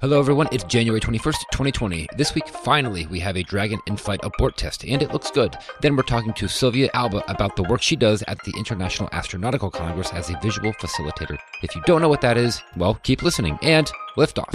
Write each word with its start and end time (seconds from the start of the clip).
Hello, 0.00 0.18
everyone. 0.18 0.48
It's 0.50 0.64
January 0.64 0.98
21st, 0.98 1.50
2020. 1.52 2.08
This 2.16 2.34
week, 2.34 2.48
finally, 2.48 3.04
we 3.08 3.20
have 3.20 3.36
a 3.36 3.42
Dragon 3.42 3.78
in 3.86 3.98
flight 3.98 4.20
abort 4.22 4.56
test, 4.56 4.82
and 4.82 5.02
it 5.02 5.12
looks 5.12 5.30
good. 5.30 5.58
Then 5.82 5.94
we're 5.94 6.04
talking 6.04 6.32
to 6.32 6.48
Silvia 6.48 6.88
Alba 6.94 7.22
about 7.30 7.54
the 7.54 7.64
work 7.64 7.82
she 7.82 7.96
does 7.96 8.24
at 8.26 8.42
the 8.44 8.54
International 8.56 9.10
Astronautical 9.10 9.70
Congress 9.70 10.10
as 10.14 10.30
a 10.30 10.40
visual 10.40 10.72
facilitator. 10.72 11.36
If 11.62 11.76
you 11.76 11.82
don't 11.82 12.00
know 12.00 12.08
what 12.08 12.22
that 12.22 12.38
is, 12.38 12.62
well, 12.78 12.94
keep 13.02 13.22
listening 13.22 13.58
and 13.60 13.92
lift 14.16 14.38
off. 14.38 14.54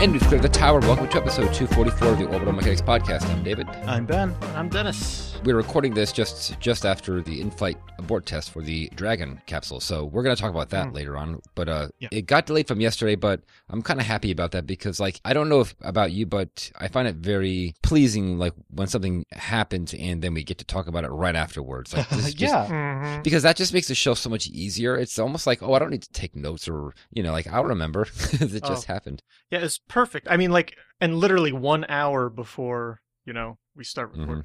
And 0.00 0.12
we've 0.12 0.22
cleared 0.22 0.40
the 0.40 0.48
tower. 0.48 0.80
Welcome 0.80 1.10
to 1.10 1.18
episode 1.18 1.52
244 1.52 2.08
of 2.08 2.18
the 2.18 2.24
Orbital 2.24 2.54
Mechanics 2.54 2.80
Podcast. 2.80 3.28
I'm 3.28 3.42
David. 3.42 3.68
I'm 3.84 4.06
Ben. 4.06 4.34
I'm 4.54 4.70
Dennis. 4.70 5.27
We're 5.44 5.56
recording 5.56 5.94
this 5.94 6.10
just 6.12 6.58
just 6.60 6.84
after 6.84 7.22
the 7.22 7.40
in-flight 7.40 7.78
abort 7.98 8.26
test 8.26 8.50
for 8.50 8.60
the 8.60 8.90
Dragon 8.96 9.40
capsule, 9.46 9.78
so 9.80 10.04
we're 10.04 10.22
going 10.24 10.34
to 10.34 10.40
talk 10.42 10.50
about 10.50 10.70
that 10.70 10.88
Mm. 10.88 10.94
later 10.94 11.16
on. 11.16 11.40
But 11.54 11.68
uh, 11.68 11.88
Yeah. 12.00 12.08
it 12.10 12.22
got 12.26 12.46
delayed 12.46 12.66
from 12.68 12.80
yesterday, 12.80 13.14
but 13.14 13.42
I'm 13.70 13.80
kind 13.80 13.98
of 14.00 14.04
happy 14.06 14.30
about 14.32 14.50
that 14.50 14.66
because, 14.66 14.98
like, 15.00 15.20
I 15.24 15.32
don't 15.32 15.48
know 15.48 15.60
if 15.60 15.74
about 15.80 16.10
you, 16.12 16.26
but 16.26 16.70
I 16.76 16.88
find 16.88 17.06
it 17.08 17.16
very 17.16 17.74
pleasing, 17.82 18.36
like 18.38 18.52
when 18.68 18.88
something 18.88 19.24
happens 19.32 19.94
and 19.94 20.20
then 20.22 20.34
we 20.34 20.42
get 20.44 20.58
to 20.58 20.64
talk 20.66 20.86
about 20.88 21.04
it 21.04 21.08
right 21.10 21.36
afterwards. 21.36 21.94
Like, 21.96 22.08
this 22.10 22.26
is 22.28 22.34
just, 22.34 22.52
yeah. 22.52 22.66
Mm-hmm. 22.66 23.22
because 23.22 23.44
that 23.44 23.56
just 23.56 23.72
makes 23.72 23.88
the 23.88 23.94
show 23.94 24.14
so 24.14 24.28
much 24.28 24.48
easier. 24.48 24.96
It's 24.96 25.18
almost 25.18 25.46
like, 25.46 25.62
oh, 25.62 25.72
I 25.72 25.78
don't 25.78 25.90
need 25.90 26.02
to 26.02 26.12
take 26.12 26.34
notes 26.36 26.68
or, 26.68 26.92
you 27.10 27.22
know, 27.22 27.32
like 27.32 27.46
I'll 27.46 27.64
remember 27.64 28.02
it 28.32 28.64
just 28.64 28.88
Oh. 28.90 28.92
happened. 28.92 29.22
Yeah, 29.50 29.60
it's 29.60 29.78
perfect. 29.78 30.26
I 30.28 30.36
mean, 30.36 30.50
like, 30.50 30.74
and 31.00 31.16
literally 31.16 31.52
one 31.52 31.86
hour 31.88 32.28
before 32.28 33.00
you 33.24 33.32
know 33.32 33.58
we 33.76 33.84
start 33.84 34.12
Mhm. 34.14 34.20
recording. 34.20 34.44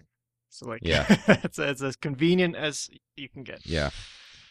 So 0.54 0.68
like, 0.68 0.82
Yeah. 0.84 1.06
it's, 1.44 1.58
it's 1.58 1.82
as 1.82 1.96
convenient 1.96 2.56
as 2.56 2.90
you 3.16 3.28
can 3.30 3.44
get. 3.44 3.66
Yeah. 3.66 3.90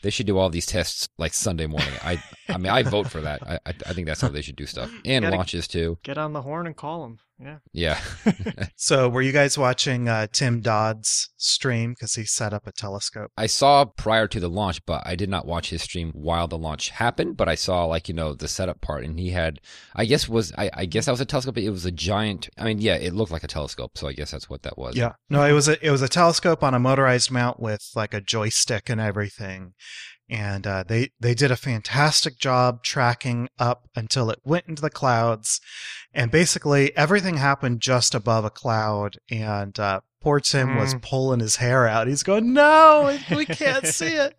They 0.02 0.10
should 0.10 0.26
do 0.26 0.36
all 0.36 0.50
these 0.50 0.66
tests 0.66 1.08
like 1.16 1.32
Sunday 1.32 1.66
morning. 1.66 1.92
I, 2.02 2.20
I 2.48 2.58
mean, 2.58 2.72
I 2.72 2.82
vote 2.82 3.08
for 3.08 3.20
that. 3.20 3.40
I, 3.46 3.54
I, 3.64 3.72
I 3.86 3.92
think 3.92 4.08
that's 4.08 4.20
how 4.20 4.28
they 4.28 4.42
should 4.42 4.56
do 4.56 4.66
stuff, 4.66 4.90
and 5.04 5.24
launches 5.30 5.68
too. 5.68 5.98
Get 6.02 6.18
on 6.18 6.32
the 6.32 6.42
horn 6.42 6.66
and 6.66 6.74
call 6.76 7.02
them. 7.02 7.18
Yeah. 7.42 7.58
Yeah. 7.72 8.00
So, 8.76 9.08
were 9.08 9.22
you 9.22 9.30
guys 9.30 9.56
watching 9.56 10.08
uh, 10.08 10.26
Tim 10.32 10.60
Dodd's 10.60 11.30
stream 11.36 11.92
because 11.92 12.14
he 12.14 12.24
set 12.24 12.52
up 12.52 12.66
a 12.66 12.72
telescope? 12.72 13.30
I 13.36 13.46
saw 13.46 13.84
prior 13.84 14.26
to 14.26 14.40
the 14.40 14.48
launch, 14.48 14.84
but 14.86 15.02
I 15.06 15.14
did 15.14 15.28
not 15.28 15.46
watch 15.46 15.70
his 15.70 15.82
stream 15.82 16.10
while 16.14 16.48
the 16.48 16.58
launch 16.58 16.90
happened. 16.90 17.36
But 17.36 17.48
I 17.48 17.54
saw 17.54 17.84
like 17.84 18.08
you 18.08 18.14
know 18.14 18.34
the 18.34 18.48
setup 18.48 18.80
part, 18.80 19.04
and 19.04 19.20
he 19.20 19.30
had, 19.30 19.60
I 19.94 20.04
guess 20.04 20.28
was 20.28 20.52
I, 20.58 20.70
I 20.74 20.86
guess 20.86 21.06
that 21.06 21.12
was 21.12 21.20
a 21.20 21.24
telescope. 21.24 21.54
But 21.54 21.62
it 21.62 21.70
was 21.70 21.86
a 21.86 21.92
giant. 21.92 22.48
I 22.58 22.64
mean, 22.64 22.80
yeah, 22.80 22.96
it 22.96 23.14
looked 23.14 23.30
like 23.30 23.44
a 23.44 23.48
telescope, 23.48 23.96
so 23.96 24.08
I 24.08 24.12
guess 24.14 24.32
that's 24.32 24.50
what 24.50 24.62
that 24.62 24.76
was. 24.76 24.96
Yeah. 24.96 25.12
No, 25.30 25.44
it 25.44 25.52
was 25.52 25.68
a 25.68 25.84
it 25.84 25.90
was 25.90 26.02
a 26.02 26.08
telescope 26.08 26.64
on 26.64 26.74
a 26.74 26.80
motorized 26.80 27.30
mount 27.30 27.60
with 27.60 27.88
like 27.94 28.14
a 28.14 28.20
joystick 28.20 28.88
and 28.88 29.00
everything. 29.00 29.74
And 30.30 30.66
uh, 30.66 30.84
they 30.86 31.10
they 31.20 31.34
did 31.34 31.50
a 31.50 31.56
fantastic 31.56 32.38
job 32.38 32.82
tracking 32.82 33.48
up 33.58 33.88
until 33.94 34.30
it 34.30 34.38
went 34.44 34.66
into 34.66 34.80
the 34.80 34.90
clouds, 34.90 35.60
and 36.14 36.30
basically 36.30 36.96
everything 36.96 37.36
happened 37.36 37.80
just 37.80 38.14
above 38.14 38.44
a 38.44 38.50
cloud. 38.50 39.16
And 39.30 39.78
uh, 39.78 40.00
poor 40.20 40.40
Tim 40.40 40.76
was 40.76 40.94
Mm. 40.94 41.02
pulling 41.02 41.40
his 41.40 41.56
hair 41.56 41.86
out. 41.86 42.06
He's 42.08 42.22
going, 42.22 42.52
"No, 42.52 43.18
we 43.30 43.44
can't 43.46 43.86
see 43.98 44.14
it." 44.14 44.36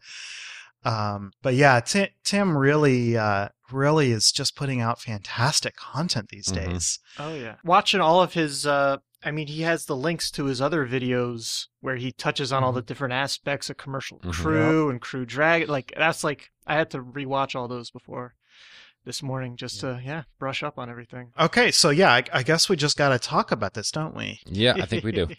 Um, 0.86 1.32
but 1.42 1.54
yeah, 1.56 1.80
Tim, 1.80 2.10
Tim 2.24 2.58
really 2.58 3.18
uh, 3.18 3.50
really 3.72 4.12
is 4.12 4.32
just 4.32 4.56
putting 4.56 4.82
out 4.82 5.00
fantastic 5.02 5.76
content 5.76 6.30
these 6.30 6.48
Mhm. 6.50 6.56
days. 6.56 7.00
Oh 7.18 7.34
yeah. 7.34 7.56
Watching 7.64 8.02
all 8.02 8.22
of 8.22 8.34
his. 8.34 8.66
uh 8.66 8.98
I 9.26 9.32
mean, 9.32 9.48
he 9.48 9.62
has 9.62 9.86
the 9.86 9.96
links 9.96 10.30
to 10.32 10.46
his 10.46 10.60
other 10.60 10.86
videos 10.86 11.68
where 11.80 11.96
he 11.96 12.12
touches 12.12 12.52
on 12.52 12.62
all 12.62 12.74
the 12.74 12.82
different 12.82 13.14
aspects 13.14 13.70
of 13.70 13.78
commercial 13.78 14.20
Mhm. 14.20 14.34
crew 14.34 14.90
and 14.90 15.00
crew 15.00 15.26
drag. 15.26 15.70
Like 15.70 15.94
that's 15.96 16.26
like 16.26 16.52
I 16.68 16.76
had 16.76 16.90
to 16.92 17.02
rewatch 17.02 17.56
all 17.56 17.70
those 17.70 17.90
before 17.90 18.36
this 19.06 19.22
morning 19.22 19.56
just 19.56 19.80
to 19.82 20.02
yeah 20.04 20.24
brush 20.40 20.64
up 20.64 20.78
on 20.78 20.90
everything. 20.90 21.32
Okay, 21.40 21.72
so 21.72 21.90
yeah, 21.90 22.12
I, 22.12 22.24
I 22.32 22.44
guess 22.44 22.70
we 22.70 22.76
just 22.76 22.98
got 22.98 23.10
to 23.10 23.20
talk 23.20 23.52
about 23.52 23.74
this, 23.74 23.92
don't 23.92 24.16
we? 24.16 24.40
yeah, 24.46 24.76
I 24.76 24.86
think 24.86 25.04
we 25.04 25.12
do. 25.12 25.28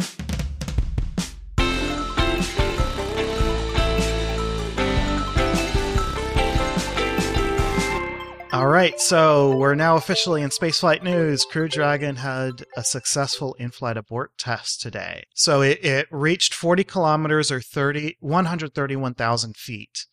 All 8.55 8.69
right, 8.69 9.01
so 9.01 9.57
we're 9.57 9.75
now 9.75 9.97
officially 9.97 10.41
in 10.41 10.51
spaceflight 10.51 11.03
news. 11.03 11.45
Crew 11.45 11.67
Dragon 11.67 12.15
had 12.15 12.65
a 12.77 12.85
successful 12.85 13.55
in-flight 13.55 13.97
abort 13.97 14.31
test 14.39 14.81
today. 14.81 15.25
So 15.35 15.61
it, 15.61 15.85
it 15.85 16.07
reached 16.13 16.55
40 16.55 16.85
kilometers 16.85 17.51
or 17.51 17.61
30, 17.61 18.17
131,000 18.21 19.57
feet, 19.57 20.07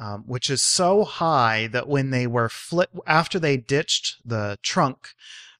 um, 0.00 0.24
which 0.26 0.50
is 0.50 0.62
so 0.62 1.04
high 1.04 1.68
that 1.68 1.88
when 1.88 2.10
they 2.10 2.26
were 2.26 2.48
flip 2.48 2.90
after 3.06 3.38
they 3.38 3.56
ditched 3.56 4.16
the 4.24 4.58
trunk, 4.62 5.10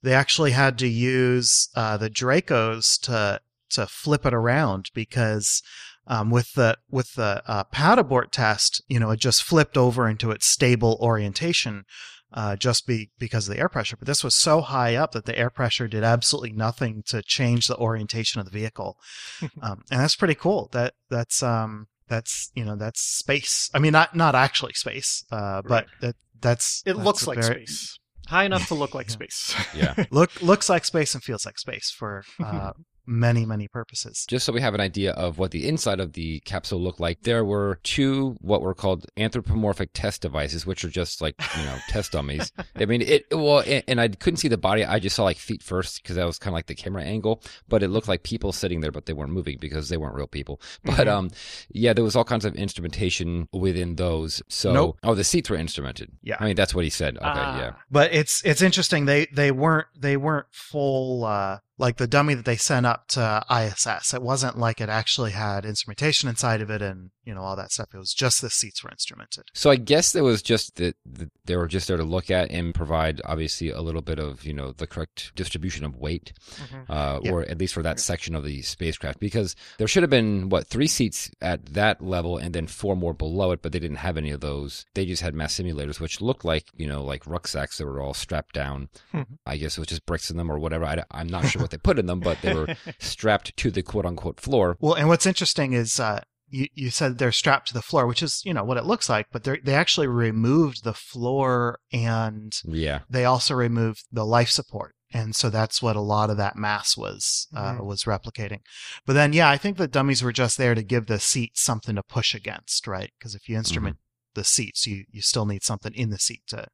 they 0.02 0.14
actually 0.14 0.52
had 0.52 0.78
to 0.78 0.88
use 0.88 1.68
uh, 1.76 1.96
the 1.96 2.10
Dracos 2.10 2.98
to 3.02 3.40
to 3.70 3.86
flip 3.86 4.26
it 4.26 4.34
around 4.34 4.90
because 4.94 5.62
um, 6.06 6.30
with 6.30 6.54
the 6.54 6.76
with 6.90 7.14
the 7.14 7.42
uh, 7.46 7.64
pad 7.64 7.98
abort 7.98 8.32
test, 8.32 8.82
you 8.88 8.98
know, 8.98 9.10
it 9.10 9.20
just 9.20 9.42
flipped 9.42 9.76
over 9.76 10.08
into 10.08 10.30
its 10.32 10.46
stable 10.46 10.98
orientation 11.00 11.84
uh, 12.32 12.56
just 12.56 12.86
be 12.86 13.10
because 13.18 13.48
of 13.48 13.54
the 13.54 13.60
air 13.60 13.68
pressure. 13.68 13.96
But 13.96 14.06
this 14.06 14.22
was 14.22 14.34
so 14.34 14.60
high 14.60 14.94
up 14.94 15.12
that 15.12 15.24
the 15.24 15.38
air 15.38 15.50
pressure 15.50 15.88
did 15.88 16.04
absolutely 16.04 16.52
nothing 16.52 17.02
to 17.06 17.22
change 17.22 17.66
the 17.66 17.76
orientation 17.76 18.40
of 18.40 18.46
the 18.46 18.58
vehicle, 18.58 18.98
um, 19.62 19.82
and 19.90 20.00
that's 20.00 20.16
pretty 20.16 20.34
cool. 20.34 20.68
That 20.72 20.94
that's 21.08 21.42
um 21.42 21.88
that's 22.10 22.50
you 22.54 22.64
know 22.66 22.76
that's 22.76 23.00
space. 23.00 23.70
I 23.72 23.78
mean, 23.78 23.92
not 23.92 24.14
not 24.14 24.34
actually 24.34 24.74
space, 24.74 25.24
uh, 25.32 25.62
but 25.62 25.70
Right. 25.70 25.86
that 26.02 26.16
that's 26.40 26.82
It 26.84 26.94
that's 26.94 27.04
looks 27.06 27.26
like 27.26 27.38
very- 27.40 27.64
space. 27.66 27.96
High 28.28 28.44
enough 28.44 28.68
to 28.68 28.74
look 28.74 28.94
like 28.94 29.08
Yeah. 29.08 29.12
space. 29.14 29.54
Yeah. 29.74 30.04
Look 30.12 30.40
looks 30.42 30.68
like 30.68 30.84
space 30.84 31.14
and 31.14 31.24
feels 31.24 31.44
like 31.46 31.58
space 31.58 31.90
for 31.90 32.22
uh, 32.44 32.72
many 33.06 33.44
many 33.46 33.68
purposes. 33.68 34.24
Just 34.28 34.44
so 34.46 34.52
we 34.52 34.60
have 34.60 34.74
an 34.74 34.80
idea 34.80 35.12
of 35.12 35.38
what 35.38 35.50
the 35.50 35.66
inside 35.68 36.00
of 36.00 36.12
the 36.14 36.40
capsule 36.40 36.80
looked 36.80 37.00
like, 37.00 37.22
there 37.22 37.44
were 37.44 37.78
two 37.82 38.36
what 38.40 38.62
were 38.62 38.74
called 38.74 39.06
anthropomorphic 39.16 39.90
test 39.94 40.22
devices, 40.22 40.66
which 40.66 40.84
are 40.84 40.88
just 40.90 41.20
like 41.20 41.34
you 41.56 41.64
know 41.64 41.76
test 41.88 42.12
dummies. 42.12 42.52
I 42.76 42.84
mean, 42.86 43.02
it 43.02 43.26
well, 43.30 43.60
and, 43.66 43.82
and 43.88 44.00
I 44.00 44.08
couldn't 44.08 44.38
see 44.38 44.48
the 44.48 44.58
body. 44.58 44.84
I 44.84 44.98
just 44.98 45.16
saw 45.16 45.24
like 45.24 45.36
feet 45.38 45.62
first 45.62 46.02
because 46.02 46.16
that 46.16 46.24
was 46.26 46.38
kind 46.38 46.52
of 46.52 46.54
like 46.56 46.66
the 46.66 46.74
camera 46.74 47.02
angle. 47.02 47.42
But 47.68 47.82
it 47.82 47.88
looked 47.88 48.08
like 48.08 48.22
people 48.22 48.52
sitting 48.52 48.80
there, 48.80 48.92
but 48.92 49.06
they 49.06 49.12
weren't 49.12 49.32
moving 49.32 49.58
because 49.60 49.88
they 49.88 49.96
weren't 49.96 50.14
real 50.14 50.26
people. 50.26 50.60
But 50.84 51.06
Mhm. 51.06 51.12
um, 51.12 51.30
yeah, 51.70 51.92
there 51.92 52.04
was 52.04 52.16
all 52.16 52.24
kinds 52.24 52.44
of 52.44 52.54
instrumentation 52.56 53.48
within 53.52 53.96
those. 53.96 54.42
So 54.48 54.72
Nope. 54.72 54.98
oh, 55.02 55.14
the 55.14 55.24
seats 55.24 55.50
were 55.50 55.56
instrumented. 55.56 56.08
Yeah. 56.22 56.36
I 56.40 56.46
mean 56.46 56.56
that's 56.56 56.74
what 56.74 56.84
he 56.84 56.90
said. 56.90 57.16
Okay, 57.16 57.26
Ah. 57.26 57.58
yeah. 57.58 57.72
but 57.90 58.12
it's 58.12 58.42
it's 58.44 58.62
interesting 58.62 59.04
they 59.06 59.26
they 59.32 59.50
weren't 59.50 59.86
they 59.98 60.16
weren't 60.16 60.46
full 60.50 61.24
uh 61.24 61.58
like 61.80 61.96
the 61.96 62.06
dummy 62.06 62.34
that 62.34 62.44
they 62.44 62.56
sent 62.56 62.84
up 62.84 63.08
to 63.08 63.42
ISS 63.50 64.12
it 64.12 64.22
wasn't 64.22 64.58
like 64.58 64.80
it 64.80 64.88
actually 64.88 65.30
had 65.32 65.64
instrumentation 65.64 66.28
inside 66.28 66.60
of 66.60 66.70
it 66.70 66.82
and 66.82 67.10
you 67.24 67.34
know 67.34 67.42
all 67.42 67.56
that 67.56 67.70
stuff 67.70 67.88
it 67.94 67.98
was 67.98 68.12
just 68.14 68.40
the 68.40 68.50
seats 68.50 68.82
were 68.82 68.90
instrumented 68.90 69.42
So 69.54 69.70
I 69.70 69.76
guess 69.76 70.12
there 70.12 70.24
was 70.24 70.42
just 70.42 70.76
that 70.76 70.96
that 71.06 71.30
they 71.44 71.56
were 71.56 71.66
just 71.66 71.88
there 71.88 71.96
to 71.96 72.04
look 72.04 72.30
at 72.30 72.50
and 72.50 72.74
provide 72.74 73.20
obviously 73.24 73.70
a 73.70 73.80
little 73.80 74.02
bit 74.02 74.18
of 74.18 74.44
you 74.44 74.52
know 74.54 74.72
the 74.72 74.86
correct 74.86 75.32
distribution 75.34 75.84
of 75.84 75.96
weight, 75.96 76.32
Mhm. 76.56 76.84
uh, 76.88 77.20
Yeah. 77.22 77.30
or 77.32 77.42
at 77.42 77.58
least 77.58 77.74
for 77.74 77.82
that 77.82 78.00
section 78.00 78.34
of 78.34 78.44
the 78.44 78.62
spacecraft, 78.62 79.20
because 79.20 79.54
there 79.78 79.86
should 79.88 80.02
have 80.02 80.10
been 80.10 80.48
what 80.48 80.66
three 80.66 80.86
seats 80.86 81.30
at 81.40 81.66
that 81.74 82.02
level 82.02 82.38
and 82.38 82.54
then 82.54 82.66
four 82.66 82.96
more 82.96 83.14
below 83.14 83.52
it, 83.52 83.62
but 83.62 83.72
they 83.72 83.78
didn't 83.78 83.96
have 83.98 84.16
any 84.16 84.30
of 84.30 84.40
those. 84.40 84.84
They 84.94 85.04
just 85.06 85.22
had 85.22 85.34
mass 85.34 85.54
simulators, 85.54 86.00
which 86.00 86.20
looked 86.20 86.44
like 86.44 86.64
you 86.76 86.86
know 86.88 87.02
like 87.04 87.26
rucksacks 87.26 87.78
that 87.78 87.86
were 87.86 88.00
all 88.00 88.14
strapped 88.14 88.54
down. 88.54 88.88
Hmm. 89.12 89.22
I 89.46 89.56
guess 89.56 89.76
it 89.76 89.80
was 89.80 89.88
just 89.88 90.06
bricks 90.06 90.30
in 90.30 90.36
them 90.36 90.50
or 90.50 90.58
whatever. 90.58 90.84
I, 90.84 91.04
am 91.20 91.28
not 91.28 91.46
sure 91.46 91.60
what 91.62 91.70
they 91.70 91.78
put 91.78 91.98
in 91.98 92.06
them, 92.06 92.20
but 92.20 92.40
they 92.42 92.54
were 92.54 92.68
strapped 92.98 93.56
to 93.58 93.70
the 93.70 93.82
quote 93.82 94.06
unquote 94.06 94.40
floor. 94.40 94.76
well 94.80 94.94
and 94.94 95.08
what's 95.08 95.26
interesting 95.26 95.72
is 95.72 95.98
uh 96.00 96.20
you, 96.50 96.66
you 96.74 96.90
said 96.90 97.18
they're 97.18 97.32
strapped 97.32 97.68
to 97.68 97.74
the 97.74 97.82
floor, 97.82 98.06
which 98.06 98.22
is, 98.22 98.42
you 98.44 98.52
know, 98.52 98.64
what 98.64 98.76
it 98.76 98.84
looks 98.84 99.08
like, 99.08 99.26
but 99.32 99.44
they 99.44 99.58
they 99.60 99.74
actually 99.74 100.06
removed 100.08 100.84
the 100.84 100.94
floor 100.94 101.78
and 101.92 102.52
Yeah. 102.64 103.00
they 103.08 103.24
also 103.24 103.54
removed 103.54 104.04
the 104.12 104.24
life 104.26 104.50
support. 104.50 104.94
And 105.12 105.34
so 105.34 105.50
that's 105.50 105.82
what 105.82 105.96
a 105.96 106.00
lot 106.00 106.30
of 106.30 106.36
that 106.36 106.54
mass 106.56 106.96
was 106.96 107.48
uh, 107.54 107.74
Mhm. 107.74 107.84
was 107.84 108.04
replicating. 108.04 108.60
But 109.06 109.14
then, 109.14 109.32
yeah, 109.32 109.48
I 109.50 109.56
think 109.56 109.76
the 109.76 109.88
dummies 109.88 110.22
were 110.22 110.32
just 110.32 110.56
there 110.56 110.74
to 110.74 110.82
give 110.84 111.06
the 111.06 111.18
seats 111.18 111.60
something 111.62 111.96
to 111.96 112.02
push 112.02 112.34
against, 112.34 112.86
right? 112.86 113.10
Because 113.18 113.34
if 113.34 113.48
you 113.48 113.56
instrument 113.56 113.96
the 114.34 114.44
seats, 114.44 114.86
you 114.86 115.04
you 115.10 115.22
still 115.22 115.46
need 115.46 115.64
something 115.64 115.92
in 115.94 116.10
the 116.10 116.18
seat 116.18 116.42
to, 116.48 116.56
to 116.58 116.68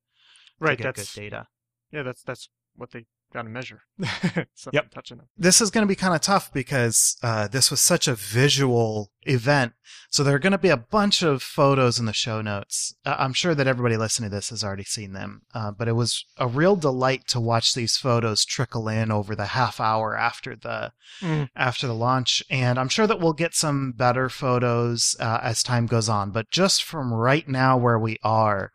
right. 0.60 0.76
get 0.76 0.94
That's 0.96 1.14
good 1.14 1.20
data. 1.22 1.46
yeah. 1.90 2.02
That's 2.02 2.22
that's 2.22 2.48
what 2.74 2.90
they 2.90 3.06
got 3.32 3.42
to 3.42 3.48
measure. 3.48 3.82
Yep. 4.72 4.90
touching 4.90 5.18
them. 5.18 5.26
This 5.38 5.60
is 5.60 5.70
going 5.70 5.82
to 5.82 5.88
be 5.88 5.94
kind 5.94 6.14
of 6.14 6.20
tough 6.20 6.52
because 6.52 7.16
uh, 7.22 7.48
this 7.48 7.70
was 7.70 7.80
such 7.80 8.08
a 8.08 8.14
visual 8.14 9.10
event. 9.22 9.72
So 10.10 10.22
there 10.24 10.34
are 10.34 10.38
going 10.40 10.52
to 10.52 10.58
be 10.58 10.68
a 10.70 10.76
bunch 10.76 11.22
of 11.22 11.42
photos 11.42 11.98
in 11.98 12.06
the 12.06 12.12
show 12.12 12.40
notes. 12.42 12.94
Uh, 13.04 13.16
I'm 13.18 13.32
sure 13.32 13.54
that 13.54 13.66
everybody 13.66 13.96
listening 13.96 14.30
to 14.30 14.36
this 14.36 14.50
has 14.50 14.64
already 14.64 14.84
seen 14.84 15.12
them, 15.12 15.42
uh, 15.54 15.70
but 15.70 15.88
it 15.88 15.92
was 15.92 16.24
a 16.38 16.46
real 16.48 16.76
delight 16.76 17.26
to 17.28 17.40
watch 17.40 17.74
these 17.74 17.96
photos 17.96 18.44
trickle 18.44 18.88
in 18.88 19.10
over 19.12 19.34
the 19.36 19.46
half 19.46 19.80
hour 19.80 20.16
after 20.16 20.56
the 20.56 20.92
Mm. 21.22 21.48
after 21.56 21.86
the 21.86 21.94
launch. 21.94 22.42
And 22.50 22.78
I'm 22.78 22.88
sure 22.88 23.06
that 23.06 23.20
we'll 23.20 23.32
get 23.32 23.54
some 23.54 23.92
better 23.92 24.28
photos 24.28 25.16
uh, 25.20 25.38
as 25.42 25.62
time 25.62 25.86
goes 25.86 26.08
on. 26.08 26.30
But 26.30 26.50
just 26.50 26.82
from 26.82 27.12
right 27.14 27.48
now 27.48 27.76
where 27.78 27.98
we 27.98 28.18
are, 28.22 28.72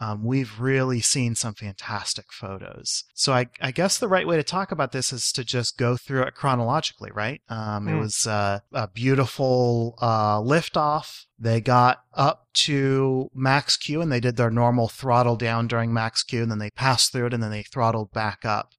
um, 0.00 0.24
we've 0.24 0.58
really 0.58 1.00
seen 1.00 1.34
some 1.34 1.52
fantastic 1.52 2.32
photos. 2.32 3.04
So 3.12 3.34
I, 3.34 3.46
I, 3.60 3.70
guess 3.70 3.98
the 3.98 4.08
right 4.08 4.26
way 4.26 4.36
to 4.36 4.42
talk 4.42 4.72
about 4.72 4.92
this 4.92 5.12
is 5.12 5.30
to 5.32 5.44
just 5.44 5.76
go 5.76 5.94
through 5.96 6.22
it 6.22 6.34
chronologically, 6.34 7.10
right? 7.12 7.42
Um, 7.50 7.84
mm. 7.84 7.88
It 7.88 7.92
hmm. 7.92 7.98
was 8.00 8.26
uh, 8.26 8.60
a 8.72 8.88
beautiful 8.88 9.96
uh, 10.00 10.38
liftoff. 10.40 11.26
They 11.38 11.60
got 11.60 12.00
up 12.14 12.46
to 12.52 13.30
max 13.34 13.76
Q 13.76 14.00
and 14.00 14.10
they 14.10 14.20
did 14.20 14.36
their 14.36 14.50
normal 14.50 14.88
throttle 14.88 15.36
down 15.36 15.68
during 15.68 15.92
max 15.92 16.22
Q, 16.22 16.42
and 16.42 16.50
then 16.50 16.58
they 16.58 16.70
passed 16.70 17.12
through 17.12 17.26
it 17.26 17.34
and 17.34 17.42
then 17.42 17.50
they 17.50 17.62
throttled 17.62 18.10
back 18.12 18.44
up. 18.44 18.72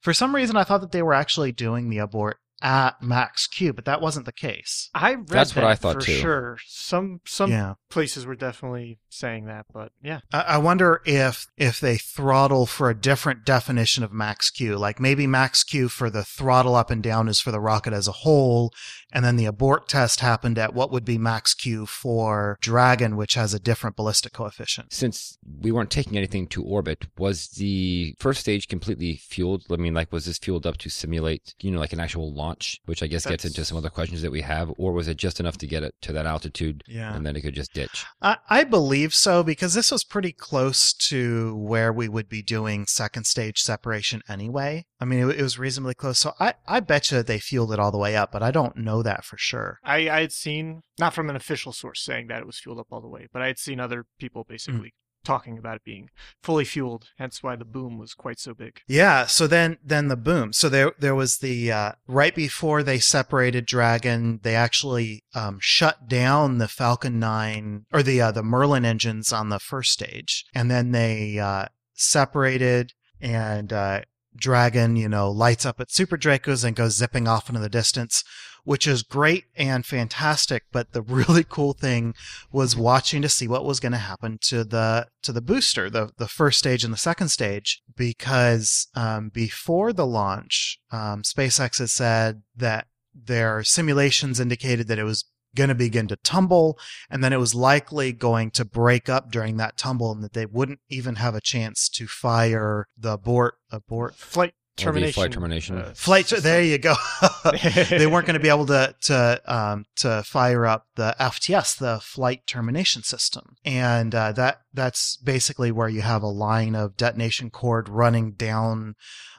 For 0.00 0.12
some 0.12 0.34
reason, 0.34 0.56
I 0.56 0.64
thought 0.64 0.82
that 0.82 0.92
they 0.92 1.02
were 1.02 1.14
actually 1.14 1.52
doing 1.52 1.88
the 1.88 1.98
abort 1.98 2.38
at 2.66 3.00
max 3.00 3.46
Q, 3.46 3.72
but 3.72 3.84
that 3.84 4.00
wasn't 4.00 4.26
the 4.26 4.32
case. 4.32 4.90
I 4.92 5.12
read 5.12 5.28
That's 5.28 5.52
that 5.52 5.62
what 5.62 5.70
I 5.70 5.76
thought 5.76 5.94
for 5.94 6.00
too. 6.00 6.16
sure. 6.16 6.58
Some 6.66 7.20
some 7.24 7.52
yeah. 7.52 7.74
places 7.90 8.26
were 8.26 8.34
definitely 8.34 8.98
saying 9.08 9.46
that, 9.46 9.66
but 9.72 9.92
yeah. 10.02 10.18
I, 10.32 10.40
I 10.40 10.58
wonder 10.58 11.00
if 11.04 11.46
if 11.56 11.78
they 11.78 11.96
throttle 11.96 12.66
for 12.66 12.90
a 12.90 13.00
different 13.00 13.44
definition 13.44 14.02
of 14.02 14.12
max 14.12 14.50
Q, 14.50 14.76
like 14.78 14.98
maybe 14.98 15.28
max 15.28 15.62
Q 15.62 15.88
for 15.88 16.10
the 16.10 16.24
throttle 16.24 16.74
up 16.74 16.90
and 16.90 17.04
down 17.04 17.28
is 17.28 17.38
for 17.38 17.52
the 17.52 17.60
rocket 17.60 17.92
as 17.92 18.08
a 18.08 18.12
whole, 18.12 18.72
and 19.12 19.24
then 19.24 19.36
the 19.36 19.46
abort 19.46 19.88
test 19.88 20.18
happened 20.18 20.58
at 20.58 20.74
what 20.74 20.90
would 20.90 21.04
be 21.04 21.18
max 21.18 21.54
Q 21.54 21.86
for 21.86 22.58
Dragon, 22.60 23.16
which 23.16 23.34
has 23.34 23.54
a 23.54 23.60
different 23.60 23.94
ballistic 23.94 24.32
coefficient. 24.32 24.92
Since 24.92 25.38
we 25.60 25.70
weren't 25.70 25.92
taking 25.92 26.16
anything 26.16 26.48
to 26.48 26.64
orbit, 26.64 27.06
was 27.16 27.46
the 27.50 28.16
first 28.18 28.40
stage 28.40 28.66
completely 28.66 29.14
fueled? 29.14 29.66
I 29.70 29.76
mean, 29.76 29.94
like 29.94 30.10
was 30.10 30.24
this 30.24 30.38
fueled 30.38 30.66
up 30.66 30.78
to 30.78 30.90
simulate, 30.90 31.54
you 31.60 31.70
know, 31.70 31.78
like 31.78 31.92
an 31.92 32.00
actual 32.00 32.34
launch? 32.34 32.55
Launch, 32.56 32.80
which 32.86 33.02
I 33.02 33.06
guess 33.06 33.24
That's... 33.24 33.42
gets 33.42 33.44
into 33.44 33.64
some 33.64 33.78
other 33.78 33.90
questions 33.90 34.22
that 34.22 34.30
we 34.30 34.42
have, 34.42 34.72
or 34.76 34.92
was 34.92 35.08
it 35.08 35.16
just 35.16 35.40
enough 35.40 35.58
to 35.58 35.66
get 35.66 35.82
it 35.82 35.94
to 36.02 36.12
that 36.12 36.26
altitude 36.26 36.82
yeah. 36.86 37.14
and 37.14 37.26
then 37.26 37.36
it 37.36 37.42
could 37.42 37.54
just 37.54 37.72
ditch? 37.72 38.04
I, 38.20 38.36
I 38.48 38.64
believe 38.64 39.14
so 39.14 39.42
because 39.42 39.74
this 39.74 39.90
was 39.90 40.04
pretty 40.04 40.32
close 40.32 40.92
to 40.92 41.56
where 41.56 41.92
we 41.92 42.08
would 42.08 42.28
be 42.28 42.42
doing 42.42 42.86
second 42.86 43.24
stage 43.24 43.60
separation 43.60 44.22
anyway. 44.28 44.86
I 45.00 45.04
mean, 45.04 45.28
it, 45.28 45.38
it 45.38 45.42
was 45.42 45.58
reasonably 45.58 45.94
close. 45.94 46.18
So 46.18 46.32
I, 46.40 46.54
I 46.66 46.80
bet 46.80 47.10
you 47.10 47.22
they 47.22 47.38
fueled 47.38 47.72
it 47.72 47.80
all 47.80 47.92
the 47.92 47.98
way 47.98 48.16
up, 48.16 48.32
but 48.32 48.42
I 48.42 48.50
don't 48.50 48.76
know 48.76 49.02
that 49.02 49.24
for 49.24 49.36
sure. 49.36 49.78
I, 49.84 50.08
I 50.08 50.20
had 50.20 50.32
seen, 50.32 50.82
not 50.98 51.14
from 51.14 51.30
an 51.30 51.36
official 51.36 51.72
source 51.72 52.02
saying 52.02 52.28
that 52.28 52.40
it 52.40 52.46
was 52.46 52.58
fueled 52.58 52.78
up 52.78 52.88
all 52.90 53.00
the 53.00 53.08
way, 53.08 53.28
but 53.32 53.42
I 53.42 53.46
had 53.46 53.58
seen 53.58 53.80
other 53.80 54.06
people 54.18 54.44
basically 54.48 54.88
mm 54.88 54.92
talking 55.26 55.58
about 55.58 55.76
it 55.76 55.84
being 55.84 56.08
fully 56.42 56.64
fueled. 56.64 57.08
Hence 57.18 57.42
why 57.42 57.56
the 57.56 57.64
boom 57.64 57.98
was 57.98 58.14
quite 58.14 58.38
so 58.38 58.54
big. 58.54 58.80
Yeah. 58.86 59.26
So 59.26 59.46
then, 59.46 59.78
then 59.84 60.08
the 60.08 60.16
boom. 60.16 60.52
So 60.52 60.68
there, 60.68 60.92
there 60.98 61.14
was 61.14 61.38
the 61.38 61.72
uh, 61.72 61.92
right 62.06 62.34
before 62.34 62.82
they 62.82 62.98
separated 62.98 63.66
Dragon, 63.66 64.40
they 64.42 64.54
actually 64.54 65.24
um, 65.34 65.58
shut 65.60 66.08
down 66.08 66.58
the 66.58 66.68
Falcon 66.68 67.18
Nine 67.18 67.86
or 67.92 68.02
the 68.02 68.20
uh, 68.20 68.30
the 68.30 68.42
Merlin 68.42 68.84
engines 68.84 69.32
on 69.32 69.48
the 69.48 69.58
first 69.58 69.92
stage, 69.92 70.44
and 70.54 70.70
then 70.70 70.92
they 70.92 71.38
uh, 71.38 71.66
separated 71.94 72.92
and 73.20 73.72
uh, 73.72 74.02
Dragon, 74.36 74.96
you 74.96 75.08
know, 75.08 75.30
lights 75.30 75.66
up 75.66 75.80
at 75.80 75.90
Super 75.90 76.16
Dracos 76.16 76.64
and 76.64 76.76
goes 76.76 76.96
zipping 76.96 77.26
off 77.26 77.48
into 77.48 77.60
the 77.60 77.68
distance 77.68 78.22
which 78.66 78.86
is 78.88 79.04
great 79.04 79.44
and 79.56 79.86
fantastic. 79.86 80.64
But 80.72 80.92
the 80.92 81.02
really 81.20 81.44
cool 81.48 81.72
thing 81.72 82.14
was 82.52 82.76
watching 82.76 83.22
to 83.22 83.28
see 83.28 83.48
what 83.48 83.64
was 83.64 83.80
going 83.80 83.92
to 83.92 83.98
happen 83.98 84.38
to 84.42 84.64
the 84.64 85.06
to 85.22 85.32
the 85.32 85.40
booster, 85.40 85.88
the 85.88 86.10
the 86.18 86.28
first 86.28 86.58
stage 86.58 86.84
and 86.84 86.92
the 86.92 86.98
second 86.98 87.28
stage, 87.28 87.80
because 87.96 88.88
um, 88.94 89.30
before 89.32 89.92
the 89.92 90.06
launch, 90.06 90.78
um, 90.90 91.22
SpaceX 91.22 91.78
has 91.78 91.92
said 91.92 92.42
that 92.54 92.88
their 93.14 93.62
simulations 93.62 94.40
indicated 94.40 94.88
that 94.88 94.98
it 94.98 95.04
was 95.04 95.24
going 95.54 95.68
to 95.68 95.74
begin 95.74 96.06
to 96.08 96.16
tumble 96.16 96.78
and 97.08 97.24
then 97.24 97.32
it 97.32 97.40
was 97.40 97.54
likely 97.54 98.12
going 98.12 98.50
to 98.50 98.62
break 98.62 99.08
up 99.08 99.30
during 99.30 99.56
that 99.56 99.78
tumble 99.78 100.12
and 100.12 100.22
that 100.22 100.34
they 100.34 100.44
wouldn't 100.44 100.80
even 100.90 101.14
have 101.14 101.34
a 101.34 101.40
chance 101.40 101.88
to 101.88 102.06
fire 102.06 102.86
the 102.94 103.12
abort 103.12 103.54
abort 103.70 104.14
flight 104.14 104.52
termination. 104.76 105.12
flight 105.12 105.32
termination. 105.32 105.78
Uh, 105.78 105.92
flight. 105.94 106.26
There 106.26 106.62
you 106.62 106.78
go. 106.78 106.94
they 107.90 108.06
weren't 108.06 108.26
going 108.26 108.34
to 108.34 108.40
be 108.40 108.48
able 108.48 108.66
to 108.66 108.94
to 109.02 109.40
um, 109.46 109.86
to 109.96 110.22
fire 110.22 110.66
up 110.66 110.86
the 110.94 111.14
FTS, 111.18 111.78
the 111.78 112.00
flight 112.00 112.46
termination 112.46 113.02
system, 113.02 113.56
and 113.64 114.14
uh, 114.14 114.32
that 114.32 114.62
that's 114.72 115.16
basically 115.16 115.70
where 115.70 115.88
you 115.88 116.02
have 116.02 116.22
a 116.22 116.28
line 116.28 116.74
of 116.74 116.96
detonation 116.96 117.50
cord 117.50 117.88
running 117.88 118.32
down 118.32 118.94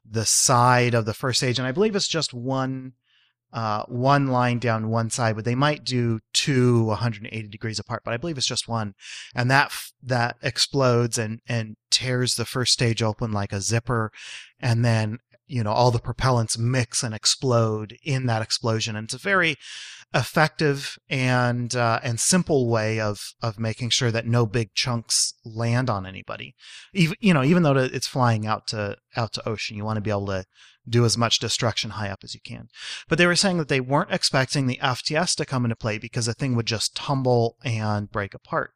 the 0.09 0.25
side 0.25 0.93
of 0.93 1.05
the 1.05 1.13
first 1.13 1.39
stage, 1.39 1.59
and 1.59 1.67
I 1.67 1.71
believe 1.71 1.95
it's 1.95 2.07
just 2.07 2.33
one. 2.33 2.93
Uh, 3.53 3.83
one 3.87 4.27
line 4.27 4.59
down 4.59 4.89
one 4.89 5.09
side, 5.09 5.33
but 5.33 5.45
they 5.45 5.55
might 5.55 5.85
do 5.85 6.19
two 6.33 6.83
180 6.83 7.47
degrees 7.47 7.79
apart. 7.79 8.01
But 8.03 8.13
I 8.13 8.17
believe 8.17 8.37
it's 8.37 8.45
just 8.45 8.67
one, 8.67 8.93
and 9.33 9.49
that 9.49 9.71
that 10.03 10.35
explodes 10.43 11.17
and 11.17 11.39
and 11.47 11.77
tears 11.89 12.35
the 12.35 12.43
first 12.43 12.73
stage 12.73 13.01
open 13.01 13.31
like 13.31 13.53
a 13.53 13.61
zipper, 13.61 14.11
and 14.59 14.83
then 14.83 15.19
you 15.47 15.63
know 15.63 15.71
all 15.71 15.91
the 15.91 15.99
propellants 15.99 16.57
mix 16.57 17.03
and 17.03 17.13
explode 17.13 17.97
in 18.03 18.25
that 18.27 18.41
explosion. 18.41 18.95
And 18.95 19.05
it's 19.05 19.13
a 19.13 19.17
very 19.17 19.55
effective 20.13 20.97
and 21.09 21.75
uh, 21.75 21.99
and 22.03 22.19
simple 22.19 22.69
way 22.69 22.99
of 22.99 23.33
of 23.41 23.59
making 23.59 23.89
sure 23.89 24.11
that 24.11 24.25
no 24.25 24.45
big 24.45 24.73
chunks 24.73 25.33
land 25.43 25.89
on 25.89 26.05
anybody. 26.05 26.55
Even 26.93 27.17
you 27.19 27.33
know 27.33 27.43
even 27.43 27.63
though 27.63 27.77
it's 27.77 28.07
flying 28.07 28.45
out 28.45 28.67
to 28.67 28.97
out 29.15 29.33
to 29.33 29.49
ocean 29.49 29.77
you 29.77 29.85
want 29.85 29.97
to 29.97 30.01
be 30.01 30.11
able 30.11 30.27
to 30.27 30.45
do 30.89 31.03
as 31.03 31.17
much 31.17 31.39
destruction 31.39 31.91
high 31.91 32.09
up 32.09 32.19
as 32.23 32.33
you 32.33 32.39
can. 32.43 32.69
But 33.09 33.17
they 33.17 33.25
were 33.25 33.35
saying 33.35 33.57
that 33.57 33.67
they 33.67 33.81
weren't 33.81 34.13
expecting 34.13 34.67
the 34.67 34.79
FTS 34.81 35.35
to 35.35 35.45
come 35.45 35.65
into 35.65 35.75
play 35.75 35.97
because 35.97 36.27
the 36.27 36.33
thing 36.33 36.55
would 36.55 36.65
just 36.65 36.95
tumble 36.95 37.57
and 37.63 38.09
break 38.09 38.33
apart 38.33 38.71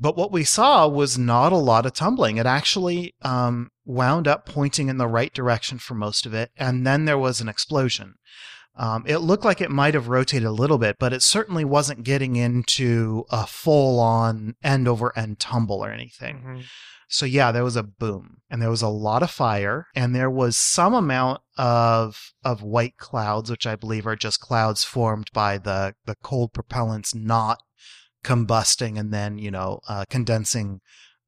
but 0.00 0.16
what 0.16 0.32
we 0.32 0.44
saw 0.44 0.88
was 0.88 1.18
not 1.18 1.52
a 1.52 1.56
lot 1.56 1.84
of 1.84 1.92
tumbling. 1.92 2.38
It 2.38 2.46
actually 2.46 3.14
um, 3.22 3.70
wound 3.84 4.26
up 4.26 4.46
pointing 4.46 4.88
in 4.88 4.96
the 4.96 5.06
right 5.06 5.32
direction 5.32 5.78
for 5.78 5.94
most 5.94 6.24
of 6.24 6.32
it, 6.32 6.50
and 6.56 6.86
then 6.86 7.04
there 7.04 7.18
was 7.18 7.40
an 7.40 7.48
explosion. 7.48 8.14
Um, 8.76 9.04
it 9.06 9.18
looked 9.18 9.44
like 9.44 9.60
it 9.60 9.70
might 9.70 9.94
have 9.94 10.08
rotated 10.08 10.46
a 10.46 10.52
little 10.52 10.78
bit, 10.78 10.96
but 10.98 11.12
it 11.12 11.22
certainly 11.22 11.64
wasn't 11.64 12.02
getting 12.02 12.36
into 12.36 13.24
a 13.30 13.46
full 13.46 14.00
on 14.00 14.54
end 14.62 14.88
over 14.88 15.16
end 15.18 15.38
tumble 15.38 15.84
or 15.84 15.90
anything. 15.90 16.36
Mm-hmm. 16.36 16.60
So, 17.12 17.26
yeah, 17.26 17.50
there 17.50 17.64
was 17.64 17.74
a 17.74 17.82
boom 17.82 18.36
and 18.48 18.62
there 18.62 18.70
was 18.70 18.82
a 18.82 18.88
lot 18.88 19.24
of 19.24 19.32
fire 19.32 19.88
and 19.96 20.14
there 20.14 20.30
was 20.30 20.56
some 20.56 20.94
amount 20.94 21.42
of, 21.58 22.32
of 22.44 22.62
white 22.62 22.98
clouds, 22.98 23.50
which 23.50 23.66
I 23.66 23.74
believe 23.74 24.06
are 24.06 24.14
just 24.14 24.38
clouds 24.38 24.84
formed 24.84 25.28
by 25.34 25.58
the, 25.58 25.96
the 26.06 26.14
cold 26.22 26.52
propellants 26.52 27.12
not 27.12 27.58
combusting 28.24 28.98
and 28.98 29.12
then 29.12 29.38
you 29.38 29.50
know 29.50 29.80
uh, 29.88 30.04
condensing 30.08 30.80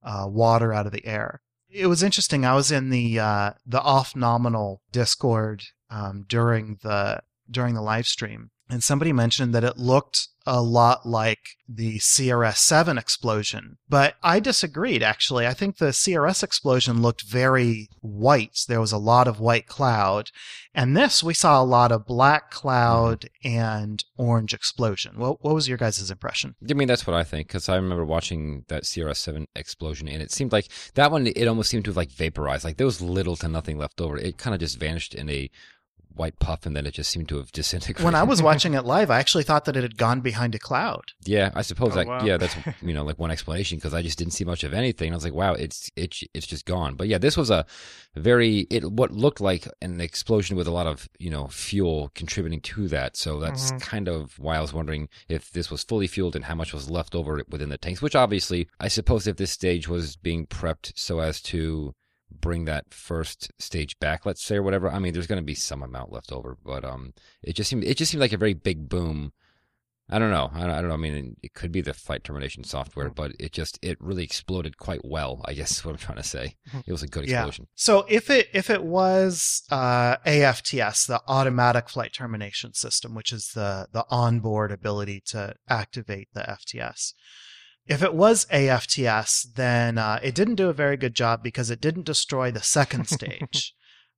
uh, 0.02 0.26
water 0.28 0.72
out 0.72 0.86
of 0.86 0.92
the 0.92 1.06
air. 1.06 1.40
It 1.70 1.86
was 1.86 2.02
interesting. 2.02 2.44
I 2.44 2.54
was 2.54 2.70
in 2.70 2.90
the 2.90 3.18
uh, 3.18 3.52
the 3.66 3.80
off 3.80 4.14
nominal 4.14 4.82
Discord 4.90 5.64
um, 5.90 6.24
during 6.28 6.78
the 6.82 7.20
during 7.50 7.74
the 7.74 7.82
live 7.82 8.06
stream, 8.06 8.50
and 8.68 8.82
somebody 8.82 9.12
mentioned 9.12 9.54
that 9.54 9.64
it 9.64 9.78
looked 9.78 10.28
a 10.46 10.62
lot 10.62 11.06
like 11.06 11.40
the 11.68 11.98
CRS 11.98 12.56
7 12.56 12.98
explosion. 12.98 13.78
But 13.88 14.14
I 14.22 14.40
disagreed, 14.40 15.02
actually. 15.02 15.46
I 15.46 15.54
think 15.54 15.78
the 15.78 15.86
CRS 15.86 16.42
explosion 16.42 17.02
looked 17.02 17.22
very 17.22 17.88
white. 18.00 18.58
There 18.68 18.80
was 18.80 18.92
a 18.92 18.98
lot 18.98 19.28
of 19.28 19.40
white 19.40 19.66
cloud. 19.66 20.30
And 20.74 20.96
this, 20.96 21.22
we 21.22 21.34
saw 21.34 21.62
a 21.62 21.64
lot 21.64 21.92
of 21.92 22.06
black 22.06 22.50
cloud 22.50 23.28
and 23.44 24.02
orange 24.16 24.54
explosion. 24.54 25.18
What, 25.18 25.42
what 25.44 25.54
was 25.54 25.68
your 25.68 25.78
guys' 25.78 26.10
impression? 26.10 26.54
I 26.68 26.74
mean, 26.74 26.88
that's 26.88 27.06
what 27.06 27.16
I 27.16 27.24
think, 27.24 27.48
because 27.48 27.68
I 27.68 27.76
remember 27.76 28.04
watching 28.04 28.64
that 28.68 28.84
CRS 28.84 29.16
7 29.16 29.46
explosion, 29.54 30.08
and 30.08 30.22
it 30.22 30.30
seemed 30.30 30.52
like 30.52 30.68
that 30.94 31.10
one, 31.10 31.26
it 31.26 31.46
almost 31.46 31.70
seemed 31.70 31.84
to 31.86 31.90
have 31.90 31.96
like 31.96 32.10
vaporized. 32.10 32.64
Like 32.64 32.76
there 32.76 32.86
was 32.86 33.00
little 33.00 33.36
to 33.36 33.48
nothing 33.48 33.78
left 33.78 34.00
over. 34.00 34.16
It 34.16 34.38
kind 34.38 34.54
of 34.54 34.60
just 34.60 34.78
vanished 34.78 35.14
in 35.14 35.28
a 35.28 35.50
white 36.16 36.38
puff 36.38 36.66
and 36.66 36.76
then 36.76 36.86
it 36.86 36.94
just 36.94 37.10
seemed 37.10 37.28
to 37.28 37.36
have 37.36 37.52
disintegrated. 37.52 38.04
When 38.04 38.14
I 38.14 38.22
was 38.22 38.42
watching 38.50 38.74
it 38.74 38.84
live, 38.84 39.10
I 39.10 39.18
actually 39.18 39.44
thought 39.44 39.64
that 39.66 39.76
it 39.76 39.82
had 39.82 39.96
gone 39.96 40.20
behind 40.20 40.54
a 40.54 40.58
cloud. 40.58 41.12
Yeah, 41.24 41.50
I 41.54 41.62
suppose 41.62 41.92
oh, 41.92 41.96
that 41.96 42.06
wow. 42.06 42.24
yeah, 42.24 42.36
that's 42.36 42.56
you 42.82 42.94
know 42.94 43.04
like 43.04 43.18
one 43.18 43.30
explanation 43.30 43.78
because 43.78 43.94
I 43.94 44.02
just 44.02 44.18
didn't 44.18 44.32
see 44.32 44.44
much 44.44 44.64
of 44.64 44.74
anything. 44.74 45.12
I 45.12 45.16
was 45.16 45.24
like, 45.24 45.34
wow, 45.34 45.54
it's 45.54 45.90
it's 45.96 46.24
it's 46.34 46.46
just 46.46 46.64
gone. 46.66 46.94
But 46.94 47.08
yeah, 47.08 47.18
this 47.18 47.36
was 47.36 47.50
a 47.50 47.66
very 48.14 48.66
it 48.70 48.90
what 48.90 49.10
looked 49.10 49.40
like 49.40 49.66
an 49.80 50.00
explosion 50.00 50.56
with 50.56 50.66
a 50.66 50.72
lot 50.72 50.86
of 50.86 51.08
you 51.18 51.30
know 51.30 51.48
fuel 51.48 52.10
contributing 52.14 52.60
to 52.60 52.88
that. 52.88 53.16
So 53.16 53.38
that's 53.38 53.70
mm-hmm. 53.70 53.78
kind 53.78 54.08
of 54.08 54.38
why 54.38 54.56
I 54.56 54.60
was 54.60 54.72
wondering 54.72 55.08
if 55.28 55.50
this 55.52 55.70
was 55.70 55.82
fully 55.82 56.06
fueled 56.06 56.36
and 56.36 56.44
how 56.44 56.54
much 56.54 56.72
was 56.72 56.90
left 56.90 57.14
over 57.14 57.42
within 57.48 57.68
the 57.68 57.78
tanks. 57.78 58.02
Which 58.02 58.16
obviously, 58.16 58.68
I 58.80 58.88
suppose 58.88 59.26
if 59.26 59.36
this 59.36 59.52
stage 59.52 59.88
was 59.88 60.16
being 60.16 60.46
prepped 60.46 60.92
so 60.96 61.20
as 61.20 61.40
to 61.42 61.94
bring 62.42 62.66
that 62.66 62.92
first 62.92 63.50
stage 63.58 63.98
back, 63.98 64.26
let's 64.26 64.42
say, 64.42 64.56
or 64.56 64.62
whatever. 64.62 64.90
I 64.90 64.98
mean, 64.98 65.14
there's 65.14 65.26
going 65.26 65.40
to 65.40 65.46
be 65.46 65.54
some 65.54 65.82
amount 65.82 66.12
left 66.12 66.30
over, 66.30 66.58
but 66.62 66.84
um, 66.84 67.14
it 67.42 67.54
just 67.54 67.70
seemed 67.70 67.84
it 67.84 67.96
just 67.96 68.10
seemed 68.10 68.20
like 68.20 68.34
a 68.34 68.36
very 68.36 68.52
big 68.52 68.90
boom. 68.90 69.32
I 70.10 70.18
don't 70.18 70.30
know. 70.30 70.50
I 70.52 70.60
don't, 70.60 70.70
I 70.70 70.80
don't 70.80 70.88
know. 70.88 70.94
I 70.94 70.98
mean, 70.98 71.36
it 71.42 71.54
could 71.54 71.72
be 71.72 71.80
the 71.80 71.94
flight 71.94 72.22
termination 72.22 72.64
software, 72.64 73.08
mm. 73.08 73.14
but 73.14 73.32
it 73.38 73.52
just 73.52 73.78
it 73.80 73.96
really 73.98 74.24
exploded 74.24 74.76
quite 74.76 75.00
well. 75.04 75.40
I 75.46 75.54
guess 75.54 75.70
is 75.78 75.84
what 75.84 75.92
I'm 75.92 75.98
trying 75.98 76.18
to 76.18 76.24
say. 76.24 76.56
Mm-hmm. 76.68 76.80
It 76.86 76.92
was 76.92 77.02
a 77.02 77.08
good 77.08 77.24
explosion. 77.24 77.66
Yeah. 77.68 77.74
So 77.76 78.04
if 78.08 78.28
it 78.28 78.48
if 78.52 78.68
it 78.68 78.84
was 78.84 79.62
uh, 79.70 80.16
AFTS, 80.26 81.06
the 81.06 81.22
automatic 81.26 81.88
flight 81.88 82.12
termination 82.12 82.74
system, 82.74 83.14
which 83.14 83.32
is 83.32 83.52
the 83.54 83.86
the 83.92 84.04
onboard 84.10 84.72
ability 84.72 85.22
to 85.28 85.54
activate 85.68 86.28
the 86.34 86.42
FTS, 86.42 87.14
if 87.86 88.02
it 88.02 88.14
was 88.14 88.46
AFTS, 88.46 89.54
then 89.54 89.98
uh, 89.98 90.20
it 90.22 90.34
didn't 90.34 90.54
do 90.56 90.68
a 90.68 90.74
very 90.74 90.96
good 90.96 91.14
job 91.14 91.42
because 91.42 91.70
it 91.70 91.80
didn't 91.80 92.06
destroy 92.06 92.50
the 92.50 92.62
second 92.62 93.08
stage. 93.08 93.74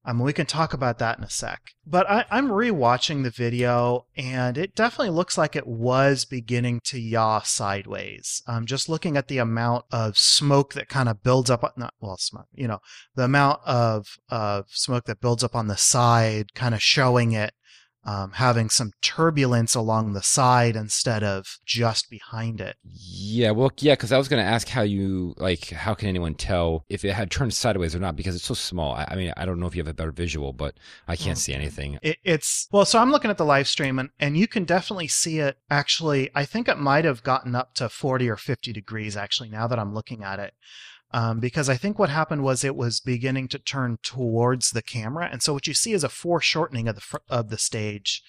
Um, 0.06 0.18
we 0.18 0.34
can 0.34 0.44
talk 0.44 0.74
about 0.74 0.98
that 0.98 1.16
in 1.16 1.24
a 1.24 1.30
sec. 1.30 1.62
But 1.86 2.08
I, 2.10 2.26
I'm 2.30 2.48
rewatching 2.48 3.22
the 3.22 3.30
video, 3.30 4.04
and 4.16 4.58
it 4.58 4.74
definitely 4.74 5.14
looks 5.14 5.38
like 5.38 5.56
it 5.56 5.66
was 5.66 6.26
beginning 6.26 6.80
to 6.84 7.00
yaw 7.00 7.40
sideways. 7.40 8.42
Um, 8.46 8.66
just 8.66 8.90
looking 8.90 9.16
at 9.16 9.28
the 9.28 9.38
amount 9.38 9.86
of 9.90 10.18
smoke 10.18 10.74
that 10.74 10.90
kind 10.90 11.08
of 11.08 11.22
builds 11.22 11.48
up, 11.48 11.62
not 11.78 11.94
well, 12.00 12.18
smoke, 12.18 12.48
you 12.52 12.68
know, 12.68 12.80
the 13.14 13.24
amount 13.24 13.60
of 13.64 14.18
of 14.28 14.66
smoke 14.68 15.04
that 15.06 15.22
builds 15.22 15.42
up 15.42 15.56
on 15.56 15.68
the 15.68 15.76
side, 15.78 16.52
kind 16.54 16.74
of 16.74 16.82
showing 16.82 17.32
it 17.32 17.54
um, 18.04 18.32
having 18.32 18.68
some 18.68 18.92
turbulence 19.00 19.74
along 19.74 20.12
the 20.12 20.22
side 20.22 20.76
instead 20.76 21.22
of 21.22 21.58
just 21.64 22.10
behind 22.10 22.60
it. 22.60 22.76
Yeah, 22.84 23.52
well, 23.52 23.72
yeah, 23.78 23.94
because 23.94 24.12
I 24.12 24.18
was 24.18 24.28
going 24.28 24.44
to 24.44 24.48
ask 24.48 24.68
how 24.68 24.82
you 24.82 25.34
like 25.38 25.70
how 25.70 25.94
can 25.94 26.08
anyone 26.08 26.34
tell 26.34 26.84
if 26.88 27.04
it 27.04 27.12
had 27.12 27.30
turned 27.30 27.54
sideways 27.54 27.94
or 27.94 27.98
not 27.98 28.16
because 28.16 28.34
it's 28.34 28.44
so 28.44 28.54
small. 28.54 28.94
I, 28.94 29.08
I 29.10 29.16
mean, 29.16 29.32
I 29.36 29.46
don't 29.46 29.58
know 29.58 29.66
if 29.66 29.74
you 29.74 29.80
have 29.80 29.88
a 29.88 29.94
better 29.94 30.12
visual, 30.12 30.52
but 30.52 30.74
I 31.08 31.16
can't 31.16 31.38
see 31.38 31.54
anything. 31.54 31.98
It, 32.02 32.18
it's 32.24 32.68
well, 32.70 32.84
so 32.84 32.98
I'm 32.98 33.10
looking 33.10 33.30
at 33.30 33.38
the 33.38 33.44
live 33.44 33.68
stream 33.68 33.98
and 33.98 34.10
and 34.18 34.36
you 34.36 34.46
can 34.46 34.64
definitely 34.64 35.08
see 35.08 35.38
it. 35.38 35.58
Actually, 35.70 36.30
I 36.34 36.44
think 36.44 36.68
it 36.68 36.78
might 36.78 37.04
have 37.04 37.22
gotten 37.22 37.54
up 37.54 37.74
to 37.74 37.88
40 37.88 38.28
or 38.28 38.36
50 38.36 38.72
degrees. 38.72 39.16
Actually, 39.16 39.48
now 39.48 39.66
that 39.66 39.78
I'm 39.78 39.94
looking 39.94 40.22
at 40.22 40.38
it 40.38 40.54
um, 41.14 41.38
because 41.38 41.68
I 41.68 41.76
think 41.76 41.96
what 41.96 42.10
happened 42.10 42.42
was 42.42 42.64
it 42.64 42.74
was 42.74 42.98
beginning 42.98 43.46
to 43.48 43.58
turn 43.60 43.98
towards 44.02 44.72
the 44.72 44.82
camera, 44.82 45.28
and 45.30 45.40
so 45.40 45.52
what 45.52 45.68
you 45.68 45.72
see 45.72 45.92
is 45.92 46.02
a 46.02 46.08
foreshortening 46.08 46.88
of 46.88 46.96
the 46.96 47.00
fr- 47.00 47.18
of 47.28 47.50
the 47.50 47.56
stage, 47.58 48.20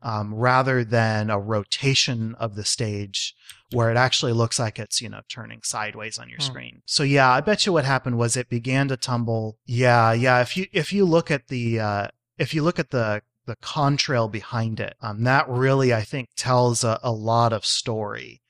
um, 0.00 0.34
rather 0.34 0.82
than 0.82 1.28
a 1.28 1.38
rotation 1.38 2.34
of 2.36 2.54
the 2.54 2.64
stage 2.64 3.34
where 3.72 3.90
it 3.90 3.98
actually 3.98 4.32
looks 4.32 4.58
like 4.58 4.78
it's 4.78 5.02
you 5.02 5.08
know 5.10 5.20
turning 5.28 5.60
sideways 5.62 6.18
on 6.18 6.30
your 6.30 6.38
Hmm. 6.38 6.44
screen. 6.46 6.82
So 6.86 7.02
yeah, 7.02 7.30
I 7.30 7.42
bet 7.42 7.66
you 7.66 7.74
what 7.74 7.84
happened 7.84 8.16
was 8.16 8.38
it 8.38 8.48
began 8.48 8.88
to 8.88 8.96
tumble. 8.96 9.58
Yeah, 9.66 10.12
yeah. 10.14 10.40
If 10.40 10.56
you 10.56 10.66
if 10.72 10.94
you 10.94 11.04
look 11.04 11.30
at 11.30 11.48
the 11.48 11.78
uh, 11.78 12.08
if 12.38 12.54
you 12.54 12.62
look 12.62 12.78
at 12.78 12.88
the 12.88 13.20
the 13.44 13.56
contrail 13.56 14.32
behind 14.32 14.80
it, 14.80 14.94
um, 15.02 15.24
that 15.24 15.46
really 15.46 15.92
I 15.92 16.02
think 16.02 16.30
tells 16.36 16.84
a, 16.84 16.98
a 17.02 17.12
lot 17.12 17.52
of 17.52 17.66
story. 17.66 18.40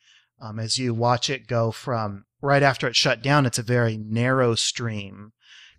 Um, 0.40 0.60
as 0.60 0.78
you 0.78 0.94
watch 0.94 1.28
it 1.28 1.48
go 1.48 1.70
from 1.72 2.24
right 2.40 2.62
after 2.62 2.86
it 2.86 2.96
shut 2.96 3.22
down, 3.22 3.46
it's 3.46 3.58
a 3.58 3.62
very 3.62 3.96
narrow 3.96 4.54
stream, 4.54 5.32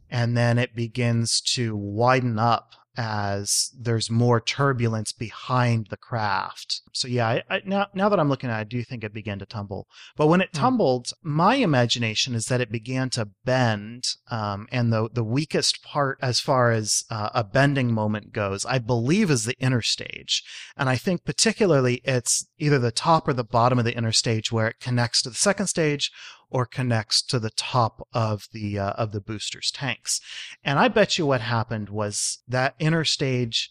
and 0.09 0.35
then 0.35 0.57
it 0.57 0.75
begins 0.75 1.41
to 1.55 1.75
widen 1.75 2.37
up 2.39 2.71
as 2.97 3.71
there's 3.79 4.09
more 4.11 4.41
turbulence 4.41 5.13
behind 5.13 5.87
the 5.89 5.95
craft. 5.95 6.81
So 6.91 7.07
yeah, 7.07 7.25
I, 7.29 7.43
I, 7.49 7.61
now 7.65 7.87
now 7.93 8.09
that 8.09 8.19
I'm 8.19 8.27
looking 8.27 8.49
at 8.49 8.57
it, 8.57 8.59
I 8.59 8.63
do 8.65 8.83
think 8.83 9.05
it 9.05 9.13
began 9.13 9.39
to 9.39 9.45
tumble. 9.45 9.87
But 10.17 10.27
when 10.27 10.41
it 10.41 10.49
Hmm. 10.51 10.59
tumbled, 10.59 11.11
my 11.23 11.55
imagination 11.55 12.35
is 12.35 12.47
that 12.47 12.59
it 12.59 12.69
began 12.69 13.09
to 13.11 13.29
bend, 13.45 14.03
um, 14.29 14.67
and 14.73 14.91
the 14.91 15.07
the 15.11 15.23
weakest 15.23 15.81
part 15.83 16.19
as 16.21 16.41
far 16.41 16.71
as 16.71 17.05
uh, 17.09 17.29
a 17.33 17.45
bending 17.45 17.93
moment 17.93 18.33
goes, 18.33 18.65
I 18.65 18.77
believe, 18.79 19.31
is 19.31 19.45
the 19.45 19.55
interstage. 19.55 20.41
And 20.75 20.89
I 20.89 20.97
think 20.97 21.23
particularly 21.23 22.01
it's 22.03 22.45
either 22.57 22.77
the 22.77 22.91
top 22.91 23.25
or 23.25 23.33
the 23.33 23.45
bottom 23.45 23.79
of 23.79 23.85
the 23.85 23.93
interstage 23.93 24.51
where 24.51 24.67
it 24.67 24.81
connects 24.81 25.21
to 25.21 25.29
the 25.29 25.35
second 25.35 25.67
stage 25.67 26.11
or 26.51 26.65
connects 26.65 27.21
to 27.23 27.39
the 27.39 27.49
top 27.51 28.07
of 28.13 28.47
the 28.51 28.77
uh, 28.77 28.91
of 28.91 29.11
the 29.11 29.21
booster's 29.21 29.71
tanks. 29.71 30.21
And 30.63 30.77
I 30.77 30.87
bet 30.89 31.17
you 31.17 31.25
what 31.25 31.41
happened 31.41 31.89
was 31.89 32.43
that 32.47 32.77
interstage 32.79 33.69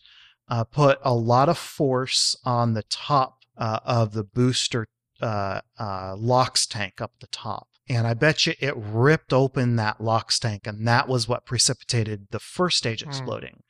uh, 0.49 0.65
put 0.65 0.99
a 1.03 1.15
lot 1.15 1.49
of 1.49 1.59
force 1.59 2.37
on 2.45 2.75
the 2.75 2.83
top 2.83 3.39
uh, 3.57 3.79
of 3.85 4.13
the 4.13 4.25
booster 4.25 4.89
uh, 5.21 5.61
uh, 5.79 6.17
LOX 6.19 6.67
tank 6.67 7.01
up 7.01 7.13
the 7.21 7.27
top. 7.29 7.69
And 7.89 8.07
I 8.07 8.15
bet 8.15 8.47
you 8.47 8.55
it 8.61 8.75
ripped 8.77 9.33
open 9.33 9.75
that 9.77 10.01
LOX 10.01 10.39
tank, 10.39 10.65
and 10.65 10.87
that 10.87 11.09
was 11.09 11.27
what 11.27 11.45
precipitated 11.45 12.29
the 12.31 12.39
first 12.39 12.79
stage 12.79 13.03
Hmm. 13.03 13.09
exploding. 13.09 13.63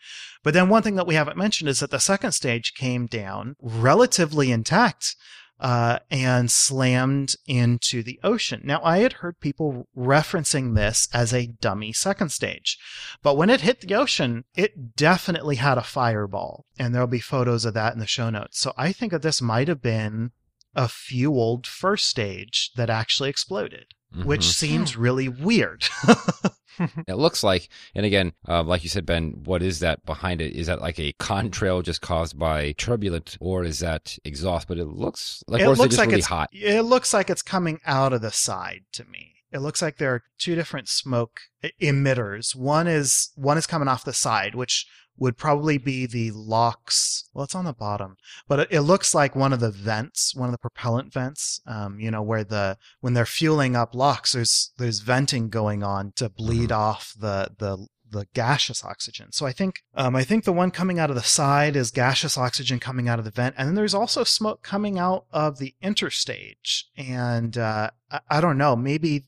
But 0.43 0.53
then 0.55 0.69
one 0.69 0.83
thing 0.83 0.97
that 0.97 1.07
we 1.07 1.15
haven't 1.15 1.39
mentioned 1.39 1.71
is 1.71 1.81
that 1.81 1.91
the 1.91 1.99
second 1.99 2.33
stage 2.33 2.75
came 2.75 3.07
down 3.07 3.57
relatively 3.61 4.53
intact 4.53 5.17
uh, 5.61 5.99
and 6.11 6.51
slammed 6.51 7.37
into 7.47 8.03
the 8.03 8.19
ocean. 8.25 8.63
Now, 8.65 8.81
I 8.83 8.99
had 8.99 9.15
heard 9.15 9.41
people 9.41 9.87
referencing 9.97 10.75
this 10.75 11.07
as 11.13 11.33
a 11.35 11.47
dummy 11.47 11.93
second 11.93 12.31
stage, 12.31 12.79
but 13.23 13.37
when 13.37 13.51
it 13.51 13.61
hit 13.61 13.83
the 13.83 13.95
ocean, 13.95 14.45
it 14.57 14.97
definitely 14.97 15.57
had 15.57 15.77
a 15.77 15.83
fireball, 15.83 16.65
and 16.79 16.95
there'll 16.95 17.07
be 17.07 17.21
photos 17.21 17.65
of 17.65 17.75
that 17.75 17.93
in 17.93 18.01
the 18.01 18.07
show 18.07 18.31
notes. 18.31 18.59
So 18.59 18.73
I 18.77 18.93
think 18.93 19.13
that 19.13 19.23
this 19.23 19.43
might 19.43 19.69
have 19.69 19.83
been 19.83 20.33
a 20.75 20.89
fueled 20.89 21.67
first 21.67 22.07
stage 22.09 22.71
that 22.77 22.89
actually 22.89 23.29
exploded, 23.29 23.87
which 24.25 24.43
Mhm. 24.43 24.53
seems 24.53 24.97
really 24.97 25.29
weird. 25.29 25.85
it 27.07 27.15
looks 27.17 27.43
like, 27.43 27.69
and 27.95 28.07
again, 28.07 28.33
uh, 28.49 28.63
like 28.63 28.83
you 28.83 28.89
said, 28.89 29.05
Ben, 29.05 29.33
what 29.45 29.63
is 29.63 29.81
that 29.81 30.05
behind 30.07 30.41
it? 30.41 30.55
Is 30.55 30.67
that 30.67 30.81
like 30.81 30.99
a 30.99 31.13
contrail 31.15 31.83
just 31.83 32.01
caused 32.01 32.39
by 32.39 32.73
turbulent, 32.73 33.37
or 33.41 33.65
is 33.65 33.81
that 33.81 34.19
exhaust? 34.25 34.67
But 34.69 34.79
it 34.79 34.87
looks 34.87 35.45
like, 35.47 35.61
it 35.61 35.65
it 35.65 35.69
looks 35.69 35.81
just 35.81 35.99
like 35.99 36.09
really 36.09 36.19
it's 36.19 36.27
hot? 36.29 36.49
it 36.53 36.83
looks 36.83 37.13
like 37.13 37.29
it's 37.31 37.43
coming 37.43 37.81
out 37.85 38.13
of 38.13 38.23
the 38.23 38.31
side 38.31 38.83
to 38.93 39.05
me. 39.05 39.30
It 39.53 39.61
looks 39.61 39.83
like 39.83 39.97
there 39.97 40.15
are 40.15 40.23
two 40.39 40.55
different 40.55 40.89
smoke 40.89 41.41
emitters. 41.81 42.55
One 42.55 42.87
is 42.87 43.31
one 43.35 43.59
is 43.59 43.67
coming 43.67 43.89
off 43.89 44.05
the 44.05 44.13
side, 44.13 44.55
which 44.55 44.87
would 45.21 45.37
probably 45.37 45.77
be 45.77 46.07
the 46.07 46.31
LOX. 46.33 47.29
Well, 47.35 47.45
it's 47.45 47.55
on 47.55 47.67
the 47.67 47.73
bottom, 47.73 48.17
but 48.49 48.61
it, 48.61 48.69
it 48.71 48.81
looks 48.81 49.15
like 49.15 49.37
one 49.37 49.53
of 49.53 49.61
the 49.61 49.71
vents, 49.71 50.35
one 50.35 50.49
of 50.49 50.53
the 50.53 50.59
propellant 50.59 51.13
vents. 51.13 51.61
Um, 51.67 52.01
you 52.01 52.11
know, 52.11 52.23
where 52.23 52.45
the 52.45 52.79
when 53.01 53.15
they're 53.15 53.27
fueling 53.27 53.77
up 53.77 53.95
LOX, 53.95 54.33
there's 54.33 54.73
there's 54.79 55.01
venting 55.01 55.49
going 55.49 55.83
on 55.83 56.13
to 56.17 56.29
bleed 56.29 56.73
off 56.73 57.15
the 57.19 57.51
the 57.59 57.87
the 58.11 58.27
gaseous 58.35 58.85
oxygen. 58.85 59.33
So 59.33 59.47
I 59.47 59.53
think 59.53 59.83
um, 59.95 60.17
I 60.17 60.25
think 60.25 60.45
the 60.45 60.53
one 60.53 60.71
coming 60.71 60.99
out 60.99 61.11
of 61.11 61.17
the 61.17 61.23
side 61.23 61.77
is 61.77 61.91
gaseous 61.91 62.37
oxygen 62.37 62.81
coming 62.81 63.09
out 63.09 63.19
of 63.19 63.25
the 63.25 63.31
vent, 63.31 63.55
and 63.59 63.69
then 63.69 63.75
there's 63.75 63.95
also 63.95 64.25
smoke 64.25 64.63
coming 64.63 64.99
out 64.99 65.27
of 65.33 65.59
the 65.59 65.75
interstage. 65.83 66.85
And 66.97 67.57
uh, 67.57 67.91
I, 68.11 68.21
I 68.31 68.41
don't 68.41 68.59
know, 68.59 68.75
maybe 68.75 69.27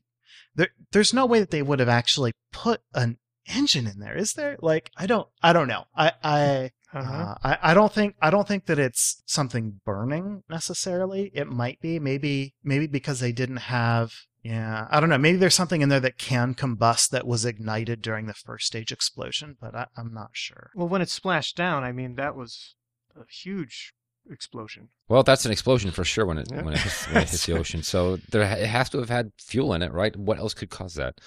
there 0.55 0.69
there's 0.93 1.15
no 1.15 1.27
way 1.27 1.41
that 1.41 1.51
they 1.51 1.63
would 1.63 1.81
have 1.81 1.89
actually 1.89 2.33
put 2.53 2.81
an 2.95 3.19
engine 3.55 3.87
in 3.87 3.99
there, 3.99 4.17
is 4.17 4.35
there? 4.35 4.57
Like 4.61 4.91
I 4.97 5.07
don't 5.07 5.29
I 5.43 5.53
don't 5.53 5.69
know. 5.69 5.85
I 5.97 6.13
I. 6.23 6.71
Uh-huh. 6.95 7.11
Uh, 7.11 7.35
I, 7.43 7.59
I 7.71 7.75
don't 7.75 7.91
think 7.91 8.17
I 8.21 8.29
don't 8.29 8.47
think 8.47 8.67
that 8.67 8.79
it's 8.79 9.23
something 9.25 9.81
burning 9.87 10.43
necessarily. 10.51 11.31
It 11.33 11.49
might 11.49 11.81
be 11.81 11.99
maybe 11.99 12.55
maybe 12.63 12.87
because 12.87 13.19
they 13.21 13.33
didn't 13.33 13.57
have 13.57 14.13
yeah 14.43 14.89
I 14.91 15.01
don't 15.01 15.09
know 15.09 15.17
maybe 15.17 15.39
there's 15.39 15.55
something 15.55 15.81
in 15.81 15.89
there 15.89 16.01
that 16.01 16.19
can 16.19 16.55
combust 16.55 17.09
that 17.09 17.27
was 17.27 17.47
ignited 17.47 18.03
during 18.03 18.27
the 18.27 18.35
first 18.35 18.67
stage 18.67 18.93
explosion, 18.93 19.57
but 19.59 19.75
I, 19.75 19.87
I'm 19.97 20.13
not 20.13 20.33
sure. 20.33 20.71
Well, 20.75 20.87
when 20.87 21.01
it 21.01 21.09
splashed 21.09 21.57
down, 21.57 21.83
I 21.83 21.93
mean, 21.93 22.17
that 22.17 22.37
was 22.37 22.75
a 23.17 23.25
huge 23.27 23.95
explosion. 24.31 24.89
Well, 25.09 25.23
that's 25.23 25.45
an 25.45 25.53
explosion 25.53 25.91
for 25.91 26.05
sure 26.05 26.27
when 26.27 26.39
it 26.39 26.49
Yeah. 26.51 26.63
when 26.63 26.75
it 26.75 26.81
hits, 26.81 27.07
when 27.09 27.23
it 27.23 27.29
hits 27.31 27.47
the 27.47 27.53
ocean. 27.59 27.83
So 27.83 28.17
there 28.31 28.43
it 28.43 28.67
has 28.67 28.91
to 28.91 28.99
have 28.99 29.11
had 29.11 29.33
fuel 29.39 29.73
in 29.75 29.83
it, 29.83 29.93
right? 29.93 30.15
What 30.17 30.39
else 30.39 30.55
could 30.55 30.71
cause 30.71 30.95
that? 30.95 31.21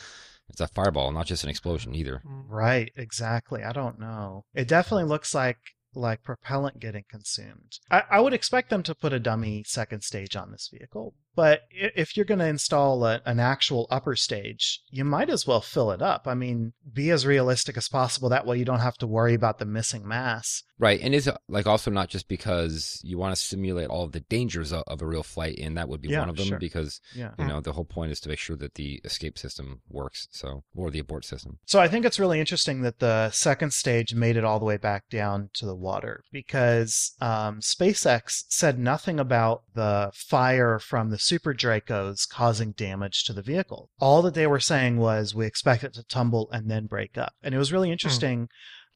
It's 0.50 0.62
a 0.62 0.68
fireball, 0.68 1.12
not 1.12 1.26
just 1.26 1.44
an 1.44 1.50
explosion 1.50 1.96
either. 1.96 2.22
Mm. 2.26 2.44
Right, 2.48 2.92
exactly. 2.96 3.64
I 3.64 3.72
don't 3.72 4.00
know. 4.00 4.46
It 4.54 4.68
definitely 4.68 5.06
looks 5.06 5.34
like 5.34 5.58
like 5.98 6.24
propellant 6.24 6.80
getting 6.80 7.06
consumed. 7.10 7.80
I, 7.90 8.04
I 8.12 8.20
would 8.20 8.34
expect 8.34 8.70
them 8.70 8.84
to 8.84 8.94
put 8.94 9.14
a 9.14 9.20
dummy 9.20 9.64
second 9.66 10.02
stage 10.04 10.36
on 10.36 10.52
this 10.52 10.70
vehicle, 10.72 11.14
but 11.36 11.62
if 11.72 12.16
you're 12.16 12.26
going 12.26 12.40
to 12.40 12.48
install 12.48 13.06
a, 13.06 13.22
an 13.26 13.40
actual 13.40 13.88
upper 13.90 14.16
stage, 14.16 14.82
you 14.90 15.04
might 15.04 15.30
as 15.30 15.46
well 15.46 15.62
fill 15.62 15.92
it 15.92 16.02
up. 16.02 16.28
I 16.28 16.34
mean, 16.34 16.74
be 16.92 17.10
as 17.12 17.26
realistic 17.26 17.78
as 17.78 17.90
possible. 17.90 18.30
That 18.30 18.46
way, 18.46 18.58
you 18.58 18.66
don't 18.66 18.80
have 18.80 18.98
to 18.98 19.08
worry 19.08 19.34
about 19.34 19.60
the 19.60 19.66
missing 19.66 20.08
mass. 20.08 20.64
Right, 20.78 21.00
and 21.02 21.16
it's 21.16 21.30
like 21.48 21.68
also 21.68 21.90
not 21.90 22.10
just 22.10 22.28
because 22.28 23.00
you 23.02 23.18
want 23.18 23.34
to 23.34 23.42
simulate 23.42 23.88
all 23.88 24.04
of 24.04 24.12
the 24.12 24.20
dangers 24.20 24.74
of, 24.74 24.84
of 24.88 25.02
a 25.02 25.06
real 25.08 25.24
flight, 25.24 25.58
and 25.58 25.78
that 25.78 25.88
would 25.88 26.02
be 26.02 26.10
Yeah, 26.10 26.20
one 26.20 26.30
of 26.30 26.36
them 26.36 26.48
sure. 26.48 26.60
because 26.60 27.00
Yeah. 27.16 27.32
you 27.40 27.46
know 27.46 27.62
the 27.62 27.72
whole 27.72 27.86
point 27.86 28.12
is 28.12 28.20
to 28.22 28.30
make 28.30 28.40
sure 28.40 28.58
that 28.58 28.76
the 28.76 29.00
escape 29.06 29.38
system 29.38 29.82
works. 29.90 30.28
So 30.32 30.64
or 30.76 30.92
the 30.92 31.00
abort 31.00 31.24
system. 31.24 31.60
So 31.66 31.80
I 31.80 31.88
think 31.88 32.06
it's 32.06 32.20
really 32.20 32.42
interesting 32.42 32.82
that 32.82 33.00
the 33.00 33.32
second 33.32 33.72
stage 33.72 34.14
made 34.14 34.36
it 34.36 34.44
all 34.44 34.60
the 34.60 34.66
way 34.66 34.76
back 34.76 35.08
down 35.10 35.50
to 35.54 35.66
the 35.66 35.76
water 35.76 36.24
because 36.32 37.14
um, 37.22 37.62
SpaceX 37.62 38.44
said 38.50 38.78
nothing 38.78 39.18
about 39.18 39.64
the 39.76 40.12
fire 40.14 40.78
from 40.80 41.10
the 41.10 41.18
Super 41.26 41.54
Dracos 41.54 42.30
causing 42.30 42.72
damage 42.72 43.24
to 43.24 43.34
the 43.34 43.42
vehicle. 43.42 43.90
All 44.00 44.22
that 44.22 44.34
they 44.36 44.48
were 44.48 44.60
saying 44.60 44.98
was 44.98 45.34
we 45.34 45.46
expect 45.46 45.84
it 45.84 45.94
to 45.96 46.04
tumble 46.04 46.50
and 46.52 46.70
then 46.70 46.86
break 46.86 47.18
up. 47.18 47.34
And 47.42 47.56
it 47.56 47.58
was 47.58 47.74
really 47.74 47.92
interesting 47.92 48.48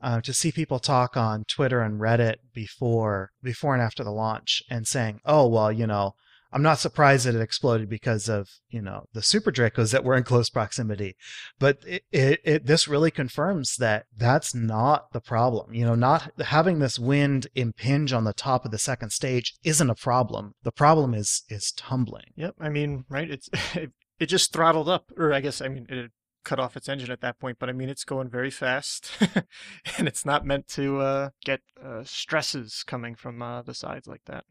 uh, 0.02 0.22
to 0.22 0.34
see 0.34 0.52
people 0.52 0.80
talk 0.80 1.18
on 1.18 1.44
Twitter 1.46 1.82
and 1.82 2.00
Reddit 2.00 2.36
before 2.54 3.32
before 3.44 3.74
and 3.74 3.82
after 3.82 4.04
the 4.04 4.12
launch 4.12 4.62
and 4.70 4.88
saying, 4.88 5.20
"Oh 5.26 5.48
well, 5.48 5.72
you 5.72 5.88
know." 5.88 6.16
I'm 6.52 6.64
not 6.64 6.80
surprised 6.80 7.26
that 7.26 7.36
it 7.36 7.42
exploded 7.42 7.90
because 7.90 8.28
of 8.28 8.50
you 8.70 8.82
know 8.82 9.06
the 9.14 9.22
super 9.22 9.52
Dracos 9.52 9.92
that 9.92 10.04
were 10.04 10.16
in 10.16 10.24
close 10.24 10.50
proximity, 10.50 11.16
but 11.60 11.80
it, 11.86 12.04
it, 12.12 12.40
it 12.44 12.66
this 12.66 12.88
really 12.88 13.12
confirms 13.12 13.76
that 13.78 14.06
that's 14.16 14.56
not 14.56 15.12
the 15.12 15.22
problem. 15.22 15.74
You 15.74 15.86
know, 15.86 15.96
not 15.96 16.32
having 16.40 16.80
this 16.80 16.98
wind 16.98 17.48
impinge 17.56 18.14
on 18.14 18.24
the 18.24 18.34
top 18.34 18.66
of 18.66 18.72
the 18.72 18.78
second 18.78 19.12
stage 19.12 19.54
isn't 19.64 19.90
a 19.90 19.96
problem. 19.96 20.56
The 20.64 20.72
problem 20.72 21.14
is 21.14 21.44
is 21.50 21.72
tumbling. 21.72 22.34
Yep. 22.36 22.56
I 22.60 22.70
mean, 22.70 23.06
right? 23.10 23.30
It's 23.30 23.50
it, 23.76 23.92
it 24.20 24.26
just 24.26 24.52
throttled 24.52 24.90
up, 24.90 25.12
or 25.18 25.34
I 25.34 25.42
guess 25.42 25.62
I 25.62 25.68
mean 25.68 25.86
it 25.90 26.12
cut 26.44 26.60
off 26.60 26.76
its 26.76 26.90
engine 26.90 27.12
at 27.12 27.22
that 27.22 27.40
point. 27.40 27.58
But 27.60 27.70
I 27.70 27.74
mean, 27.74 27.90
it's 27.90 28.04
going 28.04 28.30
very 28.30 28.52
fast, 28.52 29.12
and 29.98 30.08
it's 30.08 30.26
not 30.26 30.46
meant 30.46 30.68
to 30.70 31.00
uh, 31.00 31.30
get 31.46 31.62
uh, 31.84 32.04
stresses 32.04 32.84
coming 32.86 33.16
from 33.16 33.42
uh, 33.42 33.62
the 33.62 33.74
sides 33.74 34.08
like 34.08 34.24
that. 34.26 34.46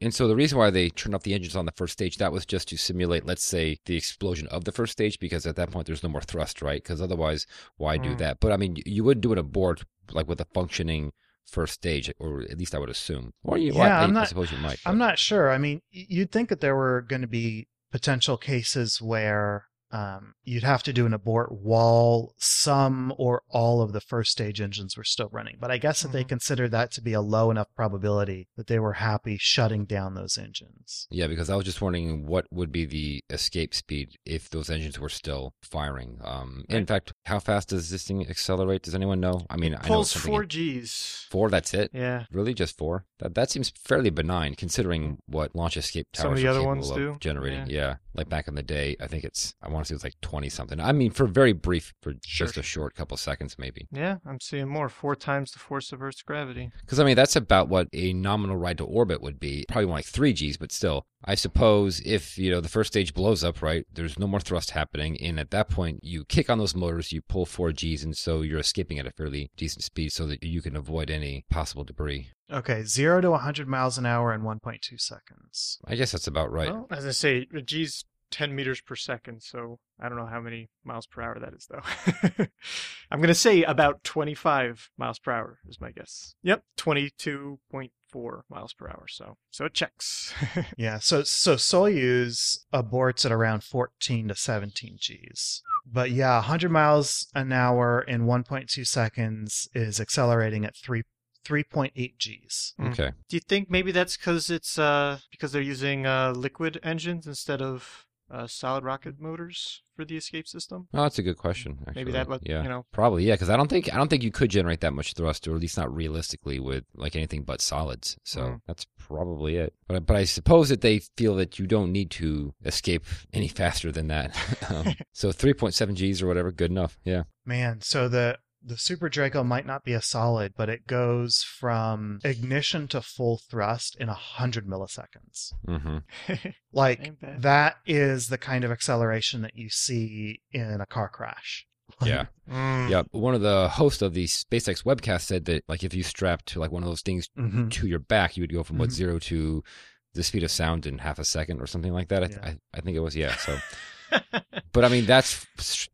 And 0.00 0.14
so 0.14 0.28
the 0.28 0.36
reason 0.36 0.58
why 0.58 0.70
they 0.70 0.90
turned 0.90 1.14
off 1.14 1.22
the 1.22 1.32
engines 1.32 1.56
on 1.56 1.64
the 1.64 1.72
first 1.72 1.94
stage, 1.94 2.18
that 2.18 2.30
was 2.32 2.44
just 2.44 2.68
to 2.68 2.76
simulate, 2.76 3.24
let's 3.24 3.44
say, 3.46 3.78
the 3.86 3.96
explosion 3.96 4.46
of 4.48 4.64
the 4.64 4.72
first 4.72 4.92
stage, 4.92 5.18
because 5.18 5.46
at 5.46 5.56
that 5.56 5.70
point 5.70 5.86
there's 5.86 6.02
no 6.02 6.08
more 6.10 6.20
thrust, 6.20 6.60
right? 6.60 6.82
Because 6.82 7.00
otherwise, 7.00 7.46
why 7.78 7.96
do 7.96 8.10
Mm. 8.10 8.18
that? 8.18 8.38
But 8.40 8.52
I 8.52 8.58
mean, 8.58 8.76
you 8.84 9.04
would 9.04 9.20
do 9.22 9.32
it 9.32 9.38
aboard, 9.38 9.82
like 10.12 10.28
with 10.28 10.40
a 10.40 10.46
functioning 10.52 11.12
first 11.46 11.72
stage, 11.74 12.12
or 12.18 12.42
at 12.42 12.58
least 12.58 12.74
I 12.74 12.78
would 12.78 12.90
assume. 12.90 13.32
Or 13.42 13.56
you, 13.56 13.72
well, 13.72 13.86
Yeah, 13.88 14.00
I, 14.00 14.02
I'm 14.02 14.10
I 14.10 14.12
not- 14.20 14.28
suppose 14.28 14.52
you 14.52 14.58
might. 14.58 14.80
I'm 14.84 14.98
not 14.98 15.18
sure. 15.18 15.50
I 15.50 15.56
mean, 15.58 15.80
you'd 15.90 16.30
think 16.30 16.50
that 16.50 16.60
there 16.60 16.76
were 16.76 17.00
going 17.00 17.22
to 17.22 17.28
be 17.28 17.68
potential 17.90 18.36
cases 18.36 19.00
where 19.00 19.66
um, 19.92 20.34
you'd 20.42 20.62
have 20.64 20.82
to 20.84 20.92
do 20.92 21.06
an 21.06 21.14
abort 21.14 21.52
while 21.52 22.34
some 22.38 23.12
or 23.18 23.42
all 23.48 23.80
of 23.82 23.92
the 23.92 24.00
first 24.00 24.32
stage 24.32 24.60
engines 24.60 24.96
were 24.96 25.04
still 25.04 25.28
running. 25.30 25.56
But 25.60 25.70
I 25.70 25.78
guess 25.78 26.02
that 26.02 26.12
they 26.12 26.24
Mhm. 26.24 26.28
considered 26.28 26.70
that 26.72 26.90
to 26.92 27.02
be 27.02 27.12
a 27.12 27.20
low 27.20 27.50
enough 27.50 27.68
probability 27.76 28.48
that 28.56 28.66
they 28.66 28.78
were 28.78 28.94
happy 28.94 29.36
shutting 29.38 29.84
down 29.84 30.14
those 30.14 30.36
engines. 30.36 31.06
Yeah, 31.10 31.26
because 31.28 31.48
I 31.50 31.56
was 31.56 31.64
just 31.64 31.80
wondering 31.80 32.26
what 32.26 32.46
would 32.50 32.72
be 32.72 32.84
the 32.84 33.22
escape 33.30 33.74
speed 33.74 34.16
if 34.24 34.50
those 34.50 34.70
engines 34.70 34.98
were 34.98 35.08
still 35.08 35.54
firing. 35.62 36.18
Um, 36.22 36.64
in 36.68 36.86
fact, 36.86 37.12
how 37.26 37.38
fast 37.38 37.68
does 37.68 37.90
this 37.90 38.04
thing 38.06 38.26
accelerate? 38.28 38.82
Does 38.82 38.94
anyone 38.94 39.20
know? 39.20 39.46
I 39.48 39.56
mean, 39.56 39.74
I 39.74 39.82
know 39.82 39.86
Pulls 39.88 40.06
it's 40.08 40.12
something. 40.22 40.32
four 40.32 40.44
Gs. 40.44 41.26
Four, 41.30 41.50
that's 41.50 41.72
it. 41.74 41.90
Yeah. 41.94 42.24
Really, 42.30 42.54
just 42.54 42.76
four? 42.76 43.04
That 43.18 43.34
that 43.34 43.50
seems 43.50 43.70
fairly 43.70 44.10
benign, 44.10 44.54
considering 44.54 45.18
what 45.26 45.54
launch 45.54 45.76
escape 45.76 46.06
Some 46.14 46.26
of 46.26 46.30
towers 46.32 46.42
the 46.42 46.46
are 46.48 46.50
other 46.50 46.62
ones 46.64 46.90
of 46.90 46.96
do, 46.96 47.16
generating. 47.20 47.68
Yeah. 47.68 47.96
Like 48.16 48.28
back 48.28 48.48
in 48.48 48.54
the 48.54 48.62
day, 48.62 48.96
I 49.00 49.06
think 49.06 49.24
it's 49.24 49.54
I 49.62 49.68
want 49.68 49.84
to 49.84 49.88
say 49.88 49.92
it 49.94 49.96
was 49.96 50.04
like 50.04 50.20
twenty 50.20 50.48
something. 50.48 50.80
I 50.80 50.92
mean, 50.92 51.10
for 51.10 51.26
very 51.26 51.52
brief, 51.52 51.94
for 52.02 52.14
Sure. 52.24 52.46
just 52.46 52.56
a 52.58 52.62
short 52.62 52.94
couple 52.94 53.16
seconds, 53.16 53.56
maybe. 53.58 53.86
Yeah, 53.92 54.16
I'm 54.26 54.40
seeing 54.40 54.68
more. 54.68 54.88
Four 54.88 55.16
times 55.16 55.52
the 55.52 55.58
force 55.58 55.92
of 55.92 56.02
Earth's 56.02 56.22
gravity. 56.22 56.70
Because 56.80 56.98
I 57.00 57.04
mean, 57.04 57.16
that's 57.16 57.36
about 57.36 57.68
what 57.68 57.88
a 57.92 58.12
nominal 58.12 58.56
ride 58.56 58.78
to 58.78 58.84
orbit 58.84 59.20
would 59.22 59.38
be. 59.40 59.64
Probably 59.68 59.86
more 59.86 59.96
like 59.96 60.04
three 60.06 60.32
Gs, 60.32 60.56
but 60.56 60.72
still. 60.72 61.06
I 61.24 61.34
suppose 61.34 62.00
if 62.04 62.38
you 62.38 62.50
know 62.50 62.60
the 62.60 62.68
first 62.68 62.92
stage 62.92 63.12
blows 63.14 63.42
up, 63.42 63.60
right? 63.62 63.84
There's 63.92 64.18
no 64.18 64.26
more 64.26 64.40
thrust 64.40 64.70
happening, 64.70 65.20
and 65.20 65.40
at 65.40 65.50
that 65.50 65.68
point, 65.68 66.00
you 66.02 66.24
kick 66.24 66.48
on 66.48 66.58
those 66.58 66.74
motors, 66.76 67.10
you 67.12 67.20
pull 67.22 67.46
four 67.46 67.72
Gs, 67.72 68.04
and 68.04 68.16
so 68.16 68.42
you're 68.42 68.60
escaping 68.60 68.98
at 68.98 69.06
a 69.06 69.10
fairly 69.10 69.50
decent 69.56 69.82
speed, 69.82 70.12
so 70.12 70.26
that 70.26 70.42
you 70.44 70.62
can 70.62 70.76
avoid 70.76 71.10
any 71.10 71.44
possible 71.50 71.84
debris. 71.84 72.30
Okay, 72.50 72.84
zero 72.84 73.20
to 73.20 73.30
100 73.32 73.66
miles 73.66 73.98
an 73.98 74.06
hour 74.06 74.32
in 74.32 74.42
1.2 74.42 75.00
seconds. 75.00 75.78
I 75.84 75.96
guess 75.96 76.12
that's 76.12 76.28
about 76.28 76.52
right. 76.52 76.72
Well, 76.72 76.86
as 76.90 77.06
I 77.06 77.10
say, 77.10 77.46
a 77.52 77.60
G's 77.60 78.04
10 78.30 78.54
meters 78.54 78.80
per 78.80 78.96
second, 78.96 79.42
so 79.42 79.78
I 80.00 80.08
don't 80.08 80.18
know 80.18 80.26
how 80.26 80.40
many 80.40 80.68
miles 80.84 81.06
per 81.06 81.22
hour 81.22 81.38
that 81.40 81.54
is, 81.54 81.68
though. 81.68 82.46
I'm 83.10 83.18
going 83.18 83.28
to 83.28 83.34
say 83.34 83.62
about 83.62 84.04
25 84.04 84.90
miles 84.96 85.18
per 85.18 85.32
hour 85.32 85.58
is 85.68 85.80
my 85.80 85.90
guess. 85.90 86.34
Yep, 86.42 86.62
22.4 86.76 88.40
miles 88.48 88.74
per 88.74 88.88
hour. 88.88 89.06
So, 89.08 89.36
so 89.50 89.64
it 89.64 89.74
checks. 89.74 90.32
Yeah, 90.76 90.98
so 90.98 91.22
so 91.22 91.54
Soyuz 91.56 92.58
aborts 92.72 93.24
at 93.24 93.32
around 93.32 93.64
14 93.64 94.28
to 94.28 94.34
17 94.34 94.98
Gs. 94.98 95.62
But 95.90 96.10
yeah, 96.10 96.36
100 96.36 96.70
miles 96.70 97.28
an 97.34 97.52
hour 97.52 98.02
in 98.02 98.26
1.2 98.26 98.86
seconds 98.86 99.68
is 99.74 100.00
accelerating 100.00 100.64
at 100.64 100.76
3 100.76 101.02
3.8 101.46 101.92
Gs. 102.18 102.74
Mm. 102.80 102.92
Okay. 102.92 103.12
Do 103.28 103.36
you 103.36 103.40
think 103.40 103.70
maybe 103.70 103.92
that's 103.92 104.16
because 104.16 104.50
it's 104.50 104.78
uh 104.78 105.18
because 105.30 105.52
they're 105.52 105.62
using 105.62 106.06
uh 106.06 106.32
liquid 106.32 106.78
engines 106.82 107.26
instead 107.26 107.62
of 107.62 108.02
uh, 108.28 108.44
solid 108.48 108.82
rocket 108.82 109.20
motors 109.20 109.82
for 109.94 110.04
the 110.04 110.16
escape 110.16 110.48
system? 110.48 110.88
Oh, 110.92 111.02
that's 111.04 111.16
a 111.20 111.22
good 111.22 111.36
question. 111.38 111.78
Actually. 111.86 111.94
Maybe 112.00 112.10
that, 112.10 112.28
let- 112.28 112.44
yeah, 112.44 112.60
you 112.64 112.68
know, 112.68 112.84
probably 112.92 113.22
yeah. 113.24 113.34
Because 113.34 113.50
I 113.50 113.56
don't 113.56 113.68
think 113.68 113.92
I 113.94 113.96
don't 113.96 114.08
think 114.08 114.24
you 114.24 114.32
could 114.32 114.50
generate 114.50 114.80
that 114.80 114.92
much 114.94 115.12
thrust, 115.14 115.46
or 115.46 115.54
at 115.54 115.60
least 115.60 115.76
not 115.76 115.94
realistically 115.94 116.58
with 116.58 116.82
like 116.96 117.14
anything 117.14 117.44
but 117.44 117.60
solids. 117.60 118.16
So 118.24 118.40
Mm. 118.40 118.60
that's 118.66 118.84
probably 118.98 119.56
it. 119.58 119.74
But 119.86 120.06
but 120.06 120.16
I 120.16 120.24
suppose 120.24 120.70
that 120.70 120.80
they 120.80 120.98
feel 121.16 121.36
that 121.36 121.60
you 121.60 121.68
don't 121.68 121.92
need 121.92 122.10
to 122.12 122.52
escape 122.64 123.04
any 123.32 123.46
faster 123.46 123.92
than 123.92 124.08
that. 124.08 124.36
um, 124.70 124.94
so 125.12 125.30
three 125.30 125.54
point 125.54 125.74
seven 125.74 125.94
Gs 125.94 126.20
or 126.20 126.26
whatever, 126.26 126.50
good 126.50 126.72
enough. 126.72 126.98
Yeah. 127.04 127.22
Man, 127.44 127.80
so 127.80 128.08
the 128.08 128.38
the 128.66 128.76
Super 128.76 129.08
Draco 129.08 129.44
might 129.44 129.64
not 129.64 129.84
be 129.84 129.92
a 129.92 130.02
solid, 130.02 130.54
but 130.56 130.68
it 130.68 130.86
goes 130.86 131.42
from 131.42 132.18
ignition 132.24 132.88
to 132.88 133.00
full 133.00 133.40
thrust 133.48 133.96
in 134.00 134.08
100 134.08 134.66
milliseconds. 134.66 135.52
Mm-hmm. 135.66 135.98
Like 136.72 137.14
that 137.20 137.76
is 137.86 138.28
the 138.28 138.36
kind 138.36 138.62
of 138.64 138.70
acceleration 138.70 139.40
that 139.42 139.56
you 139.56 139.70
see 139.70 140.42
in 140.52 140.80
a 140.80 140.86
car 140.86 141.08
crash. 141.08 141.66
Yeah. 142.04 142.26
Mm. 142.50 142.90
Yeah. 142.90 143.02
One 143.12 143.34
of 143.34 143.40
the 143.40 143.68
hosts 143.68 144.02
of 144.02 144.12
the 144.12 144.26
SpaceX 144.26 144.84
webcast 144.84 145.22
said 145.22 145.46
that 145.46 145.64
like 145.68 145.82
if 145.84 145.94
you 145.94 146.02
strapped 146.02 146.44
to 146.46 146.60
like 146.60 146.70
one 146.72 146.82
of 146.82 146.88
those 146.88 147.00
things 147.00 147.30
Mhm. 147.38 147.70
to 147.70 147.86
your 147.86 147.98
back, 148.00 148.36
you 148.36 148.42
would 148.42 148.52
go 148.52 148.62
from 148.62 148.76
what 148.76 148.90
Mhm. 148.90 148.92
zero 148.92 149.18
to 149.20 149.64
the 150.12 150.22
speed 150.22 150.42
of 150.42 150.50
sound 150.50 150.84
in 150.84 150.98
half 150.98 151.18
a 151.18 151.24
second 151.24 151.60
or 151.62 151.66
something 151.66 151.92
like 151.94 152.08
that. 152.08 152.22
I, 152.24 152.26
th- 152.26 152.38
Yeah. 152.42 152.48
I, 152.48 152.58
I 152.74 152.80
think 152.80 152.96
it 152.96 153.00
was 153.00 153.16
yeah. 153.16 153.34
So. 153.36 153.58
But 154.72 154.84
I 154.84 154.88
mean 154.88 155.06
that's 155.06 155.46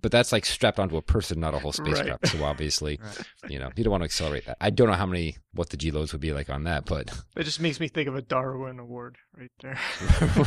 but 0.03 0.11
that's 0.11 0.33
like 0.33 0.44
strapped 0.44 0.81
onto 0.81 0.96
a 0.96 1.03
person, 1.03 1.38
not 1.38 1.55
a 1.55 1.59
whole 1.61 1.72
Right. 1.79 1.94
spacecraft. 1.94 2.27
So 2.29 2.42
obviously, 2.42 2.98
Right. 3.03 3.18
you 3.48 3.61
know, 3.61 3.70
you 3.77 3.85
don't 3.85 3.92
want 3.92 4.01
to 4.03 4.07
accelerate 4.07 4.44
that. 4.46 4.57
I 4.61 4.70
don't 4.70 4.88
know 4.88 4.94
how 4.94 5.07
many 5.07 5.37
what 5.55 5.70
the 5.70 5.77
G 5.77 5.92
loads 5.92 6.11
would 6.12 6.20
be 6.20 6.33
like 6.33 6.51
on 6.51 6.64
that, 6.64 6.85
but 6.87 7.09
It 7.37 7.44
just 7.44 7.61
makes 7.61 7.79
me 7.79 7.87
think 7.87 8.09
of 8.09 8.16
a 8.16 8.22
Darwin 8.22 8.81
Award 8.81 9.18
right 9.37 9.51
there. 9.61 9.79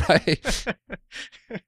right. 0.08 0.66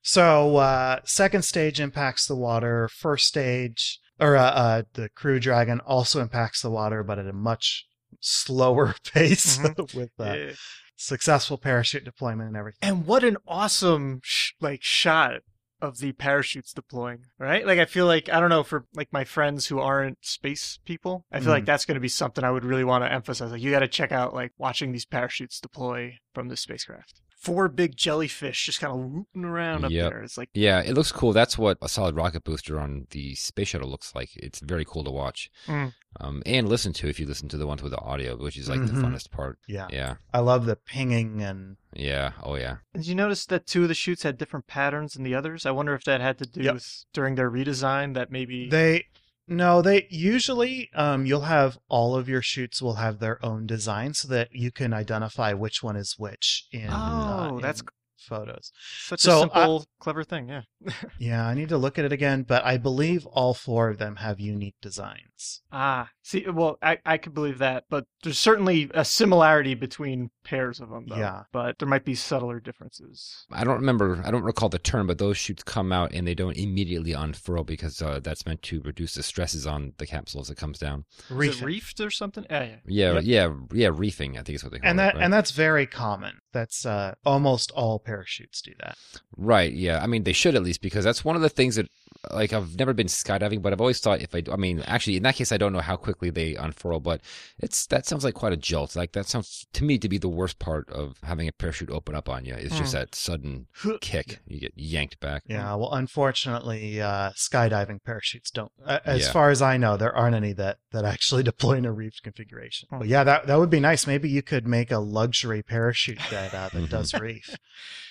So 0.02 0.56
uh, 0.56 1.00
second 1.04 1.42
stage 1.42 1.80
impacts 1.80 2.26
the 2.26 2.36
water. 2.36 2.88
First 2.88 3.26
stage, 3.26 3.98
or 4.20 4.36
uh, 4.36 4.42
uh, 4.42 4.82
the 4.94 5.08
Crew 5.10 5.40
Dragon, 5.40 5.80
also 5.80 6.20
impacts 6.20 6.62
the 6.62 6.70
water, 6.70 7.02
but 7.02 7.18
at 7.18 7.26
a 7.26 7.32
much 7.32 7.86
slower 8.20 8.94
pace 9.14 9.58
with 9.94 10.10
uh, 10.18 10.24
Yeah. 10.36 10.52
successful 10.96 11.58
parachute 11.58 12.04
deployment 12.04 12.48
and 12.48 12.56
everything. 12.56 12.78
And 12.82 13.06
what 13.06 13.24
an 13.24 13.36
awesome 13.46 14.20
sh- 14.22 14.52
like 14.60 14.82
shot 14.82 15.40
of 15.80 15.98
the 15.98 16.12
parachutes 16.12 16.72
deploying, 16.72 17.26
right? 17.38 17.66
Like 17.66 17.78
I 17.78 17.84
feel 17.84 18.06
like 18.06 18.28
I 18.28 18.40
don't 18.40 18.50
know 18.50 18.62
for 18.62 18.86
like 18.94 19.12
my 19.12 19.24
friends 19.24 19.66
who 19.66 19.78
aren't 19.78 20.18
space 20.24 20.78
people, 20.84 21.24
I 21.30 21.40
feel 21.40 21.50
like 21.50 21.62
Mhm. 21.62 21.66
that's 21.66 21.84
going 21.84 21.94
to 21.94 22.00
be 22.00 22.08
something 22.08 22.42
I 22.44 22.50
would 22.50 22.64
really 22.64 22.84
want 22.84 23.04
to 23.04 23.12
emphasize. 23.12 23.50
Like 23.52 23.62
you 23.62 23.70
got 23.70 23.80
to 23.80 23.88
check 23.88 24.10
out 24.12 24.34
like 24.34 24.52
watching 24.58 24.92
these 24.92 25.04
parachutes 25.06 25.60
deploy 25.60 26.16
from 26.34 26.48
the 26.48 26.56
spacecraft. 26.56 27.20
Four 27.38 27.68
big 27.68 27.96
jellyfish 27.96 28.66
just 28.66 28.80
kind 28.80 28.92
of 28.92 28.98
rooting 28.98 29.44
around 29.44 29.84
up 29.84 29.92
Yep. 29.92 30.10
there. 30.10 30.22
It's 30.22 30.36
like 30.36 30.50
Yeah, 30.54 30.80
it 30.80 30.94
looks 30.94 31.12
cool. 31.12 31.32
That's 31.32 31.56
what 31.56 31.78
a 31.80 31.88
solid 31.88 32.16
rocket 32.16 32.42
booster 32.42 32.80
on 32.80 33.06
the 33.10 33.36
space 33.36 33.68
shuttle 33.68 33.88
looks 33.88 34.12
like. 34.14 34.30
It's 34.36 34.58
very 34.58 34.84
cool 34.84 35.04
to 35.04 35.10
watch 35.12 35.48
Mm. 35.68 35.94
um, 36.20 36.42
and 36.44 36.68
listen 36.68 36.92
to 36.94 37.08
if 37.08 37.20
you 37.20 37.26
listen 37.26 37.48
to 37.50 37.56
the 37.56 37.66
ones 37.66 37.80
with 37.80 37.92
the 37.92 38.00
audio, 38.00 38.36
which 38.36 38.56
is 38.56 38.68
like 38.68 38.80
Mhm. 38.80 38.88
the 38.88 38.94
funnest 38.94 39.30
part. 39.30 39.58
Yeah. 39.68 39.86
Yeah, 39.90 40.16
I 40.34 40.40
love 40.40 40.66
the 40.66 40.74
pinging 40.74 41.40
and 41.40 41.76
yeah, 41.94 42.32
oh 42.42 42.56
yeah. 42.56 42.78
Did 42.94 43.06
you 43.06 43.14
notice 43.14 43.46
that 43.46 43.66
two 43.68 43.82
of 43.84 43.88
the 43.88 43.94
chutes 43.94 44.24
had 44.24 44.36
different 44.36 44.66
patterns 44.66 45.14
than 45.14 45.22
the 45.22 45.36
others? 45.36 45.64
I 45.64 45.70
wonder 45.70 45.94
if 45.94 46.02
that 46.04 46.20
had 46.20 46.38
to 46.38 46.44
do 46.46 46.62
Yep. 46.62 46.74
with 46.74 47.04
during 47.12 47.36
their 47.36 47.50
redesign 47.50 48.14
that 48.14 48.32
maybe 48.32 48.68
they. 48.68 49.06
No, 49.48 49.80
they 49.80 50.06
usually 50.10 50.90
um, 50.94 51.24
you'll 51.24 51.40
have 51.42 51.78
all 51.88 52.14
of 52.14 52.28
your 52.28 52.42
chutes 52.42 52.82
will 52.82 52.96
have 52.96 53.18
their 53.18 53.44
own 53.44 53.66
design 53.66 54.12
so 54.12 54.28
that 54.28 54.48
you 54.52 54.70
can 54.70 54.92
identify 54.92 55.54
which 55.54 55.82
one 55.82 55.96
is 55.96 56.14
which 56.18 56.66
in, 56.70 56.88
uh, 56.90 57.48
Oh, 57.52 57.60
that's 57.60 57.80
in 57.80 57.86
photos. 58.28 58.70
such 59.00 59.20
so 59.20 59.32
a 59.32 59.36
I- 59.36 59.40
simple, 59.40 59.86
clever 59.98 60.22
thing. 60.24 60.48
Yeah. 60.48 60.62
Yeah, 61.18 61.44
I 61.46 61.54
need 61.54 61.70
to 61.70 61.78
look 61.78 61.98
at 61.98 62.04
it 62.04 62.12
again, 62.12 62.44
but 62.44 62.64
I 62.64 62.76
believe 62.76 63.26
all 63.26 63.52
four 63.52 63.88
of 63.88 63.98
them 63.98 64.16
have 64.16 64.38
unique 64.38 64.76
designs. 64.80 65.62
Ah, 65.72 66.10
see, 66.22 66.46
well, 66.48 66.78
I, 66.80 66.98
I 67.04 67.18
could 67.18 67.34
believe 67.34 67.58
that, 67.58 67.84
but 67.90 68.04
there's 68.22 68.38
certainly 68.38 68.88
a 68.94 69.04
similarity 69.04 69.74
between 69.74 70.30
pairs 70.44 70.78
of 70.80 70.90
them, 70.90 71.06
though. 71.08 71.16
Yeah. 71.16 71.42
But 71.52 71.78
there 71.78 71.88
might 71.88 72.04
be 72.04 72.14
subtler 72.14 72.60
differences. 72.60 73.46
I 73.50 73.64
don't 73.64 73.76
remember, 73.80 74.22
I 74.24 74.30
don't 74.30 74.44
recall 74.44 74.68
the 74.68 74.78
term, 74.78 75.06
but 75.08 75.18
those 75.18 75.36
chutes 75.36 75.64
come 75.64 75.92
out 75.92 76.12
and 76.12 76.26
they 76.26 76.34
don't 76.34 76.56
immediately 76.56 77.12
unfurl 77.12 77.64
because 77.64 78.00
uh, 78.00 78.20
that's 78.22 78.46
meant 78.46 78.62
to 78.62 78.80
reduce 78.82 79.14
the 79.14 79.22
stresses 79.24 79.66
on 79.66 79.94
the 79.98 80.06
capsule 80.06 80.40
as 80.40 80.50
it 80.50 80.56
comes 80.56 80.78
down. 80.78 81.04
Is 81.18 81.30
it 81.30 81.34
Reefing. 81.34 81.66
reefed 81.66 82.00
or 82.00 82.10
something? 82.10 82.46
Yeah, 82.48 82.62
yeah. 82.62 82.76
Yeah, 82.86 83.12
Yep. 83.14 83.22
yeah, 83.24 83.52
yeah, 83.72 83.90
reefing. 83.92 84.38
I 84.38 84.42
think 84.42 84.56
is 84.56 84.62
what 84.64 84.72
they 84.72 84.78
call 84.78 84.90
and 84.90 85.00
it. 85.00 85.02
that 85.02 85.14
right? 85.16 85.24
and 85.24 85.32
that's 85.32 85.50
very 85.50 85.86
common. 85.86 86.38
That's 86.52 86.86
uh, 86.86 87.14
almost 87.24 87.70
all 87.72 87.98
parachutes 87.98 88.62
do 88.62 88.72
that. 88.80 88.96
Right. 89.36 89.72
Yeah. 89.72 90.02
I 90.02 90.06
mean, 90.06 90.24
they 90.24 90.32
should 90.32 90.54
at 90.54 90.62
least 90.62 90.80
because 90.80 91.04
that's 91.04 91.24
one 91.24 91.36
of 91.36 91.42
the 91.42 91.48
things 91.48 91.76
that 91.76 91.88
like 92.32 92.52
I've 92.52 92.76
never 92.76 92.92
been 92.92 93.06
skydiving, 93.06 93.62
but 93.62 93.72
I've 93.72 93.80
always 93.80 94.00
thought 94.00 94.20
if 94.20 94.34
I, 94.34 94.40
do, 94.40 94.50
I 94.52 94.56
mean, 94.56 94.82
actually, 94.86 95.16
in 95.16 95.22
that 95.22 95.36
case, 95.36 95.52
I 95.52 95.56
don't 95.56 95.72
know 95.72 95.80
how 95.80 95.94
quickly 95.96 96.30
they 96.30 96.56
unfurl, 96.56 96.98
but 96.98 97.20
it's 97.60 97.86
that 97.86 98.06
sounds 98.06 98.24
like 98.24 98.34
quite 98.34 98.52
a 98.52 98.56
jolt. 98.56 98.96
Like 98.96 99.12
that 99.12 99.26
sounds 99.26 99.66
to 99.74 99.84
me 99.84 99.98
to 99.98 100.08
be 100.08 100.18
the 100.18 100.28
worst 100.28 100.58
part 100.58 100.90
of 100.90 101.18
having 101.22 101.46
a 101.46 101.52
parachute 101.52 101.90
open 101.90 102.14
up 102.16 102.28
on 102.28 102.44
you. 102.44 102.54
It's 102.54 102.76
just 102.76 102.92
Hmm. 102.92 102.98
that 102.98 103.14
sudden 103.14 103.66
kick. 104.00 104.40
You 104.46 104.58
get 104.58 104.72
yanked 104.74 105.20
back. 105.20 105.42
Yeah, 105.46 105.72
well, 105.76 105.92
unfortunately, 105.92 107.00
uh, 107.00 107.30
skydiving 107.36 108.02
parachutes 108.02 108.50
don't. 108.50 108.72
Uh, 108.84 108.98
as 109.04 109.26
Yeah. 109.26 109.32
far 109.32 109.50
as 109.50 109.62
I 109.62 109.76
know, 109.76 109.96
there 109.96 110.14
aren't 110.14 110.34
any 110.34 110.52
that 110.54 110.78
that 110.90 111.04
actually 111.04 111.42
deploy 111.44 111.74
in 111.74 111.84
a 111.84 111.92
reefed 111.92 112.22
configuration. 112.22 112.88
But 112.90 113.06
yeah, 113.06 113.22
that 113.24 113.46
that 113.46 113.58
would 113.58 113.70
be 113.70 113.80
nice. 113.80 114.06
Maybe 114.06 114.28
you 114.28 114.42
could 114.42 114.66
make 114.66 114.90
a 114.90 114.98
luxury 114.98 115.62
parachute 115.62 116.18
that 116.40 116.54
uh, 116.54 116.68
that 116.72 116.90
does 116.90 117.14
reef. 117.14 117.54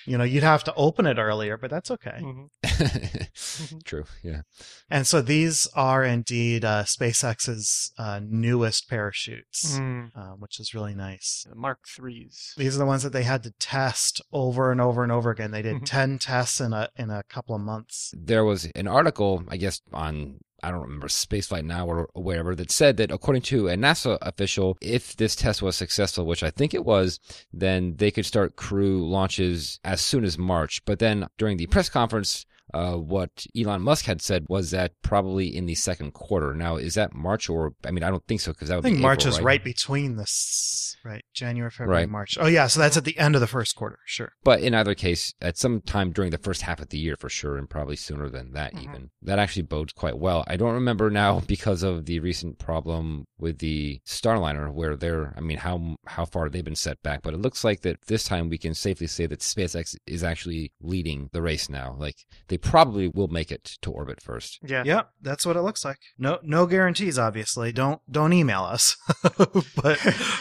You 0.06 0.18
know, 0.18 0.24
you'd 0.24 0.44
have 0.44 0.64
to 0.66 0.74
open 0.76 1.06
it 1.06 1.18
earlier, 1.18 1.58
but 1.58 1.70
that's 1.70 1.92
okay. 1.92 2.20
Mhm. 2.22 3.84
True. 3.84 4.06
Yeah. 4.24 4.42
And 4.90 5.06
so 5.06 5.22
these 5.22 5.68
are 5.76 6.04
indeed 6.04 6.64
uh, 6.64 6.84
SpaceX's 6.84 7.92
uh, 7.98 8.20
newest 8.24 8.90
parachutes, 8.90 9.78
Mm. 9.78 10.12
uh, 10.16 10.36
which 10.36 10.60
is 10.60 10.74
really 10.74 10.96
nice. 10.96 11.46
The 11.50 11.56
Mark 11.56 11.80
threes. 11.88 12.54
These 12.58 12.76
are 12.76 12.80
the 12.80 12.86
ones 12.86 13.04
that 13.04 13.12
they 13.14 13.24
had 13.24 13.44
to 13.44 13.52
test 13.60 14.22
over 14.32 14.72
and 14.72 14.80
over 14.80 15.04
and 15.04 15.12
over 15.12 15.30
again. 15.32 15.52
They 15.52 15.62
did 15.62 15.78
Mhm. 15.82 15.86
ten 15.86 16.20
tests 16.20 16.62
in 16.62 16.74
a 16.74 16.90
in 16.96 17.10
a 17.10 17.24
couple 17.24 17.56
of 17.56 17.62
months. 17.62 18.14
There 18.18 18.46
was 18.46 18.66
an 18.76 18.88
article, 18.88 19.44
I 19.50 19.58
guess, 19.58 19.82
on 19.92 20.40
I 20.64 20.72
don't 20.72 20.82
remember 20.82 21.08
Spaceflight 21.08 21.66
Now 21.66 21.88
or 21.88 22.10
wherever 22.14 22.56
that 22.56 22.72
said 22.72 22.98
that 22.98 23.12
according 23.12 23.44
to 23.44 23.68
a 23.68 23.76
NASA 23.76 24.18
official, 24.22 24.78
if 24.82 25.16
this 25.16 25.36
test 25.36 25.62
was 25.62 25.76
successful, 25.76 26.26
which 26.26 26.44
I 26.44 26.50
think 26.50 26.74
it 26.74 26.86
was, 26.86 27.20
then 27.54 27.96
they 27.98 28.12
could 28.12 28.26
start 28.26 28.56
crew 28.56 29.08
launches 29.08 29.80
as 29.84 30.02
soon 30.02 30.24
as 30.24 30.38
March. 30.38 30.84
But 30.86 31.00
then 31.00 31.28
during 31.38 31.58
the 31.58 31.68
press 31.68 31.90
conference, 31.90 32.46
uh, 32.74 32.96
what 32.96 33.46
Elon 33.58 33.82
Musk 33.82 34.06
had 34.06 34.22
said 34.22 34.46
was 34.50 34.72
that 34.72 34.92
probably 35.02 35.56
in 35.56 35.66
the 35.66 35.76
second 35.76 36.14
quarter. 36.14 36.54
Now, 36.54 36.76
is 36.78 36.96
that 36.96 37.14
March 37.14 37.50
or 37.50 37.74
I 37.86 37.92
mean, 37.92 38.04
I 38.04 38.10
don't 38.10 38.26
think 38.28 38.42
so 38.42 38.52
because 38.52 38.70
that 38.70 38.78
I 38.78 38.82
think 38.82 38.98
be 38.98 39.02
March 39.02 39.22
April, 39.22 39.34
is 39.34 39.40
right? 39.40 39.46
right 39.46 39.64
between 39.64 40.16
this, 40.18 40.96
right? 41.06 41.24
January, 41.34 41.72
February, 41.72 42.04
Right. 42.04 42.10
March. 42.10 42.38
Oh 42.40 42.48
yeah, 42.48 42.68
so 42.68 42.80
that's 42.80 42.98
at 42.98 43.06
the 43.06 43.18
end 43.18 43.36
of 43.36 43.42
the 43.42 43.48
first 43.48 43.76
quarter. 43.76 44.00
Sure. 44.06 44.34
But 44.44 44.62
in 44.62 44.74
either 44.74 44.96
case, 44.96 45.34
at 45.42 45.58
some 45.58 45.82
time 45.82 46.12
during 46.12 46.32
the 46.32 46.38
first 46.38 46.62
half 46.64 46.80
of 46.80 46.90
the 46.90 46.98
year 46.98 47.16
for 47.18 47.30
sure, 47.30 47.58
and 47.58 47.70
probably 47.70 47.96
sooner 47.96 48.30
than 48.30 48.52
that 48.54 48.74
Mhm. 48.74 48.84
even. 48.84 49.10
That 49.22 49.40
actually 49.40 49.64
bodes 49.64 49.94
quite 49.94 50.18
well. 50.18 50.44
I 50.48 50.58
don't 50.58 50.74
remember 50.74 51.10
now 51.10 51.40
because 51.48 51.84
of 51.84 52.06
the 52.06 52.20
recent 52.20 52.60
problem 52.60 53.26
with 53.40 53.60
the 53.60 54.02
Starliner, 54.06 54.74
where 54.74 54.96
they're, 54.96 55.34
I 55.38 55.42
mean, 55.42 55.58
how 55.60 55.96
how 56.06 56.26
far 56.26 56.50
they've 56.50 56.64
been 56.66 56.76
set 56.76 57.02
back. 57.04 57.22
But 57.22 57.34
it 57.34 57.38
looks 57.42 57.64
like 57.64 57.82
that 57.82 58.02
this 58.08 58.24
time 58.24 58.50
we 58.50 58.58
can 58.58 58.74
safely 58.74 59.08
say 59.08 59.26
that 59.28 59.40
SpaceX 59.40 59.96
is 60.06 60.24
actually 60.24 60.72
leading 60.82 61.30
the 61.32 61.42
race 61.42 61.70
now. 61.70 61.96
Like 61.98 62.26
they 62.48 62.57
probably 62.58 63.08
will 63.08 63.28
make 63.28 63.52
it 63.52 63.78
to 63.82 63.92
orbit 63.92 64.22
first. 64.22 64.60
Yeah. 64.64 64.84
Yep, 64.86 65.10
that's 65.22 65.46
what 65.46 65.56
it 65.56 65.62
looks 65.62 65.84
like. 65.86 66.00
No, 66.18 66.40
no 66.44 66.66
guarantees. 66.66 67.18
Obviously, 67.18 67.72
don't 67.72 68.02
don't 68.10 68.34
email 68.34 68.64
us. 68.64 68.98
but 69.76 70.00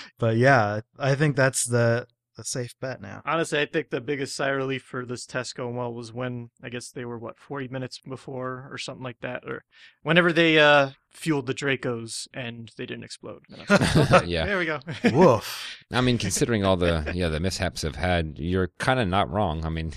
but 0.18 0.36
yeah, 0.36 0.80
I 0.98 1.14
think 1.14 1.36
that's 1.36 1.64
the 1.64 2.06
the 2.36 2.44
safe 2.44 2.74
bet 2.80 3.00
now. 3.00 3.22
Honestly, 3.24 3.58
I 3.60 3.66
think 3.66 3.90
the 3.90 4.00
biggest 4.00 4.36
sigh 4.36 4.50
of 4.50 4.56
relief 4.56 4.82
for 4.82 5.04
this 5.04 5.26
test 5.26 5.54
going 5.56 5.74
well 5.76 5.92
was 5.92 6.12
when 6.12 6.50
I 6.62 6.68
guess 6.68 6.90
they 6.90 7.04
were 7.04 7.18
what 7.18 7.38
40 7.38 7.68
minutes 7.68 7.98
before 7.98 8.68
or 8.70 8.78
something 8.78 9.02
like 9.04 9.20
that, 9.20 9.42
or 9.46 9.64
whenever 10.02 10.32
they 10.32 10.58
uh, 10.58 10.90
fueled 11.10 11.46
the 11.46 11.54
Dracos 11.54 12.28
and 12.34 12.70
they 12.76 12.86
didn't 12.86 13.04
explode. 13.04 13.42
And 13.50 13.64
I 13.68 13.72
was 13.72 13.80
like, 14.10 14.12
"Okay, 14.22 14.26
Yeah. 14.26 14.44
there 14.46 14.58
we 14.58 14.66
go. 14.66 14.80
Woof. 15.12 15.76
I 15.92 16.00
mean, 16.00 16.18
considering 16.18 16.64
all 16.64 16.76
the 16.76 17.10
yeah 17.14 17.28
the 17.28 17.40
mishaps 17.40 17.82
have 17.82 17.96
had, 17.96 18.34
you're 18.38 18.70
kind 18.78 19.00
of 19.00 19.08
not 19.08 19.30
wrong. 19.30 19.64
I 19.64 19.68
mean, 19.70 19.92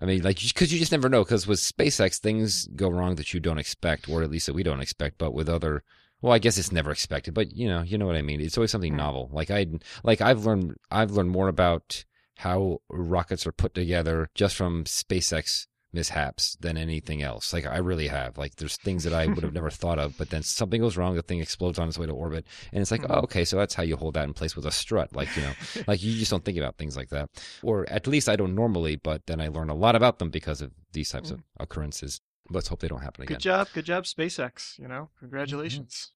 I 0.00 0.04
mean, 0.06 0.22
like 0.22 0.40
because 0.42 0.72
you 0.72 0.78
just 0.78 0.92
never 0.92 1.08
know. 1.08 1.22
Because 1.24 1.46
with 1.46 1.60
SpaceX, 1.60 2.18
things 2.18 2.66
go 2.74 2.88
wrong 2.88 3.14
that 3.16 3.32
you 3.32 3.40
don't 3.40 3.58
expect, 3.58 4.08
or 4.08 4.22
at 4.22 4.30
least 4.30 4.46
that 4.46 4.54
we 4.54 4.62
don't 4.62 4.80
expect. 4.80 5.18
But 5.18 5.32
with 5.34 5.48
other, 5.48 5.84
well, 6.24 6.32
I 6.32 6.38
guess 6.38 6.56
it's 6.56 6.72
never 6.72 6.90
expected. 6.90 7.34
But 7.34 7.54
you 7.54 7.68
know, 7.68 7.82
you 7.82 7.98
know 7.98 8.06
what 8.06 8.16
I 8.16 8.22
mean. 8.22 8.40
It's 8.40 8.56
always 8.56 8.70
something 8.70 8.96
novel. 8.96 9.28
Like 9.30 9.50
I, 9.50 9.66
like 10.02 10.22
I've 10.22 10.46
learned, 10.46 10.76
I've 10.90 11.10
learned 11.10 11.30
more 11.30 11.48
about 11.48 12.04
how 12.38 12.78
rockets 12.88 13.46
are 13.46 13.52
put 13.52 13.74
together 13.74 14.30
just 14.34 14.56
from 14.56 14.84
SpaceX 14.84 15.66
mishaps 15.92 16.56
than 16.60 16.76
anything 16.78 17.22
else. 17.22 17.52
Like 17.52 17.66
I 17.66 17.76
really 17.76 18.08
have. 18.08 18.38
Like 18.38 18.56
there's 18.56 18.76
things 18.78 19.04
that 19.04 19.12
I 19.12 19.26
would 19.26 19.42
have 19.44 19.52
never 19.52 19.68
thought 19.82 19.98
of, 19.98 20.16
but 20.16 20.30
then 20.30 20.42
something 20.42 20.80
goes 20.80 20.96
wrong, 20.96 21.14
the 21.14 21.22
thing 21.22 21.40
explodes 21.40 21.78
on 21.78 21.88
its 21.88 21.98
way 21.98 22.06
to 22.06 22.12
orbit, 22.12 22.46
and 22.72 22.80
it's 22.80 22.90
like, 22.90 23.02
Mhm. 23.02 23.10
oh, 23.10 23.20
okay, 23.24 23.44
so 23.44 23.56
that's 23.58 23.74
how 23.74 23.82
you 23.82 23.96
hold 23.96 24.14
that 24.14 24.24
in 24.24 24.32
place 24.32 24.56
with 24.56 24.64
a 24.66 24.72
strut. 24.72 25.14
Like 25.14 25.28
you 25.36 25.42
know, 25.42 25.52
like 25.86 26.02
you 26.02 26.14
just 26.18 26.30
don't 26.30 26.44
think 26.44 26.56
about 26.58 26.78
things 26.78 26.96
like 26.96 27.10
that, 27.10 27.28
or 27.62 27.86
at 27.90 28.06
least 28.06 28.30
I 28.30 28.36
don't 28.36 28.54
normally. 28.54 28.96
But 28.96 29.26
then 29.26 29.42
I 29.42 29.48
learn 29.48 29.68
a 29.68 29.74
lot 29.74 29.94
about 29.94 30.18
them 30.20 30.30
because 30.30 30.62
of 30.62 30.72
these 30.92 31.10
types 31.10 31.30
of 31.30 31.42
occurrences. 31.60 32.20
Let's 32.50 32.68
hope 32.68 32.80
they 32.80 32.88
don't 32.88 33.00
happen 33.02 33.22
again. 33.22 33.36
Good 33.36 33.42
job, 33.42 33.68
good 33.72 33.84
job, 33.86 34.04
SpaceX. 34.04 34.78
You 34.78 34.88
know, 34.88 35.10
congratulations. 35.20 36.10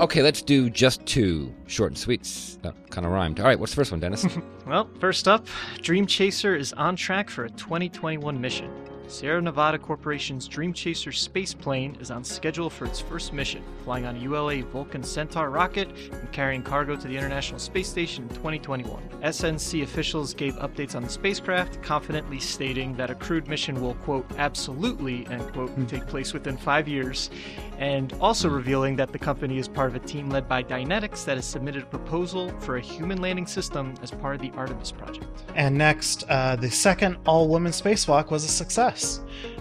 Okay, 0.00 0.22
let's 0.22 0.40
do 0.40 0.70
just 0.70 1.04
two 1.04 1.54
short 1.66 1.90
and 1.90 1.98
sweets. 1.98 2.58
That 2.62 2.74
kind 2.88 3.06
of 3.06 3.12
rhymed. 3.12 3.38
All 3.38 3.44
right, 3.44 3.60
what's 3.60 3.72
the 3.72 3.76
first 3.76 3.90
one, 3.90 4.00
Dennis? 4.00 4.26
Well, 4.66 4.88
first 5.00 5.26
up, 5.26 5.48
Dream 5.82 6.06
Chaser 6.06 6.54
is 6.54 6.72
on 6.74 6.94
track 6.94 7.28
for 7.28 7.44
a 7.44 7.50
2021 7.50 8.40
mission. 8.40 8.70
Sierra 9.10 9.42
Nevada 9.42 9.76
Corporation's 9.76 10.46
Dream 10.46 10.72
Chaser 10.72 11.10
space 11.10 11.52
plane 11.52 11.96
is 12.00 12.12
on 12.12 12.22
schedule 12.22 12.70
for 12.70 12.84
its 12.84 13.00
first 13.00 13.32
mission, 13.32 13.62
flying 13.82 14.06
on 14.06 14.14
a 14.14 14.18
ULA 14.20 14.62
Vulcan 14.62 15.02
Centaur 15.02 15.50
rocket 15.50 15.90
and 16.12 16.30
carrying 16.30 16.62
cargo 16.62 16.94
to 16.94 17.08
the 17.08 17.16
International 17.16 17.58
Space 17.58 17.88
Station 17.88 18.22
in 18.24 18.28
2021. 18.36 19.02
SNC 19.22 19.82
officials 19.82 20.32
gave 20.32 20.54
updates 20.56 20.94
on 20.94 21.02
the 21.02 21.08
spacecraft, 21.08 21.82
confidently 21.82 22.38
stating 22.38 22.94
that 22.96 23.10
a 23.10 23.14
crewed 23.16 23.48
mission 23.48 23.80
will, 23.80 23.94
quote, 23.94 24.24
absolutely, 24.38 25.26
end 25.26 25.52
quote, 25.52 25.70
take 25.88 26.06
place 26.06 26.32
within 26.32 26.56
five 26.56 26.86
years, 26.86 27.30
and 27.78 28.12
also 28.20 28.48
revealing 28.48 28.94
that 28.94 29.10
the 29.10 29.18
company 29.18 29.58
is 29.58 29.66
part 29.66 29.88
of 29.88 29.96
a 29.96 30.06
team 30.06 30.30
led 30.30 30.48
by 30.48 30.62
Dynetics 30.62 31.24
that 31.24 31.36
has 31.36 31.46
submitted 31.46 31.82
a 31.82 31.86
proposal 31.86 32.50
for 32.60 32.76
a 32.76 32.80
human 32.80 33.20
landing 33.20 33.46
system 33.46 33.94
as 34.02 34.12
part 34.12 34.36
of 34.36 34.40
the 34.40 34.50
Artemis 34.56 34.92
project. 34.92 35.26
And 35.56 35.76
next, 35.76 36.24
uh, 36.28 36.54
the 36.56 36.70
second 36.70 37.16
all 37.26 37.48
woman 37.48 37.72
spacewalk 37.72 38.30
was 38.30 38.44
a 38.44 38.48
success. 38.48 38.99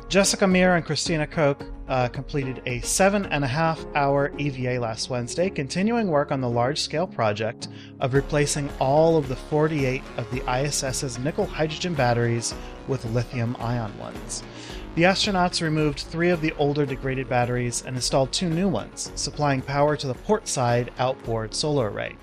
Jessica 0.09 0.47
Meir 0.47 0.75
and 0.75 0.83
Christina 0.83 1.27
Koch 1.27 1.61
uh, 1.87 2.07
completed 2.07 2.61
a 2.65 2.79
seven 2.81 3.25
and 3.27 3.43
a 3.43 3.47
half 3.47 3.85
hour 3.95 4.31
EVA 4.37 4.79
last 4.79 5.09
Wednesday, 5.09 5.49
continuing 5.49 6.07
work 6.07 6.31
on 6.31 6.41
the 6.41 6.49
large 6.49 6.79
scale 6.79 7.05
project 7.05 7.67
of 7.99 8.13
replacing 8.13 8.69
all 8.79 9.17
of 9.17 9.27
the 9.27 9.35
48 9.35 10.01
of 10.17 10.29
the 10.31 10.41
ISS's 10.51 11.19
nickel 11.19 11.45
hydrogen 11.45 11.93
batteries 11.93 12.53
with 12.87 13.05
lithium 13.05 13.55
ion 13.59 13.95
ones. 13.99 14.43
The 14.95 15.03
astronauts 15.03 15.61
removed 15.61 15.99
three 15.99 16.29
of 16.29 16.41
the 16.41 16.53
older 16.53 16.85
degraded 16.85 17.29
batteries 17.29 17.83
and 17.85 17.95
installed 17.95 18.31
two 18.31 18.49
new 18.49 18.67
ones, 18.67 19.11
supplying 19.15 19.61
power 19.61 19.95
to 19.95 20.07
the 20.07 20.13
port 20.15 20.47
side 20.47 20.91
outboard 20.97 21.53
solar 21.53 21.91
array. 21.91 22.15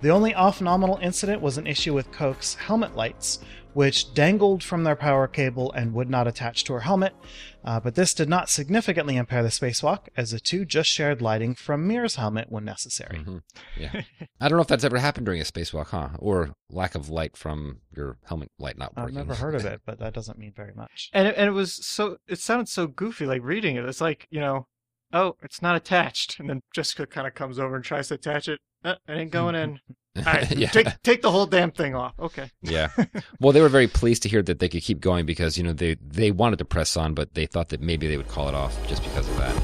The 0.00 0.10
only 0.10 0.34
off 0.34 0.60
nominal 0.60 0.98
incident 1.02 1.42
was 1.42 1.58
an 1.58 1.66
issue 1.66 1.94
with 1.94 2.12
Koch's 2.12 2.54
helmet 2.54 2.96
lights, 2.96 3.40
which 3.76 4.14
dangled 4.14 4.64
from 4.64 4.84
their 4.84 4.96
power 4.96 5.28
cable 5.28 5.70
and 5.72 5.92
would 5.92 6.08
not 6.08 6.26
attach 6.26 6.64
to 6.64 6.72
her 6.72 6.80
helmet, 6.80 7.14
uh, 7.62 7.78
but 7.78 7.94
this 7.94 8.14
did 8.14 8.26
not 8.26 8.48
significantly 8.48 9.18
impair 9.18 9.42
the 9.42 9.50
spacewalk, 9.50 10.08
as 10.16 10.30
the 10.30 10.40
two 10.40 10.64
just 10.64 10.88
shared 10.88 11.20
lighting 11.20 11.54
from 11.54 11.86
Meir's 11.86 12.14
helmet 12.14 12.50
when 12.50 12.64
necessary. 12.64 13.18
Mhm. 13.18 13.42
Yeah, 13.78 14.00
I 14.40 14.48
don't 14.48 14.56
know 14.56 14.62
if 14.62 14.66
that's 14.68 14.82
ever 14.82 14.96
happened 14.96 15.26
during 15.26 15.42
a 15.42 15.44
spacewalk, 15.44 15.88
huh? 15.88 16.08
Or 16.18 16.54
lack 16.70 16.94
of 16.94 17.10
light 17.10 17.36
from 17.36 17.80
your 17.94 18.16
helmet 18.24 18.50
light 18.58 18.78
not 18.78 18.96
working. 18.96 19.18
I've 19.18 19.26
never 19.26 19.38
heard 19.38 19.54
of 19.54 19.64
it, 19.72 19.82
but 19.84 19.98
that 19.98 20.14
doesn't 20.14 20.38
mean 20.38 20.54
very 20.56 20.72
much. 20.72 21.10
And 21.12 21.28
it, 21.28 21.34
and 21.36 21.46
it 21.46 21.52
was 21.52 21.86
so 21.86 22.16
it 22.26 22.38
sounded 22.38 22.70
so 22.70 22.86
goofy 22.86 23.26
like 23.26 23.42
reading 23.42 23.76
it. 23.76 23.84
It's 23.84 24.00
like, 24.00 24.26
you 24.30 24.40
know, 24.40 24.68
oh, 25.12 25.36
it's 25.42 25.60
not 25.60 25.76
attached. 25.76 26.40
And 26.40 26.48
then 26.48 26.62
Jessica 26.74 27.06
kind 27.06 27.26
of 27.26 27.34
comes 27.34 27.58
over 27.58 27.76
and 27.76 27.84
tries 27.84 28.08
to 28.08 28.14
attach 28.14 28.48
it. 28.48 28.58
Uh, 28.86 28.94
it 29.08 29.12
ain't 29.14 29.32
going 29.32 29.56
in. 29.56 29.80
All 30.18 30.22
right, 30.32 30.56
yeah. 30.56 30.68
take 30.68 30.86
take 31.02 31.20
the 31.20 31.30
whole 31.30 31.46
damn 31.46 31.72
thing 31.72 31.96
off. 31.96 32.14
Okay. 32.20 32.50
Yeah. 32.62 32.90
Well, 33.40 33.52
they 33.52 33.60
were 33.60 33.68
very 33.68 33.88
pleased 33.88 34.22
to 34.22 34.30
hear 34.30 34.42
that 34.42 34.60
they 34.60 34.68
could 34.68 34.82
keep 34.82 35.00
going 35.00 35.26
because, 35.26 35.58
you 35.58 35.64
know, 35.64 35.74
they, 35.74 35.96
they 35.96 36.30
wanted 36.30 36.58
to 36.60 36.64
press 36.64 36.96
on, 36.96 37.12
but 37.12 37.34
they 37.34 37.44
thought 37.44 37.68
that 37.68 37.82
maybe 37.82 38.08
they 38.08 38.16
would 38.16 38.28
call 38.28 38.48
it 38.48 38.54
off 38.54 38.74
just 38.88 39.02
because 39.02 39.28
of 39.28 39.36
that. 39.36 39.54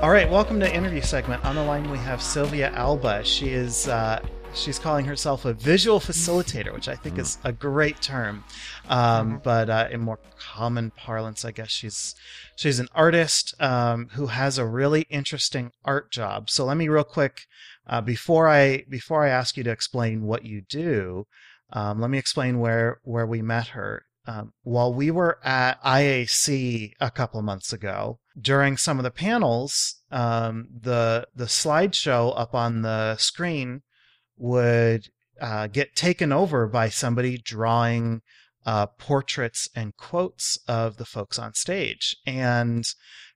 All 0.00 0.10
right, 0.10 0.30
welcome 0.30 0.60
to 0.60 0.72
interview 0.72 1.00
segment. 1.00 1.44
On 1.44 1.56
the 1.56 1.64
line 1.64 1.90
we 1.90 1.98
have 1.98 2.22
Silvia 2.22 2.70
Alba. 2.70 3.24
She 3.24 3.48
is 3.48 3.88
uh, 3.88 4.20
she's 4.54 4.78
calling 4.78 5.04
herself 5.06 5.44
a 5.44 5.52
visual 5.52 6.00
facilitator, 6.00 6.72
which 6.72 6.88
I 6.88 6.94
think 6.94 7.18
is 7.18 7.38
a 7.44 7.52
great 7.52 8.00
term. 8.00 8.44
Um, 8.88 9.38
Mhm. 9.38 9.42
But 9.42 9.70
uh, 9.70 9.88
in 9.90 10.00
more 10.00 10.18
common 10.38 10.90
parlance, 10.90 11.44
I 11.44 11.52
guess 11.52 11.70
she's 11.70 12.14
she's 12.56 12.78
an 12.78 12.88
artist 12.94 13.54
um, 13.60 14.08
who 14.12 14.26
has 14.26 14.58
a 14.58 14.66
really 14.66 15.02
interesting 15.10 15.72
art 15.84 16.10
job. 16.10 16.50
So 16.50 16.64
let 16.64 16.76
me 16.76 16.88
real 16.88 17.04
quick 17.04 17.42
uh, 17.86 18.00
before 18.00 18.48
I 18.48 18.84
before 18.88 19.24
I 19.26 19.30
ask 19.30 19.56
you 19.56 19.64
to 19.64 19.70
explain 19.70 20.22
what 20.22 20.44
you 20.44 20.62
do, 20.68 21.26
um, 21.72 22.00
let 22.00 22.10
me 22.10 22.18
explain 22.18 22.58
where 22.60 23.00
where 23.02 23.26
we 23.26 23.42
met 23.42 23.68
her. 23.68 24.04
Um, 24.24 24.52
while 24.62 24.94
we 24.94 25.10
were 25.10 25.38
at 25.44 25.82
IAC 25.82 26.92
a 27.00 27.10
couple 27.10 27.40
of 27.40 27.44
months 27.44 27.72
ago, 27.72 28.20
during 28.40 28.76
some 28.76 28.98
of 29.00 29.02
the 29.02 29.10
panels, 29.10 29.96
um, 30.12 30.68
the 30.80 31.26
the 31.34 31.46
slideshow 31.46 32.32
up 32.38 32.54
on 32.54 32.82
the 32.82 33.16
screen 33.16 33.82
would 34.42 35.08
uh, 35.40 35.68
get 35.68 35.94
taken 35.94 36.32
over 36.32 36.66
by 36.66 36.88
somebody 36.88 37.38
drawing 37.38 38.20
uh, 38.66 38.86
portraits 38.86 39.68
and 39.74 39.96
quotes 39.96 40.58
of 40.68 40.96
the 40.96 41.04
folks 41.04 41.38
on 41.38 41.54
stage. 41.54 42.16
And 42.26 42.84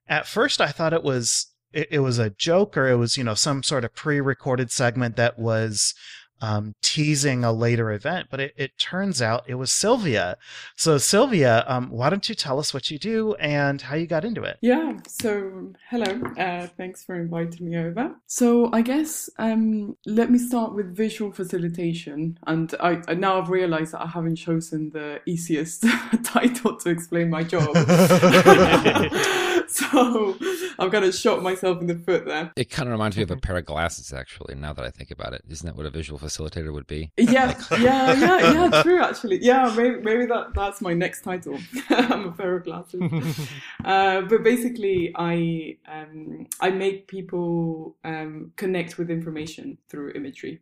at 0.07 0.27
first, 0.27 0.61
I 0.61 0.67
thought 0.67 0.93
it 0.93 1.03
was 1.03 1.47
it, 1.73 1.87
it 1.91 1.99
was 1.99 2.19
a 2.19 2.29
joke 2.29 2.77
or 2.77 2.87
it 2.87 2.95
was 2.95 3.17
you 3.17 3.23
know 3.23 3.33
some 3.33 3.63
sort 3.63 3.85
of 3.85 3.95
pre-recorded 3.95 4.71
segment 4.71 5.15
that 5.15 5.39
was 5.39 5.93
um, 6.41 6.75
teasing 6.81 7.43
a 7.43 7.51
later 7.51 7.91
event, 7.91 8.27
but 8.29 8.39
it, 8.39 8.53
it, 8.57 8.77
turns 8.77 9.21
out 9.21 9.43
it 9.47 9.55
was 9.55 9.71
Silvia. 9.71 10.37
So, 10.75 10.97
Silvia, 10.97 11.63
um, 11.67 11.89
why 11.89 12.09
don't 12.09 12.27
you 12.29 12.35
tell 12.35 12.59
us 12.59 12.73
what 12.73 12.91
you 12.91 12.99
do 12.99 13.33
and 13.35 13.81
how 13.81 13.95
you 13.95 14.05
got 14.05 14.23
into 14.23 14.43
it? 14.43 14.57
Yeah, 14.61 14.97
so 15.07 15.73
hello, 15.89 16.21
uh, 16.37 16.67
thanks 16.77 17.03
for 17.03 17.15
inviting 17.15 17.69
me 17.69 17.77
over. 17.77 18.15
So, 18.27 18.71
I 18.71 18.81
guess 18.81 19.29
um, 19.39 19.97
let 20.05 20.29
me 20.29 20.37
start 20.37 20.75
with 20.75 20.95
visual 20.95 21.31
facilitation. 21.31 22.37
And 22.45 22.73
I, 22.79 23.01
I 23.07 23.15
now 23.15 23.41
I've 23.41 23.49
realized 23.49 23.93
that 23.93 24.01
I 24.01 24.07
haven't 24.07 24.35
chosen 24.35 24.91
the 24.91 25.21
easiest 25.25 25.85
title 26.23 26.77
to 26.77 26.89
explain 26.89 27.29
my 27.29 27.43
job. 27.43 27.75
so, 29.67 30.37
I've 30.79 30.91
kind 30.91 31.05
of 31.05 31.15
shot 31.15 31.41
myself 31.41 31.81
in 31.81 31.87
the 31.87 31.95
foot 31.95 32.25
there. 32.25 32.51
It 32.55 32.69
kind 32.69 32.87
of 32.87 32.91
reminds 32.91 33.17
me 33.17 33.23
of 33.23 33.31
a 33.31 33.37
pair 33.37 33.57
of 33.57 33.65
glasses, 33.65 34.13
actually, 34.13 34.55
now 34.55 34.73
that 34.73 34.85
I 34.85 34.91
think 34.91 35.11
about 35.11 35.33
it. 35.33 35.43
Isn't 35.49 35.65
that 35.65 35.75
what 35.75 35.85
a 35.85 35.89
visual 35.89 36.19
facilitator 36.27 36.71
would 36.73 36.87
be. 36.87 37.11
Yeah, 37.17 37.57
yeah, 37.71 38.13
yeah, 38.13 38.53
yeah. 38.69 38.83
True, 38.83 39.01
actually. 39.01 39.39
Yeah, 39.41 39.73
maybe, 39.75 40.01
maybe 40.01 40.25
that 40.27 40.53
that's 40.53 40.81
my 40.81 40.93
next 40.93 41.21
title. 41.21 41.57
I'm 41.89 42.25
a 42.27 42.31
pair 42.31 42.55
of 42.55 42.63
glasses. 42.63 43.01
uh, 43.85 44.21
but 44.21 44.43
basically, 44.43 45.13
I 45.15 45.77
um, 45.87 46.47
I 46.59 46.69
make 46.69 47.07
people 47.07 47.97
um, 48.03 48.51
connect 48.55 48.97
with 48.97 49.09
information 49.09 49.77
through 49.89 50.11
imagery. 50.11 50.61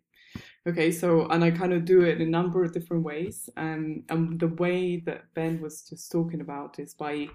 Okay, 0.67 0.91
so 0.91 1.27
and 1.27 1.43
I 1.43 1.51
kind 1.51 1.73
of 1.73 1.85
do 1.85 2.01
it 2.01 2.19
in 2.19 2.27
a 2.27 2.29
number 2.29 2.63
of 2.63 2.73
different 2.73 3.03
ways. 3.03 3.49
Um, 3.57 4.03
and 4.09 4.39
the 4.39 4.47
way 4.47 4.97
that 5.05 5.33
Ben 5.33 5.61
was 5.61 5.81
just 5.81 6.11
talking 6.11 6.41
about 6.41 6.79
is 6.79 6.93
by 6.93 7.27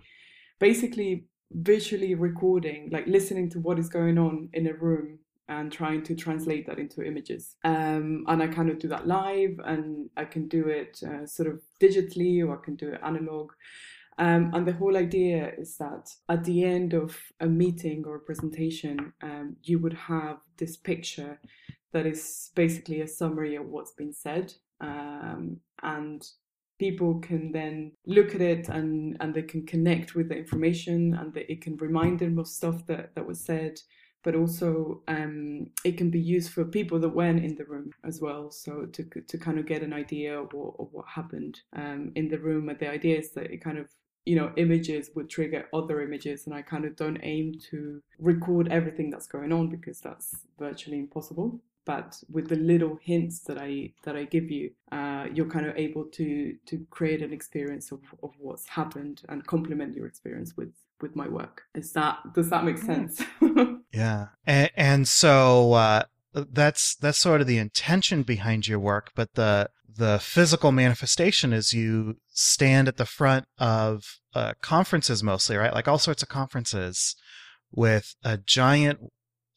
basically 0.59 1.25
visually 1.53 2.15
recording, 2.15 2.91
like 2.93 3.07
listening 3.07 3.51
to 3.51 3.59
what 3.59 3.79
is 3.79 3.89
going 3.89 4.19
on 4.19 4.49
in 4.53 4.67
a 4.67 4.75
room 4.75 5.19
and 5.51 5.73
trying 5.73 6.03
to 6.05 6.15
translate 6.15 6.67
that 6.67 6.79
into 6.79 7.03
images. 7.05 7.57
Um, 7.65 8.25
and 8.29 8.43
I 8.43 8.47
kind 8.47 8.71
of 8.71 8.79
do 8.79 8.89
that 8.89 9.07
live, 9.07 9.61
and 9.65 10.09
I 10.17 10.25
can 10.25 10.49
do 10.49 10.69
it 10.69 11.03
uh, 11.03 11.27
sort 11.27 11.49
of 11.49 11.61
digitally, 11.81 12.43
or 12.43 12.57
I 12.57 12.65
can 12.65 12.77
do 12.77 12.89
it 12.89 13.01
analog. 13.03 13.53
Um, 14.19 14.51
and 14.55 14.67
the 14.67 14.75
whole 14.75 14.97
idea 14.97 15.53
is 15.59 15.77
that 15.79 16.11
at 16.29 16.45
the 16.45 16.65
end 16.65 16.95
of 16.95 17.19
a 17.41 17.47
meeting 17.47 18.05
or 18.07 18.17
a 18.17 18.21
presentation, 18.21 19.13
um, 19.23 19.57
you 19.63 19.79
would 19.79 19.95
have 19.95 20.39
this 20.59 20.77
picture 20.77 21.41
that 21.93 22.07
is 22.07 22.51
basically 22.55 23.01
a 23.01 23.09
summary 23.09 23.57
of 23.57 23.67
what's 23.67 23.93
been 23.93 24.13
said. 24.13 24.53
Um, 24.81 25.59
and 25.83 26.23
people 26.79 27.19
can 27.19 27.51
then 27.53 27.93
look 28.07 28.35
at 28.35 28.41
it 28.41 28.69
and, 28.69 29.17
and 29.21 29.35
they 29.35 29.43
can 29.43 29.67
connect 29.67 30.15
with 30.15 30.29
the 30.29 30.37
information 30.37 31.15
and 31.15 31.37
it 31.37 31.61
can 31.61 31.77
remind 31.77 32.19
them 32.19 32.39
of 32.39 32.47
stuff 32.47 32.87
that, 32.87 33.15
that 33.15 33.27
was 33.27 33.41
said 33.41 33.81
but 34.23 34.35
also 34.35 35.03
um, 35.09 35.69
it 35.85 35.97
can 35.97 36.11
be 36.11 36.21
used 36.21 36.53
for 36.53 36.65
people 36.65 36.99
that 37.01 37.09
weren't 37.09 37.45
in 37.45 37.55
the 37.57 37.65
room 37.65 37.93
as 38.05 38.21
well. 38.21 38.51
So 38.51 38.87
to 38.87 39.05
to 39.05 39.39
kind 39.39 39.59
of 39.59 39.67
get 39.67 39.83
an 39.83 39.93
idea 39.93 40.39
of 40.39 40.53
what, 40.53 40.75
of 40.79 40.89
what 40.93 41.07
happened 41.09 41.61
um, 41.75 42.13
in 42.15 42.29
the 42.29 42.39
room. 42.39 42.69
And 42.69 42.79
the 42.79 42.91
idea 42.91 43.19
is 43.19 43.33
that 43.33 43.51
it 43.51 43.59
kind 43.59 43.79
of 43.79 43.89
you 44.27 44.37
know 44.37 44.53
images 44.57 45.11
would 45.15 45.31
trigger 45.31 45.69
other 45.73 46.03
images, 46.03 46.47
and 46.47 46.55
I 46.55 46.63
kind 46.63 46.85
of 46.85 46.97
don't 46.97 47.19
aim 47.23 47.55
to 47.71 48.03
record 48.19 48.69
everything 48.69 49.11
that's 49.11 49.27
going 49.27 49.53
on 49.53 49.69
because 49.69 50.01
that's 50.01 50.35
virtually 50.59 50.99
impossible. 50.99 51.61
But 51.87 52.23
with 52.31 52.49
the 52.49 52.57
little 52.57 52.99
hints 53.03 53.41
that 53.41 53.59
I 53.59 53.93
that 54.05 54.17
I 54.17 54.25
give 54.25 54.51
you, 54.51 54.71
uh, 54.93 55.27
you're 55.33 55.51
kind 55.51 55.67
of 55.67 55.77
able 55.77 56.05
to 56.05 56.55
to 56.67 56.87
create 56.91 57.23
an 57.23 57.33
experience 57.33 57.91
of, 57.91 58.01
of 58.23 58.35
what's 58.39 58.69
happened 58.69 59.23
and 59.29 59.47
complement 59.47 59.97
your 59.97 60.07
experience 60.07 60.57
with 60.57 60.73
with 61.01 61.17
my 61.17 61.27
work. 61.27 61.63
Is 61.75 61.93
that 61.95 62.19
does 62.35 62.51
that 62.51 62.65
make 62.65 62.79
sense? 62.79 63.23
yeah, 63.93 64.29
and, 64.47 64.71
and 64.77 65.09
so 65.09 65.73
uh, 65.73 66.03
that's 66.33 66.97
that's 66.97 67.19
sort 67.19 67.41
of 67.41 67.47
the 67.47 67.59
intention 67.59 68.23
behind 68.23 68.69
your 68.69 68.79
work, 68.79 69.11
but 69.15 69.35
the 69.35 69.71
the 69.97 70.19
physical 70.19 70.73
manifestation 70.73 71.53
is 71.53 71.73
you 71.73 72.17
stand 72.29 72.89
at 72.89 72.97
the 72.97 73.05
front 73.05 73.47
of 73.59 74.21
uh, 74.35 74.55
conferences 74.63 75.23
mostly, 75.23 75.57
right? 75.57 75.75
Like 75.75 75.89
all 75.89 75.99
sorts 75.99 76.23
of 76.23 76.29
conferences 76.29 77.17
with 77.73 78.15
a 78.25 78.39
giant 78.39 79.01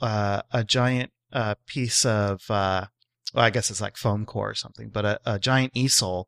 uh, 0.01 0.41
a 0.51 0.63
giant 0.63 1.11
uh, 1.31 1.55
piece 1.67 2.05
of 2.05 2.41
uh, 2.49 2.87
well, 3.33 3.45
I 3.45 3.49
guess 3.49 3.69
it's 3.69 3.81
like 3.81 3.97
foam 3.97 4.25
core 4.25 4.51
or 4.51 4.55
something, 4.55 4.89
but 4.89 5.05
a, 5.05 5.19
a 5.25 5.39
giant 5.39 5.73
easel 5.75 6.27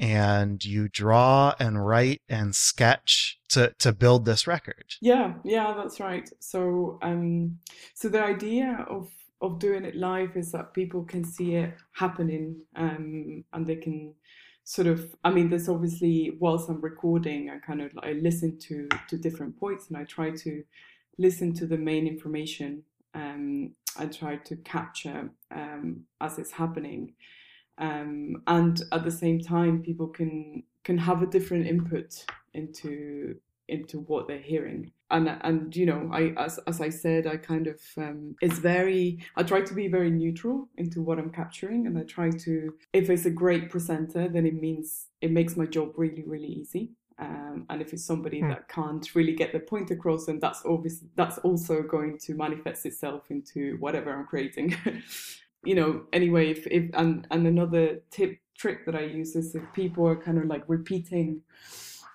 and 0.00 0.64
you 0.64 0.88
draw 0.88 1.54
and 1.60 1.86
write 1.86 2.22
and 2.28 2.56
sketch 2.56 3.38
to 3.50 3.74
to 3.78 3.92
build 3.92 4.24
this 4.24 4.46
record. 4.46 4.96
Yeah, 5.00 5.34
yeah, 5.44 5.74
that's 5.76 6.00
right. 6.00 6.28
So 6.40 6.98
um 7.02 7.58
so 7.94 8.08
the 8.08 8.24
idea 8.24 8.84
of 8.88 9.08
of 9.42 9.58
doing 9.58 9.84
it 9.84 9.94
live 9.94 10.36
is 10.36 10.52
that 10.52 10.74
people 10.74 11.04
can 11.04 11.24
see 11.24 11.54
it 11.54 11.74
happening 11.92 12.62
um 12.76 13.44
and 13.52 13.66
they 13.66 13.76
can 13.76 14.14
sort 14.64 14.86
of 14.86 15.14
i 15.24 15.30
mean 15.30 15.48
there's 15.48 15.68
obviously 15.68 16.36
whilst 16.38 16.68
i'm 16.68 16.80
recording 16.80 17.50
i 17.50 17.58
kind 17.58 17.80
of 17.80 17.90
i 18.02 18.12
listen 18.12 18.58
to 18.58 18.86
to 19.08 19.16
different 19.16 19.58
points 19.58 19.88
and 19.88 19.96
i 19.96 20.04
try 20.04 20.30
to 20.30 20.62
listen 21.18 21.54
to 21.54 21.66
the 21.66 21.78
main 21.78 22.06
information 22.06 22.82
um 23.14 23.70
i 23.96 24.04
try 24.04 24.36
to 24.36 24.56
capture 24.56 25.30
um 25.50 26.02
as 26.20 26.38
it's 26.38 26.52
happening 26.52 27.14
um, 27.80 28.42
and 28.46 28.82
at 28.92 29.04
the 29.04 29.10
same 29.10 29.40
time 29.40 29.82
people 29.82 30.06
can 30.08 30.62
can 30.84 30.98
have 30.98 31.22
a 31.22 31.26
different 31.26 31.66
input 31.66 32.24
into 32.54 33.36
into 33.68 34.00
what 34.00 34.28
they're 34.28 34.38
hearing. 34.38 34.92
And 35.12 35.28
and 35.42 35.74
you 35.74 35.86
know 35.86 36.08
i 36.12 36.32
as, 36.36 36.60
as 36.68 36.80
i 36.80 36.88
said 36.88 37.26
i 37.26 37.36
kind 37.36 37.66
of 37.66 37.80
um, 37.96 38.36
it's 38.40 38.60
very 38.60 39.18
i 39.34 39.42
try 39.42 39.60
to 39.60 39.74
be 39.74 39.88
very 39.88 40.08
neutral 40.08 40.68
into 40.76 41.02
what 41.02 41.18
i'm 41.18 41.30
capturing 41.30 41.88
and 41.88 41.98
i 41.98 42.04
try 42.04 42.30
to 42.30 42.72
if 42.92 43.10
it's 43.10 43.24
a 43.24 43.30
great 43.30 43.70
presenter 43.70 44.28
then 44.28 44.46
it 44.46 44.54
means 44.54 45.08
it 45.20 45.32
makes 45.32 45.56
my 45.56 45.66
job 45.66 45.94
really 45.96 46.22
really 46.24 46.46
easy. 46.46 46.92
Um, 47.18 47.66
and 47.68 47.82
if 47.82 47.92
it's 47.92 48.04
somebody 48.04 48.40
mm. 48.40 48.48
that 48.50 48.68
can't 48.68 49.14
really 49.14 49.34
get 49.34 49.52
the 49.52 49.58
point 49.58 49.90
across 49.90 50.26
then 50.26 50.38
that's 50.38 50.62
obviously 50.64 51.08
that's 51.16 51.38
also 51.38 51.82
going 51.82 52.16
to 52.20 52.34
manifest 52.34 52.86
itself 52.86 53.30
into 53.30 53.76
whatever 53.78 54.10
i'm 54.16 54.24
creating 54.24 54.74
you 55.64 55.74
know, 55.74 56.04
anyway, 56.12 56.50
if, 56.50 56.66
if 56.66 56.90
and 56.94 57.26
and 57.30 57.46
another 57.46 58.00
tip 58.10 58.38
trick 58.56 58.86
that 58.86 58.94
I 58.94 59.02
use 59.02 59.36
is 59.36 59.54
if 59.54 59.62
people 59.72 60.06
are 60.06 60.16
kind 60.16 60.38
of 60.38 60.46
like 60.46 60.64
repeating 60.68 61.42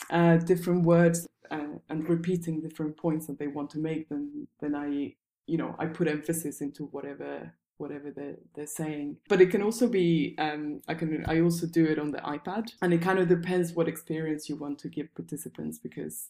uh, 0.10 0.38
different 0.38 0.84
words 0.84 1.28
uh, 1.52 1.78
and 1.90 2.10
repeating 2.10 2.62
different 2.62 2.98
points 2.98 3.28
that 3.28 3.40
they 3.40 3.48
want 3.48 3.70
to 3.72 3.80
make, 3.80 4.10
then 4.10 4.48
then 4.60 4.76
I 4.76 5.16
you 5.48 5.58
know 5.58 5.76
I 5.80 5.86
put 5.86 6.08
emphasis 6.08 6.62
into 6.62 6.86
whatever 6.86 7.54
whatever 7.78 8.10
they're, 8.10 8.38
they're 8.56 8.68
saying. 8.68 9.18
But 9.28 9.42
it 9.42 9.52
can 9.52 9.62
also 9.62 9.88
be 9.88 10.36
um, 10.38 10.82
i 10.88 10.94
can 10.94 11.26
i 11.28 11.42
also 11.42 11.68
do 11.68 11.86
it 11.86 12.00
on 12.00 12.12
the 12.12 12.20
ipad 12.20 12.70
and 12.82 12.94
it 12.94 13.02
kind 13.02 13.20
of 13.20 13.28
depends 13.28 13.74
what 13.74 13.88
experience 13.88 14.48
you 14.48 14.56
want 14.56 14.80
to 14.80 14.88
give 14.88 15.14
participants 15.14 15.78
because 15.78 16.28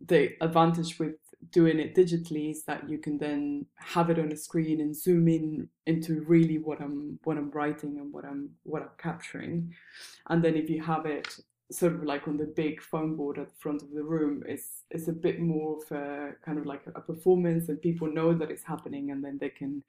the 0.00 0.32
advantage 0.40 0.98
with 0.98 1.14
doing 1.50 1.78
it 1.78 1.94
digitally 1.94 2.50
is 2.50 2.64
that 2.64 2.88
you 2.88 2.98
can 2.98 3.18
then 3.18 3.66
have 3.76 4.10
it 4.10 4.18
on 4.18 4.32
a 4.32 4.36
screen 4.36 4.80
and 4.80 4.96
zoom 4.96 5.28
in 5.28 5.68
into 5.86 6.22
really 6.22 6.58
what 6.58 6.80
I'm 6.80 7.18
what 7.24 7.36
I'm 7.36 7.50
writing 7.50 7.98
and 7.98 8.12
what 8.12 8.24
I'm 8.24 8.50
what 8.62 8.82
I'm 8.82 8.90
capturing. 8.98 9.74
And 10.28 10.42
then 10.42 10.54
if 10.54 10.68
you 10.70 10.82
have 10.82 11.06
it 11.06 11.28
sort 11.72 11.94
of 11.94 12.04
like 12.04 12.28
on 12.28 12.36
the 12.36 12.44
big 12.44 12.80
foam 12.80 13.16
board 13.16 13.38
at 13.38 13.48
the 13.48 13.54
front 13.58 13.82
of 13.82 13.90
the 13.90 14.02
room, 14.02 14.42
it's 14.46 14.82
it's 14.90 15.08
a 15.08 15.12
bit 15.12 15.40
more 15.40 15.78
of 15.78 15.96
a 15.96 16.32
kind 16.44 16.58
of 16.58 16.66
like 16.66 16.82
a 16.94 17.00
performance 17.00 17.68
and 17.68 17.80
people 17.80 18.06
know 18.06 18.34
that 18.34 18.50
it's 18.50 18.64
happening 18.64 19.10
and 19.10 19.24
then 19.24 19.38
they 19.38 19.48
can 19.48 19.82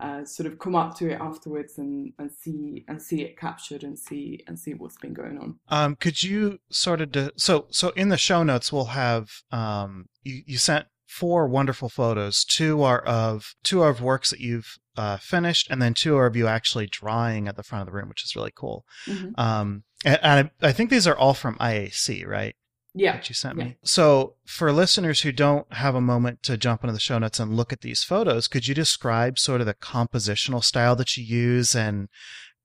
uh, 0.00 0.24
sort 0.24 0.46
of 0.46 0.58
come 0.58 0.74
up 0.74 0.96
to 0.96 1.10
it 1.10 1.18
afterwards 1.20 1.78
and, 1.78 2.12
and 2.18 2.30
see 2.30 2.84
and 2.88 3.00
see 3.00 3.22
it 3.22 3.38
captured 3.38 3.82
and 3.82 3.98
see 3.98 4.42
and 4.46 4.58
see 4.58 4.74
what's 4.74 4.98
been 4.98 5.14
going 5.14 5.38
on. 5.38 5.58
Um, 5.68 5.96
could 5.96 6.22
you 6.22 6.58
sort 6.70 7.00
of 7.00 7.12
de- 7.12 7.32
so 7.36 7.66
so 7.70 7.90
in 7.90 8.08
the 8.08 8.18
show 8.18 8.42
notes 8.42 8.72
we'll 8.72 8.86
have 8.86 9.30
um, 9.50 10.08
you 10.22 10.42
you 10.46 10.58
sent 10.58 10.86
four 11.06 11.46
wonderful 11.46 11.88
photos. 11.88 12.44
Two 12.44 12.82
are 12.82 13.00
of 13.00 13.54
two 13.62 13.82
are 13.82 13.90
of 13.90 14.00
works 14.00 14.30
that 14.30 14.40
you've 14.40 14.78
uh, 14.96 15.16
finished, 15.18 15.68
and 15.70 15.80
then 15.80 15.94
two 15.94 16.16
are 16.16 16.26
of 16.26 16.36
you 16.36 16.46
actually 16.46 16.86
drawing 16.86 17.48
at 17.48 17.56
the 17.56 17.62
front 17.62 17.82
of 17.82 17.86
the 17.86 17.92
room, 17.92 18.08
which 18.08 18.24
is 18.24 18.34
really 18.34 18.52
cool. 18.54 18.84
Mm-hmm. 19.06 19.38
Um, 19.40 19.84
and, 20.04 20.18
and 20.22 20.50
I, 20.62 20.68
I, 20.68 20.72
think 20.72 20.90
these 20.90 21.06
are 21.06 21.16
all 21.16 21.34
from 21.34 21.56
IAC, 21.56 22.26
right? 22.26 22.54
Yeah, 22.94 23.12
that 23.12 23.28
you 23.28 23.34
sent 23.34 23.58
yeah. 23.58 23.64
me. 23.64 23.76
So, 23.84 24.36
for 24.46 24.72
listeners 24.72 25.20
who 25.20 25.32
don't 25.32 25.70
have 25.74 25.94
a 25.94 26.00
moment 26.00 26.42
to 26.44 26.56
jump 26.56 26.82
into 26.82 26.94
the 26.94 27.00
show 27.00 27.18
notes 27.18 27.38
and 27.38 27.54
look 27.54 27.72
at 27.72 27.82
these 27.82 28.02
photos, 28.02 28.48
could 28.48 28.66
you 28.66 28.74
describe 28.74 29.38
sort 29.38 29.60
of 29.60 29.66
the 29.66 29.74
compositional 29.74 30.64
style 30.64 30.96
that 30.96 31.16
you 31.16 31.24
use 31.24 31.74
and 31.74 32.08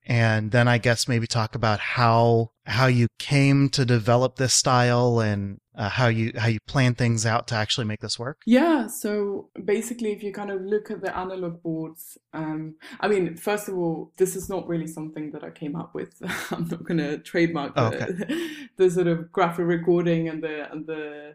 and 0.06 0.50
then 0.50 0.68
I 0.68 0.78
guess 0.78 1.06
maybe 1.06 1.26
talk 1.26 1.54
about 1.54 1.80
how 1.80 2.50
how 2.66 2.86
you 2.86 3.08
came 3.18 3.68
to 3.70 3.84
develop 3.84 4.36
this 4.36 4.54
style 4.54 5.18
and 5.18 5.58
uh, 5.74 5.88
how 5.88 6.06
you 6.06 6.32
how 6.36 6.48
you 6.48 6.58
plan 6.66 6.94
things 6.94 7.24
out 7.24 7.48
to 7.48 7.54
actually 7.54 7.86
make 7.86 8.00
this 8.00 8.18
work. 8.18 8.42
Yeah, 8.46 8.86
so 8.86 9.48
basically, 9.64 10.12
if 10.12 10.22
you 10.22 10.32
kind 10.32 10.50
of 10.50 10.60
look 10.62 10.90
at 10.90 11.00
the 11.00 11.16
analog 11.16 11.62
boards, 11.62 12.18
um, 12.32 12.74
I 13.00 13.08
mean, 13.08 13.36
first 13.36 13.68
of 13.68 13.76
all, 13.76 14.12
this 14.16 14.36
is 14.36 14.48
not 14.48 14.68
really 14.68 14.86
something 14.86 15.30
that 15.32 15.42
I 15.42 15.50
came 15.50 15.76
up 15.76 15.94
with. 15.94 16.14
I'm 16.50 16.68
not 16.68 16.84
going 16.84 16.98
to 16.98 17.18
trademark 17.18 17.72
Oh, 17.76 17.90
the, 17.90 18.04
okay. 18.04 18.50
the 18.76 18.90
sort 18.90 19.06
of 19.06 19.32
graphic 19.32 19.66
recording 19.66 20.28
and 20.28 20.42
the 20.42 20.70
and 20.70 20.86
the 20.86 21.34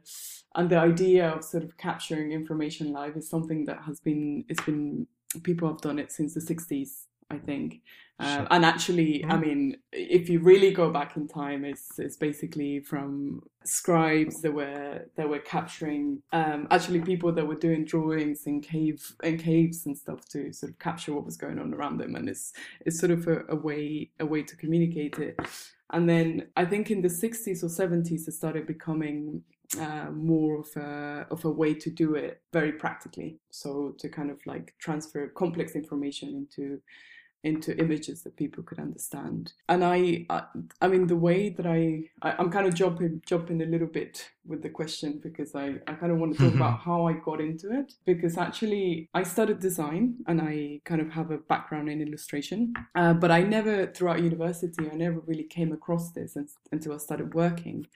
and 0.55 0.69
the 0.69 0.77
idea 0.77 1.29
of 1.29 1.43
sort 1.43 1.63
of 1.63 1.77
capturing 1.77 2.31
information 2.31 2.91
live 2.91 3.15
is 3.15 3.29
something 3.29 3.65
that 3.65 3.83
has 3.85 3.99
been 3.99 4.45
it's 4.49 4.63
been 4.63 5.07
people 5.43 5.67
have 5.67 5.81
done 5.81 5.99
it 5.99 6.11
since 6.11 6.33
the 6.33 6.39
60s 6.39 7.03
i 7.29 7.37
think 7.37 7.81
uh, 8.19 8.45
and 8.49 8.65
actually 8.65 9.25
i 9.29 9.35
Mhm. 9.35 9.41
mean 9.41 9.77
if 9.91 10.29
you 10.29 10.39
really 10.39 10.71
go 10.71 10.91
back 10.91 11.15
in 11.17 11.27
time 11.27 11.63
it's 11.65 11.99
it's 11.99 12.17
basically 12.17 12.79
from 12.79 13.41
scribes 13.63 14.41
that 14.41 14.53
were 14.53 15.05
that 15.17 15.29
were 15.29 15.39
capturing 15.39 16.21
um 16.31 16.67
actually 16.71 17.01
people 17.01 17.31
that 17.31 17.45
were 17.45 17.55
doing 17.55 17.85
drawings 17.85 18.47
in 18.47 18.61
cave 18.61 19.15
in 19.23 19.37
caves 19.37 19.85
and 19.85 19.97
stuff 19.97 20.25
to 20.29 20.51
sort 20.53 20.71
of 20.71 20.79
capture 20.79 21.13
what 21.13 21.25
was 21.25 21.37
going 21.37 21.59
on 21.59 21.73
around 21.73 21.97
them 21.97 22.15
and 22.15 22.27
it's 22.29 22.53
it's 22.85 22.99
sort 22.99 23.11
of 23.11 23.27
a, 23.27 23.43
a 23.49 23.55
way 23.55 24.09
a 24.19 24.25
way 24.25 24.41
to 24.41 24.55
communicate 24.55 25.19
it 25.19 25.37
and 25.91 26.09
then 26.09 26.47
I 26.57 26.65
think 26.65 26.91
in 26.91 27.01
the 27.01 27.09
60s 27.09 27.63
or 27.63 27.69
70s, 27.69 28.27
it 28.27 28.33
started 28.33 28.67
becoming 28.67 29.43
uh, 29.79 30.11
more 30.11 30.59
of 30.59 30.67
a 30.75 31.27
of 31.31 31.45
a 31.45 31.49
way 31.49 31.73
to 31.73 31.89
do 31.89 32.15
it 32.15 32.41
very 32.51 32.73
practically. 32.73 33.39
So 33.51 33.95
to 33.99 34.09
kind 34.09 34.29
of 34.29 34.39
like 34.45 34.75
transfer 34.79 35.27
complex 35.29 35.75
information 35.75 36.29
into 36.29 36.81
into 37.43 37.77
images 37.79 38.23
that 38.23 38.35
people 38.35 38.63
could 38.63 38.79
understand. 38.79 39.53
And 39.69 39.83
I, 39.83 40.25
I, 40.29 40.43
I 40.81 40.87
mean, 40.87 41.07
the 41.07 41.15
way 41.15 41.49
that 41.49 41.65
I, 41.65 42.03
I, 42.21 42.35
I'm 42.37 42.49
kind 42.49 42.67
of 42.67 42.73
jumping 42.73 43.21
jumping 43.25 43.61
a 43.61 43.65
little 43.65 43.87
bit 43.87 44.29
with 44.45 44.63
the 44.63 44.69
question 44.69 45.19
because 45.21 45.55
I, 45.55 45.75
I 45.87 45.93
kind 45.93 46.11
of 46.11 46.17
want 46.17 46.35
to 46.35 46.43
talk 46.43 46.53
about 46.55 46.79
how 46.79 47.07
I 47.07 47.13
got 47.13 47.39
into 47.39 47.71
it. 47.71 47.93
Because 48.05 48.37
actually 48.37 49.09
I 49.13 49.23
studied 49.23 49.59
design 49.59 50.15
and 50.27 50.41
I 50.41 50.81
kind 50.85 51.01
of 51.01 51.11
have 51.11 51.31
a 51.31 51.37
background 51.37 51.89
in 51.89 52.01
illustration, 52.01 52.73
uh, 52.95 53.13
but 53.13 53.31
I 53.31 53.41
never 53.41 53.87
throughout 53.87 54.21
university 54.21 54.89
I 54.89 54.95
never 54.95 55.19
really 55.21 55.43
came 55.43 55.71
across 55.71 56.11
this 56.11 56.37
until 56.71 56.93
I 56.93 56.97
started 56.97 57.33
working 57.33 57.87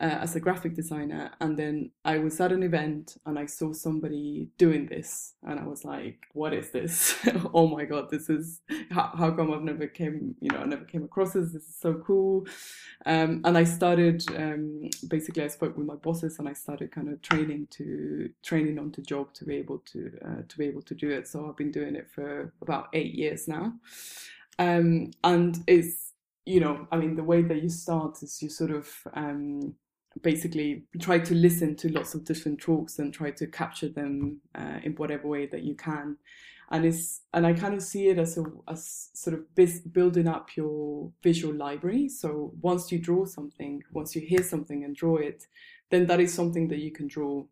uh, 0.00 0.18
as 0.22 0.36
a 0.36 0.40
graphic 0.40 0.74
designer. 0.74 1.32
And 1.40 1.58
then 1.58 1.90
I 2.04 2.18
was 2.18 2.40
at 2.40 2.52
an 2.52 2.62
event 2.62 3.16
and 3.26 3.38
I 3.38 3.46
saw 3.46 3.72
somebody 3.72 4.48
doing 4.56 4.86
this, 4.86 5.34
and 5.42 5.58
I 5.58 5.66
was 5.66 5.84
like, 5.84 6.26
"What 6.32 6.52
is 6.52 6.70
this? 6.70 7.16
oh 7.54 7.66
my 7.66 7.84
god, 7.84 8.10
this 8.10 8.30
is 8.30 8.60
how, 8.90 9.12
how 9.16 9.30
come 9.32 9.52
I've 9.52 9.62
never 9.62 9.86
came, 9.86 10.36
you 10.40 10.50
know, 10.50 10.58
I 10.58 10.64
never 10.64 10.84
came 10.84 11.04
across 11.04 11.32
this. 11.32 11.52
This 11.52 11.68
is 11.68 11.76
so 11.76 11.94
cool." 11.94 12.46
Um, 13.06 13.40
and 13.44 13.56
I 13.58 13.64
started 13.64 14.22
um, 14.36 14.88
basically. 15.08 15.42
I 15.42 15.48
spoke 15.48 15.76
with 15.76 15.86
my 15.86 15.96
bosses 15.96 16.38
and 16.38 16.48
I 16.48 16.52
started 16.52 16.92
kind 16.92 17.08
of 17.08 17.20
training 17.22 17.68
to 17.72 18.30
training 18.42 18.78
on 18.78 18.92
the 18.92 19.02
job 19.02 19.34
to 19.34 19.44
be 19.44 19.56
able 19.56 19.78
to 19.92 20.12
uh, 20.24 20.42
to 20.48 20.58
be 20.58 20.66
able 20.66 20.82
to 20.82 20.94
do 20.94 21.10
it. 21.10 21.26
So 21.26 21.48
I've 21.48 21.56
been 21.56 21.72
doing 21.72 21.96
it 21.96 22.08
for 22.10 22.52
about 22.62 22.88
eight 22.92 23.14
years 23.14 23.48
now, 23.48 23.72
um, 24.58 25.10
and 25.24 25.62
it's 25.66 26.08
you 26.48 26.60
know, 26.60 26.88
I 26.90 26.96
mean, 26.96 27.14
the 27.14 27.22
way 27.22 27.42
that 27.42 27.62
you 27.62 27.68
start 27.68 28.22
is 28.22 28.42
you 28.42 28.48
sort 28.48 28.70
of 28.70 28.90
um, 29.12 29.74
basically 30.22 30.84
try 31.00 31.18
to 31.18 31.34
listen 31.34 31.76
to 31.76 31.92
lots 31.92 32.14
of 32.14 32.24
different 32.24 32.60
talks 32.60 32.98
and 32.98 33.12
try 33.12 33.30
to 33.30 33.46
capture 33.46 33.88
them 33.88 34.40
uh, 34.54 34.78
in 34.82 34.92
whatever 34.92 35.28
way 35.28 35.46
that 35.46 35.62
you 35.62 35.74
can. 35.74 36.16
And 36.70 36.84
it's 36.84 37.22
and 37.32 37.46
I 37.46 37.54
kind 37.54 37.74
of 37.74 37.82
see 37.82 38.08
it 38.08 38.18
as 38.18 38.36
a 38.36 38.44
as 38.68 39.10
sort 39.14 39.34
of 39.34 39.54
bis- 39.54 39.80
building 39.80 40.28
up 40.28 40.54
your 40.56 41.10
visual 41.22 41.54
library. 41.54 42.08
So 42.08 42.52
once 42.60 42.92
you 42.92 42.98
draw 42.98 43.24
something, 43.24 43.82
once 43.92 44.14
you 44.14 44.20
hear 44.20 44.42
something 44.42 44.84
and 44.84 44.94
draw 44.94 45.16
it, 45.16 45.46
then 45.90 46.06
that 46.06 46.20
is 46.20 46.34
something 46.34 46.68
that 46.68 46.78
you 46.78 46.90
can 46.90 47.08
draw. 47.08 47.44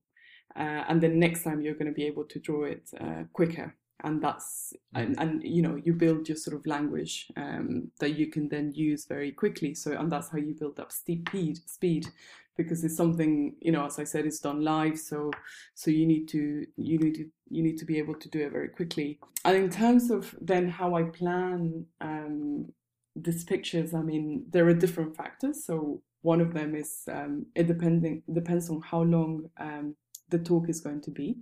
Uh, 0.55 0.85
and 0.89 1.01
then 1.01 1.19
next 1.19 1.45
time 1.45 1.63
you're 1.63 1.75
going 1.75 1.87
to 1.87 1.93
be 1.93 2.07
able 2.07 2.25
to 2.25 2.39
draw 2.39 2.65
it 2.65 2.91
uh, 3.01 3.25
quicker 3.33 3.75
and 4.05 4.23
that's 4.23 4.75
and, 4.95 5.17
and 5.19 5.43
you 5.43 5.63
know 5.63 5.77
you 5.85 5.93
build 5.93 6.29
your 6.29 6.37
sort 6.37 6.57
of 6.57 6.67
language 6.67 7.27
um, 7.37 7.91
that 7.99 8.11
you 8.11 8.31
can 8.31 8.49
then 8.49 8.73
use 8.75 9.07
very 9.07 9.33
quickly 9.33 9.75
so 9.75 9.93
and 9.93 10.13
that's 10.13 10.29
how 10.29 10.39
you 10.39 10.55
build 10.55 10.79
up 10.79 10.93
speed 10.93 11.29
speed 11.67 12.09
because 12.57 12.85
it's 12.85 12.97
something 12.97 13.55
you 13.61 13.73
know 13.73 13.87
as 13.87 13.99
i 13.99 14.05
said 14.05 14.25
it's 14.27 14.41
done 14.41 14.63
live 14.63 14.99
so 14.99 15.31
so 15.75 15.91
you 15.91 16.07
need 16.07 16.27
to 16.27 16.67
you 16.77 16.99
need 16.99 17.15
to 17.15 17.27
you 17.51 17.63
need 17.63 17.79
to 17.79 17.85
be 17.85 17.99
able 17.99 18.15
to 18.15 18.29
do 18.29 18.41
it 18.41 18.53
very 18.53 18.69
quickly. 18.69 19.19
And 19.45 19.57
in 19.57 19.71
terms 19.71 20.11
of 20.11 20.35
then 20.41 20.69
how 20.69 20.95
i 20.95 21.05
plan 21.05 21.87
um, 22.01 22.67
these 23.15 23.45
pictures 23.45 23.95
i 23.95 24.03
mean 24.03 24.45
there 24.51 24.67
are 24.67 24.75
different 24.75 25.17
factors. 25.17 25.65
So 25.65 26.03
one 26.23 26.41
of 26.41 26.53
them 26.53 26.75
is 26.75 27.03
um, 27.09 27.47
it 27.55 27.67
depending 27.69 28.23
depends 28.33 28.69
on 28.69 28.81
how 28.81 29.03
long 29.03 29.49
um, 29.59 29.95
the 30.29 30.39
talk 30.39 30.69
is 30.69 30.81
going 30.81 31.01
to 31.03 31.11
be. 31.11 31.39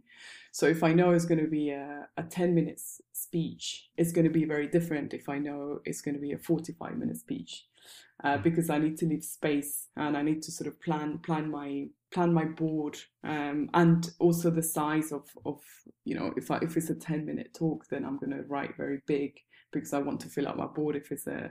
So 0.53 0.66
if 0.66 0.83
I 0.85 0.92
know 0.92 1.12
it's 1.12 1.24
going 1.24 1.40
to 1.40 1.48
be 1.48 1.70
a, 1.70 2.07
a 2.18 2.22
10 2.22 2.55
minutes 2.55 3.00
speech, 3.12 3.88
it's 3.96 4.12
going 4.12 4.27
to 4.27 4.31
be 4.31 4.44
very 4.44 4.66
different. 4.66 5.14
If 5.14 5.29
I 5.29 5.38
know 5.38 5.81
it's 5.85 6.03
going 6.03 6.14
to 6.14 6.20
be 6.20 6.33
a 6.33 6.38
45 6.38 6.98
minute 6.98 7.16
speech. 7.16 7.64
Uh, 8.22 8.38
because 8.38 8.70
I 8.70 8.79
need 8.79 8.96
to 8.98 9.07
leave 9.07 9.24
space 9.24 9.88
and 9.96 10.16
I 10.16 10.22
need 10.22 10.40
to 10.42 10.53
sort 10.53 10.68
of 10.68 10.81
plan 10.81 11.18
plan 11.18 11.50
my 11.50 11.87
plan 12.12 12.33
my 12.33 12.44
board 12.44 12.96
um, 13.24 13.68
and 13.74 14.09
also 14.20 14.50
the 14.50 14.62
size 14.62 15.11
of, 15.11 15.24
of 15.44 15.61
you 16.05 16.14
know 16.14 16.33
if 16.37 16.48
I, 16.48 16.59
if 16.62 16.77
it's 16.77 16.90
a 16.90 16.94
10 16.94 17.27
minute 17.27 17.53
talk 17.59 17.87
then 17.90 18.05
I'm 18.05 18.18
going 18.18 18.31
to 18.31 18.44
write 18.44 18.77
very 18.77 19.00
big 19.07 19.33
because 19.74 19.92
I 19.92 19.98
want 19.98 20.20
to 20.20 20.29
fill 20.29 20.48
out 20.48 20.57
my 20.57 20.66
board. 20.66 20.96
If 20.96 21.11
it's 21.12 21.27
a 21.27 21.50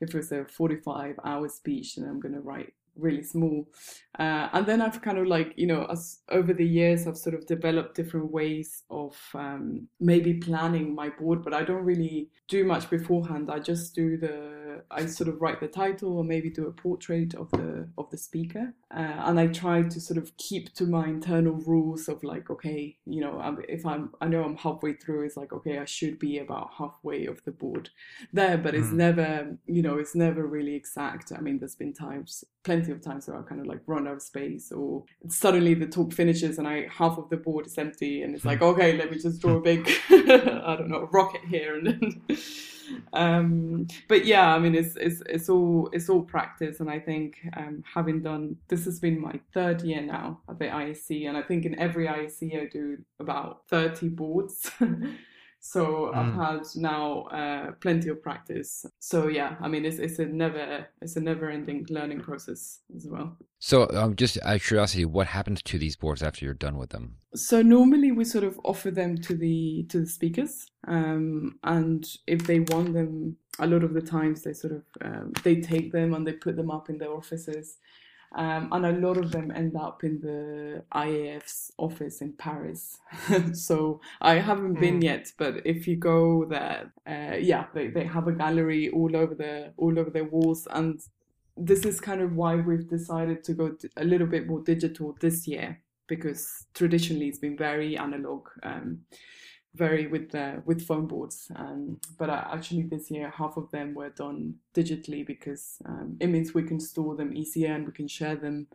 if 0.00 0.14
it's 0.14 0.32
a 0.32 0.44
45 0.44 1.14
hour 1.24 1.48
speech 1.48 1.96
then 1.96 2.08
I'm 2.08 2.20
going 2.20 2.34
to 2.34 2.40
write 2.40 2.74
really 2.96 3.22
small. 3.22 3.66
Uh, 4.18 4.48
and 4.52 4.66
then 4.66 4.82
I've 4.82 5.00
kind 5.02 5.18
of 5.18 5.26
like 5.26 5.54
you 5.56 5.66
know 5.66 5.86
as 5.86 6.20
over 6.30 6.52
the 6.52 6.66
years 6.66 7.06
I've 7.06 7.16
sort 7.16 7.34
of 7.34 7.46
developed 7.46 7.94
different 7.94 8.30
ways 8.32 8.82
of 8.90 9.16
um, 9.34 9.88
maybe 10.00 10.34
planning 10.34 10.94
my 10.94 11.10
board 11.10 11.42
but 11.44 11.54
I 11.54 11.62
don't 11.62 11.84
really 11.84 12.28
do 12.48 12.64
much 12.64 12.90
beforehand. 12.90 13.50
I 13.50 13.60
just 13.60 13.94
do 13.94 14.16
the 14.16 14.82
I 14.90 15.06
sort 15.06 15.28
of 15.28 15.40
write 15.40 15.60
the 15.60 15.68
title 15.68 16.18
or 16.18 16.24
maybe 16.24 16.50
do 16.50 16.66
a 16.66 16.72
portrait 16.72 17.34
of 17.34 17.50
the 17.52 17.88
of 17.98 18.10
the 18.10 18.18
speaker. 18.18 18.74
Uh, 18.92 19.16
and 19.26 19.38
I 19.38 19.46
try 19.46 19.82
to 19.82 20.00
sort 20.00 20.18
of 20.18 20.36
keep 20.36 20.74
to 20.74 20.86
my 20.86 21.06
internal 21.06 21.54
rules 21.54 22.08
of 22.08 22.22
like 22.24 22.50
okay 22.50 22.96
you 23.06 23.20
know 23.20 23.58
if 23.68 23.86
I'm 23.86 24.10
I 24.20 24.26
know 24.26 24.42
I'm 24.42 24.56
halfway 24.56 24.94
through 24.94 25.24
it's 25.26 25.36
like 25.36 25.52
okay 25.52 25.78
I 25.78 25.84
should 25.84 26.18
be 26.18 26.38
about 26.38 26.70
halfway 26.76 27.26
of 27.26 27.42
the 27.44 27.52
board 27.52 27.90
there 28.32 28.58
but 28.58 28.74
it's 28.74 28.90
Mm. 28.90 28.94
never 28.94 29.56
you 29.66 29.82
know 29.82 29.98
it's 29.98 30.14
never 30.14 30.46
really 30.46 30.74
exact. 30.74 31.32
I 31.36 31.40
mean 31.40 31.58
there's 31.58 31.76
been 31.76 31.92
times 31.92 32.44
plenty 32.62 32.79
of 32.88 33.00
times 33.00 33.26
where 33.26 33.36
I've 33.36 33.46
kind 33.46 33.60
of 33.60 33.66
like 33.66 33.80
run 33.86 34.06
out 34.06 34.14
of 34.14 34.22
space 34.22 34.72
or 34.72 35.04
suddenly 35.28 35.74
the 35.74 35.86
talk 35.86 36.12
finishes 36.12 36.58
and 36.58 36.66
I 36.66 36.88
half 36.90 37.18
of 37.18 37.28
the 37.28 37.36
board 37.36 37.66
is 37.66 37.78
empty 37.78 38.22
and 38.22 38.34
it's 38.34 38.44
like 38.44 38.62
okay 38.70 38.96
let 38.96 39.10
me 39.10 39.18
just 39.18 39.40
draw 39.40 39.56
a 39.56 39.60
big 39.60 39.88
I 40.10 40.76
don't 40.78 40.88
know 40.88 41.08
rocket 41.12 41.42
here 41.48 41.76
and 41.78 41.86
then. 41.86 42.22
Um 43.12 43.86
but 44.08 44.24
yeah 44.24 44.52
I 44.52 44.58
mean 44.58 44.74
it's 44.74 44.96
it's 44.96 45.22
it's 45.26 45.48
all 45.48 45.88
it's 45.92 46.08
all 46.08 46.22
practice 46.22 46.80
and 46.80 46.90
I 46.90 46.98
think 46.98 47.36
um 47.56 47.84
having 47.94 48.20
done 48.20 48.56
this 48.66 48.84
has 48.84 48.98
been 48.98 49.20
my 49.20 49.38
third 49.54 49.82
year 49.82 50.02
now 50.02 50.40
at 50.48 50.58
the 50.58 50.64
ISC 50.64 51.28
and 51.28 51.36
I 51.36 51.42
think 51.42 51.64
in 51.64 51.78
every 51.78 52.08
ISC 52.08 52.60
I 52.60 52.66
do 52.66 52.98
about 53.20 53.62
30 53.68 54.08
boards 54.08 54.72
so 55.60 56.12
I've 56.14 56.34
had 56.34 56.62
now 56.74 57.22
uh, 57.24 57.72
plenty 57.80 58.08
of 58.08 58.22
practice. 58.22 58.86
So 58.98 59.28
yeah 59.28 59.56
I 59.60 59.68
mean 59.68 59.84
it's 59.84 59.98
it's 59.98 60.18
a 60.18 60.26
never 60.26 60.86
it's 61.00 61.16
a 61.16 61.20
never 61.20 61.50
ending 61.50 61.86
learning 61.90 62.20
process 62.20 62.80
as 62.96 63.06
well. 63.06 63.36
So, 63.62 63.90
um, 63.90 64.16
just 64.16 64.38
out 64.42 64.56
of 64.56 64.64
curiosity, 64.64 65.04
what 65.04 65.26
happens 65.26 65.62
to 65.64 65.78
these 65.78 65.94
boards 65.94 66.22
after 66.22 66.46
you're 66.46 66.54
done 66.54 66.78
with 66.78 66.90
them? 66.90 67.16
so 67.34 67.62
normally 67.62 68.10
we 68.10 68.24
sort 68.24 68.44
of 68.44 68.58
offer 68.64 68.90
them 68.90 69.16
to 69.16 69.34
the 69.36 69.84
to 69.88 70.00
the 70.00 70.06
speakers 70.06 70.66
um, 70.88 71.58
and 71.64 72.06
if 72.26 72.46
they 72.46 72.60
want 72.60 72.92
them 72.92 73.36
a 73.60 73.66
lot 73.66 73.84
of 73.84 73.94
the 73.94 74.00
times 74.00 74.42
they 74.42 74.52
sort 74.52 74.72
of 74.72 74.82
um, 75.02 75.32
they 75.44 75.60
take 75.60 75.92
them 75.92 76.14
and 76.14 76.26
they 76.26 76.32
put 76.32 76.56
them 76.56 76.70
up 76.70 76.88
in 76.88 76.98
their 76.98 77.12
offices 77.12 77.78
um, 78.36 78.68
and 78.72 78.86
a 78.86 78.92
lot 78.92 79.16
of 79.16 79.32
them 79.32 79.50
end 79.50 79.76
up 79.76 80.04
in 80.04 80.20
the 80.20 80.84
IAF's 80.94 81.72
office 81.78 82.20
in 82.20 82.32
Paris. 82.34 82.98
so 83.52 84.00
I 84.20 84.34
haven't 84.36 84.76
been 84.76 85.00
Mm. 85.00 85.02
yet, 85.02 85.32
but 85.36 85.66
if 85.66 85.88
you 85.88 85.96
go 85.96 86.44
there, 86.44 86.92
uh, 87.06 87.36
yeah, 87.36 87.66
they, 87.74 87.88
they 87.88 88.04
have 88.04 88.28
a 88.28 88.32
gallery 88.32 88.88
all 88.90 89.16
over 89.16 89.34
the 89.34 89.72
all 89.76 89.98
over 89.98 90.10
their 90.10 90.24
walls, 90.24 90.68
and 90.70 91.00
this 91.56 91.84
is 91.84 92.00
kind 92.00 92.20
of 92.20 92.34
why 92.34 92.56
we've 92.56 92.88
decided 92.88 93.42
to 93.44 93.54
go 93.54 93.70
d- 93.70 93.88
a 93.96 94.04
little 94.04 94.26
bit 94.26 94.46
more 94.46 94.62
digital 94.62 95.16
this 95.20 95.46
year 95.46 95.80
because 96.06 96.66
traditionally 96.74 97.28
it's 97.28 97.38
been 97.38 97.56
very 97.56 97.96
analog, 97.96 98.48
um, 98.64 99.00
very 99.74 100.06
with 100.06 100.30
the 100.30 100.62
with 100.64 100.86
foam 100.86 101.06
boards. 101.06 101.50
Um, 101.54 101.98
but 102.18 102.30
uh, 102.30 102.44
actually 102.52 102.82
this 102.82 103.10
year 103.10 103.32
half 103.36 103.56
of 103.56 103.70
them 103.70 103.94
were 103.94 104.10
done 104.10 104.54
digitally 104.74 105.26
because 105.26 105.76
um, 105.86 106.16
it 106.20 106.28
means 106.28 106.54
we 106.54 106.62
can 106.64 106.80
store 106.80 107.16
them 107.16 107.36
easier 107.36 107.72
and 107.72 107.86
we 107.86 107.92
can 107.92 108.08
share 108.08 108.36
them 108.36 108.66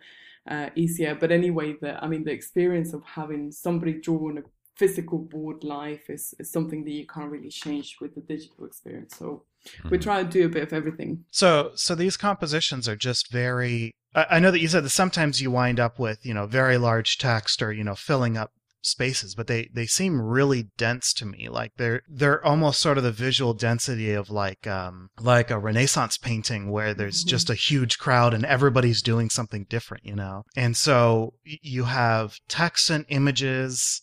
uh, 0.50 0.70
easier. 0.76 1.16
But 1.16 1.32
anyway, 1.32 1.76
the 1.82 2.04
I 2.04 2.08
mean 2.08 2.24
the 2.24 2.32
experience 2.32 2.94
of 2.94 3.04
having 3.04 3.52
somebody 3.52 3.94
draw 4.00 4.30
on 4.30 4.38
a 4.38 4.44
physical 4.78 5.20
board 5.20 5.64
life 5.64 6.10
is, 6.10 6.34
is 6.38 6.52
something 6.52 6.84
that 6.84 6.92
you 6.92 7.08
can't 7.08 7.32
really 7.32 7.50
change 7.50 7.98
with 8.02 8.14
the 8.14 8.22
digital 8.22 8.66
experience. 8.66 9.16
So 9.18 9.44
Mm-hmm. 9.66 9.90
we 9.90 9.98
try 9.98 10.24
to 10.24 10.30
do 10.30 10.46
a 10.46 10.50
bit 10.50 10.64
of 10.64 10.74
everything. 10.74 11.26
So, 11.32 11.72
so 11.76 11.96
these 11.96 12.18
compositions 12.18 12.88
are 12.88 12.96
just 12.96 13.32
very. 13.32 13.92
I 14.14 14.26
I 14.32 14.40
know 14.40 14.52
that 14.52 14.60
you 14.60 14.68
said 14.68 14.84
that 14.84 14.90
sometimes 14.90 15.42
you 15.42 15.52
wind 15.52 15.80
up 15.80 15.98
with 16.00 16.26
you 16.26 16.34
know 16.34 16.46
very 16.46 16.78
large 16.78 17.18
text 17.18 17.62
or 17.62 17.72
you 17.74 17.84
know 17.84 17.96
filling 17.96 18.38
up 18.38 18.52
spaces, 18.86 19.36
but 19.36 19.48
they 19.48 19.70
they 19.74 19.86
seem 19.86 20.22
really 20.22 20.70
dense 20.78 21.14
to 21.14 21.26
me. 21.26 21.50
Like 21.50 21.72
they're 21.78 22.02
they're 22.08 22.44
almost 22.46 22.80
sort 22.80 22.98
of 22.98 23.04
the 23.04 23.12
visual 23.12 23.54
density 23.54 24.12
of 24.14 24.30
like 24.30 24.66
um 24.68 25.10
like 25.20 25.50
a 25.52 25.60
Renaissance 25.60 26.18
painting 26.18 26.72
where 26.72 26.94
there's 26.94 27.24
Mhm. 27.24 27.28
just 27.28 27.50
a 27.50 27.56
huge 27.56 27.98
crowd 27.98 28.34
and 28.34 28.46
everybody's 28.46 29.02
doing 29.02 29.30
something 29.30 29.66
different, 29.70 30.06
you 30.06 30.16
know. 30.16 30.44
And 30.56 30.78
so 30.78 31.34
you 31.44 31.86
have 31.86 32.38
text 32.48 32.90
and 32.90 33.06
images, 33.10 34.02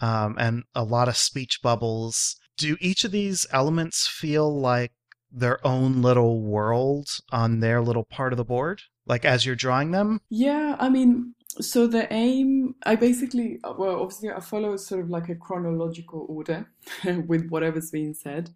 um, 0.00 0.36
and 0.38 0.64
a 0.74 0.84
lot 0.84 1.08
of 1.08 1.16
speech 1.16 1.60
bubbles. 1.62 2.36
Do 2.56 2.76
each 2.80 3.04
of 3.04 3.10
these 3.12 3.46
elements 3.52 4.06
feel 4.06 4.48
like 4.60 4.92
their 5.30 5.64
own 5.66 6.00
little 6.02 6.40
world 6.40 7.08
on 7.30 7.60
their 7.60 7.80
little 7.82 8.04
part 8.04 8.32
of 8.32 8.36
the 8.36 8.44
board? 8.44 8.80
Like 9.06 9.24
as 9.24 9.44
you're 9.44 9.56
drawing 9.56 9.90
them? 9.90 10.20
Yeah, 10.30 10.76
I 10.78 10.88
mean, 10.88 11.33
so 11.60 11.86
the 11.86 12.12
aim, 12.12 12.74
I 12.84 12.96
basically, 12.96 13.60
well, 13.62 14.00
obviously, 14.00 14.30
I 14.30 14.40
follow 14.40 14.76
sort 14.76 15.00
of 15.02 15.10
like 15.10 15.28
a 15.28 15.34
chronological 15.34 16.26
order 16.28 16.68
with 17.26 17.48
whatever's 17.48 17.90
being 17.90 18.14
said, 18.14 18.50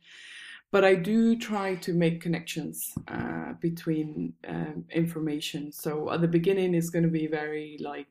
but 0.71 0.85
I 0.85 0.95
do 0.95 1.37
try 1.37 1.77
to 1.77 1.93
make 1.95 2.21
connections 2.21 2.93
uh, 3.09 3.55
between 3.61 4.35
um, 4.47 4.85
information. 4.91 5.73
So 5.73 6.11
at 6.11 6.21
the 6.21 6.29
beginning, 6.29 6.75
it's 6.75 6.91
going 6.91 7.05
to 7.05 7.11
be 7.11 7.27
very 7.27 7.79
like, 7.81 8.07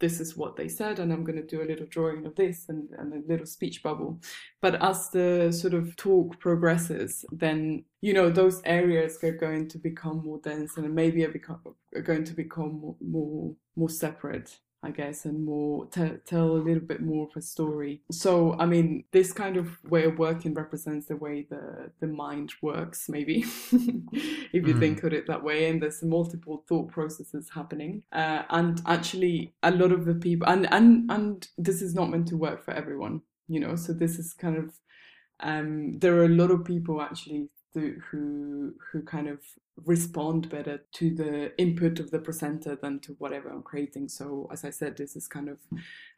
this 0.00 0.20
is 0.20 0.36
what 0.36 0.56
they 0.56 0.68
said, 0.68 0.98
and 0.98 1.12
I'm 1.12 1.24
going 1.24 1.40
to 1.40 1.46
do 1.46 1.62
a 1.62 1.70
little 1.70 1.86
drawing 1.86 2.26
of 2.26 2.34
this 2.34 2.66
and, 2.68 2.90
and 2.98 3.12
a 3.12 3.26
little 3.26 3.46
speech 3.46 3.82
bubble. 3.82 4.20
But 4.60 4.82
as 4.82 5.08
the 5.10 5.52
sort 5.52 5.72
of 5.72 5.96
talk 5.96 6.38
progresses, 6.40 7.24
then 7.30 7.84
you 8.00 8.12
know 8.12 8.28
those 8.28 8.60
areas 8.64 9.22
are 9.22 9.32
going 9.32 9.68
to 9.68 9.78
become 9.78 10.22
more 10.24 10.40
dense 10.42 10.76
and 10.76 10.92
maybe 10.94 11.24
are, 11.24 11.30
become, 11.30 11.60
are 11.94 12.02
going 12.02 12.24
to 12.24 12.34
become 12.34 12.80
more, 12.80 12.96
more 13.00 13.54
more 13.76 13.88
separate 13.88 14.58
i 14.82 14.90
guess 14.90 15.24
and 15.24 15.44
more 15.44 15.86
te- 15.86 16.18
tell 16.26 16.50
a 16.52 16.64
little 16.66 16.82
bit 16.82 17.00
more 17.00 17.26
of 17.26 17.36
a 17.36 17.40
story 17.42 18.02
so 18.10 18.54
i 18.58 18.66
mean 18.66 19.04
this 19.12 19.32
kind 19.32 19.56
of 19.56 19.82
way 19.84 20.04
of 20.04 20.18
working 20.18 20.52
represents 20.54 21.06
the 21.06 21.16
way 21.16 21.46
the 21.48 21.90
the 22.00 22.06
mind 22.06 22.52
works 22.62 23.08
maybe 23.08 23.44
if 24.52 24.66
you 24.66 24.74
Mm. 24.74 24.78
think 24.78 25.02
of 25.02 25.12
it 25.12 25.26
that 25.26 25.42
way 25.42 25.68
and 25.68 25.82
there's 25.82 26.02
multiple 26.02 26.64
thought 26.68 26.88
processes 26.90 27.50
happening 27.54 28.02
uh, 28.12 28.42
and 28.50 28.80
actually 28.86 29.54
a 29.62 29.70
lot 29.70 29.92
of 29.92 30.04
the 30.04 30.14
people 30.14 30.46
and 30.48 30.72
and 30.72 31.10
and 31.10 31.48
this 31.58 31.80
is 31.82 31.94
not 31.94 32.10
meant 32.10 32.28
to 32.28 32.36
work 32.36 32.64
for 32.64 32.72
everyone 32.72 33.20
you 33.48 33.60
know 33.60 33.76
so 33.76 33.92
this 33.92 34.18
is 34.18 34.34
kind 34.34 34.56
of 34.56 34.72
um, 35.40 35.98
there 35.98 36.14
are 36.16 36.24
a 36.24 36.28
lot 36.28 36.50
of 36.50 36.64
people 36.64 37.02
actually 37.02 37.48
who, 37.74 37.94
who 38.10 38.74
who 38.90 39.02
kind 39.02 39.28
of 39.28 39.40
respond 39.84 40.48
better 40.48 40.80
to 40.92 41.14
the 41.14 41.52
input 41.58 41.98
of 41.98 42.10
the 42.10 42.18
presenter 42.18 42.76
than 42.76 43.00
to 43.00 43.12
whatever 43.18 43.48
I'm 43.50 43.62
creating. 43.62 44.08
So 44.08 44.48
as 44.52 44.64
I 44.64 44.70
said, 44.70 44.96
this 44.96 45.16
is 45.16 45.26
kind 45.26 45.48
of 45.48 45.58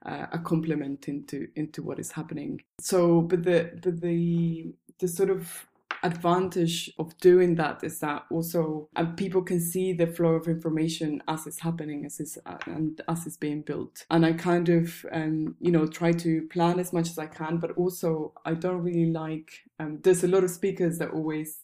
uh, 0.04 0.26
a 0.32 0.38
complement 0.38 1.08
into 1.08 1.48
into 1.56 1.82
what 1.82 1.98
is 1.98 2.12
happening. 2.12 2.62
So, 2.80 3.22
but 3.22 3.42
the 3.44 3.70
but 3.82 4.00
the 4.00 4.72
the 4.98 5.08
sort 5.08 5.30
of 5.30 5.66
advantage 6.02 6.90
of 6.98 7.16
doing 7.18 7.54
that 7.56 7.82
is 7.82 7.98
that 8.00 8.24
also 8.30 8.88
um, 8.96 9.16
people 9.16 9.42
can 9.42 9.60
see 9.60 9.92
the 9.92 10.06
flow 10.06 10.34
of 10.34 10.46
information 10.48 11.22
as 11.28 11.46
it's 11.46 11.60
happening 11.60 12.04
as 12.06 12.20
it's 12.20 12.38
and 12.66 13.00
as 13.08 13.26
it's 13.26 13.36
being 13.36 13.62
built. 13.62 14.04
And 14.10 14.24
i 14.26 14.32
kind 14.32 14.68
of 14.68 15.04
um, 15.12 15.56
you 15.60 15.70
know 15.72 15.86
try 15.86 16.12
to 16.12 16.42
plan 16.48 16.78
as 16.78 16.92
much 16.92 17.08
as 17.10 17.18
i 17.18 17.26
can 17.26 17.58
but 17.58 17.72
also 17.72 18.32
i 18.44 18.54
don't 18.54 18.82
really 18.82 19.10
like 19.10 19.50
um, 19.80 20.00
there's 20.02 20.24
a 20.24 20.28
lot 20.28 20.44
of 20.44 20.50
speakers 20.50 20.98
that 20.98 21.10
always 21.10 21.60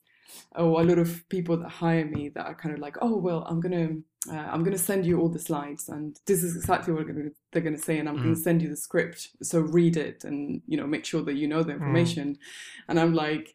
or 0.56 0.80
a 0.80 0.84
lot 0.84 0.98
of 0.98 1.28
people 1.28 1.56
that 1.58 1.68
hire 1.68 2.04
me 2.04 2.28
that 2.30 2.46
are 2.46 2.54
kind 2.54 2.74
of 2.74 2.80
like 2.80 2.96
oh 3.02 3.16
well 3.16 3.44
i'm 3.48 3.60
gonna 3.60 3.90
uh, 4.30 4.36
i'm 4.52 4.62
gonna 4.62 4.78
send 4.78 5.04
you 5.04 5.18
all 5.20 5.28
the 5.28 5.38
slides 5.38 5.88
and 5.88 6.18
this 6.26 6.42
is 6.42 6.56
exactly 6.56 6.92
what 6.94 7.04
they're 7.06 7.14
gonna, 7.14 7.30
they're 7.52 7.62
gonna 7.62 7.78
say 7.78 7.98
and 7.98 8.08
i'm 8.08 8.16
gonna 8.16 8.34
Mm. 8.34 8.42
send 8.48 8.62
you 8.62 8.68
the 8.68 8.76
script. 8.76 9.28
So 9.42 9.60
read 9.60 9.96
it 9.96 10.24
and 10.24 10.62
you 10.66 10.76
know 10.76 10.86
make 10.86 11.04
sure 11.04 11.22
that 11.22 11.34
you 11.34 11.48
know 11.48 11.62
the 11.62 11.72
information. 11.72 12.38
And 12.88 12.98
i'm 13.00 13.14
like 13.14 13.54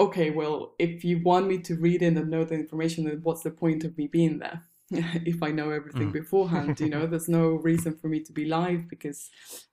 okay, 0.00 0.30
well, 0.30 0.74
if 0.78 1.04
you 1.04 1.20
want 1.22 1.48
me 1.48 1.58
to 1.58 1.74
read 1.76 2.02
in 2.02 2.16
and 2.16 2.30
know 2.30 2.44
the 2.44 2.54
information, 2.54 3.04
then 3.04 3.20
what's 3.22 3.42
the 3.42 3.50
point 3.50 3.84
of 3.84 3.96
me 3.98 4.06
being 4.06 4.38
there? 4.38 4.62
if 4.90 5.42
I 5.42 5.50
know 5.50 5.70
everything 5.70 6.08
Mm. 6.08 6.12
beforehand, 6.12 6.80
you 6.80 6.88
know, 6.88 7.06
there's 7.10 7.28
no 7.28 7.48
reason 7.50 7.96
for 7.96 8.08
me 8.08 8.20
to 8.20 8.32
be 8.32 8.44
live 8.46 8.88
because 8.88 9.30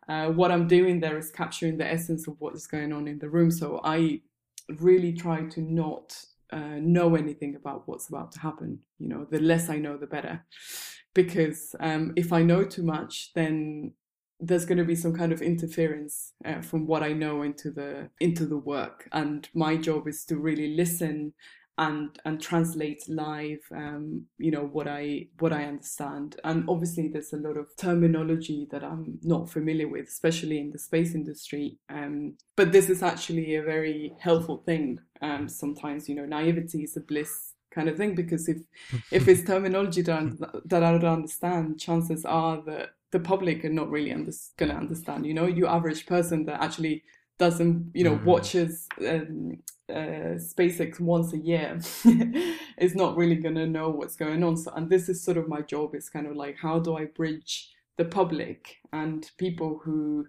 uh, 0.09 0.28
what 0.30 0.51
I'm 0.51 0.67
doing 0.67 0.99
there 0.99 1.17
is 1.17 1.32
capturing 1.32 1.78
the 1.78 1.88
essence 1.89 2.28
of 2.28 2.36
what 2.39 2.55
is 2.55 2.67
going 2.67 2.91
on 2.93 3.07
in 3.07 3.19
the 3.19 3.30
room. 3.30 3.51
So 3.51 3.82
I 3.84 4.21
really 4.80 5.13
try 5.13 5.43
to 5.43 5.61
not 5.61 6.19
uh, 6.51 6.80
know 6.80 7.15
anything 7.15 7.55
about 7.55 7.88
what's 7.88 8.09
about 8.09 8.32
to 8.34 8.39
happen. 8.39 8.80
You 8.99 9.09
know, 9.09 9.26
the 9.30 9.39
less 9.39 9.69
I 9.69 9.78
know, 9.78 9.97
the 9.97 10.07
better. 10.07 10.43
Because 11.13 11.76
um, 11.80 12.13
if 12.15 12.34
I 12.34 12.43
know 12.43 12.63
too 12.65 12.84
much, 12.84 13.32
then 13.34 13.93
there's 14.39 14.65
going 14.65 14.77
to 14.77 14.83
be 14.83 14.95
some 14.95 15.15
kind 15.15 15.31
of 15.31 15.41
interference 15.41 16.33
uh, 16.43 16.61
from 16.61 16.88
what 16.88 17.03
I 17.03 17.13
know 17.13 17.41
into 17.41 17.71
the 17.71 18.09
into 18.19 18.45
the 18.45 18.57
work, 18.57 19.07
and 19.11 19.47
my 19.53 19.77
job 19.77 20.07
is 20.07 20.25
to 20.25 20.38
really 20.38 20.75
listen 20.75 21.33
and 21.77 22.17
and 22.23 22.41
translate 22.41 23.03
live, 23.09 23.59
um, 23.75 24.25
you 24.38 24.51
know 24.51 24.65
what 24.65 24.88
I 24.88 25.27
what 25.39 25.51
I 25.51 25.65
understand. 25.65 26.38
And 26.43 26.65
obviously, 26.69 27.09
there's 27.09 27.33
a 27.33 27.38
lot 27.38 27.57
of 27.57 27.67
terminology 27.77 28.67
that 28.71 28.83
I'm 28.83 29.19
not 29.23 29.49
familiar 29.49 29.88
with, 29.88 30.07
especially 30.07 30.59
in 30.59 30.71
the 30.71 30.79
space 30.79 31.13
industry. 31.13 31.77
Um, 31.89 32.38
but 32.55 32.71
this 32.71 32.89
is 32.89 33.03
actually 33.03 33.55
a 33.55 33.63
very 33.63 34.13
helpful 34.19 34.63
thing. 34.65 34.99
Um, 35.21 35.49
sometimes, 35.49 36.07
you 36.07 36.15
know, 36.15 36.25
naivety 36.25 36.83
is 36.83 36.95
a 36.95 37.01
bliss 37.01 37.53
kind 37.71 37.89
of 37.89 37.97
thing 37.97 38.15
because 38.15 38.47
if 38.47 38.57
if 39.11 39.27
it's 39.27 39.43
terminology 39.43 40.01
that, 40.03 40.61
that 40.65 40.83
I 40.83 40.91
don't 40.91 41.05
understand, 41.05 41.79
chances 41.79 42.23
are 42.23 42.61
that 42.65 42.91
the 43.16 43.20
public 43.22 43.63
are 43.63 43.70
not 43.82 43.89
really 43.89 44.11
under, 44.11 44.34
going 44.57 44.72
to 44.74 44.78
understand. 44.78 45.26
You 45.26 45.34
know, 45.34 45.47
your 45.59 45.70
average 45.70 46.05
person 46.05 46.45
that 46.47 46.61
actually 46.61 46.95
doesn't, 47.38 47.91
you 47.93 48.03
know, 48.03 48.18
Mhm. 48.18 48.26
watches 48.32 48.88
um, 49.11 49.59
uh, 49.99 50.36
SpaceX 50.53 50.99
once 50.99 51.32
a 51.32 51.38
year 51.51 51.80
is 52.86 52.93
not 52.93 53.16
really 53.16 53.38
going 53.45 53.55
to 53.63 53.68
know 53.78 53.88
what's 53.89 54.18
going 54.18 54.43
on. 54.43 54.57
So, 54.57 54.70
and 54.76 54.89
this 54.89 55.07
is 55.07 55.24
sort 55.24 55.38
of 55.38 55.47
my 55.47 55.61
job. 55.61 55.95
It's 55.95 56.09
kind 56.09 56.28
of 56.28 56.36
like 56.36 56.57
how 56.66 56.76
do 56.86 56.97
I 57.01 57.05
bridge 57.05 57.51
the 57.99 58.05
public 58.20 58.59
and 58.91 59.20
people 59.38 59.80
who 59.86 60.28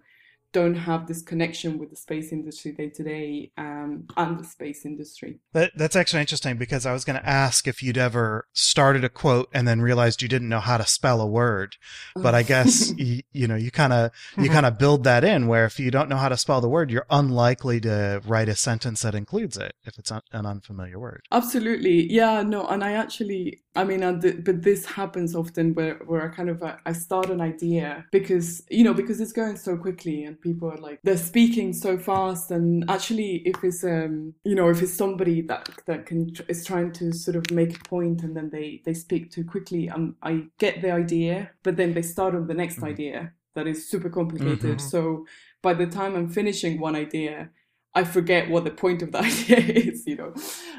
don't 0.57 0.75
have 0.91 1.07
this 1.07 1.21
connection 1.21 1.77
with 1.77 1.89
the 1.91 1.95
space 1.95 2.31
industry 2.31 2.71
day 2.71 2.89
to 2.89 3.03
day 3.03 3.51
um, 3.57 4.07
and 4.17 4.39
the 4.39 4.43
space 4.43 4.85
industry. 4.85 5.39
That, 5.53 5.71
that's 5.75 5.95
actually 5.95 6.21
interesting 6.21 6.57
because 6.57 6.85
I 6.85 6.93
was 6.93 7.05
going 7.05 7.19
to 7.19 7.29
ask 7.29 7.67
if 7.67 7.83
you'd 7.83 7.97
ever 7.97 8.47
started 8.53 9.03
a 9.03 9.09
quote 9.09 9.49
and 9.53 9.67
then 9.67 9.81
realized 9.81 10.21
you 10.21 10.27
didn't 10.27 10.49
know 10.49 10.59
how 10.59 10.77
to 10.77 10.87
spell 10.87 11.21
a 11.21 11.27
word. 11.27 11.75
But 12.15 12.33
I 12.33 12.43
guess 12.43 12.91
you, 12.97 13.21
you 13.31 13.47
know 13.47 13.55
you 13.55 13.71
kind 13.71 13.93
of 13.93 14.11
you 14.37 14.49
kind 14.49 14.65
of 14.65 14.79
build 14.79 15.03
that 15.03 15.23
in 15.23 15.47
where 15.47 15.65
if 15.65 15.79
you 15.79 15.91
don't 15.91 16.09
know 16.09 16.17
how 16.17 16.29
to 16.29 16.37
spell 16.37 16.61
the 16.61 16.69
word, 16.69 16.89
you're 16.89 17.05
unlikely 17.09 17.79
to 17.81 18.21
write 18.25 18.49
a 18.49 18.55
sentence 18.55 19.01
that 19.03 19.13
includes 19.13 19.57
it 19.57 19.73
if 19.85 19.97
it's 19.99 20.11
un- 20.11 20.21
an 20.31 20.45
unfamiliar 20.45 20.99
word. 20.99 21.21
Absolutely, 21.31 22.11
yeah, 22.11 22.41
no, 22.41 22.65
and 22.67 22.83
I 22.83 22.93
actually, 22.93 23.61
I 23.75 23.83
mean, 23.83 24.03
I 24.03 24.13
did, 24.13 24.43
but 24.43 24.63
this 24.63 24.85
happens 24.85 25.35
often 25.35 25.73
where 25.75 25.95
where 26.05 26.23
I 26.25 26.29
kind 26.35 26.49
of 26.49 26.63
uh, 26.63 26.77
I 26.85 26.93
start 26.93 27.29
an 27.29 27.41
idea 27.41 28.05
because 28.11 28.63
you 28.69 28.83
know 28.83 28.93
because 28.93 29.21
it's 29.21 29.33
going 29.33 29.57
so 29.57 29.77
quickly 29.77 30.23
and 30.23 30.39
people 30.39 30.46
are 30.63 30.77
like 30.77 30.99
they're 31.03 31.17
speaking 31.17 31.73
so 31.73 31.97
fast 31.97 32.51
and 32.51 32.83
actually 32.89 33.37
if 33.45 33.63
it's 33.63 33.83
um 33.83 34.33
you 34.43 34.55
know 34.55 34.69
if 34.69 34.81
it's 34.81 34.93
somebody 34.93 35.41
that 35.41 35.69
that 35.85 36.05
can 36.05 36.31
is 36.47 36.65
trying 36.65 36.91
to 36.91 37.11
sort 37.13 37.35
of 37.35 37.49
make 37.51 37.75
a 37.79 37.83
point 37.89 38.23
and 38.23 38.35
then 38.35 38.49
they 38.49 38.81
they 38.85 38.93
speak 38.93 39.31
too 39.31 39.43
quickly, 39.43 39.89
um, 39.89 40.15
I 40.21 40.45
get 40.57 40.81
the 40.81 40.91
idea, 40.91 41.51
but 41.63 41.77
then 41.77 41.93
they 41.93 42.01
start 42.01 42.35
on 42.35 42.47
the 42.47 42.53
next 42.53 42.79
Mhm. 42.79 42.87
idea 42.93 43.33
that 43.55 43.67
is 43.67 43.89
super 43.89 44.09
complicated. 44.09 44.77
Mhm. 44.77 44.81
So 44.81 45.25
by 45.61 45.73
the 45.73 45.87
time 45.87 46.15
I'm 46.15 46.29
finishing 46.29 46.79
one 46.79 46.95
idea. 46.95 47.49
I 47.95 48.03
forget 48.03 48.47
what 48.49 48.63
the 48.63 48.69
point 48.71 49.01
of 49.01 49.11
the 49.11 49.19
idea 49.31 49.57
is, 49.57 50.05
you 50.05 50.17
know. 50.17 50.31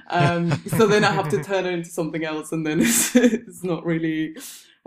Um, 0.09 0.53
so 0.79 0.87
then 0.87 1.03
I 1.05 1.12
have 1.12 1.29
to 1.31 1.43
turn 1.51 1.66
it 1.66 1.73
into 1.73 1.91
something 1.91 2.23
else, 2.25 2.53
and 2.53 2.64
then 2.64 2.79
it's, 2.81 3.16
it's 3.16 3.64
not 3.64 3.85
really 3.85 4.37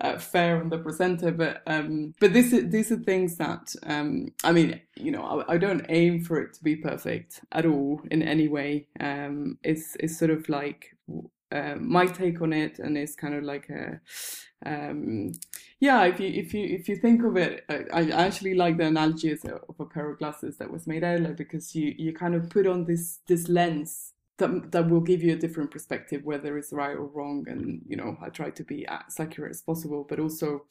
uh, 0.02 0.18
fair 0.18 0.60
on 0.60 0.70
the 0.70 0.78
presenter. 0.78 1.32
But 1.32 1.62
um, 1.68 2.14
but 2.20 2.34
this 2.34 2.52
is, 2.52 2.70
these 2.72 2.92
are 2.92 2.98
things 2.98 3.38
that 3.38 3.74
um, 3.84 4.34
I 4.44 4.52
mean, 4.52 4.82
you 4.96 5.12
know, 5.12 5.24
I, 5.24 5.54
I 5.54 5.58
don't 5.58 5.86
aim 5.90 6.24
for 6.24 6.42
it 6.42 6.54
to 6.56 6.64
be 6.64 6.76
perfect 6.76 7.42
at 7.52 7.66
all 7.66 8.02
in 8.12 8.22
any 8.22 8.48
way. 8.48 8.88
Um, 9.00 9.58
it's 9.64 9.96
it's 10.00 10.18
sort 10.18 10.32
of 10.32 10.50
like 10.50 10.96
uh, 11.52 11.76
my 11.80 12.08
take 12.08 12.42
on 12.42 12.54
it, 12.54 12.80
and 12.80 12.98
it's 12.98 13.16
kind 13.16 13.36
of 13.36 13.44
like 13.44 13.70
a 13.70 14.00
um, 14.66 15.32
yeah. 15.80 16.04
If 16.06 16.20
you 16.20 16.28
if 16.28 16.54
you 16.54 16.66
if 16.66 16.90
you 16.90 16.96
think 16.96 17.24
of 17.24 17.38
it, 17.38 17.64
I, 17.70 17.86
I 17.94 18.10
actually 18.26 18.56
like 18.56 18.78
the 18.78 18.86
analogy 18.86 19.32
of 19.32 19.80
a 19.80 19.86
pair 19.86 20.10
of 20.10 20.20
glasses 20.20 20.58
that 20.58 20.72
was 20.72 20.88
made 20.88 21.04
earlier 21.04 21.34
because 21.34 21.76
you 21.76 21.94
you 21.98 22.14
kind 22.14 22.36
of 22.36 22.50
put 22.50 22.68
on 22.68 22.86
this 22.86 23.20
this 23.28 23.48
lens 23.48 24.14
that 24.42 24.72
that 24.72 24.90
will 24.90 25.02
give 25.02 25.24
you 25.24 25.34
a 25.34 25.38
different 25.38 25.72
perspective 25.72 26.22
whether 26.24 26.58
it's 26.58 26.74
right 26.74 26.98
or 26.98 27.08
wrong. 27.08 27.46
And 27.48 27.82
you 27.88 27.98
know 27.98 28.18
i 28.22 28.30
try 28.30 28.50
to 28.50 28.64
be 28.64 28.86
as 28.88 29.20
accurate 29.20 29.52
as 29.52 29.62
possible 29.62 30.06
but 30.08 30.20
also 30.20 30.66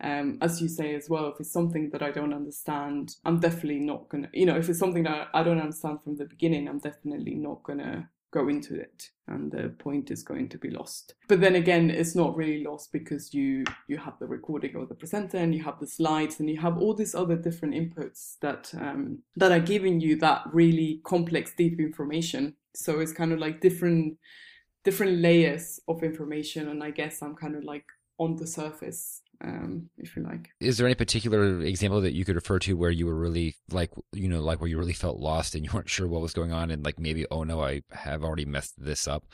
um, 0.00 0.38
as 0.42 0.60
you 0.60 0.68
say 0.68 0.94
as 0.94 1.08
well 1.08 1.28
if 1.28 1.40
it's 1.40 1.52
something 1.52 1.90
that 1.90 2.02
i 2.02 2.10
don't 2.10 2.34
understand 2.34 3.16
i'm 3.24 3.40
definitely 3.40 3.80
not 3.80 4.08
gonna 4.08 4.28
you 4.32 4.46
know 4.46 4.56
if 4.56 4.68
it's 4.68 4.78
something 4.78 5.04
that 5.04 5.28
i 5.34 5.42
don't 5.42 5.60
understand 5.60 6.02
from 6.02 6.16
the 6.16 6.24
beginning 6.24 6.68
i'm 6.68 6.78
definitely 6.78 7.34
not 7.34 7.62
gonna 7.62 8.08
go 8.36 8.48
into 8.48 8.74
it 8.74 9.10
and 9.28 9.50
the 9.50 9.68
point 9.78 10.10
is 10.10 10.22
going 10.22 10.48
to 10.50 10.58
be 10.58 10.70
lost. 10.70 11.14
But 11.28 11.40
then 11.40 11.56
again 11.56 11.90
it's 11.90 12.14
not 12.14 12.36
really 12.36 12.62
lost 12.64 12.92
because 12.92 13.34
you 13.34 13.64
you 13.88 13.96
have 13.98 14.18
the 14.18 14.26
recording 14.26 14.76
of 14.76 14.88
the 14.88 14.94
presenter 14.94 15.38
and 15.38 15.54
you 15.54 15.62
have 15.64 15.80
the 15.80 15.86
slides 15.98 16.38
and 16.38 16.48
you 16.50 16.60
have 16.60 16.76
all 16.78 16.94
these 16.94 17.14
other 17.14 17.36
different 17.36 17.74
inputs 17.74 18.36
that 18.40 18.72
um, 18.80 19.20
that 19.36 19.52
are 19.52 19.66
giving 19.74 20.00
you 20.00 20.16
that 20.16 20.42
really 20.52 21.00
complex 21.04 21.52
deep 21.56 21.80
information. 21.80 22.54
So 22.74 23.00
it's 23.00 23.12
kind 23.12 23.32
of 23.32 23.38
like 23.38 23.60
different 23.60 24.18
different 24.86 25.18
layers 25.18 25.80
of 25.88 26.04
information 26.04 26.68
and 26.68 26.80
i 26.80 26.92
guess 26.92 27.20
i'm 27.20 27.34
kind 27.34 27.56
of 27.56 27.64
like 27.64 27.86
on 28.18 28.36
the 28.36 28.46
surface 28.46 29.20
um, 29.42 29.88
if 29.98 30.16
you 30.16 30.22
like. 30.22 30.50
Is 30.60 30.78
there 30.78 30.86
any 30.86 30.94
particular 30.94 31.60
example 31.62 32.00
that 32.00 32.14
you 32.14 32.24
could 32.24 32.36
refer 32.36 32.58
to 32.60 32.76
where 32.76 32.90
you 32.90 33.06
were 33.06 33.14
really 33.14 33.56
like, 33.70 33.92
you 34.12 34.28
know, 34.28 34.40
like 34.40 34.60
where 34.60 34.68
you 34.68 34.78
really 34.78 34.92
felt 34.92 35.18
lost 35.18 35.54
and 35.54 35.64
you 35.64 35.70
weren't 35.72 35.90
sure 35.90 36.06
what 36.06 36.22
was 36.22 36.32
going 36.32 36.52
on 36.52 36.70
and 36.70 36.84
like 36.84 36.98
maybe, 36.98 37.26
oh 37.30 37.44
no, 37.44 37.62
I 37.62 37.82
have 37.92 38.24
already 38.24 38.44
messed 38.44 38.74
this 38.78 39.06
up? 39.06 39.24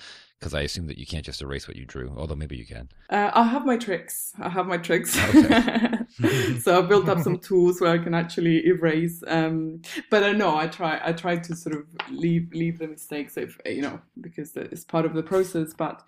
Because 0.43 0.55
I 0.55 0.63
assume 0.63 0.89
that 0.89 0.99
you 0.99 1.07
can't 1.07 1.25
just 1.25 1.41
erase 1.41 1.69
what 1.69 1.77
you 1.77 1.85
drew, 1.85 2.13
although 2.17 2.35
maybe 2.35 2.57
you 2.57 2.67
can. 2.67 2.89
Uh, 3.09 3.31
I 3.33 3.45
have 3.45 3.65
my 3.65 3.77
tricks. 3.77 4.33
I 4.41 4.49
have 4.49 4.67
my 4.67 4.77
tricks. 4.77 5.17
Okay. 5.17 6.59
so 6.59 6.83
I 6.83 6.83
built 6.83 7.09
up 7.09 7.21
some 7.21 7.39
tools 7.39 7.81
where 7.81 7.93
I 7.93 7.99
can 7.99 8.13
actually 8.13 8.67
erase. 8.67 9.23
Um, 9.29 9.83
but 10.11 10.25
uh, 10.25 10.33
no, 10.33 10.57
I 10.57 10.67
try. 10.67 11.01
I 11.01 11.13
try 11.13 11.37
to 11.37 11.55
sort 11.55 11.77
of 11.77 11.85
leave 12.11 12.53
leave 12.53 12.81
the 12.81 12.89
mistakes 12.89 13.37
if 13.37 13.57
you 13.65 13.83
know 13.83 14.01
because 14.21 14.57
it's 14.57 14.85
part 14.85 15.07
of 15.07 15.15
the 15.15 15.23
process. 15.23 15.75
But 15.75 16.03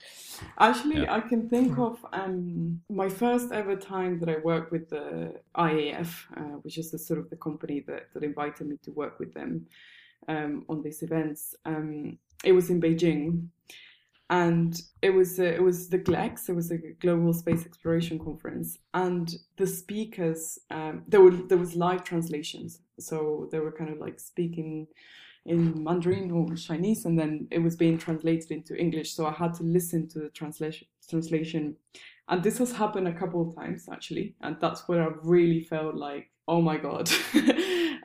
actually, 0.58 1.02
yeah. 1.02 1.14
I 1.14 1.20
can 1.20 1.48
think 1.48 1.78
of 1.78 2.04
um, 2.12 2.80
my 2.90 3.08
first 3.08 3.52
ever 3.52 3.76
time 3.76 4.18
that 4.18 4.28
I 4.28 4.38
worked 4.38 4.72
with 4.72 4.90
the 4.90 5.34
IAF, 5.56 6.10
uh, 6.36 6.56
which 6.64 6.76
is 6.76 6.90
the 6.90 6.98
sort 6.98 7.20
of 7.20 7.30
the 7.30 7.36
company 7.36 7.84
that 7.86 8.08
that 8.14 8.24
invited 8.24 8.66
me 8.66 8.78
to 8.82 8.90
work 8.90 9.20
with 9.20 9.32
them 9.32 9.68
um, 10.26 10.64
on 10.68 10.82
these 10.82 11.04
events. 11.04 11.54
Um, 11.64 12.18
it 12.42 12.50
was 12.50 12.68
in 12.68 12.80
Beijing 12.80 13.50
and 14.30 14.80
it 15.02 15.10
was 15.10 15.38
uh, 15.38 15.44
it 15.44 15.62
was 15.62 15.88
the 15.88 15.98
GLEX, 15.98 16.48
it 16.48 16.54
was 16.54 16.70
a 16.70 16.78
global 17.00 17.32
space 17.32 17.66
exploration 17.66 18.18
conference, 18.18 18.78
and 18.94 19.34
the 19.56 19.66
speakers 19.66 20.58
um, 20.70 21.02
there 21.06 21.20
were 21.20 21.30
there 21.30 21.58
was 21.58 21.76
live 21.76 22.04
translations, 22.04 22.80
so 22.98 23.48
they 23.52 23.58
were 23.58 23.72
kind 23.72 23.90
of 23.90 23.98
like 23.98 24.18
speaking 24.18 24.86
in 25.44 25.84
Mandarin 25.84 26.30
or 26.30 26.54
Chinese, 26.54 27.04
and 27.04 27.18
then 27.18 27.48
it 27.50 27.58
was 27.58 27.76
being 27.76 27.98
translated 27.98 28.50
into 28.50 28.74
English. 28.74 29.12
So 29.12 29.26
I 29.26 29.32
had 29.32 29.52
to 29.54 29.62
listen 29.62 30.08
to 30.08 30.20
the 30.20 30.30
translation 30.30 30.88
translation, 31.08 31.76
and 32.28 32.42
this 32.42 32.58
has 32.58 32.72
happened 32.72 33.08
a 33.08 33.12
couple 33.12 33.46
of 33.46 33.54
times 33.54 33.88
actually, 33.92 34.34
and 34.40 34.56
that's 34.58 34.88
where 34.88 35.02
I 35.02 35.12
really 35.22 35.62
felt 35.62 35.96
like 35.96 36.30
oh 36.48 36.62
my 36.62 36.78
god, 36.78 37.10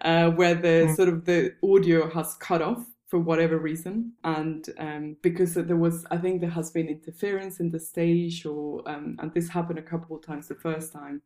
uh, 0.01 0.31
where 0.31 0.55
the 0.55 0.87
mm. 0.87 0.95
sort 0.95 1.09
of 1.09 1.25
the 1.25 1.53
audio 1.63 2.09
has 2.09 2.35
cut 2.35 2.61
off 2.61 2.85
for 3.09 3.19
whatever 3.19 3.57
reason. 3.57 4.13
And 4.23 4.69
um, 4.77 5.17
because 5.21 5.55
there 5.55 5.75
was 5.75 6.05
i 6.11 6.17
think 6.17 6.41
there 6.41 6.49
has 6.49 6.71
been 6.71 6.87
interference 6.87 7.59
in 7.59 7.71
the 7.71 7.79
stage 7.79 8.45
or 8.45 8.87
um, 8.87 9.17
and 9.19 9.33
this 9.33 9.49
happened 9.49 9.79
a 9.79 9.89
couple 9.91 10.15
of 10.15 10.25
times 10.25 10.47
the 10.47 10.55
first 10.55 10.93
time. 10.93 11.21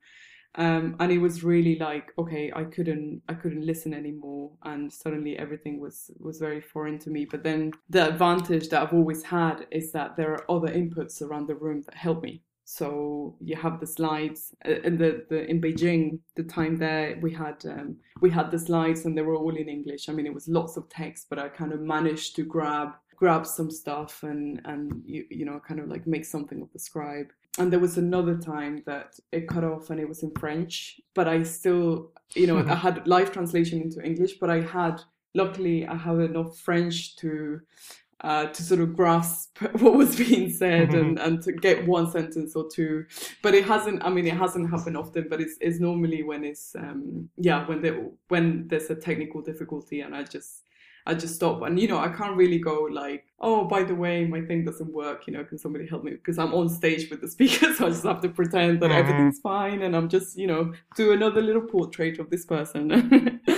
Um, 0.56 0.96
and 1.00 1.12
it 1.12 1.18
was 1.18 1.44
really 1.44 1.80
like 1.80 2.12
okay 2.18 2.52
i 2.56 2.64
couldn't 2.64 3.24
i 3.28 3.34
couldn't 3.34 3.66
listen 3.66 3.94
anymore. 3.94 4.52
And 4.64 4.92
suddenly 4.92 5.38
everything 5.38 5.80
was 5.80 6.10
was 6.20 6.40
very 6.40 6.62
foreign 6.62 7.00
to 7.00 7.10
me. 7.10 7.26
But 7.26 7.44
then 7.44 7.72
the 7.90 8.08
advantage 8.08 8.70
that 8.70 8.82
i've 8.82 8.94
always 8.94 9.24
had 9.24 9.68
is 9.72 9.92
that 9.92 10.16
there 10.16 10.32
are 10.34 10.52
other 10.52 10.70
inputs 10.70 11.22
around 11.22 11.48
the 11.48 11.56
room 11.56 11.82
that 11.84 11.96
help 11.96 12.24
me 12.24 12.44
so 12.66 13.36
you 13.42 13.56
have 13.56 13.80
the 13.80 13.88
slides 13.88 14.56
uh, 14.66 14.80
in 14.84 14.98
the, 14.98 15.26
the 15.30 15.46
in 15.50 15.62
Beijing 15.62 16.20
the 16.36 16.44
time 16.44 16.78
there 16.78 17.18
we 17.22 17.32
had 17.32 17.64
um, 17.66 17.98
we 18.22 18.30
had 18.30 18.52
the 18.52 18.60
slides 18.60 19.06
and 19.06 19.18
they 19.18 19.22
were 19.22 19.36
all 19.36 19.56
in 19.56 19.68
English. 19.68 20.08
I 20.08 20.14
mean 20.14 20.26
it 20.26 20.34
was 20.34 20.48
lots 20.48 20.78
of 20.78 20.88
text 20.90 21.28
but 21.30 21.40
I 21.40 21.50
kind 21.50 21.74
of 21.74 21.82
managed 21.82 22.36
to 22.38 22.44
grab 22.44 22.94
grab 23.16 23.46
some 23.46 23.70
stuff 23.70 24.24
and 24.24 24.62
and 24.66 25.02
you, 25.06 25.26
you 25.30 25.46
know 25.46 25.60
kind 25.68 25.80
of 25.80 25.90
like 25.90 26.08
make 26.08 26.26
something 26.26 26.62
of 26.62 26.72
the 26.72 26.80
scribe. 26.80 27.28
And 27.60 27.72
there 27.72 27.80
was 27.80 27.98
another 27.98 28.36
time 28.36 28.82
that 28.88 29.20
it 29.32 29.48
cut 29.48 29.64
off 29.64 29.92
and 29.92 30.00
it 30.00 30.08
was 30.08 30.24
in 30.24 30.32
French 30.40 31.02
but 31.14 31.28
I 31.28 31.44
still 31.44 32.12
you 32.34 32.48
know 32.48 32.60
I 32.60 32.76
had 32.76 33.06
live 33.08 33.32
translation 33.32 33.82
into 33.82 34.02
English 34.02 34.36
but 34.40 34.50
I 34.50 34.62
had 34.62 35.02
luckily 35.36 35.86
I 35.86 35.96
have 35.96 36.20
enough 36.20 36.58
French 36.58 37.18
to 37.18 37.60
uh, 38.24 38.46
to 38.46 38.64
sort 38.64 38.80
of 38.80 38.96
grasp 38.96 39.58
what 39.80 39.96
was 39.96 40.16
being 40.16 40.50
said 40.50 40.90
mm-hmm. 40.90 40.98
and, 40.98 41.20
and 41.20 41.42
to 41.44 41.52
get 41.52 41.86
one 41.86 42.10
sentence 42.10 42.56
or 42.56 42.70
two. 42.70 43.06
But 43.42 43.54
it 43.54 43.66
hasn't. 43.66 44.04
I 44.04 44.10
mean, 44.10 44.26
it 44.26 44.38
hasn't 44.38 44.70
happened 44.70 44.98
often. 44.98 45.28
But 45.30 45.42
it's, 45.42 45.58
it's 45.60 45.80
normally 45.80 46.24
when 46.24 46.44
it's 46.44 46.76
um, 46.76 47.30
yeah 47.38 47.68
when 47.68 47.82
there 47.82 48.08
when 48.30 48.68
there's 48.68 48.90
a 48.90 48.96
technical 48.96 49.42
difficulty 49.42 50.02
and 50.02 50.16
I 50.16 50.24
just 50.24 50.64
I 51.06 51.14
just 51.14 51.36
stop 51.36 51.62
and 51.64 51.80
you 51.80 51.88
know 51.88 52.00
I 52.00 52.08
can't 52.10 52.38
really 52.38 52.60
go 52.60 52.88
like 52.90 53.26
oh 53.42 53.66
by 53.66 53.84
the 53.84 53.96
way 53.96 54.26
my 54.26 54.42
thing 54.42 54.64
doesn't 54.64 54.92
work 54.94 55.28
you 55.28 55.34
know 55.34 55.44
can 55.44 55.58
somebody 55.58 55.86
help 55.86 56.04
me 56.04 56.12
because 56.12 56.40
I'm 56.40 56.54
on 56.54 56.70
stage 56.70 57.10
with 57.10 57.20
the 57.20 57.28
speaker 57.38 57.74
so 57.74 57.88
I 57.88 57.90
just 57.90 58.04
have 58.04 58.22
to 58.22 58.30
pretend 58.30 58.82
that 58.82 58.90
mm-hmm. 58.90 59.00
everything's 59.00 59.40
fine 59.40 59.82
and 59.82 59.96
I'm 59.96 60.08
just 60.08 60.38
you 60.38 60.48
know 60.48 60.74
do 60.96 61.12
another 61.12 61.42
little 61.42 61.64
portrait 61.64 62.20
of 62.20 62.30
this 62.30 62.46
person 62.46 63.42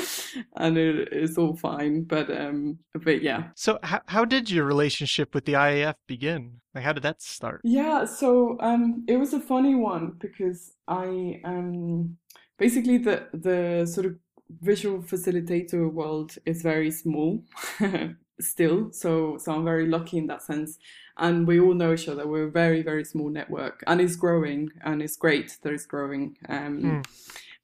and 0.57 0.77
it, 0.77 1.09
it's 1.11 1.37
all 1.37 1.55
fine. 1.55 2.03
But 2.03 2.29
um, 2.29 2.79
but 2.93 3.21
yeah. 3.21 3.49
So 3.55 3.79
how 3.83 4.01
how 4.07 4.25
did 4.25 4.49
your 4.49 4.65
relationship 4.65 5.33
with 5.33 5.45
the 5.45 5.53
IAF 5.53 5.95
begin? 6.07 6.61
Like 6.73 6.83
how 6.83 6.93
did 6.93 7.03
that 7.03 7.21
start? 7.21 7.61
Yeah, 7.63 8.05
so 8.05 8.57
um, 8.59 9.05
it 9.07 9.17
was 9.17 9.33
a 9.33 9.39
funny 9.39 9.75
one 9.75 10.15
because 10.19 10.73
I 10.87 11.41
um 11.43 12.17
basically 12.57 12.97
the 12.97 13.27
the 13.33 13.85
sort 13.85 14.05
of 14.05 14.15
visual 14.61 15.01
facilitator 15.01 15.91
world 15.91 16.35
is 16.45 16.61
very 16.61 16.91
small 16.91 17.43
still 18.39 18.91
so 18.91 19.37
so 19.37 19.51
i'm 19.51 19.63
very 19.63 19.87
lucky 19.87 20.17
in 20.17 20.27
that 20.27 20.43
sense 20.43 20.77
and 21.17 21.47
we 21.47 21.59
all 21.59 21.73
know 21.73 21.93
each 21.93 22.07
other 22.07 22.27
we're 22.27 22.47
a 22.47 22.51
very 22.51 22.83
very 22.83 23.03
small 23.03 23.29
network 23.29 23.81
and 23.87 23.99
it's 24.01 24.15
growing 24.15 24.69
and 24.83 25.01
it's 25.01 25.15
great 25.15 25.57
that 25.63 25.73
it's 25.73 25.85
growing 25.85 26.37
um, 26.49 26.81
mm 26.81 27.05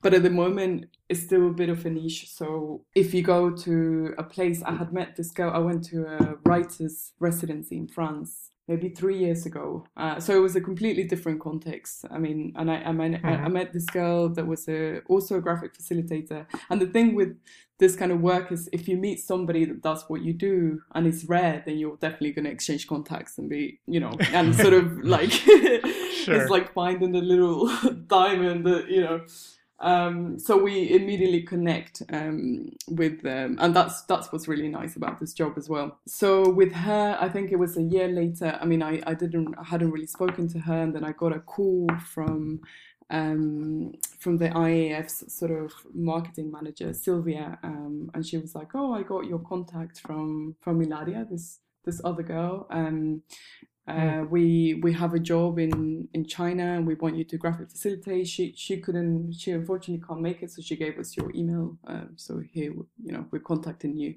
but 0.01 0.13
at 0.13 0.23
the 0.23 0.29
moment 0.29 0.85
it's 1.09 1.21
still 1.21 1.47
a 1.47 1.53
bit 1.53 1.69
of 1.69 1.85
a 1.85 1.89
niche 1.89 2.29
so 2.29 2.83
if 2.95 3.13
you 3.13 3.21
go 3.21 3.51
to 3.51 4.13
a 4.17 4.23
place 4.23 4.61
i 4.63 4.73
had 4.73 4.93
met 4.93 5.15
this 5.15 5.31
girl 5.31 5.51
i 5.53 5.57
went 5.57 5.83
to 5.83 6.05
a 6.05 6.35
writer's 6.45 7.13
residency 7.19 7.77
in 7.77 7.87
france 7.87 8.51
maybe 8.67 8.89
three 8.89 9.17
years 9.17 9.45
ago 9.45 9.85
uh, 9.97 10.19
so 10.19 10.35
it 10.35 10.39
was 10.39 10.55
a 10.55 10.61
completely 10.61 11.03
different 11.03 11.39
context 11.41 12.05
i 12.11 12.17
mean 12.17 12.53
and 12.55 12.71
i 12.71 12.75
i, 12.75 12.91
met, 12.91 13.21
mm-hmm. 13.21 13.45
I 13.45 13.49
met 13.49 13.73
this 13.73 13.85
girl 13.85 14.29
that 14.29 14.45
was 14.45 14.67
a, 14.69 14.99
also 15.07 15.37
a 15.37 15.41
graphic 15.41 15.73
facilitator 15.73 16.45
and 16.69 16.81
the 16.81 16.87
thing 16.87 17.15
with 17.15 17.37
this 17.79 17.95
kind 17.95 18.11
of 18.11 18.21
work 18.21 18.51
is 18.51 18.69
if 18.71 18.87
you 18.87 18.95
meet 18.95 19.19
somebody 19.19 19.65
that 19.65 19.81
does 19.81 20.05
what 20.07 20.21
you 20.21 20.33
do 20.33 20.79
and 20.93 21.07
it's 21.07 21.25
rare 21.25 21.63
then 21.65 21.79
you're 21.79 21.97
definitely 21.97 22.31
going 22.31 22.45
to 22.45 22.51
exchange 22.51 22.87
contacts 22.87 23.37
and 23.39 23.49
be 23.49 23.79
you 23.87 23.99
know 23.99 24.15
and 24.31 24.55
sort 24.55 24.73
of 24.73 24.99
like 25.03 25.31
sure. 25.31 26.35
it's 26.35 26.49
like 26.49 26.71
finding 26.73 27.11
the 27.11 27.19
little 27.19 27.67
diamond 28.07 28.65
that 28.65 28.87
you 28.87 29.01
know 29.01 29.25
um, 29.81 30.37
so 30.37 30.57
we 30.57 30.91
immediately 30.91 31.41
connect 31.41 32.03
um, 32.13 32.69
with 32.87 33.21
them, 33.21 33.57
and 33.59 33.75
that's 33.75 34.03
that's 34.03 34.31
what's 34.31 34.47
really 34.47 34.69
nice 34.69 34.95
about 34.95 35.19
this 35.19 35.33
job 35.33 35.53
as 35.57 35.67
well. 35.69 35.97
So 36.07 36.49
with 36.49 36.71
her, 36.71 37.17
I 37.19 37.27
think 37.29 37.51
it 37.51 37.57
was 37.57 37.77
a 37.77 37.81
year 37.81 38.07
later. 38.07 38.57
I 38.61 38.65
mean, 38.65 38.83
I, 38.83 39.01
I 39.07 39.15
didn't 39.15 39.55
I 39.57 39.63
hadn't 39.63 39.91
really 39.91 40.07
spoken 40.07 40.47
to 40.49 40.59
her, 40.59 40.81
and 40.81 40.95
then 40.95 41.03
I 41.03 41.13
got 41.13 41.35
a 41.35 41.39
call 41.39 41.89
from 42.13 42.61
um, 43.09 43.93
from 44.19 44.37
the 44.37 44.49
IAF's 44.49 45.33
sort 45.33 45.51
of 45.51 45.73
marketing 45.93 46.51
manager 46.51 46.93
Sylvia, 46.93 47.57
um, 47.63 48.11
and 48.13 48.25
she 48.25 48.37
was 48.37 48.53
like, 48.53 48.75
"Oh, 48.75 48.93
I 48.93 49.01
got 49.01 49.25
your 49.25 49.39
contact 49.39 49.99
from 49.99 50.55
from 50.61 50.81
Ilaria, 50.81 51.25
this 51.29 51.59
this 51.85 52.01
other 52.03 52.23
girl, 52.23 52.67
um. 52.69 53.23
Uh, 53.87 54.23
we 54.29 54.75
we 54.83 54.93
have 54.93 55.13
a 55.13 55.19
job 55.19 55.59
in 55.59 56.07
in 56.13 56.25
China 56.25 56.75
and 56.75 56.87
we 56.87 56.95
want 56.95 57.15
you 57.15 57.23
to 57.25 57.37
graphic 57.37 57.69
facilitate. 57.69 58.27
She 58.27 58.53
she 58.55 58.77
couldn't. 58.79 59.33
She 59.33 59.51
unfortunately 59.51 60.05
can't 60.07 60.21
make 60.21 60.43
it, 60.43 60.51
so 60.51 60.61
she 60.61 60.75
gave 60.75 60.99
us 60.99 61.17
your 61.17 61.31
email. 61.35 61.77
Uh, 61.87 62.05
so 62.15 62.39
here, 62.53 62.73
you 63.03 63.11
know, 63.11 63.25
we're 63.31 63.39
contacting 63.39 63.97
you. 63.97 64.15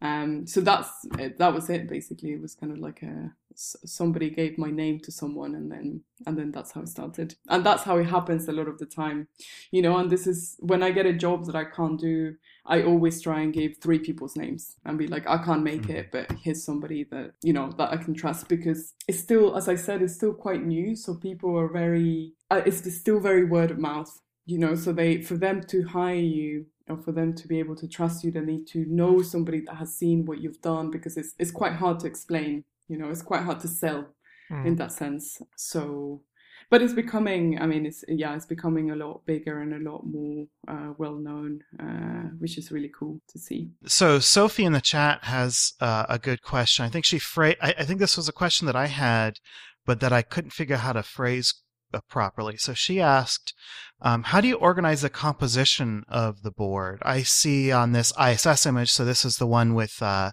Um, 0.00 0.46
so 0.46 0.60
that's 0.60 0.90
that 1.38 1.54
was 1.54 1.70
it. 1.70 1.88
Basically, 1.88 2.32
it 2.32 2.40
was 2.40 2.54
kind 2.54 2.72
of 2.72 2.78
like 2.78 3.02
a 3.02 3.32
somebody 3.58 4.30
gave 4.30 4.58
my 4.58 4.70
name 4.70 5.00
to 5.00 5.12
someone, 5.12 5.54
and 5.54 5.70
then 5.70 6.02
and 6.26 6.38
then 6.38 6.50
that's 6.52 6.72
how 6.72 6.82
it 6.82 6.88
started. 6.88 7.34
And 7.48 7.64
that's 7.64 7.84
how 7.84 7.98
it 7.98 8.06
happens 8.06 8.48
a 8.48 8.52
lot 8.52 8.68
of 8.68 8.78
the 8.78 8.86
time, 8.86 9.28
you 9.70 9.82
know. 9.82 9.96
And 9.96 10.10
this 10.10 10.26
is 10.26 10.56
when 10.60 10.82
I 10.82 10.90
get 10.90 11.06
a 11.06 11.12
job 11.12 11.46
that 11.46 11.56
I 11.56 11.64
can't 11.64 12.00
do 12.00 12.34
I 12.68 12.82
always 12.82 13.20
try 13.22 13.40
and 13.40 13.52
give 13.52 13.78
three 13.78 13.98
people's 13.98 14.36
names 14.36 14.76
and 14.84 14.98
be 14.98 15.06
like, 15.06 15.26
I 15.26 15.38
can't 15.38 15.62
make 15.62 15.82
mm. 15.82 15.94
it, 15.94 16.12
but 16.12 16.30
here's 16.42 16.62
somebody 16.62 17.04
that, 17.04 17.32
you 17.42 17.54
know, 17.54 17.72
that 17.78 17.90
I 17.90 17.96
can 17.96 18.12
trust 18.12 18.46
because 18.48 18.92
it's 19.08 19.18
still, 19.18 19.56
as 19.56 19.68
I 19.68 19.74
said, 19.74 20.02
it's 20.02 20.14
still 20.14 20.34
quite 20.34 20.64
new. 20.64 20.94
So 20.94 21.14
people 21.14 21.58
are 21.58 21.68
very, 21.68 22.34
uh, 22.50 22.60
it's 22.66 22.94
still 22.94 23.20
very 23.20 23.44
word 23.44 23.70
of 23.70 23.78
mouth, 23.78 24.20
you 24.44 24.58
know, 24.58 24.74
so 24.74 24.92
they, 24.92 25.22
for 25.22 25.38
them 25.38 25.62
to 25.68 25.82
hire 25.88 26.16
you 26.16 26.66
or 26.90 26.98
for 26.98 27.12
them 27.12 27.34
to 27.36 27.48
be 27.48 27.58
able 27.58 27.76
to 27.76 27.88
trust 27.88 28.22
you, 28.22 28.30
they 28.30 28.40
need 28.40 28.66
to 28.68 28.84
know 28.86 29.22
somebody 29.22 29.60
that 29.60 29.76
has 29.76 29.96
seen 29.96 30.26
what 30.26 30.42
you've 30.42 30.60
done 30.60 30.90
because 30.90 31.16
it's 31.16 31.34
it's 31.38 31.50
quite 31.50 31.74
hard 31.74 32.00
to 32.00 32.06
explain. 32.06 32.64
You 32.88 32.98
know, 32.98 33.10
it's 33.10 33.22
quite 33.22 33.42
hard 33.42 33.60
to 33.60 33.68
sell 33.68 34.08
mm. 34.50 34.66
in 34.66 34.76
that 34.76 34.92
sense. 34.92 35.40
So, 35.56 36.22
but 36.70 36.82
it's 36.82 36.92
becoming. 36.92 37.58
I 37.60 37.66
mean, 37.66 37.86
it's 37.86 38.04
yeah, 38.08 38.34
it's 38.34 38.46
becoming 38.46 38.90
a 38.90 38.96
lot 38.96 39.24
bigger 39.26 39.60
and 39.60 39.74
a 39.74 39.90
lot 39.90 40.06
more 40.06 40.46
uh, 40.66 40.92
well 40.98 41.16
known, 41.16 41.60
uh, 41.80 42.30
which 42.38 42.58
is 42.58 42.72
really 42.72 42.90
cool 42.98 43.20
to 43.28 43.38
see. 43.38 43.70
So 43.86 44.18
Sophie 44.18 44.64
in 44.64 44.72
the 44.72 44.80
chat 44.80 45.24
has 45.24 45.72
uh, 45.80 46.06
a 46.08 46.18
good 46.18 46.42
question. 46.42 46.84
I 46.84 46.88
think 46.88 47.04
she 47.04 47.18
phrased. 47.18 47.58
I, 47.62 47.74
I 47.78 47.84
think 47.84 48.00
this 48.00 48.16
was 48.16 48.28
a 48.28 48.32
question 48.32 48.66
that 48.66 48.76
I 48.76 48.86
had, 48.86 49.38
but 49.86 50.00
that 50.00 50.12
I 50.12 50.22
couldn't 50.22 50.50
figure 50.50 50.76
out 50.76 50.82
how 50.82 50.92
to 50.94 51.02
phrase 51.02 51.54
uh, 51.94 52.00
properly. 52.08 52.56
So 52.58 52.74
she 52.74 53.00
asked, 53.00 53.54
um, 54.02 54.24
"How 54.24 54.40
do 54.40 54.48
you 54.48 54.56
organize 54.56 55.02
the 55.02 55.10
composition 55.10 56.04
of 56.08 56.42
the 56.42 56.50
board?" 56.50 56.98
I 57.02 57.22
see 57.22 57.72
on 57.72 57.92
this 57.92 58.12
ISS 58.20 58.66
image. 58.66 58.90
So 58.92 59.04
this 59.04 59.24
is 59.24 59.36
the 59.36 59.46
one 59.46 59.74
with 59.74 60.02
uh, 60.02 60.32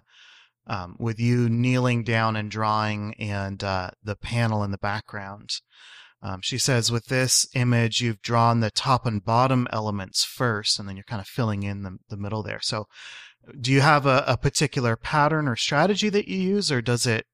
um, 0.66 0.96
with 0.98 1.18
you 1.20 1.48
kneeling 1.48 2.02
down 2.02 2.36
and 2.36 2.50
drawing, 2.50 3.14
and 3.14 3.62
uh, 3.62 3.90
the 4.02 4.16
panel 4.16 4.62
in 4.62 4.70
the 4.70 4.78
background. 4.78 5.50
Um, 6.22 6.40
she 6.42 6.58
says, 6.58 6.90
with 6.90 7.06
this 7.06 7.46
image, 7.54 8.00
you've 8.00 8.22
drawn 8.22 8.60
the 8.60 8.70
top 8.70 9.06
and 9.06 9.24
bottom 9.24 9.68
elements 9.70 10.24
first, 10.24 10.78
and 10.78 10.88
then 10.88 10.96
you're 10.96 11.04
kind 11.04 11.20
of 11.20 11.26
filling 11.26 11.62
in 11.62 11.82
the, 11.82 11.98
the 12.08 12.16
middle 12.16 12.42
there. 12.42 12.60
So, 12.62 12.86
do 13.60 13.70
you 13.70 13.80
have 13.80 14.06
a, 14.06 14.24
a 14.26 14.36
particular 14.36 14.96
pattern 14.96 15.46
or 15.46 15.56
strategy 15.56 16.08
that 16.08 16.26
you 16.26 16.38
use, 16.38 16.72
or 16.72 16.82
does 16.82 17.06
it 17.06 17.26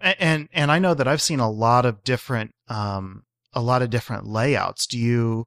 and 0.00 0.48
and 0.52 0.70
I 0.70 0.78
know 0.78 0.94
that 0.94 1.08
I've 1.08 1.22
seen 1.22 1.40
a 1.40 1.50
lot 1.50 1.86
of 1.86 2.04
different 2.04 2.54
um, 2.68 3.22
a 3.52 3.60
lot 3.60 3.82
of 3.82 3.90
different 3.90 4.26
layouts. 4.26 4.86
Do 4.86 4.98
you 4.98 5.46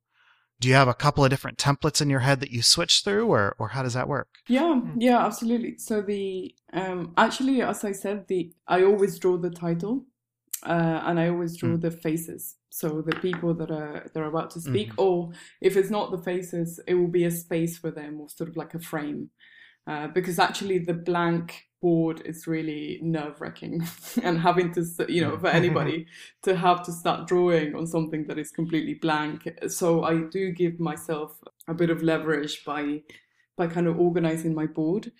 do 0.59 0.67
you 0.67 0.73
have 0.75 0.87
a 0.87 0.93
couple 0.93 1.23
of 1.23 1.29
different 1.29 1.57
templates 1.57 2.01
in 2.01 2.09
your 2.09 2.21
head 2.21 2.39
that 2.39 2.51
you 2.51 2.61
switch 2.61 3.03
through, 3.03 3.27
or 3.27 3.55
or 3.59 3.69
how 3.69 3.83
does 3.83 3.93
that 3.93 4.07
work? 4.07 4.29
Yeah, 4.47 4.81
yeah, 4.97 5.25
absolutely. 5.25 5.77
So 5.77 6.01
the 6.01 6.55
um, 6.73 7.13
actually, 7.17 7.61
as 7.61 7.83
I 7.83 7.91
said, 7.91 8.27
the 8.27 8.53
I 8.67 8.83
always 8.83 9.19
draw 9.19 9.37
the 9.37 9.49
title, 9.49 10.05
uh, 10.63 11.01
and 11.03 11.19
I 11.19 11.29
always 11.29 11.57
draw 11.57 11.71
mm. 11.71 11.81
the 11.81 11.91
faces. 11.91 12.55
So 12.69 13.01
the 13.01 13.15
people 13.17 13.53
that 13.55 13.71
are 13.71 14.09
they're 14.13 14.25
about 14.25 14.51
to 14.51 14.61
speak, 14.61 14.91
mm. 14.93 15.03
or 15.03 15.31
if 15.61 15.75
it's 15.75 15.89
not 15.89 16.11
the 16.11 16.23
faces, 16.23 16.79
it 16.87 16.95
will 16.95 17.07
be 17.07 17.25
a 17.25 17.31
space 17.31 17.77
for 17.77 17.91
them, 17.91 18.21
or 18.21 18.29
sort 18.29 18.49
of 18.49 18.57
like 18.57 18.73
a 18.73 18.79
frame. 18.79 19.29
Uh, 19.87 20.07
because 20.07 20.39
actually 20.39 20.79
the 20.79 20.93
blank 20.93 21.65
board 21.85 22.19
is 22.25 22.47
really 22.47 22.99
nerve 23.03 23.39
wracking 23.39 23.87
and 24.23 24.39
having 24.39 24.73
to 24.73 24.81
you 25.07 25.21
know 25.21 25.37
for 25.37 25.51
anybody 25.61 26.07
to 26.41 26.55
have 26.55 26.83
to 26.83 26.91
start 26.91 27.27
drawing 27.27 27.75
on 27.75 27.85
something 27.85 28.25
that 28.27 28.39
is 28.39 28.49
completely 28.59 28.95
blank. 28.95 29.47
So 29.67 30.03
i 30.03 30.15
do 30.37 30.51
give 30.51 30.79
myself 30.79 31.31
a 31.67 31.75
bit 31.81 31.91
of 31.91 32.01
leverage 32.01 32.55
by 32.65 33.01
by 33.55 33.67
kind 33.67 33.87
of 33.87 33.99
organizing 33.99 34.55
my 34.55 34.65
board. 34.65 35.11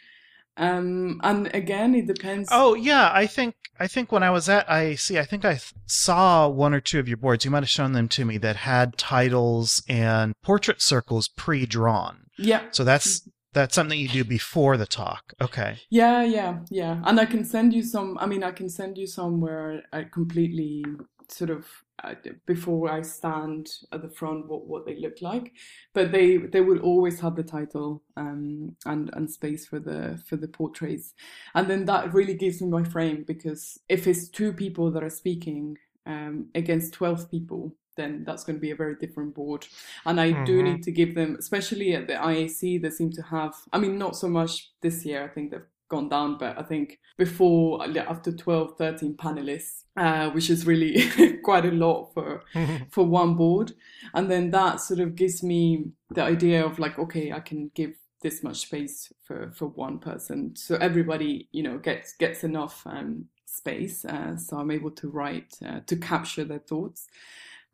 Um 0.57 1.21
and 1.29 1.53
again 1.61 1.93
it 1.93 2.07
depends 2.07 2.49
oh 2.51 2.73
yeah 2.73 3.11
i 3.13 3.25
think 3.27 3.55
i 3.85 3.87
think 3.93 4.11
when 4.13 4.23
i 4.23 4.31
was 4.37 4.47
at 4.47 4.65
IAC 4.69 5.19
i 5.19 5.25
think 5.25 5.43
i 5.43 5.59
saw 5.85 6.47
one 6.47 6.73
or 6.73 6.81
two 6.89 6.99
of 6.99 7.07
your 7.09 7.21
boards. 7.23 7.45
You 7.45 7.51
might 7.51 7.67
have 7.67 7.77
shown 7.77 7.91
them 7.91 8.07
to 8.15 8.25
me 8.29 8.37
that 8.39 8.55
had 8.55 8.97
titles 8.97 9.83
and 9.87 10.33
portrait 10.41 10.81
circles 10.81 11.27
pre-drawn. 11.27 12.15
Yeah. 12.37 12.63
So 12.71 12.83
that's 12.83 13.27
that's 13.55 13.73
something 13.73 13.97
you 13.97 14.09
do 14.09 14.23
before 14.23 14.77
the 14.77 14.85
talk. 14.85 15.33
Okay. 15.41 15.79
Yeah, 15.89 16.23
yeah, 16.23 16.59
yeah. 16.69 17.01
And 17.05 17.19
I 17.19 17.25
can 17.25 17.43
send 17.43 17.73
you 17.73 17.81
some. 17.81 18.17
I 18.19 18.27
mean, 18.27 18.43
I 18.43 18.51
can 18.51 18.69
send 18.69 18.97
you 18.97 19.07
some 19.07 19.41
where 19.41 19.81
I 19.91 20.03
completely 20.03 20.85
sort 21.29 21.49
of 21.49 21.65
uh, 22.03 22.13
before 22.45 22.91
I 22.91 23.01
stand 23.01 23.69
at 23.91 24.01
the 24.01 24.09
front 24.09 24.47
what 24.47 24.67
what 24.67 24.85
they 24.85 24.97
look 24.99 25.21
like, 25.21 25.53
but 25.93 26.11
they 26.11 26.37
they 26.37 26.61
will 26.61 26.79
always 26.79 27.19
have 27.21 27.35
the 27.35 27.43
title 27.43 28.03
um, 28.17 28.75
and 28.85 29.09
and 29.13 29.31
space 29.31 29.65
for 29.65 29.79
the 29.79 30.21
for 30.27 30.35
the 30.35 30.49
portraits, 30.49 31.13
and 31.55 31.69
then 31.69 31.85
that 31.85 32.13
really 32.13 32.35
gives 32.35 32.61
me 32.61 32.67
my 32.67 32.83
frame 32.83 33.23
because 33.25 33.79
if 33.87 34.05
it's 34.05 34.27
two 34.27 34.51
people 34.51 34.91
that 34.91 35.03
are 35.03 35.09
speaking 35.09 35.77
um, 36.05 36.49
against 36.53 36.93
twelve 36.93 37.31
people, 37.31 37.73
then 37.95 38.23
that's 38.25 38.43
going 38.43 38.57
to 38.57 38.61
be 38.61 38.71
a 38.71 38.75
very 38.75 38.95
different 38.95 39.33
board. 39.33 39.67
And 40.05 40.19
I 40.19 40.31
mm-hmm. 40.31 40.45
do 40.45 40.63
need 40.63 40.83
to 40.83 40.91
give 40.91 41.15
them, 41.15 41.35
especially 41.39 41.93
at 41.93 42.07
the 42.07 42.13
IAC, 42.13 42.81
they 42.81 42.89
seem 42.89 43.11
to 43.13 43.21
have, 43.23 43.55
I 43.73 43.79
mean, 43.79 43.97
not 43.97 44.15
so 44.15 44.27
much 44.27 44.71
this 44.81 45.05
year, 45.05 45.23
I 45.23 45.27
think 45.27 45.51
they've 45.51 45.61
gone 45.87 46.09
down, 46.09 46.37
but 46.37 46.57
I 46.57 46.63
think 46.63 46.99
before, 47.17 47.85
after 47.97 48.31
12, 48.31 48.77
13 48.77 49.15
panelists, 49.15 49.83
uh, 49.95 50.29
which 50.31 50.49
is 50.49 50.65
really 50.65 51.37
quite 51.43 51.65
a 51.65 51.71
lot 51.71 52.13
for, 52.13 52.43
for 52.89 53.05
one 53.05 53.35
board. 53.35 53.73
And 54.13 54.29
then 54.29 54.51
that 54.51 54.81
sort 54.81 54.99
of 54.99 55.15
gives 55.15 55.43
me 55.43 55.91
the 56.09 56.23
idea 56.23 56.65
of 56.65 56.79
like, 56.79 56.97
okay, 56.99 57.31
I 57.31 57.39
can 57.39 57.71
give 57.75 57.93
this 58.21 58.43
much 58.43 58.57
space 58.57 59.13
for, 59.23 59.51
for 59.51 59.67
one 59.67 59.99
person. 59.99 60.55
So 60.55 60.75
everybody, 60.77 61.47
you 61.51 61.63
know, 61.63 61.77
gets, 61.77 62.13
gets 62.13 62.43
enough, 62.43 62.81
um, 62.85 63.25
space. 63.45 64.05
Uh, 64.05 64.35
so 64.35 64.57
I'm 64.57 64.71
able 64.71 64.91
to 64.91 65.09
write, 65.09 65.55
uh, 65.65 65.79
to 65.85 65.95
capture 65.95 66.43
their 66.43 66.59
thoughts. 66.59 67.07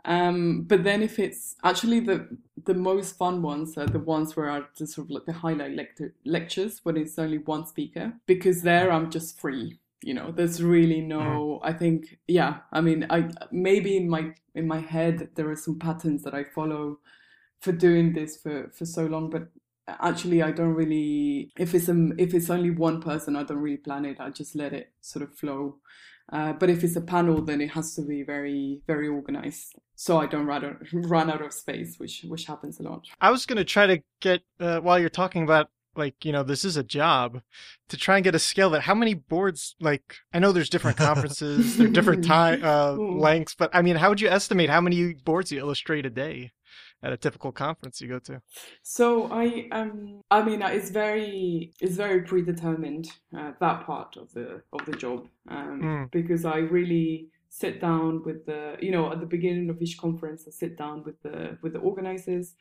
Um, 0.06 0.64
but 0.64 0.84
then 0.84 1.04
if 1.04 1.20
it's 1.20 1.56
actually 1.64 2.00
the 2.00 2.28
the 2.66 2.74
most 2.74 3.18
fun 3.18 3.42
ones 3.42 3.78
are 3.78 3.88
the 3.88 4.00
ones 4.00 4.36
where 4.36 4.50
I 4.50 4.62
just 4.78 4.94
sort 4.94 5.08
of 5.08 5.12
like 5.12 5.26
the 5.26 5.34
highlight 5.34 5.72
lecture, 5.72 6.14
lectures 6.26 6.80
when 6.84 6.98
it's 6.98 7.18
only 7.18 7.40
one 7.40 7.66
speaker 7.66 8.14
because 8.26 8.62
there 8.62 8.92
I'm 8.92 9.10
just 9.12 9.40
free. 9.40 9.80
You 10.04 10.16
know, 10.16 10.32
there's 10.32 10.64
really 10.64 11.02
no. 11.02 11.20
Mm-hmm. 11.20 11.68
I 11.68 11.74
think 11.74 12.18
yeah. 12.28 12.60
I 12.72 12.82
mean, 12.82 13.06
I 13.10 13.30
maybe 13.52 13.98
in 13.98 14.10
my 14.10 14.34
in 14.56 14.68
my 14.68 14.80
head 14.80 15.30
there 15.36 15.50
are 15.50 15.56
some 15.56 15.78
patterns 15.78 16.24
that 16.24 16.34
I 16.34 16.44
follow 16.44 17.00
for 17.60 17.72
doing 17.72 18.14
this 18.14 18.38
for 18.38 18.72
for 18.74 18.86
so 18.86 19.06
long, 19.06 19.30
but 19.30 19.50
actually 19.88 20.42
I 20.42 20.52
don't 20.52 20.74
really. 20.74 21.52
If 21.58 21.76
it's 21.76 21.90
a 21.90 22.10
if 22.18 22.34
it's 22.34 22.50
only 22.50 22.72
one 22.72 23.02
person, 23.02 23.36
I 23.36 23.44
don't 23.44 23.60
really 23.60 23.78
plan 23.78 24.06
it. 24.06 24.20
I 24.20 24.32
just 24.32 24.56
let 24.56 24.74
it 24.74 24.92
sort 25.02 25.24
of 25.24 25.36
flow. 25.38 25.78
Uh, 26.32 26.54
but 26.54 26.70
if 26.70 26.84
it's 26.84 26.96
a 26.96 27.02
panel, 27.02 27.42
then 27.42 27.62
it 27.62 27.72
has 27.72 27.96
to 27.96 28.02
be 28.02 28.24
very, 28.24 28.82
very 28.88 29.08
organized, 29.08 29.76
so 29.96 30.18
I 30.18 30.28
don't 30.28 30.46
run 30.46 30.64
out, 30.66 30.78
run 30.94 31.30
out 31.30 31.42
of 31.42 31.54
space, 31.54 31.98
which 31.98 32.26
which 32.28 32.46
happens 32.46 32.80
a 32.80 32.84
lot. 32.84 33.06
I 33.20 33.32
was 33.32 33.46
gonna 33.46 33.66
try 33.66 33.88
to 33.88 34.02
get 34.20 34.42
uh, 34.60 34.80
while 34.80 35.00
you're 35.00 35.10
talking 35.10 35.44
about 35.44 35.70
like 35.96 36.24
you 36.24 36.32
know 36.32 36.44
this 36.44 36.64
is 36.64 36.78
a 36.78 36.84
job 36.84 37.42
to 37.90 37.98
try 37.98 38.16
and 38.16 38.24
get 38.24 38.36
a 38.36 38.40
scale 38.40 38.70
that 38.70 38.82
how 38.82 38.96
many 38.96 39.14
boards 39.14 39.76
like 39.80 40.16
i 40.34 40.40
know 40.40 40.52
there's 40.52 40.70
different 40.70 40.98
conferences 41.10 41.78
there 41.78 41.88
are 41.88 41.92
different 41.92 42.24
time 42.24 42.64
uh, 42.64 42.94
lengths 42.94 43.56
but 43.56 43.70
i 43.74 43.82
mean 43.82 43.96
how 43.98 44.10
would 44.10 44.22
you 44.22 44.30
estimate 44.30 44.70
how 44.70 44.82
many 44.82 45.14
boards 45.14 45.52
you 45.52 45.60
illustrate 45.60 46.06
a 46.06 46.10
day 46.10 46.52
at 47.04 47.14
a 47.14 47.18
typical 47.18 47.52
conference 47.52 48.02
you 48.02 48.08
go 48.08 48.20
to? 48.20 48.42
So 48.84 49.32
I 49.32 49.68
um 49.72 50.22
I 50.30 50.44
mean 50.44 50.62
it's 50.62 50.90
very 50.90 51.74
it's 51.80 51.96
very 51.96 52.22
predetermined 52.22 53.08
uh, 53.38 53.52
that 53.60 53.86
part 53.86 54.18
of 54.18 54.32
the 54.34 54.62
of 54.74 54.86
the 54.86 54.94
job 54.94 55.28
um, 55.50 55.82
mm. 55.82 56.12
because 56.12 56.46
I 56.46 56.58
really 56.58 57.30
sit 57.50 57.82
down 57.82 58.24
with 58.24 58.46
the 58.46 58.78
you 58.80 58.92
know 58.92 59.12
at 59.12 59.20
the 59.20 59.26
beginning 59.26 59.70
of 59.70 59.82
each 59.82 59.98
conference 59.98 60.46
I 60.48 60.52
sit 60.52 60.78
down 60.78 61.04
with 61.04 61.22
the 61.22 61.58
with 61.62 61.74
the 61.74 61.80
organizers 61.80 62.54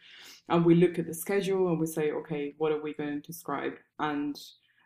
and 0.48 0.64
we 0.64 0.74
look 0.74 0.98
at 0.98 1.06
the 1.06 1.14
schedule 1.14 1.68
and 1.68 1.78
we 1.78 1.86
say 1.86 2.10
okay 2.10 2.54
what 2.58 2.72
are 2.72 2.82
we 2.82 2.94
going 2.94 3.20
to 3.20 3.26
describe 3.26 3.74
and 4.00 4.36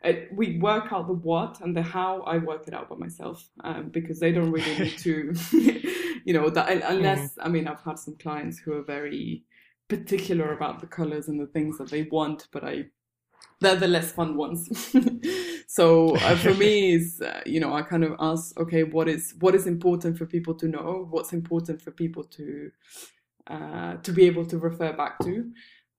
it, 0.05 0.28
we 0.32 0.59
work 0.59 0.92
out 0.92 1.07
the 1.07 1.14
what 1.14 1.61
and 1.61 1.76
the 1.76 1.82
how 1.82 2.20
I 2.22 2.38
work 2.38 2.68
it 2.68 2.74
out 2.74 2.90
by 2.90 2.96
myself 2.96 3.48
um, 3.64 3.88
because 3.88 4.20
they 4.20 4.32
don't 4.32 4.50
really 4.50 4.78
need 4.78 4.98
to, 4.98 5.34
you 6.25 6.33
know, 6.33 6.51
that 6.51 6.68
unless 6.85 7.35
mm. 7.35 7.39
I 7.41 7.49
mean 7.49 7.68
I've 7.68 7.83
had 7.83 7.99
some 7.99 8.16
clients 8.16 8.59
who 8.59 8.72
are 8.72 8.83
very 8.83 9.45
particular 9.89 10.53
about 10.53 10.81
the 10.81 10.87
colors 10.87 11.29
and 11.29 11.39
the 11.39 11.47
things 11.47 11.79
that 11.79 11.91
they 11.91 12.05
want, 12.05 12.49
but 12.51 12.64
I 12.64 12.87
they're 13.61 13.77
the 13.77 13.89
less 13.89 14.12
fun 14.12 14.37
ones. 14.37 14.68
so 15.66 16.16
uh, 16.16 16.37
for 16.37 16.55
me 16.55 16.93
is 16.95 17.20
uh, 17.20 17.43
you 17.47 17.61
know 17.61 17.72
I 17.72 17.83
kind 17.83 18.05
of 18.05 18.16
ask 18.18 18.59
okay 18.59 18.85
what 18.85 19.09
is 19.09 19.35
what 19.41 19.55
is 19.55 19.66
important 19.66 20.18
for 20.18 20.27
people 20.27 20.55
to 20.55 20.68
know 20.68 21.07
what's 21.11 21.33
important 21.33 21.83
for 21.83 21.91
people 21.91 22.25
to 22.25 22.70
uh, 23.47 23.97
to 23.97 24.12
be 24.12 24.25
able 24.25 24.47
to 24.47 24.59
refer 24.59 24.93
back 24.93 25.18
to 25.20 25.53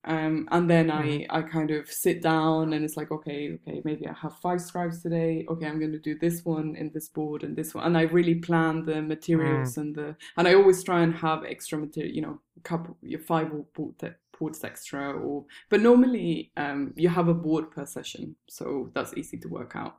um, 0.06 0.48
and 0.52 0.70
then 0.70 0.92
I. 0.92 1.26
I 1.30 1.42
kind 1.42 1.72
of 1.72 1.92
sit 1.92 2.22
down 2.22 2.72
and 2.74 2.86
it's 2.86 2.96
like, 2.96 3.12
okay, 3.12 3.52
okay, 3.56 3.82
maybe 3.84 4.08
I 4.08 4.14
have 4.14 4.38
five 4.40 4.62
scribes 4.62 5.02
today. 5.02 5.46
Okay, 5.50 5.66
I'm 5.66 5.80
going 5.80 5.92
to 5.92 6.00
do 6.00 6.18
this 6.18 6.46
one 6.46 6.76
in 6.78 6.92
this 6.94 7.10
board 7.10 7.44
and 7.44 7.58
this 7.58 7.74
one. 7.74 7.84
And 7.84 7.98
I 7.98 8.04
really 8.04 8.36
plan 8.36 8.86
the 8.86 9.02
materials 9.02 9.76
mm. 9.76 9.82
and 9.82 9.96
the, 9.96 10.16
and 10.38 10.48
I 10.48 10.54
always 10.54 10.82
try 10.84 11.02
and 11.02 11.14
have 11.16 11.44
extra 11.44 11.78
material, 11.78 12.14
you 12.14 12.22
know, 12.22 12.40
a 12.58 12.62
couple, 12.62 12.98
your 13.02 13.20
five 13.20 13.52
or 13.52 13.66
board 13.74 14.16
ports 14.32 14.64
extra 14.64 15.12
or, 15.12 15.46
but 15.70 15.82
normally 15.82 16.52
um, 16.58 16.94
you 16.96 17.10
have 17.10 17.28
a 17.28 17.34
board 17.34 17.72
per 17.72 17.86
session. 17.86 18.36
So 18.50 18.92
that's 18.94 19.14
easy 19.18 19.38
to 19.40 19.50
work 19.50 19.74
out 19.76 19.98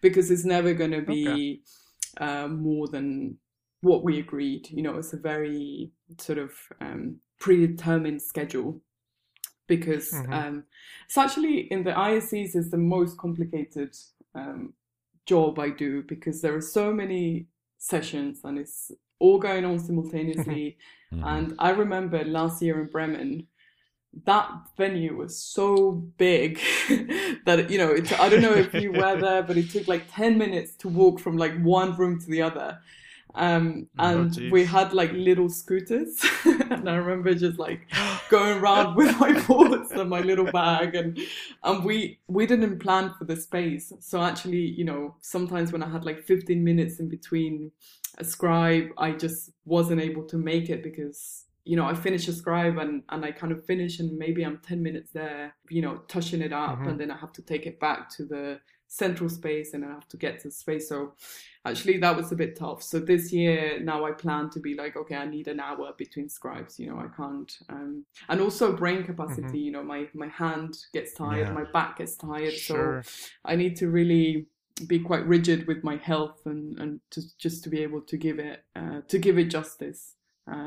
because 0.00 0.30
it's 0.30 0.44
never 0.44 0.72
going 0.72 0.92
to 0.92 1.02
be 1.02 1.62
okay. 2.20 2.24
uh, 2.24 2.48
more 2.48 2.88
than 2.88 3.36
what 3.82 4.04
we 4.04 4.18
agreed. 4.18 4.68
You 4.70 4.82
know, 4.82 4.96
it's 4.96 5.12
a 5.12 5.18
very 5.18 5.92
sort 6.18 6.38
of 6.38 6.52
um, 6.80 7.18
predetermined 7.40 8.22
schedule 8.22 8.80
because 9.68 10.10
mm-hmm. 10.10 10.32
um, 10.32 10.64
it's 11.06 11.16
actually 11.16 11.60
in 11.70 11.84
the 11.84 11.92
IACs 11.92 12.56
is 12.56 12.70
the 12.70 12.76
most 12.76 13.16
complicated 13.16 13.96
um, 14.34 14.72
job 15.26 15.58
I 15.58 15.70
do 15.70 16.02
because 16.02 16.40
there 16.40 16.56
are 16.56 16.60
so 16.60 16.92
many 16.92 17.46
sessions 17.76 18.40
and 18.42 18.58
it's 18.58 18.90
all 19.20 19.38
going 19.38 19.64
on 19.64 19.78
simultaneously. 19.78 20.76
mm-hmm. 21.12 21.24
And 21.24 21.54
I 21.58 21.70
remember 21.70 22.24
last 22.24 22.60
year 22.62 22.80
in 22.80 22.88
Bremen, 22.88 23.46
that 24.24 24.50
venue 24.76 25.16
was 25.16 25.38
so 25.38 25.92
big 26.16 26.58
that 27.44 27.66
you 27.70 27.78
know 27.78 27.90
it, 27.90 28.18
i 28.18 28.28
don't 28.28 28.40
know 28.40 28.54
if 28.54 28.72
you 28.74 28.90
were 28.90 29.16
there 29.20 29.42
but 29.42 29.56
it 29.56 29.70
took 29.70 29.86
like 29.86 30.02
10 30.10 30.38
minutes 30.38 30.74
to 30.74 30.88
walk 30.88 31.20
from 31.20 31.36
like 31.36 31.56
one 31.60 31.94
room 31.96 32.18
to 32.18 32.26
the 32.26 32.40
other 32.40 32.78
um, 33.34 33.86
Oh, 33.98 34.04
and 34.22 34.32
geez. 34.32 34.50
we 34.52 34.64
had 34.64 34.92
like 34.92 35.12
little 35.12 35.48
scooters. 35.48 36.24
And 36.70 36.88
i 36.88 36.94
remember 36.96 37.34
just 37.34 37.58
like 37.58 37.80
going 38.30 38.58
around 38.58 38.94
with 38.94 39.18
my 39.18 39.32
boards 39.46 39.90
and 39.92 40.08
my 40.10 40.20
little 40.20 40.50
bag. 40.52 40.94
And 40.94 41.18
and 41.64 41.84
we 41.84 42.18
we 42.28 42.46
didn't 42.46 42.78
plan 42.78 43.12
for 43.18 43.24
the 43.24 43.36
space. 43.36 43.92
So 44.00 44.22
actually 44.22 44.58
you 44.78 44.84
know 44.84 45.16
sometimes 45.20 45.72
when 45.72 45.82
i 45.82 45.88
had 45.88 46.04
like 46.04 46.22
15 46.22 46.62
minutes 46.62 47.00
in 47.00 47.08
between 47.08 47.70
a 48.18 48.24
scribe 48.24 48.86
i 48.98 49.12
just 49.12 49.50
wasn't 49.64 50.00
able 50.00 50.24
to 50.24 50.36
make 50.36 50.68
it 50.70 50.82
because 50.82 51.44
you 51.64 51.76
know 51.76 51.84
i 51.86 51.94
finish 51.94 52.26
a 52.28 52.32
scribe 52.32 52.76
and 52.78 53.02
and 53.10 53.24
i 53.24 53.30
kind 53.30 53.52
of 53.52 53.64
finish 53.64 54.00
and 54.00 54.16
maybe 54.18 54.44
i'm 54.44 54.58
10 54.58 54.82
minutes 54.82 55.10
there 55.12 55.54
you 55.70 55.82
know 55.82 55.98
touching 56.08 56.42
it 56.42 56.52
up. 56.52 56.78
Mhm. 56.78 56.88
and 56.90 57.00
then 57.00 57.10
i 57.10 57.16
have 57.16 57.32
to 57.32 57.42
take 57.42 57.66
it 57.66 57.78
back 57.80 58.08
to 58.16 58.24
the 58.24 58.60
central 58.88 59.28
space 59.28 59.74
and 59.74 59.84
i 59.84 59.88
have 59.88 60.08
to 60.08 60.16
get 60.16 60.38
to 60.40 60.48
the 60.48 60.52
space. 60.54 60.88
So 60.88 61.14
actually 61.70 61.98
that 61.98 62.16
was 62.16 62.32
a 62.32 62.36
bit 62.36 62.56
tough 62.56 62.82
so 62.82 62.98
this 62.98 63.32
year 63.32 63.78
now 63.80 64.04
i 64.04 64.12
plan 64.12 64.48
to 64.50 64.60
be 64.60 64.74
like 64.74 64.96
okay 64.96 65.16
i 65.16 65.24
need 65.26 65.48
an 65.48 65.60
hour 65.60 65.92
between 65.96 66.28
scribes 66.28 66.78
you 66.78 66.86
know 66.90 66.98
i 66.98 67.08
can't 67.16 67.58
um 67.68 68.04
and 68.28 68.40
also 68.40 68.72
brain 68.76 69.02
capacity 69.04 69.58
you 69.66 69.72
know 69.72 69.82
my 69.82 70.06
my 70.14 70.28
hand 70.28 70.76
gets 70.92 71.14
tired 71.14 71.46
Yeah. 71.48 71.52
my 71.52 71.64
back 71.72 71.98
gets 71.98 72.16
tired 72.16 72.52
Sure. 72.52 73.02
so 73.04 73.10
i 73.44 73.54
need 73.56 73.76
to 73.76 73.88
really 73.88 74.46
be 74.86 74.98
quite 75.00 75.26
rigid 75.26 75.66
with 75.66 75.82
my 75.82 75.96
health 75.96 76.40
and 76.46 76.78
and 76.78 77.00
to, 77.10 77.20
just 77.38 77.64
to 77.64 77.68
be 77.70 77.80
able 77.82 78.00
to 78.02 78.16
give 78.16 78.38
it 78.38 78.62
uh, 78.76 79.00
to 79.08 79.18
give 79.18 79.36
it 79.38 79.46
justice 79.50 80.14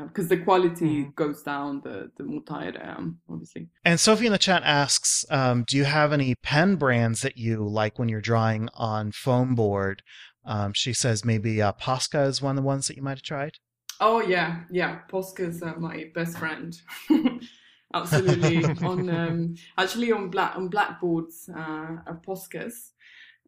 because 0.06 0.28
the 0.28 0.36
quality 0.36 1.04
Mhm. 1.04 1.14
goes 1.16 1.42
down 1.42 1.80
the 1.82 2.10
the 2.16 2.24
more 2.24 2.42
tired 2.42 2.76
i 2.76 2.88
am 2.98 3.18
obviously 3.28 3.68
And 3.84 3.98
Sophie 3.98 4.26
in 4.26 4.32
the 4.32 4.38
chat 4.38 4.62
asks, 4.64 5.24
um, 5.30 5.64
do 5.68 5.76
you 5.76 5.84
have 5.84 6.12
any 6.12 6.34
pen 6.36 6.76
brands 6.76 7.20
that 7.22 7.36
you 7.36 7.52
like 7.80 7.98
when 7.98 8.08
you're 8.08 8.20
drawing 8.32 8.68
on 8.74 9.10
foam 9.12 9.54
board? 9.54 10.02
Um, 10.44 10.72
she 10.72 10.92
says 10.92 11.24
maybe 11.24 11.60
uh, 11.60 11.72
Posca 11.72 12.26
is 12.26 12.40
one 12.42 12.56
of 12.56 12.62
the 12.62 12.66
ones 12.74 12.86
that 12.86 12.96
you 12.96 13.02
might 13.02 13.18
have 13.18 13.22
tried. 13.22 13.54
Oh 14.00 14.20
yeah, 14.20 14.50
yeah. 14.70 15.00
Posca's 15.12 15.62
uh, 15.62 15.74
my 15.78 16.10
best 16.14 16.38
friend. 16.38 16.70
Absolutely. 17.94 18.64
on 18.90 19.08
um, 19.10 19.54
actually 19.76 20.12
on 20.12 20.30
black 20.30 20.56
on 20.56 20.68
blackboards 20.68 21.48
uh, 21.54 21.96
are 22.06 22.20
Posca's, 22.26 22.92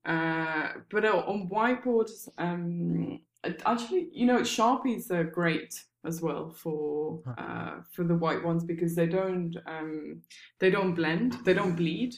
uh, 0.04 0.68
but 0.90 1.04
uh, 1.04 1.22
on 1.32 1.48
whiteboards, 1.48 2.28
um, 2.38 3.20
actually, 3.64 4.08
you 4.12 4.26
know, 4.26 4.40
sharpies 4.40 5.10
are 5.10 5.24
great 5.24 5.72
as 6.06 6.20
well 6.20 6.50
for 6.50 7.20
uh, 7.38 7.76
for 7.92 8.04
the 8.04 8.14
white 8.14 8.44
ones 8.44 8.64
because 8.64 8.94
they 8.94 9.06
don't 9.06 9.56
um, 9.66 10.22
they 10.58 10.70
don't 10.70 10.94
blend, 10.94 11.36
they 11.44 11.54
don't 11.54 11.76
bleed 11.76 12.14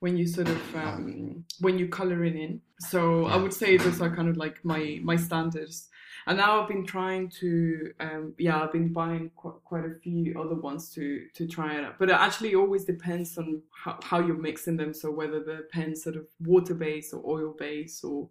when 0.00 0.16
you 0.16 0.26
sort 0.26 0.48
of 0.48 0.76
um, 0.76 1.44
when 1.60 1.78
you 1.78 1.88
color 1.88 2.24
it 2.24 2.36
in. 2.36 2.60
So 2.80 3.26
I 3.26 3.36
would 3.36 3.52
say 3.52 3.76
those 3.76 4.00
are 4.00 4.14
kind 4.14 4.28
of 4.28 4.36
like 4.36 4.64
my 4.64 5.00
my 5.02 5.16
standards. 5.16 5.88
And 6.26 6.38
now 6.38 6.60
I've 6.60 6.68
been 6.68 6.84
trying 6.84 7.28
to, 7.40 7.92
um, 8.00 8.34
yeah, 8.36 8.60
I've 8.60 8.72
been 8.72 8.92
buying 8.92 9.30
qu- 9.36 9.60
quite 9.64 9.84
a 9.84 9.94
few 10.02 10.40
other 10.40 10.56
ones 10.56 10.90
to 10.94 11.26
to 11.34 11.46
try 11.46 11.76
it 11.76 11.84
out. 11.84 11.98
But 11.98 12.10
it 12.10 12.16
actually 12.16 12.54
always 12.54 12.84
depends 12.84 13.38
on 13.38 13.62
how, 13.72 13.98
how 14.02 14.18
you're 14.18 14.36
mixing 14.36 14.76
them. 14.76 14.92
So 14.92 15.10
whether 15.10 15.42
the 15.42 15.68
pen's 15.70 16.02
sort 16.02 16.16
of 16.16 16.26
water 16.40 16.74
based 16.74 17.14
or 17.14 17.22
oil 17.24 17.54
based, 17.56 18.02
or 18.04 18.28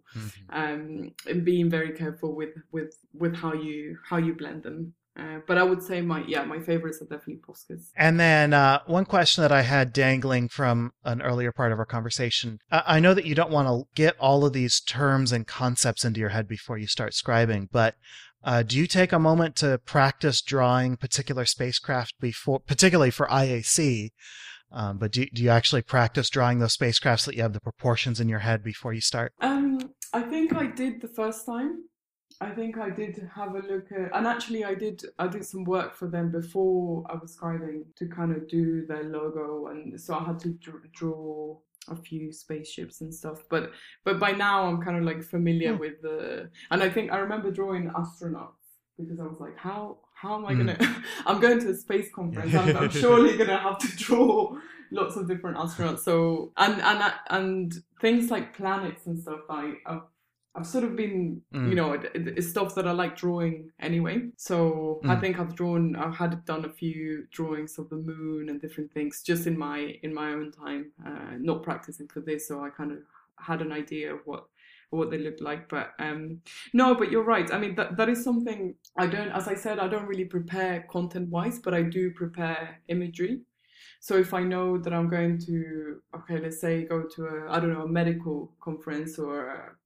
um, 0.50 1.12
and 1.26 1.44
being 1.44 1.70
very 1.70 1.92
careful 1.92 2.34
with 2.34 2.54
with 2.70 2.98
with 3.14 3.34
how 3.34 3.54
you 3.54 3.98
how 4.04 4.18
you 4.18 4.34
blend 4.34 4.62
them. 4.64 4.92
Uh, 5.18 5.38
but 5.46 5.56
I 5.56 5.62
would 5.62 5.82
say 5.82 6.00
my 6.02 6.22
yeah 6.26 6.44
my 6.44 6.58
favorites 6.58 7.00
are 7.00 7.06
definitely 7.06 7.40
Poscas. 7.46 7.88
And 7.96 8.20
then 8.20 8.52
uh, 8.52 8.80
one 8.86 9.06
question 9.06 9.42
that 9.42 9.52
I 9.52 9.62
had 9.62 9.92
dangling 9.92 10.48
from 10.48 10.92
an 11.04 11.22
earlier 11.22 11.52
part 11.52 11.72
of 11.72 11.78
our 11.78 11.86
conversation. 11.86 12.58
I 12.70 12.82
I 12.96 13.00
know 13.00 13.14
that 13.14 13.24
you 13.24 13.34
don't 13.34 13.50
want 13.50 13.68
to 13.68 13.84
get 13.94 14.16
all 14.18 14.44
of 14.44 14.52
these 14.52 14.80
terms 14.80 15.32
and 15.32 15.46
concepts 15.46 16.04
into 16.04 16.20
your 16.20 16.30
head 16.30 16.46
before 16.46 16.78
you 16.78 16.86
start 16.86 17.12
scribing, 17.12 17.68
but 17.70 17.94
uh, 18.44 18.62
do 18.62 18.78
you 18.78 18.86
take 18.86 19.12
a 19.12 19.18
moment 19.18 19.56
to 19.56 19.78
practice 19.84 20.40
drawing 20.40 20.96
particular 20.96 21.44
spacecraft 21.44 22.14
before, 22.20 22.60
particularly 22.60 23.10
for 23.10 23.26
IAC? 23.26 24.10
Um, 24.70 24.98
but 24.98 25.12
do, 25.12 25.26
do 25.32 25.42
you 25.42 25.50
actually 25.50 25.82
practice 25.82 26.28
drawing 26.28 26.58
those 26.58 26.76
spacecrafts 26.76 27.20
so 27.20 27.30
that 27.30 27.36
you 27.36 27.42
have 27.42 27.54
the 27.54 27.60
proportions 27.60 28.20
in 28.20 28.28
your 28.28 28.40
head 28.40 28.62
before 28.62 28.92
you 28.92 29.00
start? 29.00 29.32
Um, 29.40 29.78
I 30.12 30.22
think 30.22 30.54
I 30.54 30.66
did 30.66 31.00
the 31.00 31.08
first 31.08 31.46
time. 31.46 31.84
I 32.40 32.50
think 32.50 32.76
I 32.76 32.90
did 32.90 33.28
have 33.34 33.54
a 33.54 33.60
look 33.60 33.90
at, 33.92 34.14
and 34.14 34.26
actually 34.26 34.64
I 34.64 34.74
did 34.74 35.02
I 35.18 35.26
did 35.26 35.44
some 35.44 35.64
work 35.64 35.94
for 35.96 36.06
them 36.08 36.30
before 36.30 37.04
I 37.08 37.14
was 37.14 37.34
scribing 37.36 37.84
to 37.96 38.06
kind 38.08 38.32
of 38.36 38.46
do 38.48 38.84
their 38.86 39.04
logo, 39.04 39.68
and 39.68 39.98
so 39.98 40.14
I 40.18 40.24
had 40.24 40.38
to 40.40 40.50
dr- 40.50 40.92
draw 40.92 41.56
a 41.88 41.96
few 41.96 42.32
spaceships 42.32 43.00
and 43.00 43.14
stuff. 43.14 43.44
But 43.48 43.70
but 44.04 44.18
by 44.20 44.32
now 44.32 44.66
I'm 44.66 44.82
kind 44.82 44.98
of 44.98 45.04
like 45.04 45.22
familiar 45.22 45.72
Hmm. 45.72 45.78
with 45.78 46.02
the, 46.02 46.50
and 46.70 46.82
I 46.82 46.90
think 46.90 47.10
I 47.10 47.18
remember 47.18 47.50
drawing 47.50 47.88
astronauts 47.90 48.52
because 48.98 49.18
I 49.18 49.24
was 49.24 49.40
like, 49.40 49.56
how 49.56 49.98
how 50.14 50.34
am 50.36 50.44
I 50.46 50.54
Hmm. 50.54 50.58
gonna? 50.58 50.78
I'm 51.26 51.40
going 51.40 51.60
to 51.60 51.70
a 51.70 51.74
space 51.74 52.10
conference. 52.14 52.54
I'm, 52.54 52.76
I'm 52.76 52.90
surely 53.02 53.38
gonna 53.38 53.56
have 53.58 53.78
to 53.78 53.96
draw 53.96 54.56
lots 54.90 55.16
of 55.16 55.26
different 55.26 55.56
astronauts. 55.56 56.00
So 56.00 56.52
and 56.58 56.82
and 56.82 57.14
and 57.30 57.74
things 58.00 58.30
like 58.30 58.54
planets 58.56 59.06
and 59.06 59.18
stuff. 59.18 59.40
I 59.48 59.74
I've, 59.86 60.02
I've 60.56 60.66
sort 60.66 60.84
of 60.84 60.96
been 60.96 61.42
Mm. 61.52 61.68
you 61.68 61.74
know 61.74 61.92
it, 61.92 62.04
it- 62.14 62.38
it's 62.38 62.48
stuff 62.48 62.74
that 62.76 62.86
I 62.88 62.92
like 62.92 63.14
drawing 63.16 63.70
anyway. 63.78 64.16
So 64.36 65.00
I 65.04 65.14
Mm. 65.16 65.20
think 65.20 65.38
I've 65.38 65.54
drawn. 65.54 65.96
I've 65.96 66.14
had 66.14 66.44
done 66.44 66.64
a 66.64 66.72
few 66.82 67.26
drawings 67.30 67.78
of 67.78 67.88
the 67.90 67.96
moon 67.96 68.48
and 68.48 68.60
different 68.60 68.92
things 68.92 69.22
just 69.22 69.46
in 69.46 69.56
my 69.58 69.78
in 70.02 70.12
my 70.14 70.28
own 70.32 70.50
time, 70.52 70.92
uh, 71.06 71.32
not 71.38 71.62
practicing 71.62 72.08
for 72.08 72.20
this. 72.20 72.48
So 72.48 72.54
I 72.64 72.70
kind 72.70 72.92
of 72.92 72.98
had 73.38 73.60
an 73.62 73.72
idea 73.72 74.14
of 74.14 74.20
what 74.24 74.44
what 74.90 75.10
they 75.10 75.18
looked 75.18 75.40
like 75.42 75.68
but 75.68 75.86
um 75.98 76.40
no 76.72 76.94
but 76.94 77.10
you're 77.10 77.24
right 77.34 77.52
i 77.52 77.58
mean 77.58 77.74
that 77.74 77.96
that 77.96 78.08
is 78.08 78.22
something 78.22 78.72
i 78.96 79.04
don't 79.14 79.30
as 79.32 79.48
i 79.48 79.54
said 79.54 79.78
i 79.80 79.88
don't 79.88 80.06
really 80.06 80.24
prepare 80.24 80.86
content 80.88 81.28
wise 81.28 81.58
but 81.58 81.74
i 81.74 81.82
do 81.82 82.10
prepare 82.12 82.80
imagery 82.88 83.40
so 84.00 84.16
if 84.16 84.32
i 84.32 84.42
know 84.52 84.78
that 84.78 84.92
i'm 84.94 85.08
going 85.08 85.36
to 85.38 86.00
okay 86.14 86.38
let's 86.38 86.60
say 86.60 86.84
go 86.84 87.02
to 87.02 87.26
a 87.26 87.50
i 87.50 87.58
don't 87.58 87.72
know 87.74 87.82
a 87.82 87.88
medical 87.88 88.54
conference 88.60 89.18
or 89.18 89.76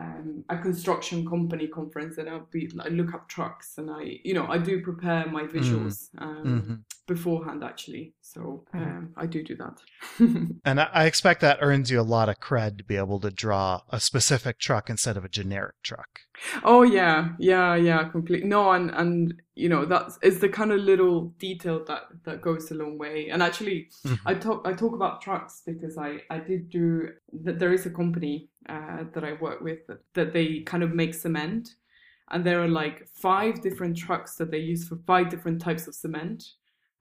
um, 0.00 0.44
a 0.48 0.56
construction 0.58 1.26
company 1.28 1.68
conference 1.68 2.16
and 2.18 2.28
i'll 2.28 2.48
be 2.50 2.70
i 2.80 2.88
look 2.88 3.12
up 3.14 3.28
trucks 3.28 3.74
and 3.78 3.90
i 3.90 4.18
you 4.24 4.32
know 4.34 4.46
i 4.48 4.56
do 4.58 4.80
prepare 4.82 5.26
my 5.26 5.42
visuals 5.44 6.08
um, 6.18 6.44
Mhm. 6.46 6.78
beforehand 7.06 7.62
actually 7.62 8.14
so 8.20 8.64
um, 8.72 9.12
i 9.16 9.26
do 9.26 9.42
do 9.42 9.56
that 9.56 9.80
And 10.64 10.80
I, 10.80 10.88
I 10.92 11.04
expect 11.06 11.40
that 11.40 11.58
earns 11.60 11.90
you 11.90 12.00
a 12.00 12.02
lot 12.02 12.28
of 12.28 12.38
cred 12.38 12.78
to 12.78 12.84
be 12.84 12.96
able 12.96 13.18
to 13.20 13.30
draw 13.30 13.80
a 13.90 13.98
specific 13.98 14.58
truck 14.60 14.88
instead 14.88 15.16
of 15.16 15.24
a 15.24 15.28
generic 15.28 15.74
truck. 15.82 16.20
Oh 16.62 16.82
yeah, 16.82 17.30
yeah, 17.38 17.74
yeah, 17.74 18.04
completely. 18.04 18.48
No, 18.48 18.70
and 18.70 18.90
and 18.90 19.34
you 19.54 19.68
know 19.68 19.84
that's 19.84 20.18
it's 20.22 20.38
the 20.38 20.48
kind 20.48 20.70
of 20.72 20.80
little 20.80 21.34
detail 21.38 21.84
that 21.86 22.02
that 22.24 22.42
goes 22.42 22.70
a 22.70 22.74
long 22.74 22.96
way. 22.96 23.28
And 23.28 23.42
actually, 23.42 23.88
I 24.24 24.34
talk 24.34 24.62
I 24.64 24.72
talk 24.72 24.94
about 24.94 25.20
trucks 25.20 25.62
because 25.66 25.98
I 25.98 26.20
I 26.30 26.38
did 26.38 26.70
do 26.70 27.08
that. 27.42 27.58
There 27.58 27.72
is 27.72 27.84
a 27.86 27.90
company 27.90 28.48
uh, 28.68 29.04
that 29.12 29.24
I 29.24 29.32
work 29.34 29.60
with 29.60 29.86
that, 29.88 30.00
that 30.14 30.32
they 30.32 30.60
kind 30.60 30.82
of 30.82 30.94
make 30.94 31.14
cement, 31.14 31.76
and 32.30 32.44
there 32.44 32.62
are 32.62 32.68
like 32.68 33.06
five 33.08 33.60
different 33.60 33.96
trucks 33.96 34.36
that 34.36 34.50
they 34.50 34.58
use 34.58 34.88
for 34.88 34.96
five 35.06 35.28
different 35.28 35.60
types 35.60 35.86
of 35.86 35.94
cement, 35.94 36.44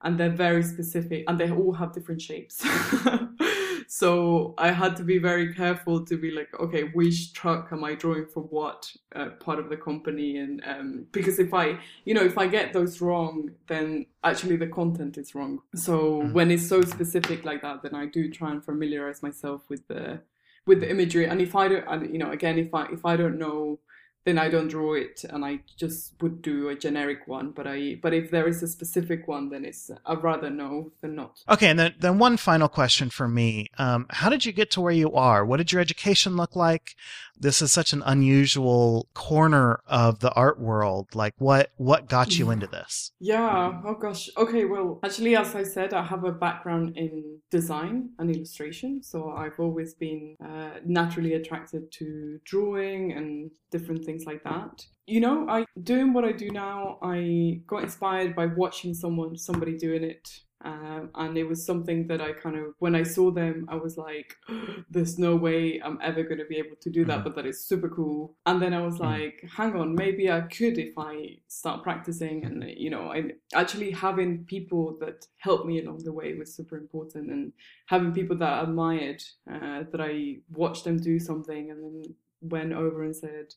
and 0.03 0.19
they're 0.19 0.29
very 0.29 0.63
specific, 0.63 1.23
and 1.27 1.39
they 1.39 1.51
all 1.51 1.73
have 1.73 1.93
different 1.93 2.21
shapes. 2.21 2.63
so 3.87 4.53
I 4.57 4.71
had 4.71 4.95
to 4.97 5.03
be 5.03 5.17
very 5.19 5.53
careful 5.53 6.05
to 6.05 6.17
be 6.17 6.31
like, 6.31 6.49
okay, 6.59 6.83
which 6.93 7.33
truck 7.33 7.69
am 7.71 7.83
I 7.83 7.95
drawing 7.95 8.25
for 8.25 8.41
what 8.43 8.91
uh, 9.15 9.29
part 9.39 9.59
of 9.59 9.69
the 9.69 9.77
company, 9.77 10.37
and 10.37 10.61
um, 10.65 11.05
because 11.11 11.39
if 11.39 11.53
I, 11.53 11.77
you 12.05 12.13
know, 12.13 12.23
if 12.23 12.37
I 12.37 12.47
get 12.47 12.73
those 12.73 13.01
wrong, 13.01 13.51
then 13.67 14.05
actually 14.23 14.55
the 14.57 14.67
content 14.67 15.17
is 15.17 15.35
wrong. 15.35 15.59
So 15.75 16.21
Mm. 16.21 16.33
when 16.33 16.51
it's 16.51 16.67
so 16.67 16.81
specific 16.81 17.45
like 17.45 17.61
that, 17.61 17.83
then 17.83 17.95
I 17.95 18.05
do 18.07 18.29
try 18.29 18.51
and 18.51 18.63
familiarize 18.63 19.21
myself 19.21 19.61
with 19.69 19.87
the 19.87 20.21
with 20.65 20.81
the 20.81 20.89
imagery. 20.89 21.25
And 21.25 21.41
if 21.41 21.55
I 21.55 21.67
don't, 21.67 21.85
and 21.87 22.13
you 22.13 22.19
know, 22.19 22.31
again, 22.31 22.57
if 22.57 22.73
I 22.73 22.85
if 22.91 23.05
I 23.05 23.15
don't 23.17 23.37
know 23.37 23.79
then 24.23 24.37
I 24.37 24.49
don't 24.49 24.67
draw 24.67 24.93
it 24.93 25.23
and 25.27 25.43
I 25.43 25.61
just 25.77 26.13
would 26.21 26.41
do 26.41 26.69
a 26.69 26.75
generic 26.75 27.27
one. 27.27 27.51
But 27.51 27.67
I 27.67 27.97
but 28.01 28.13
if 28.13 28.29
there 28.29 28.47
is 28.47 28.61
a 28.61 28.67
specific 28.67 29.27
one, 29.27 29.49
then 29.49 29.65
it's 29.65 29.89
I'd 30.05 30.23
rather 30.23 30.49
know 30.49 30.91
than 31.01 31.15
not. 31.15 31.39
Okay, 31.49 31.69
and 31.69 31.79
then, 31.79 31.95
then 31.99 32.19
one 32.19 32.37
final 32.37 32.67
question 32.67 33.09
for 33.09 33.27
me. 33.27 33.67
Um, 33.77 34.05
how 34.09 34.29
did 34.29 34.45
you 34.45 34.51
get 34.51 34.69
to 34.71 34.81
where 34.81 34.93
you 34.93 35.11
are? 35.13 35.43
What 35.45 35.57
did 35.57 35.71
your 35.71 35.81
education 35.81 36.37
look 36.37 36.55
like? 36.55 36.95
This 37.41 37.61
is 37.61 37.71
such 37.71 37.91
an 37.91 38.03
unusual 38.05 39.09
corner 39.15 39.81
of 39.87 40.19
the 40.19 40.31
art 40.33 40.59
world. 40.59 41.15
Like, 41.15 41.33
what 41.39 41.71
what 41.77 42.07
got 42.07 42.37
you 42.37 42.51
into 42.51 42.67
this? 42.67 43.11
Yeah. 43.19 43.81
Oh 43.83 43.95
gosh. 43.95 44.29
Okay. 44.37 44.65
Well, 44.65 44.99
actually, 45.03 45.35
as 45.35 45.55
I 45.55 45.63
said, 45.63 45.93
I 45.93 46.03
have 46.03 46.23
a 46.23 46.31
background 46.31 46.95
in 46.95 47.39
design 47.49 48.11
and 48.19 48.29
illustration, 48.29 49.01
so 49.01 49.31
I've 49.31 49.59
always 49.59 49.95
been 49.95 50.35
uh, 50.43 50.79
naturally 50.85 51.33
attracted 51.33 51.91
to 51.93 52.39
drawing 52.45 53.13
and 53.13 53.49
different 53.71 54.05
things 54.05 54.25
like 54.25 54.43
that. 54.43 54.85
You 55.07 55.21
know, 55.21 55.47
I 55.49 55.65
doing 55.81 56.13
what 56.13 56.25
I 56.25 56.33
do 56.33 56.51
now. 56.51 56.99
I 57.01 57.61
got 57.65 57.83
inspired 57.83 58.35
by 58.35 58.45
watching 58.45 58.93
someone, 58.93 59.35
somebody 59.35 59.77
doing 59.77 60.03
it 60.03 60.29
Um, 60.63 61.09
and 61.15 61.37
it 61.37 61.45
was 61.45 61.65
something 61.65 62.07
that 62.07 62.21
I 62.21 62.33
kind 62.33 62.55
of, 62.55 62.75
when 62.79 62.93
I 62.95 63.03
saw 63.03 63.31
them, 63.31 63.65
I 63.69 63.75
was 63.75 63.97
like, 63.97 64.35
there's 64.89 65.17
no 65.17 65.35
way 65.35 65.81
I'm 65.83 65.97
ever 66.01 66.23
going 66.23 66.37
to 66.37 66.45
be 66.45 66.57
able 66.57 66.75
to 66.81 66.89
do 66.89 67.03
that, 67.05 67.19
Mhm. 67.19 67.23
but 67.23 67.35
that 67.35 67.45
is 67.45 67.63
super 67.65 67.89
cool. 67.89 68.35
And 68.45 68.61
then 68.61 68.73
I 68.73 68.81
was 68.81 68.97
Mhm. 68.97 68.99
like, 68.99 69.43
hang 69.49 69.75
on, 69.75 69.95
maybe 69.95 70.31
I 70.31 70.41
could 70.41 70.77
if 70.77 70.93
I 70.97 71.39
start 71.47 71.83
practicing. 71.83 72.45
And, 72.45 72.63
you 72.77 72.89
know, 72.89 73.11
I 73.11 73.31
actually 73.55 73.91
having 73.91 74.45
people 74.45 74.97
that 74.99 75.27
helped 75.37 75.65
me 75.65 75.79
along 75.81 76.03
the 76.03 76.13
way 76.13 76.33
was 76.35 76.53
super 76.53 76.77
important. 76.77 77.31
And 77.31 77.53
having 77.87 78.13
people 78.13 78.37
that 78.37 78.53
I 78.53 78.61
admired, 78.63 79.23
uh, 79.51 79.83
that 79.91 80.01
I 80.01 80.41
watched 80.51 80.83
them 80.83 80.97
do 80.97 81.17
something 81.19 81.71
and 81.71 81.83
then 81.83 82.15
went 82.41 82.73
over 82.73 83.03
and 83.03 83.15
said, 83.15 83.53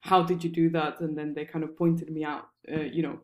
how 0.00 0.22
did 0.22 0.44
you 0.44 0.50
do 0.50 0.70
that? 0.70 1.00
And 1.00 1.16
then 1.18 1.34
they 1.34 1.44
kind 1.44 1.64
of 1.64 1.76
pointed 1.76 2.10
me 2.10 2.24
out, 2.24 2.48
uh, 2.72 2.80
you 2.82 3.02
know, 3.02 3.20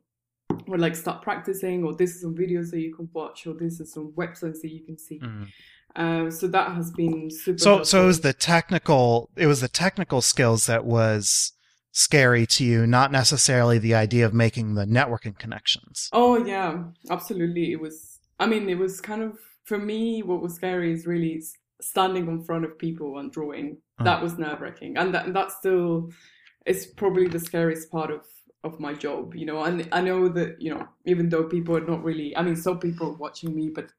or 0.66 0.78
like 0.78 0.96
start 0.96 1.22
practicing, 1.22 1.84
or 1.84 1.94
this 1.94 2.14
is 2.14 2.22
some 2.22 2.34
videos 2.34 2.70
that 2.70 2.80
you 2.80 2.94
can 2.94 3.08
watch, 3.12 3.46
or 3.46 3.54
this 3.54 3.80
is 3.80 3.92
some 3.92 4.12
websites 4.12 4.60
that 4.62 4.70
you 4.70 4.84
can 4.84 4.98
see. 4.98 5.18
Mhm. 5.18 5.48
Uh, 5.96 6.30
so 6.30 6.48
that 6.48 6.72
has 6.72 6.90
been 6.90 7.30
super. 7.30 7.58
So, 7.58 7.82
so 7.84 8.02
it 8.02 8.06
was 8.06 8.20
the 8.20 8.32
technical. 8.32 9.30
It 9.36 9.46
was 9.46 9.60
the 9.60 9.68
technical 9.68 10.20
skills 10.20 10.66
that 10.66 10.84
was 10.84 11.52
scary 11.92 12.44
to 12.46 12.64
you, 12.64 12.86
not 12.86 13.12
necessarily 13.12 13.78
the 13.78 13.94
idea 13.94 14.26
of 14.26 14.34
making 14.34 14.74
the 14.74 14.84
networking 14.84 15.38
connections. 15.38 16.08
Oh 16.12 16.44
yeah, 16.44 16.84
absolutely. 17.10 17.72
It 17.72 17.80
was. 17.80 18.18
I 18.40 18.46
mean, 18.46 18.68
it 18.68 18.78
was 18.78 19.00
kind 19.00 19.22
of 19.22 19.38
for 19.64 19.78
me. 19.78 20.22
What 20.22 20.42
was 20.42 20.54
scary 20.54 20.92
is 20.92 21.06
really 21.06 21.42
standing 21.80 22.26
in 22.26 22.42
front 22.42 22.64
of 22.64 22.76
people 22.78 23.18
and 23.18 23.30
drawing. 23.30 23.78
Oh. 24.00 24.04
That 24.04 24.20
was 24.20 24.36
nerve 24.36 24.60
wracking, 24.60 24.96
and 24.96 25.14
that 25.14 25.32
that's 25.32 25.56
still 25.56 26.10
is 26.66 26.86
probably 26.86 27.28
the 27.28 27.38
scariest 27.38 27.90
part 27.90 28.10
of 28.10 28.22
of 28.64 28.80
my 28.80 28.94
job. 28.94 29.34
You 29.34 29.46
know, 29.46 29.62
and 29.62 29.88
I 29.92 30.00
know 30.00 30.28
that 30.28 30.60
you 30.60 30.74
know, 30.74 30.88
even 31.06 31.28
though 31.28 31.44
people 31.44 31.76
are 31.76 31.86
not 31.86 32.02
really. 32.02 32.36
I 32.36 32.42
mean, 32.42 32.56
some 32.56 32.78
people 32.80 33.08
are 33.08 33.14
watching 33.26 33.54
me, 33.54 33.70
but 33.70 33.92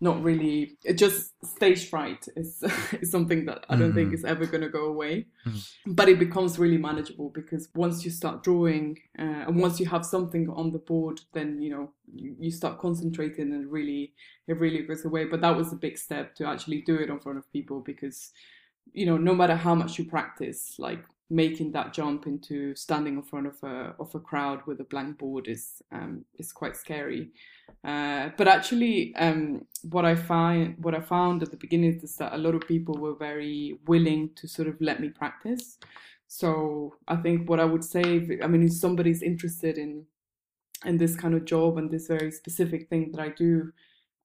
not 0.00 0.22
really. 0.22 0.76
It 0.84 0.94
just 0.94 1.32
stage 1.44 1.88
fright 1.88 2.26
is 2.36 2.62
is 3.00 3.10
something 3.10 3.46
that 3.46 3.64
I 3.68 3.76
don't 3.76 3.94
think 3.94 4.10
Mhm. 4.10 4.14
is 4.14 4.24
ever 4.24 4.46
going 4.46 4.62
to 4.62 4.68
go 4.68 4.86
away. 4.86 5.26
Mhm. 5.46 5.62
But 5.86 6.08
it 6.08 6.18
becomes 6.18 6.58
really 6.58 6.78
manageable 6.78 7.30
because 7.30 7.68
once 7.74 8.04
you 8.04 8.10
start 8.10 8.42
drawing 8.42 8.98
uh, 9.18 9.46
and 9.46 9.60
once 9.60 9.78
you 9.80 9.86
have 9.86 10.04
something 10.04 10.48
on 10.50 10.72
the 10.72 10.78
board, 10.80 11.20
then 11.32 11.62
you 11.62 11.70
know 11.70 11.92
you, 12.12 12.36
you 12.40 12.50
start 12.50 12.78
concentrating 12.78 13.52
and 13.54 13.70
really 13.70 14.12
it 14.48 14.58
really 14.58 14.82
goes 14.82 15.04
away. 15.04 15.24
But 15.26 15.40
that 15.42 15.56
was 15.56 15.72
a 15.72 15.76
big 15.76 15.96
step 15.98 16.34
to 16.36 16.46
actually 16.46 16.82
do 16.82 16.96
it 16.96 17.08
in 17.10 17.20
front 17.20 17.38
of 17.38 17.52
people 17.52 17.80
because 17.80 18.32
you 18.92 19.06
know 19.06 19.16
no 19.16 19.34
matter 19.34 19.56
how 19.56 19.74
much 19.74 19.98
you 19.98 20.04
practice, 20.04 20.74
like 20.78 21.04
making 21.28 21.72
that 21.72 21.92
jump 21.92 22.26
into 22.26 22.74
standing 22.74 23.16
in 23.16 23.22
front 23.22 23.46
of 23.46 23.62
a 23.62 23.94
of 23.98 24.14
a 24.14 24.20
crowd 24.20 24.60
with 24.66 24.80
a 24.80 24.84
blank 24.84 25.18
board 25.18 25.48
is 25.48 25.82
um, 25.92 26.24
is 26.38 26.52
quite 26.52 26.76
scary. 26.76 27.30
Uh, 27.84 28.30
but 28.36 28.48
actually, 28.48 29.14
um, 29.16 29.64
what 29.90 30.04
I 30.04 30.14
find, 30.14 30.76
what 30.82 30.94
I 30.94 31.00
found 31.00 31.42
at 31.42 31.50
the 31.50 31.56
beginning 31.56 32.00
is 32.02 32.16
that 32.16 32.34
a 32.34 32.38
lot 32.38 32.54
of 32.54 32.62
people 32.62 32.96
were 32.96 33.14
very 33.14 33.78
willing 33.86 34.30
to 34.36 34.48
sort 34.48 34.68
of 34.68 34.80
let 34.80 35.00
me 35.00 35.08
practice. 35.08 35.78
So 36.28 36.94
I 37.06 37.16
think 37.16 37.48
what 37.48 37.60
I 37.60 37.64
would 37.64 37.84
say, 37.84 38.02
if, 38.02 38.42
I 38.42 38.46
mean, 38.46 38.62
if 38.62 38.72
somebody's 38.72 39.22
interested 39.22 39.78
in 39.78 40.06
in 40.84 40.98
this 40.98 41.16
kind 41.16 41.34
of 41.34 41.44
job 41.44 41.78
and 41.78 41.90
this 41.90 42.06
very 42.06 42.30
specific 42.30 42.88
thing 42.88 43.10
that 43.12 43.20
I 43.20 43.30
do, 43.30 43.72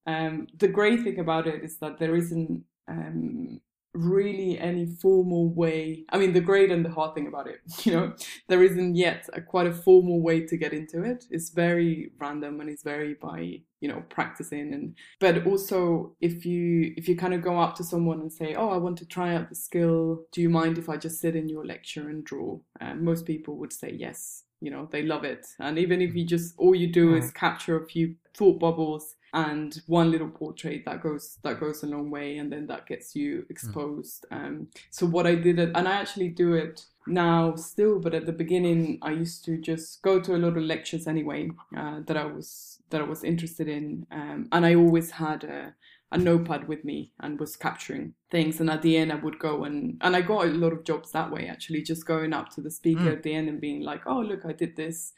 um, 0.06 0.48
the 0.58 0.68
great 0.68 1.02
thing 1.04 1.20
about 1.20 1.48
it 1.48 1.64
is 1.64 1.78
that 1.78 1.98
there 1.98 2.16
isn't 2.16 2.64
um, 2.88 3.62
really 3.94 4.58
any 4.60 4.86
formal 4.86 5.54
way. 5.54 6.06
I 6.10 6.18
mean, 6.18 6.34
the 6.34 6.42
great 6.42 6.72
and 6.72 6.86
the 6.86 6.90
hard 6.92 7.16
thing 7.16 7.28
about 7.28 7.48
it, 7.48 7.60
you 7.86 7.94
know, 7.94 8.14
there 8.48 8.64
isn't 8.64 8.96
yet 8.96 9.28
a 9.34 9.42
quite 9.42 9.68
a 9.68 9.74
formal 9.74 10.22
way 10.22 10.46
to 10.46 10.58
get 10.58 10.74
into 10.74 11.04
it. 11.04 11.26
It's 11.30 11.50
very 11.50 12.12
random 12.20 12.60
and 12.60 12.70
it's 12.70 12.84
very 12.84 13.16
by 13.16 13.62
you 13.82 13.88
know 13.88 14.04
practicing 14.10 14.74
and 14.74 14.96
but 15.20 15.46
also 15.48 16.16
if 16.22 16.46
you 16.46 16.94
if 16.98 17.08
you 17.08 17.18
kind 17.18 17.34
of 17.34 17.42
go 17.42 17.60
up 17.60 17.76
to 17.76 17.84
someone 17.84 18.22
and 18.22 18.32
say 18.32 18.54
oh 18.54 18.70
i 18.70 18.78
want 18.78 18.96
to 18.96 19.08
try 19.08 19.34
out 19.34 19.50
the 19.50 19.56
skill 19.56 20.22
do 20.32 20.40
you 20.40 20.50
mind 20.50 20.78
if 20.78 20.88
i 20.88 20.96
just 20.96 21.20
sit 21.20 21.36
in 21.36 21.50
your 21.50 21.66
lecture 21.66 22.08
and 22.08 22.24
draw 22.24 22.60
and 22.80 23.02
most 23.02 23.26
people 23.26 23.58
would 23.58 23.74
say 23.74 23.92
yes 23.92 24.44
you 24.62 24.70
know 24.70 24.88
they 24.92 25.02
love 25.02 25.24
it 25.24 25.48
and 25.60 25.80
even 25.80 26.00
if 26.00 26.14
you 26.14 26.24
just 26.24 26.54
all 26.58 26.76
you 26.76 26.92
do 26.92 27.16
is 27.16 27.32
mm. 27.32 27.34
capture 27.34 27.76
a 27.76 27.88
few 27.88 28.14
thought 28.36 28.60
bubbles 28.60 29.16
and 29.34 29.82
one 29.88 30.12
little 30.12 30.28
portrait 30.30 30.84
that 30.86 31.02
goes 31.02 31.38
that 31.44 31.60
goes 31.60 31.84
a 31.84 31.88
long 31.88 32.10
way 32.12 32.38
and 32.38 32.52
then 32.52 32.68
that 32.68 32.86
gets 32.86 33.16
you 33.16 33.46
exposed. 33.50 34.26
Um 34.32 34.68
so 34.90 35.06
what 35.06 35.26
i 35.26 35.36
did 35.36 35.58
it 35.60 35.72
and 35.76 35.88
i 35.88 35.94
actually 35.94 36.30
do 36.30 36.54
it 36.54 36.86
now 37.08 37.56
still 37.56 38.00
but 38.00 38.14
at 38.14 38.26
the 38.26 38.32
beginning 38.34 39.00
i 39.02 39.12
used 39.12 39.44
to 39.46 39.58
just 39.58 40.02
go 40.02 40.20
to 40.20 40.36
a 40.36 40.38
lot 40.46 40.56
of 40.58 40.64
lectures 40.64 41.08
anyway 41.08 41.50
uh, 41.76 42.00
that 42.06 42.16
i 42.18 42.26
was 42.26 42.80
that 42.92 43.02
i 43.02 43.04
was 43.04 43.24
interested 43.24 43.68
in. 43.68 44.06
Um, 44.12 44.48
and 44.52 44.66
i 44.66 44.76
always 44.76 45.12
had 45.12 45.44
a, 45.46 45.74
a 46.12 46.18
notepad 46.18 46.68
with 46.68 46.84
me 46.84 47.12
and 47.22 47.40
was 47.40 47.56
capturing 47.56 48.14
things. 48.30 48.60
And 48.60 48.70
at 48.70 48.82
the 48.82 48.98
end 48.98 49.12
i 49.14 49.16
would 49.16 49.40
go 49.40 49.64
and 49.64 49.98
and 50.02 50.16
i 50.16 50.22
got 50.22 50.46
a 50.46 50.50
lot 50.50 50.74
of 50.74 50.84
jobs 50.84 51.12
that 51.12 51.32
way 51.32 51.48
actually 51.48 51.82
just 51.84 52.06
going 52.06 52.34
up 52.34 52.50
to 52.52 52.62
the 52.62 52.70
speaker 52.72 53.02
Mm. 53.12 53.14
at 53.14 53.24
the 53.24 53.34
end 53.34 53.48
and 53.50 53.62
being 53.62 53.82
like 53.82 54.04
oh 54.06 54.20
look 54.20 54.44
i 54.46 54.52
did 54.54 54.76
this 54.76 55.14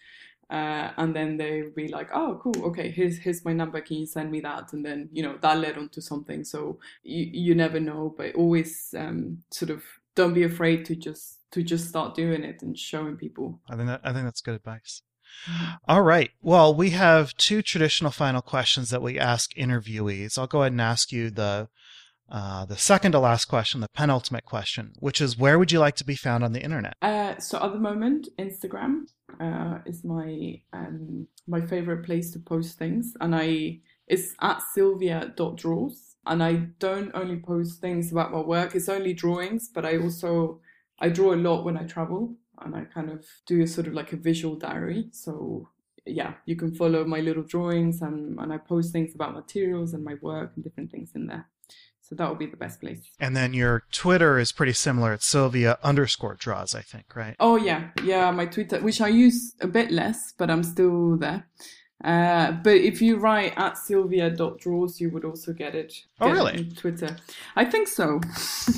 uh, 0.49 0.91
and 0.97 1.15
then 1.15 1.37
they 1.37 1.61
would 1.63 1.75
be 1.75 1.87
like, 1.87 2.09
"Oh, 2.13 2.39
cool. 2.41 2.65
Okay, 2.65 2.91
here's 2.91 3.17
here's 3.17 3.45
my 3.45 3.53
number. 3.53 3.81
Can 3.81 3.97
you 3.97 4.05
send 4.05 4.31
me 4.31 4.41
that?" 4.41 4.73
And 4.73 4.85
then 4.85 5.09
you 5.11 5.23
know 5.23 5.37
that 5.41 5.57
led 5.57 5.77
on 5.77 5.89
to 5.89 6.01
something. 6.01 6.43
So 6.43 6.79
you 7.03 7.29
you 7.31 7.55
never 7.55 7.79
know, 7.79 8.13
but 8.15 8.35
always 8.35 8.93
um, 8.97 9.43
sort 9.51 9.71
of 9.71 9.83
don't 10.15 10.33
be 10.33 10.43
afraid 10.43 10.85
to 10.85 10.95
just 10.95 11.39
to 11.51 11.63
just 11.63 11.87
start 11.87 12.15
doing 12.15 12.43
it 12.43 12.61
and 12.61 12.77
showing 12.77 13.15
people. 13.15 13.61
I 13.69 13.75
think 13.75 13.87
that 13.87 14.01
I 14.03 14.13
think 14.13 14.25
that's 14.25 14.41
good 14.41 14.55
advice. 14.55 15.01
All 15.87 16.01
right. 16.03 16.31
Well, 16.41 16.73
we 16.75 16.91
have 16.91 17.35
two 17.35 17.61
traditional 17.61 18.11
final 18.11 18.41
questions 18.41 18.89
that 18.91 19.01
we 19.01 19.19
ask 19.19 19.53
interviewees. 19.55 20.37
I'll 20.37 20.47
go 20.47 20.61
ahead 20.61 20.73
and 20.73 20.81
ask 20.81 21.11
you 21.11 21.29
the 21.29 21.69
uh, 22.29 22.65
the 22.65 22.77
second 22.77 23.11
to 23.11 23.19
last 23.19 23.45
question, 23.45 23.81
the 23.81 23.89
penultimate 23.93 24.45
question, 24.45 24.93
which 24.99 25.21
is 25.21 25.37
where 25.37 25.59
would 25.59 25.71
you 25.71 25.79
like 25.79 25.95
to 25.97 26.05
be 26.05 26.15
found 26.15 26.43
on 26.43 26.53
the 26.53 26.61
internet? 26.61 26.95
Uh, 27.01 27.37
so 27.37 27.63
at 27.63 27.71
the 27.71 27.79
moment, 27.79 28.27
Instagram 28.39 29.05
uh, 29.39 29.79
is 29.85 30.03
my 30.03 30.61
um, 30.71 31.27
my 31.47 31.61
favorite 31.61 32.05
place 32.05 32.31
to 32.31 32.39
post 32.39 32.77
things, 32.77 33.13
and 33.21 33.35
I 33.35 33.79
it's 34.07 34.33
at 34.41 34.61
silvia.draws. 34.73 36.09
And 36.25 36.41
I 36.41 36.53
don't 36.79 37.11
only 37.13 37.35
post 37.35 37.81
things 37.81 38.11
about 38.11 38.31
my 38.31 38.39
work; 38.39 38.75
it's 38.75 38.89
only 38.89 39.13
drawings. 39.13 39.69
But 39.73 39.85
I 39.85 39.97
also 39.97 40.61
I 40.99 41.09
draw 41.09 41.33
a 41.33 41.35
lot 41.35 41.65
when 41.65 41.77
I 41.77 41.83
travel, 41.83 42.35
and 42.61 42.75
I 42.75 42.85
kind 42.85 43.11
of 43.11 43.25
do 43.45 43.61
a 43.61 43.67
sort 43.67 43.87
of 43.87 43.93
like 43.93 44.13
a 44.13 44.17
visual 44.17 44.55
diary. 44.55 45.09
So 45.11 45.69
yeah, 46.05 46.35
you 46.45 46.55
can 46.55 46.73
follow 46.73 47.03
my 47.03 47.19
little 47.19 47.43
drawings, 47.43 48.01
and 48.01 48.39
and 48.39 48.53
I 48.53 48.57
post 48.57 48.93
things 48.93 49.13
about 49.13 49.33
materials 49.33 49.93
and 49.93 50.03
my 50.03 50.15
work 50.21 50.53
and 50.55 50.63
different 50.63 50.91
things 50.91 51.11
in 51.13 51.27
there. 51.27 51.49
So 52.13 52.17
that 52.17 52.29
would 52.29 52.37
be 52.37 52.45
the 52.45 52.57
best 52.57 52.79
place. 52.79 52.99
And 53.19 53.35
then 53.35 53.55
your 53.55 53.83
Twitter 53.91 54.37
is 54.37 54.51
pretty 54.51 54.73
similar. 54.73 55.13
It's 55.13 55.25
Silvia 55.25 55.79
underscore 55.83 56.35
draws, 56.35 56.75
I 56.75 56.81
think, 56.81 57.15
right? 57.15 57.35
Oh 57.39 57.55
yeah, 57.55 57.89
yeah, 58.03 58.29
my 58.29 58.45
Twitter, 58.45 58.79
which 58.79 59.01
I 59.01 59.07
use 59.07 59.55
a 59.61 59.67
bit 59.67 59.89
less, 59.89 60.31
but 60.37 60.51
I'm 60.51 60.63
still 60.63 61.17
there. 61.17 61.47
Uh, 62.03 62.51
but 62.51 62.75
if 62.75 63.01
you 63.01 63.17
write 63.17 63.53
at 63.57 63.79
silvia.draws, 63.79 65.01
you 65.01 65.09
would 65.09 65.25
also 65.25 65.53
get 65.53 65.73
it. 65.73 65.91
Oh, 66.19 66.27
get 66.27 66.35
it 66.35 66.37
really? 66.37 66.57
on 66.59 66.69
Twitter. 66.75 67.17
I 67.55 67.65
think 67.65 67.87
so. 67.87 68.21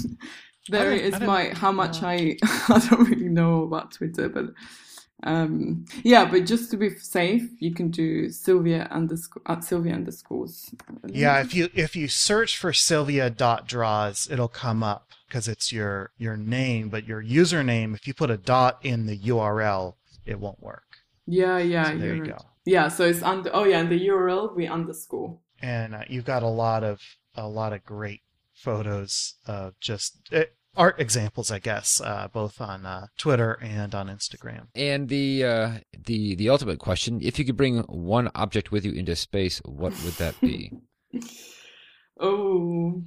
there 0.69 0.93
is 0.93 1.19
my 1.19 1.49
how 1.49 1.73
much 1.73 2.03
uh, 2.03 2.07
I 2.07 2.37
I 2.69 2.87
don't 2.89 3.09
really 3.09 3.27
know 3.27 3.63
about 3.63 3.91
Twitter, 3.91 4.29
but 4.29 4.45
um 5.23 5.85
yeah, 6.03 6.25
but 6.25 6.45
just 6.45 6.69
to 6.71 6.77
be 6.77 6.89
safe, 6.97 7.43
you 7.59 7.73
can 7.73 7.89
do 7.89 8.29
Silvia 8.29 8.87
underscore 8.91 9.41
at 9.47 9.63
Silvia 9.63 9.93
underscores. 9.93 10.69
Yeah, 11.07 11.39
if 11.41 11.53
you 11.55 11.69
if 11.73 11.95
you 11.95 12.07
search 12.07 12.57
for 12.57 12.73
Silvia 12.73 13.29
dot 13.29 13.67
draws, 13.67 14.29
it'll 14.29 14.47
come 14.49 14.83
up 14.83 15.09
because 15.27 15.47
it's 15.47 15.71
your 15.71 16.11
your 16.17 16.35
name, 16.37 16.89
but 16.89 17.05
your 17.07 17.23
username, 17.23 17.95
if 17.95 18.07
you 18.07 18.13
put 18.13 18.29
a 18.29 18.37
dot 18.37 18.79
in 18.83 19.05
the 19.05 19.17
URL, 19.17 19.95
it 20.25 20.39
won't 20.39 20.61
work. 20.61 20.97
yeah, 21.25 21.57
yeah, 21.59 21.91
So 21.91 21.97
there 21.97 22.13
right. 22.19 22.29
go. 22.29 22.37
Yeah, 22.65 22.87
so 22.89 23.05
it's 23.05 23.21
under. 23.23 23.49
Oh 23.53 23.63
yeah, 23.63 23.79
and 23.79 23.89
the 23.89 24.07
URL 24.07 24.55
we 24.55 24.67
underscore. 24.67 25.37
and 25.61 25.95
uh, 25.95 26.03
you've 26.09 26.25
got 26.25 26.43
a 26.43 26.47
lot 26.47 26.83
of 26.83 26.99
a 27.35 27.47
lot 27.47 27.73
of 27.73 27.83
great 27.85 28.21
photos 28.53 29.35
of 29.47 29.79
just 29.79 30.17
uh, 30.33 30.43
art 30.77 30.99
examples, 30.99 31.51
I 31.51 31.59
guess, 31.59 32.01
uh, 32.01 32.27
both 32.31 32.61
on 32.61 32.85
uh, 32.85 33.07
Twitter 33.17 33.53
and 33.61 33.93
on 33.93 34.07
Instagram. 34.07 34.67
And 34.75 35.09
the 35.09 35.43
uh, 35.43 35.71
the 36.05 36.35
the 36.35 36.49
ultimate 36.49 36.79
question: 36.79 37.19
If 37.21 37.39
you 37.39 37.45
could 37.45 37.57
bring 37.57 37.79
one 37.83 38.29
object 38.35 38.71
with 38.71 38.85
you 38.85 38.91
into 38.91 39.15
space, 39.15 39.59
what 39.65 39.93
would 40.03 40.13
that 40.13 40.39
be? 40.41 40.71
Oh, 42.17 43.03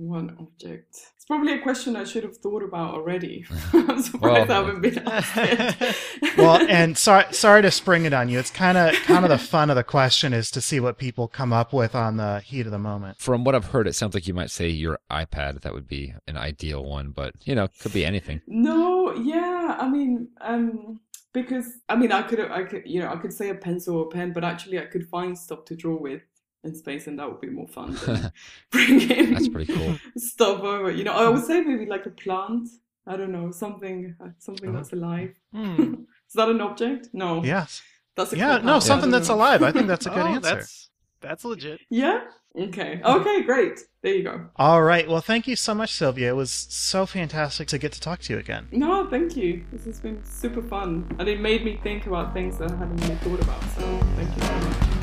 one 0.00 0.36
object. 0.40 0.96
It's 1.16 1.24
probably 1.26 1.52
a 1.52 1.60
question 1.60 1.94
I 1.94 2.04
should 2.04 2.24
have 2.24 2.36
thought 2.38 2.62
about 2.62 2.94
already. 2.94 3.44
I'm 3.72 4.02
surprised 4.02 4.48
Well- 4.48 4.62
I 4.62 4.66
haven't 4.66 4.80
been 4.80 4.98
asked 5.06 5.36
yet. 5.36 5.96
Well, 6.36 6.64
and 6.68 6.96
sorry, 6.96 7.24
sorry 7.32 7.60
to 7.62 7.70
spring 7.70 8.04
it 8.04 8.12
on 8.14 8.28
you. 8.28 8.38
It's 8.38 8.50
kind 8.50 8.78
of 8.78 8.94
kind 9.02 9.24
of 9.24 9.30
the 9.30 9.38
fun 9.38 9.68
of 9.68 9.76
the 9.76 9.84
question 9.84 10.32
is 10.32 10.50
to 10.52 10.60
see 10.60 10.80
what 10.80 10.96
people 10.96 11.28
come 11.28 11.52
up 11.52 11.72
with 11.72 11.94
on 11.94 12.16
the 12.16 12.40
heat 12.40 12.66
of 12.66 12.72
the 12.72 12.78
moment. 12.78 13.18
From 13.18 13.44
what 13.44 13.54
I've 13.54 13.66
heard, 13.66 13.86
it 13.86 13.94
sounds 13.94 14.14
like 14.14 14.26
you 14.26 14.32
might 14.34 14.50
say 14.50 14.68
your 14.68 14.98
iPad. 15.10 15.60
That 15.62 15.74
would 15.74 15.86
be 15.88 16.14
an 16.26 16.36
ideal 16.38 16.84
one, 16.84 17.10
but 17.10 17.34
you 17.44 17.54
know, 17.54 17.68
could 17.80 17.92
be 17.92 18.04
anything. 18.06 18.40
no, 18.46 19.12
yeah, 19.14 19.76
I 19.78 19.88
mean, 19.88 20.28
um, 20.40 21.00
because 21.32 21.66
I 21.88 21.96
mean, 21.96 22.12
I 22.12 22.22
could, 22.22 22.40
I 22.40 22.62
could, 22.64 22.82
you 22.86 23.00
know, 23.02 23.08
I 23.10 23.16
could 23.16 23.32
say 23.32 23.50
a 23.50 23.54
pencil 23.54 23.96
or 23.96 24.06
a 24.06 24.08
pen, 24.08 24.32
but 24.32 24.44
actually, 24.44 24.78
I 24.78 24.86
could 24.86 25.08
find 25.08 25.36
stuff 25.36 25.64
to 25.66 25.76
draw 25.76 25.96
with 25.96 26.22
in 26.64 26.74
space, 26.74 27.06
and 27.06 27.18
that 27.18 27.28
would 27.30 27.40
be 27.40 27.48
more 27.50 27.66
fun 27.68 27.94
than 28.06 28.32
bringing 28.70 29.32
That's 29.34 29.48
pretty 29.48 29.72
cool. 29.72 29.96
stuff 30.16 30.60
over. 30.60 30.90
You 30.90 31.04
know, 31.04 31.12
I 31.14 31.28
would 31.28 31.44
say 31.44 31.60
maybe 31.62 31.86
like 31.86 32.06
a 32.06 32.10
plant. 32.10 32.68
I 33.06 33.16
don't 33.16 33.32
know 33.32 33.50
something 33.50 34.14
uh, 34.22 34.28
something 34.38 34.68
Uh-huh. 34.68 34.78
that's 34.78 34.92
alive. 34.92 35.34
Hmm. 35.52 35.94
Is 36.28 36.34
that 36.34 36.48
an 36.48 36.60
object? 36.60 37.08
No. 37.12 37.42
Yes. 37.42 37.82
That's 38.16 38.32
a 38.32 38.36
Yeah, 38.36 38.56
cool 38.56 38.58
no, 38.58 38.62
plant. 38.72 38.82
Something 38.84 39.10
don't 39.10 39.20
that's 39.20 39.28
alive. 39.30 39.62
I 39.62 39.72
think 39.72 39.86
that's 39.88 40.06
a 40.06 40.10
good 40.10 40.18
Oh, 40.26 40.34
answer. 40.36 40.54
That's 40.56 40.90
that's 41.20 41.44
legit. 41.44 41.80
Yeah. 41.90 42.20
Okay. 42.58 43.00
Okay. 43.04 43.42
Great. 43.42 43.80
There 44.02 44.14
you 44.14 44.22
go. 44.24 44.46
All 44.56 44.82
right. 44.82 45.08
Well, 45.08 45.20
thank 45.20 45.46
you 45.48 45.56
so 45.56 45.74
much, 45.74 45.92
Silvia. 45.92 46.30
It 46.30 46.36
was 46.36 46.50
so 46.50 47.06
fantastic 47.06 47.68
to 47.68 47.78
get 47.78 47.92
to 47.92 48.00
talk 48.00 48.20
to 48.22 48.32
you 48.32 48.38
again. 48.38 48.68
No, 48.72 49.06
thank 49.08 49.36
you. 49.36 49.64
This 49.72 49.84
has 49.86 50.00
been 50.00 50.22
super 50.24 50.62
fun, 50.62 51.14
and 51.18 51.28
it 51.28 51.40
made 51.40 51.64
me 51.64 51.78
think 51.82 52.06
about 52.06 52.32
things 52.34 52.58
that 52.58 52.70
I 52.72 52.76
hadn't 52.76 53.00
really 53.02 53.16
thought 53.16 53.40
about. 53.40 53.62
So 53.76 53.82
thank 54.16 54.34
you 54.36 54.42
very 54.42 54.60
much. 54.64 54.99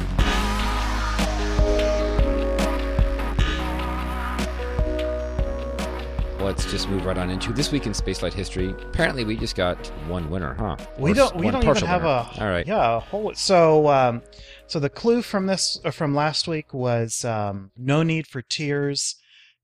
Let's 6.48 6.64
just 6.72 6.88
move 6.88 7.04
right 7.04 7.18
on 7.18 7.30
into 7.30 7.52
this 7.52 7.74
week 7.74 7.88
in 7.88 7.92
spaceflight 7.92 8.32
history. 8.32 8.70
Apparently, 8.70 9.26
we 9.26 9.36
just 9.36 9.58
got 9.58 9.76
one 10.08 10.30
winner, 10.30 10.54
huh? 10.54 10.78
We 10.98 11.12
Or 11.12 11.14
don't. 11.14 11.36
We 11.36 11.52
don't 11.52 11.62
even 11.62 11.76
have 11.84 12.04
winner. 12.04 12.30
a. 12.38 12.40
All 12.40 12.48
right. 12.50 12.66
Yeah. 12.66 12.96
A 12.96 13.00
whole. 13.02 13.34
So, 13.34 13.90
um, 13.90 14.22
so 14.66 14.80
the 14.80 14.90
clue 14.90 15.22
from 15.22 15.48
this 15.48 15.78
uh, 15.84 15.92
from 15.92 16.16
last 16.16 16.48
week 16.48 16.74
was 16.74 17.26
um, 17.26 17.72
no 17.76 18.02
need 18.02 18.28
for 18.28 18.42
tears, 18.42 19.18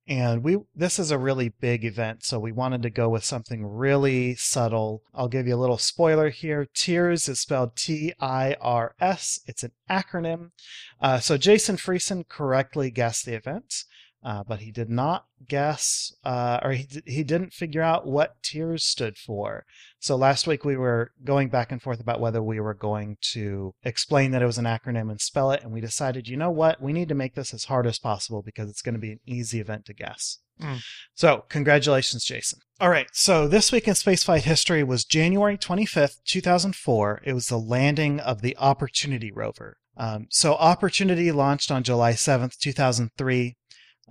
and 0.09 0.43
we. 0.43 0.57
This 0.75 0.99
is 0.99 1.09
a 1.09 1.17
really 1.17 1.47
big 1.47 1.86
event, 1.86 2.25
so 2.25 2.38
we 2.38 2.51
wanted 2.51 2.81
to 2.81 2.89
go 2.89 3.07
with 3.07 3.23
something 3.23 3.65
really 3.65 4.36
subtle. 4.36 5.03
I'll 5.13 5.29
give 5.29 5.47
you 5.47 5.55
a 5.55 5.63
little 5.63 5.77
spoiler 5.77 6.31
here. 6.31 6.67
Tears 6.73 7.29
is 7.29 7.39
spelled 7.39 7.77
T 7.77 8.11
I 8.19 8.57
R 8.59 8.93
S. 8.99 9.39
It's 9.47 9.63
an 9.63 9.71
acronym. 9.89 10.51
Uh, 10.99 11.19
so 11.19 11.38
Jason 11.38 11.77
Friesen 11.77 12.27
correctly 12.27 12.91
guessed 12.91 13.25
the 13.25 13.36
event. 13.36 13.86
Uh, 14.24 14.43
but 14.47 14.59
he 14.59 14.71
did 14.71 14.89
not 14.89 15.26
guess, 15.47 16.13
uh, 16.24 16.59
or 16.63 16.71
he, 16.71 16.84
d- 16.84 17.01
he 17.05 17.24
didn't 17.24 17.51
figure 17.51 17.82
out 17.82 18.07
what 18.07 18.41
tears 18.41 18.86
stood 18.86 19.17
for. 19.17 19.65
So 19.99 20.15
last 20.15 20.47
week 20.47 20.63
we 20.63 20.78
were 20.78 21.11
going 21.24 21.49
back 21.49 21.71
and 21.71 21.82
forth 21.82 21.99
about 21.99 22.21
whether 22.21 22.41
we 22.41 22.59
were 22.59 22.74
going 22.74 23.17
to 23.34 23.74
explain 23.84 24.32
that 24.32 24.41
it 24.41 24.45
was 24.45 24.57
an 24.57 24.65
acronym 24.65 25.11
and 25.11 25.19
spell 25.19 25.51
it, 25.51 25.61
and 25.61 25.74
we 25.74 25.82
decided, 25.82 26.28
you 26.28 26.38
know 26.38 26.51
what, 26.51 26.82
we 26.82 26.93
need 26.93 27.09
to 27.09 27.15
make 27.15 27.36
this 27.36 27.53
as 27.53 27.65
hard 27.65 27.86
as 27.86 27.99
possible 27.99 28.41
because 28.41 28.69
it's 28.69 28.82
going 28.82 28.95
to 28.95 28.99
be 28.99 29.11
an 29.11 29.19
easy 29.26 29.59
event 29.59 29.86
to 29.86 29.93
guess. 29.93 30.39
Mm. 30.61 30.82
So 31.15 31.45
congratulations, 31.49 32.24
Jason. 32.24 32.59
All 32.80 32.89
right, 32.89 33.07
so 33.13 33.47
this 33.47 33.71
week 33.71 33.88
in 33.88 33.93
spaceflight 33.93 34.41
history 34.41 34.84
was 34.84 35.05
January 35.05 35.57
25th, 35.57 36.17
2004. 36.26 37.21
It 37.24 37.34
was 37.34 37.47
the 37.47 37.57
landing 37.57 38.19
of 38.19 38.41
the 38.41 38.55
Opportunity 38.57 39.32
rover. 39.32 39.78
Um, 39.95 40.28
so 40.30 40.55
Opportunity 40.55 41.32
launched 41.32 41.71
on 41.71 41.84
July 41.84 42.13
7th, 42.13 42.57
2003. 42.57 43.55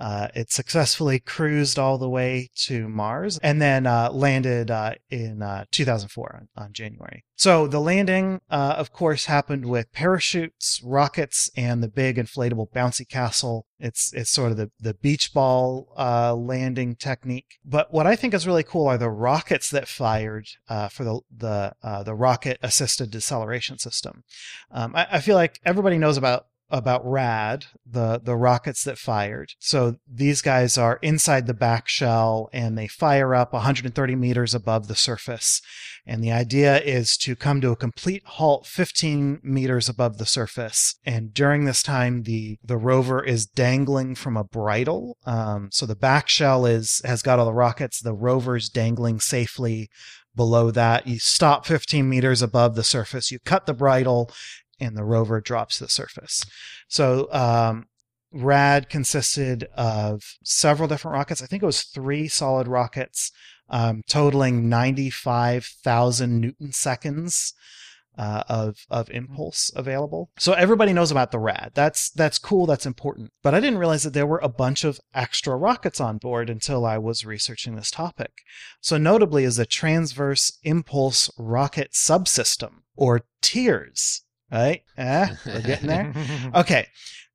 Uh, 0.01 0.28
it 0.34 0.51
successfully 0.51 1.20
cruised 1.20 1.78
all 1.78 1.99
the 1.99 2.09
way 2.09 2.49
to 2.57 2.88
Mars 2.88 3.38
and 3.43 3.61
then 3.61 3.86
uh, 3.86 4.11
landed 4.11 4.70
uh, 4.70 4.95
in 5.11 5.43
uh, 5.43 5.64
2004 5.70 6.49
on, 6.57 6.64
on 6.64 6.72
January. 6.72 7.24
So 7.36 7.66
the 7.66 7.80
landing, 7.80 8.40
uh, 8.51 8.74
of 8.78 8.93
course, 8.93 9.26
happened 9.26 9.66
with 9.66 9.93
parachutes, 9.93 10.80
rockets, 10.82 11.51
and 11.57 11.82
the 11.82 11.88
big 11.88 12.16
inflatable 12.16 12.72
bouncy 12.72 13.07
castle. 13.07 13.66
It's 13.78 14.12
it's 14.14 14.30
sort 14.30 14.53
of 14.53 14.57
the 14.57 14.70
the 14.80 14.95
beach 14.95 15.34
ball 15.34 15.93
uh, 15.99 16.34
landing 16.34 16.95
technique. 16.95 17.59
But 17.64 17.93
what 17.93 18.07
I 18.07 18.16
think 18.16 18.32
is 18.32 18.47
really 18.47 18.62
cool 18.62 18.86
are 18.86 18.99
the 18.99 19.11
rockets 19.11 19.70
that 19.70 19.88
fired 19.88 20.47
for 20.90 21.05
the 21.05 21.20
the 21.36 21.74
the 22.05 22.14
rocket 22.14 22.59
assisted 22.62 23.11
deceleration 23.11 23.78
system. 23.78 24.22
Um, 24.70 24.95
I, 24.95 25.07
I 25.12 25.20
feel 25.20 25.36
like 25.36 25.61
everybody 25.64 25.99
knows 25.99 26.16
about 26.16 26.47
about 26.73 27.07
rad 27.09 27.66
the 27.87 28.18
the 28.25 28.35
rockets 28.35 28.83
that 28.85 28.99
fired. 28.99 29.53
So 29.59 29.97
these 30.11 30.41
guys 30.41 30.79
are 30.79 30.99
inside 31.03 31.47
the 31.47 31.55
back 31.55 31.87
shell 31.87 32.49
and 32.53 32.77
they 32.77 32.89
fire 32.89 33.35
up 33.35 33.53
130 33.53 34.16
meters 34.16 34.55
above 34.55 34.89
the 34.89 34.97
surface. 34.97 35.61
And 36.07 36.25
the 36.25 36.33
idea 36.33 36.81
is 36.81 37.16
to 37.18 37.37
come 37.37 37.61
to 37.61 37.70
a 37.70 37.77
complete 37.77 38.23
halt 38.25 38.66
15 38.66 39.41
meters 39.43 39.89
above 39.89 40.16
the 40.16 40.27
surface. 40.27 40.97
And 41.05 41.35
during 41.35 41.66
this 41.66 41.83
time 41.83 42.23
the 42.23 42.59
the 42.64 42.79
rover 42.79 43.23
is 43.23 43.47
dangling 43.47 44.14
from 44.14 44.37
a 44.37 44.45
bridle. 44.45 45.18
Um, 45.27 45.68
so 45.70 45.85
the 45.85 45.95
back 45.95 46.29
shell 46.29 46.64
is 46.64 47.03
has 47.05 47.23
got 47.23 47.39
all 47.39 47.45
the 47.45 47.53
rockets. 47.53 48.01
The 48.01 48.14
rover's 48.14 48.70
dangling 48.70 49.20
safely 49.20 49.91
below 50.35 50.70
that. 50.70 51.07
You 51.07 51.18
stop 51.18 51.66
15 51.66 52.09
meters 52.09 52.43
above 52.43 52.75
the 52.75 52.85
surface. 52.85 53.31
You 53.31 53.39
cut 53.39 53.66
the 53.66 53.75
bridle 53.75 54.31
and 54.83 54.97
the 54.97 55.05
rover 55.05 55.41
drops 55.41 55.78
to 55.78 55.85
the 55.85 55.91
surface. 55.91 56.45
So 56.89 57.33
um, 57.33 57.87
RAD 58.33 58.89
consisted 58.89 59.64
of 59.76 60.37
several 60.43 60.89
different 60.89 61.14
rockets. 61.14 61.43
I 61.43 61.47
think 61.47 61.62
it 61.62 61.66
was 61.66 61.83
three 61.83 62.28
solid 62.28 62.66
rockets, 62.66 63.30
um, 63.68 64.03
totaling 64.09 64.68
95,000 64.68 66.41
newton 66.41 66.72
seconds. 66.72 67.55
Uh, 68.18 68.43
of 68.47 68.85
of 68.91 69.09
impulse 69.09 69.72
available, 69.74 70.28
so 70.37 70.53
everybody 70.53 70.93
knows 70.93 71.11
about 71.11 71.30
the 71.30 71.39
rad. 71.39 71.70
That's 71.72 72.11
that's 72.11 72.39
cool. 72.39 72.66
That's 72.66 72.85
important. 72.85 73.30
But 73.43 73.55
I 73.55 73.61
didn't 73.61 73.78
realize 73.78 74.03
that 74.03 74.12
there 74.12 74.26
were 74.26 74.41
a 74.41 74.51
bunch 74.51 74.85
of 74.85 75.01
extra 75.14 75.57
rockets 75.57 75.99
on 75.99 76.18
board 76.18 76.51
until 76.51 76.85
I 76.85 76.99
was 76.99 77.24
researching 77.24 77.74
this 77.74 77.91
topic. 77.91 78.33
So 78.83 78.99
notably 78.99 79.45
is 79.45 79.57
the 79.57 79.64
transverse 79.64 80.59
impulse 80.62 81.30
rocket 81.39 81.93
subsystem, 81.93 82.83
or 82.97 83.22
TIRS 83.41 84.20
right? 84.53 84.83
Eh, 84.97 85.35
we're 85.47 85.63
getting 85.63 85.89
there. 85.89 86.13
Okay. 86.55 86.87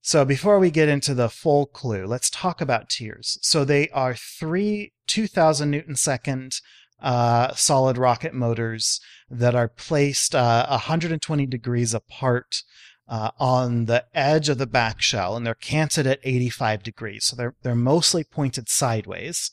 So 0.02 0.24
before 0.24 0.58
we 0.58 0.72
get 0.72 0.88
into 0.88 1.14
the 1.14 1.28
full 1.28 1.66
clue, 1.66 2.06
let's 2.06 2.30
talk 2.30 2.62
about 2.62 2.90
TIRS. 2.90 3.40
So 3.42 3.66
they 3.66 3.90
are 3.90 4.16
three 4.16 4.94
2000 5.08 5.70
newton 5.70 5.98
second 5.98 6.62
uh, 7.02 7.54
solid 7.54 7.98
rocket 7.98 8.34
motors 8.34 9.02
that 9.30 9.54
are 9.54 9.68
placed 9.68 10.34
uh, 10.34 10.66
120 10.68 11.46
degrees 11.46 11.94
apart 11.94 12.64
uh, 13.08 13.32
on 13.40 13.86
the 13.86 14.06
edge 14.14 14.50
of 14.50 14.58
the 14.58 14.68
back 14.68 15.02
shell, 15.02 15.36
and 15.36 15.46
they're 15.46 15.54
canted 15.54 16.08
at 16.08 16.20
85 16.24 16.84
degrees. 16.84 17.26
So 17.26 17.36
they're 17.36 17.56
they're 17.62 17.76
mostly 17.76 18.24
pointed 18.24 18.70
sideways, 18.70 19.52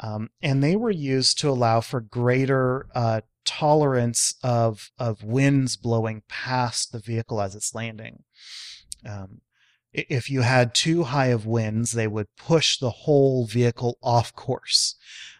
um, 0.00 0.30
and 0.42 0.62
they 0.62 0.76
were 0.76 0.90
used 0.90 1.38
to 1.40 1.50
allow 1.50 1.80
for 1.80 2.00
greater 2.00 2.86
uh, 2.94 3.20
tolerance 3.46 4.34
of 4.42 4.90
of 4.98 5.22
winds 5.22 5.76
blowing 5.76 6.22
past 6.28 6.92
the 6.92 6.98
vehicle 6.98 7.40
as 7.40 7.54
it's 7.54 7.74
landing. 7.74 8.24
Um, 9.08 9.40
if 9.92 10.28
you 10.30 10.42
had 10.42 10.74
too 10.74 11.04
high 11.04 11.28
of 11.28 11.46
winds, 11.46 11.92
they 11.92 12.06
would 12.06 12.26
push 12.36 12.78
the 12.78 12.90
whole 12.90 13.46
vehicle 13.46 13.96
off 14.02 14.34
course. 14.34 14.96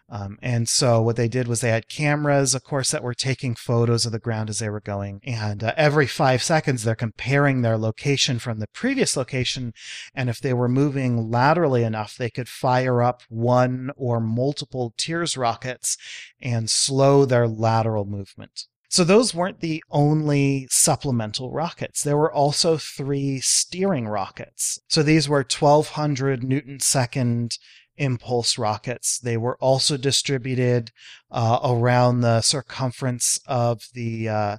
Um, 0.09 0.37
and 0.41 0.69
so 0.69 1.01
what 1.01 1.17
they 1.17 1.27
did 1.27 1.47
was 1.47 1.59
they 1.59 1.69
had 1.69 1.89
cameras, 1.89 2.55
of 2.55 2.63
course, 2.63 2.91
that 2.91 3.03
were 3.03 3.13
taking 3.13 3.55
photos 3.55 4.05
of 4.05 4.13
the 4.13 4.19
ground 4.19 4.49
as 4.49 4.59
they 4.59 4.69
were 4.69 4.79
going. 4.79 5.21
And 5.25 5.63
uh, 5.63 5.73
every 5.75 6.07
five 6.07 6.41
seconds, 6.41 6.83
they're 6.83 6.95
comparing 6.95 7.61
their 7.61 7.77
location 7.77 8.39
from 8.39 8.59
the 8.59 8.67
previous 8.67 9.17
location. 9.17 9.73
And 10.15 10.29
if 10.29 10.39
they 10.39 10.53
were 10.53 10.69
moving 10.69 11.29
laterally 11.29 11.83
enough, 11.83 12.15
they 12.15 12.29
could 12.29 12.47
fire 12.47 13.01
up 13.01 13.23
one 13.27 13.91
or 13.97 14.21
multiple 14.21 14.93
TIRS 14.97 15.35
rockets 15.35 15.97
and 16.41 16.69
slow 16.69 17.25
their 17.25 17.47
lateral 17.47 18.05
movement. 18.05 18.67
So 18.89 19.03
those 19.03 19.33
weren't 19.33 19.59
the 19.59 19.83
only 19.91 20.67
supplemental 20.69 21.51
rockets. 21.51 22.01
There 22.01 22.15
were 22.17 22.31
also 22.31 22.77
three 22.77 23.41
steering 23.41 24.07
rockets. 24.07 24.79
So 24.87 25.03
these 25.03 25.27
were 25.27 25.39
1200 25.39 26.43
Newton 26.43 26.79
second 26.79 27.57
impulse 27.97 28.57
rockets. 28.57 29.19
They 29.19 29.37
were 29.37 29.57
also 29.57 29.97
distributed 29.97 30.91
uh, 31.31 31.59
around 31.63 32.21
the 32.21 32.41
circumference 32.41 33.39
of 33.47 33.83
the 33.93 34.29
uh, 34.29 34.57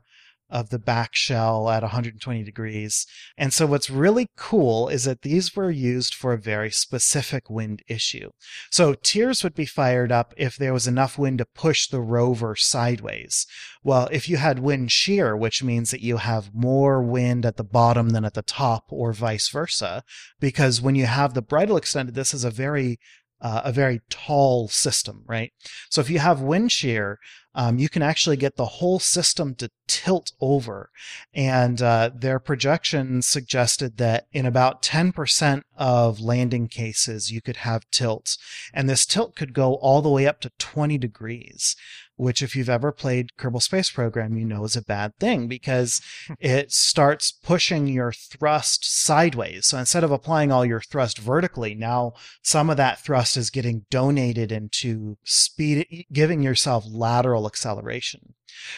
of 0.51 0.70
the 0.70 0.78
back 0.78 1.14
shell 1.14 1.68
at 1.68 1.82
120 1.82 2.43
degrees. 2.43 3.07
And 3.36 3.53
so 3.53 3.66
what's 3.66 3.91
really 3.91 4.28
cool 4.36 4.89
is 4.89 5.05
that 5.05 5.22
these 5.22 5.55
were 5.55 5.70
used 5.70 6.14
for 6.14 6.32
a 6.32 6.39
very 6.39 6.70
specific 6.70 7.51
wind 7.51 7.82
issue. 7.86 8.30
So 8.70 8.95
TIRS 8.95 9.45
would 9.45 9.55
be 9.55 9.66
fired 9.66 10.11
up 10.11 10.32
if 10.36 10.57
there 10.57 10.72
was 10.72 10.86
enough 10.86 11.18
wind 11.18 11.39
to 11.39 11.47
push 11.47 11.86
the 11.86 12.01
rover 12.01 12.57
sideways. 12.57 13.47
Well, 13.82 14.09
if 14.11 14.28
you 14.28 14.39
had 14.39 14.59
wind 14.59 14.91
shear, 14.91 15.36
which 15.36 15.62
means 15.62 15.91
that 15.91 16.03
you 16.03 16.16
have 16.16 16.55
more 16.55 17.03
wind 17.03 17.45
at 17.45 17.57
the 17.57 17.64
bottom 17.64 18.11
than 18.11 18.24
at 18.24 18.34
the 18.34 18.43
top, 18.43 18.86
or 18.89 19.12
vice 19.12 19.49
versa, 19.51 20.03
because 20.41 20.80
when 20.80 20.95
you 20.95 21.07
have 21.07 21.34
the 21.34 21.43
bridle 21.43 21.76
extended, 21.76 22.14
this 22.14 22.32
is 22.32 22.45
a 22.45 22.51
very 22.51 22.99
uh, 23.41 23.62
a 23.64 23.72
very 23.72 24.01
tall 24.11 24.68
system, 24.68 25.22
right? 25.26 25.53
So 25.91 26.01
if 26.01 26.11
you 26.11 26.18
have 26.18 26.41
wind 26.41 26.72
shear, 26.72 27.18
um, 27.59 27.77
you 27.77 27.89
can 27.89 28.03
actually 28.03 28.37
get 28.37 28.55
the 28.55 28.65
whole 28.65 29.01
system 29.01 29.53
to 29.57 29.69
tilt 29.89 30.31
over. 30.41 30.91
And 31.35 31.83
uh, 31.83 32.11
their 32.15 32.39
projections 32.39 33.27
suggested 33.27 33.97
that 33.97 34.27
in 34.33 34.47
about 34.47 34.81
10% 34.81 35.63
of 35.77 36.21
landing 36.21 36.69
cases, 36.69 37.33
you 37.33 37.43
could 37.43 37.57
have 37.57 37.91
tilts. 37.91 38.39
And 38.73 38.89
this 38.89 39.05
tilt 39.05 39.35
could 39.35 39.55
go 39.55 39.75
all 39.75 40.03
the 40.03 40.09
way 40.09 40.25
up 40.25 40.41
to 40.43 40.53
20 40.61 40.99
degrees 40.99 41.75
which 42.19 42.43
if 42.43 42.57
you've 42.57 42.69
ever 42.69 42.91
played 42.91 43.31
Kerbal 43.39 43.63
Space 43.63 43.91
Program, 43.91 44.37
you 44.37 44.45
know 44.45 44.65
is 44.65 44.77
a 44.77 44.83
bad 44.83 45.17
thing 45.19 45.47
because 45.47 46.03
it 46.41 46.73
starts 46.73 47.31
pushing 47.31 47.87
your 47.87 48.13
thrust 48.13 48.85
sideways. 48.85 49.67
So 49.67 49.79
instead 49.79 50.03
of 50.03 50.11
applying 50.11 50.51
all 50.51 50.67
your 50.67 50.81
thrust 50.81 51.19
vertically, 51.19 51.77
now 51.77 52.15
some 52.43 52.71
of 52.71 52.77
that 52.77 53.03
thrust 53.05 53.37
is 53.37 53.51
getting 53.51 53.87
donated 53.89 54.51
into 54.51 55.17
speed, 55.23 56.07
giving 56.13 56.43
yourself 56.43 56.85
lateral 56.91 57.47
acceleration. 57.49 58.34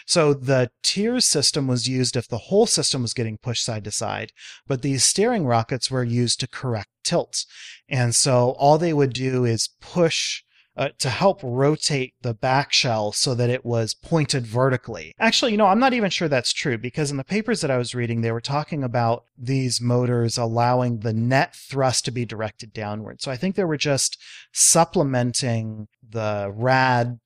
So 0.06 0.32
the 0.32 0.70
TIRS 0.82 1.26
system 1.26 1.66
was 1.66 1.86
used 1.86 2.16
if 2.16 2.26
the 2.26 2.38
whole 2.48 2.66
system 2.66 3.02
was 3.02 3.12
getting 3.12 3.36
pushed 3.36 3.64
side 3.64 3.84
to 3.84 3.90
side, 3.90 4.32
but 4.66 4.80
these 4.80 5.04
steering 5.04 5.44
rockets 5.44 5.90
were 5.90 6.04
used 6.04 6.40
to 6.40 6.48
correct 6.48 6.88
tilt. 7.04 7.44
And 7.88 8.14
so 8.14 8.50
all 8.58 8.78
they 8.78 8.94
would 8.94 9.12
do 9.12 9.44
is 9.44 9.68
push 9.80 10.42
uh, 10.76 10.88
to 10.98 11.10
help 11.10 11.40
rotate 11.42 12.14
the 12.22 12.32
back 12.32 12.72
shell 12.72 13.12
so 13.12 13.34
that 13.34 13.50
it 13.50 13.64
was 13.64 13.92
pointed 13.92 14.46
vertically. 14.46 15.12
Actually, 15.18 15.52
you 15.52 15.58
know, 15.58 15.66
I'm 15.66 15.80
not 15.80 15.92
even 15.92 16.10
sure 16.10 16.28
that's 16.28 16.52
true 16.52 16.78
because 16.78 17.10
in 17.10 17.16
the 17.16 17.24
papers 17.24 17.60
that 17.60 17.70
I 17.70 17.76
was 17.76 17.94
reading, 17.94 18.20
they 18.20 18.32
were 18.32 18.40
talking 18.40 18.82
about 18.82 19.24
these 19.36 19.80
motors 19.80 20.38
allowing 20.38 21.00
the 21.00 21.12
net 21.12 21.54
thrust 21.54 22.04
to 22.06 22.10
be 22.10 22.24
directed 22.24 22.72
downward. 22.72 23.20
So 23.20 23.30
I 23.30 23.36
think 23.36 23.56
they 23.56 23.64
were 23.64 23.76
just 23.76 24.16
supplementing 24.52 25.88
the 26.08 26.50
rad 26.54 27.18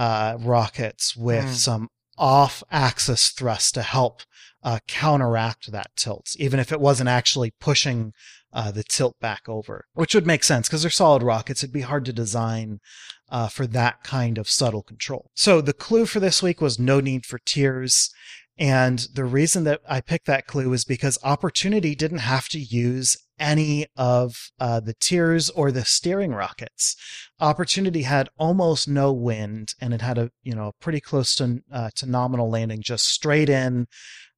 uh, 0.00 0.38
rockets 0.40 1.14
with 1.14 1.44
mm. 1.44 1.54
some 1.54 1.88
off 2.16 2.62
axis 2.70 3.28
thrust 3.28 3.74
to 3.74 3.82
help 3.82 4.22
uh, 4.62 4.78
counteract 4.88 5.70
that 5.72 5.90
tilt, 5.94 6.34
even 6.38 6.58
if 6.58 6.72
it 6.72 6.80
wasn't 6.80 7.08
actually 7.08 7.52
pushing 7.60 8.14
uh, 8.50 8.70
the 8.70 8.82
tilt 8.82 9.20
back 9.20 9.42
over, 9.46 9.84
which 9.92 10.14
would 10.14 10.26
make 10.26 10.42
sense 10.42 10.68
because 10.68 10.80
they're 10.80 10.90
solid 10.90 11.22
rockets. 11.22 11.62
It'd 11.62 11.74
be 11.74 11.82
hard 11.82 12.06
to 12.06 12.14
design 12.14 12.80
uh, 13.28 13.48
for 13.48 13.66
that 13.66 14.02
kind 14.02 14.38
of 14.38 14.48
subtle 14.48 14.82
control. 14.82 15.30
So 15.34 15.60
the 15.60 15.74
clue 15.74 16.06
for 16.06 16.18
this 16.18 16.42
week 16.42 16.62
was 16.62 16.78
no 16.78 17.00
need 17.00 17.26
for 17.26 17.38
tiers. 17.38 18.10
And 18.60 19.08
the 19.14 19.24
reason 19.24 19.64
that 19.64 19.80
I 19.88 20.02
picked 20.02 20.26
that 20.26 20.46
clue 20.46 20.70
is 20.74 20.84
because 20.84 21.18
Opportunity 21.24 21.94
didn't 21.94 22.18
have 22.18 22.46
to 22.50 22.60
use 22.60 23.16
any 23.38 23.86
of 23.96 24.50
uh, 24.60 24.80
the 24.80 24.92
TIRS 24.92 25.48
or 25.48 25.72
the 25.72 25.86
steering 25.86 26.34
rockets. 26.34 26.94
Opportunity 27.40 28.02
had 28.02 28.28
almost 28.36 28.86
no 28.86 29.14
wind, 29.14 29.72
and 29.80 29.94
it 29.94 30.02
had 30.02 30.18
a 30.18 30.30
you 30.42 30.54
know 30.54 30.72
pretty 30.78 31.00
close 31.00 31.34
to 31.36 31.62
uh, 31.72 31.88
to 31.94 32.04
nominal 32.04 32.50
landing, 32.50 32.82
just 32.82 33.06
straight 33.06 33.48
in, 33.48 33.86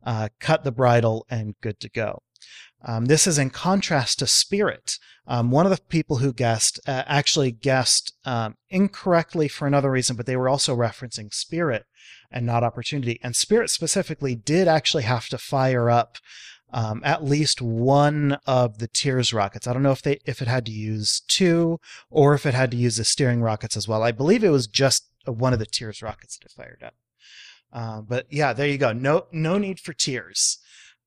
uh, 0.06 0.28
cut 0.38 0.62
the 0.62 0.70
bridle, 0.70 1.26
and 1.28 1.56
good 1.60 1.80
to 1.80 1.90
go. 1.90 2.22
Um, 2.84 3.06
this 3.06 3.26
is 3.26 3.38
in 3.38 3.50
contrast 3.50 4.20
to 4.20 4.28
Spirit. 4.28 4.98
Um, 5.26 5.50
one 5.50 5.66
of 5.66 5.70
the 5.70 5.82
people 5.88 6.18
who 6.18 6.32
guessed 6.32 6.78
uh, 6.86 7.02
actually 7.06 7.50
guessed 7.50 8.14
um, 8.24 8.54
incorrectly 8.70 9.48
for 9.48 9.66
another 9.66 9.90
reason, 9.90 10.14
but 10.14 10.26
they 10.26 10.36
were 10.36 10.48
also 10.48 10.76
referencing 10.76 11.34
Spirit 11.34 11.86
and 12.32 12.46
not 12.46 12.64
Opportunity. 12.64 13.20
And 13.22 13.36
Spirit 13.36 13.70
specifically 13.70 14.34
did 14.34 14.68
actually 14.68 15.02
have 15.04 15.28
to 15.28 15.38
fire 15.38 15.90
up 15.90 16.18
um, 16.72 17.02
at 17.04 17.24
least 17.24 17.60
one 17.60 18.38
of 18.46 18.78
the 18.78 18.88
TIRS 18.88 19.32
rockets. 19.32 19.66
I 19.66 19.72
don't 19.72 19.82
know 19.82 19.92
if 19.92 20.02
they 20.02 20.18
if 20.24 20.40
it 20.40 20.48
had 20.48 20.64
to 20.66 20.72
use 20.72 21.22
two 21.28 21.78
or 22.10 22.34
if 22.34 22.46
it 22.46 22.54
had 22.54 22.70
to 22.70 22.76
use 22.76 22.96
the 22.96 23.04
steering 23.04 23.42
rockets 23.42 23.76
as 23.76 23.86
well. 23.86 24.02
I 24.02 24.12
believe 24.12 24.42
it 24.42 24.48
was 24.50 24.66
just 24.66 25.08
one 25.26 25.52
of 25.52 25.58
the 25.58 25.66
TIRS 25.66 26.02
rockets 26.02 26.38
that 26.38 26.46
it 26.46 26.52
fired 26.52 26.82
up. 26.82 26.94
Uh, 27.72 28.00
but 28.00 28.26
yeah, 28.30 28.52
there 28.52 28.66
you 28.66 28.78
go. 28.78 28.92
No 28.92 29.26
no 29.32 29.58
need 29.58 29.80
for 29.80 29.92
tiers. 29.92 30.58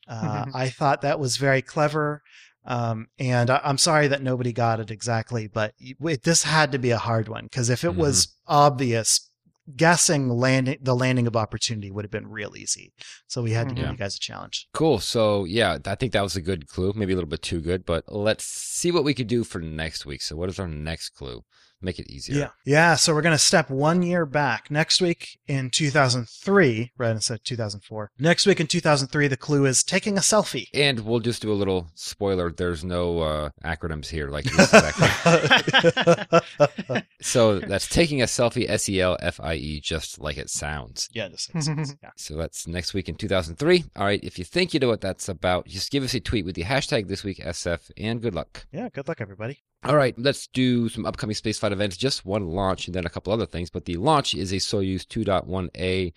Uh, 0.07 0.45
I 0.53 0.69
thought 0.69 1.01
that 1.01 1.19
was 1.19 1.37
very 1.37 1.61
clever. 1.61 2.21
Um, 2.67 3.07
and 3.19 3.51
I, 3.51 3.61
am 3.63 3.77
sorry 3.77 4.07
that 4.07 4.23
nobody 4.23 4.51
got 4.51 4.79
it 4.79 4.89
exactly, 4.89 5.47
but 5.47 5.75
it, 5.79 6.23
this 6.23 6.43
had 6.43 6.71
to 6.71 6.79
be 6.79 6.89
a 6.89 6.97
hard 6.97 7.27
one 7.27 7.43
because 7.43 7.69
if 7.69 7.83
it 7.83 7.91
mm-hmm. 7.91 8.01
was 8.01 8.33
obvious, 8.47 9.29
guessing 9.75 10.29
landing 10.29 10.77
the 10.81 10.95
landing 10.95 11.27
of 11.27 11.35
opportunity 11.35 11.89
would 11.91 12.05
have 12.05 12.11
been 12.11 12.27
real 12.27 12.55
easy. 12.55 12.91
So 13.27 13.41
we 13.41 13.51
had 13.51 13.69
to 13.69 13.75
mm-hmm. 13.75 13.83
give 13.83 13.91
you 13.91 13.97
guys 13.97 14.15
a 14.15 14.19
challenge. 14.19 14.67
Cool. 14.73 14.99
So 14.99 15.43
yeah, 15.45 15.77
I 15.85 15.95
think 15.95 16.13
that 16.13 16.21
was 16.21 16.35
a 16.35 16.41
good 16.41 16.67
clue, 16.67 16.93
maybe 16.95 17.13
a 17.13 17.15
little 17.15 17.29
bit 17.29 17.41
too 17.41 17.61
good, 17.61 17.85
but 17.85 18.03
let's 18.07 18.45
see 18.45 18.91
what 18.91 19.03
we 19.03 19.13
could 19.13 19.27
do 19.27 19.43
for 19.43 19.59
next 19.59 20.05
week. 20.05 20.21
So 20.21 20.35
what 20.35 20.49
is 20.49 20.59
our 20.59 20.67
next 20.67 21.09
clue? 21.09 21.43
Make 21.85 21.99
it 21.99 22.11
easier. 22.11 22.37
Yeah. 22.37 22.49
Yeah. 22.65 22.95
So 22.95 23.13
we're 23.13 23.21
going 23.21 23.35
to 23.35 23.39
step 23.39 23.69
one 23.69 24.01
year 24.01 24.25
back. 24.25 24.69
Next 24.69 25.01
week 25.01 25.39
in 25.47 25.69
2003, 25.69 26.91
right 26.97 27.11
instead 27.11 27.35
of 27.35 27.43
2004. 27.43 28.11
Next 28.19 28.45
week 28.45 28.59
in 28.59 28.67
2003, 28.67 29.27
the 29.27 29.37
clue 29.37 29.65
is 29.65 29.83
taking 29.83 30.17
a 30.17 30.21
selfie. 30.21 30.67
And 30.73 31.01
we'll 31.01 31.19
just 31.19 31.41
do 31.41 31.51
a 31.51 31.53
little 31.53 31.87
spoiler. 31.95 32.51
There's 32.51 32.83
no 32.83 33.19
uh, 33.19 33.49
acronyms 33.63 34.07
here 34.07 34.29
like 34.29 34.45
So 37.21 37.59
that's 37.59 37.87
taking 37.87 38.21
a 38.21 38.25
selfie, 38.25 38.69
S 38.69 38.89
E 38.89 39.01
L 39.01 39.17
F 39.21 39.39
I 39.41 39.55
E, 39.55 39.79
just 39.79 40.19
like 40.19 40.37
it 40.37 40.49
sounds. 40.49 41.09
Yeah, 41.13 41.29
just 41.29 41.53
like 41.53 41.63
sounds. 41.63 41.95
Yeah. 42.03 42.11
So 42.17 42.35
that's 42.35 42.67
next 42.67 42.93
week 42.93 43.09
in 43.09 43.15
2003. 43.15 43.85
All 43.95 44.05
right. 44.05 44.23
If 44.23 44.37
you 44.37 44.45
think 44.45 44.73
you 44.73 44.79
know 44.79 44.87
what 44.87 45.01
that's 45.01 45.29
about, 45.29 45.67
just 45.67 45.91
give 45.91 46.03
us 46.03 46.13
a 46.13 46.19
tweet 46.19 46.45
with 46.45 46.55
the 46.55 46.63
hashtag 46.63 47.07
this 47.07 47.23
week 47.23 47.39
SF 47.39 47.91
and 47.97 48.21
good 48.21 48.35
luck. 48.35 48.65
Yeah. 48.71 48.89
Good 48.89 49.07
luck, 49.07 49.21
everybody. 49.21 49.59
All 49.87 49.95
right, 49.95 50.17
let's 50.17 50.47
do 50.47 50.89
some 50.89 51.05
upcoming 51.05 51.35
spaceflight 51.35 51.71
events. 51.71 51.95
Just 51.95 52.25
one 52.25 52.47
launch 52.47 52.87
and 52.87 52.95
then 52.95 53.05
a 53.05 53.09
couple 53.09 53.31
other 53.31 53.45
things. 53.45 53.69
But 53.69 53.85
the 53.85 53.97
launch 53.97 54.33
is 54.33 54.51
a 54.51 54.55
Soyuz 54.55 55.05
2.1A 55.05 56.11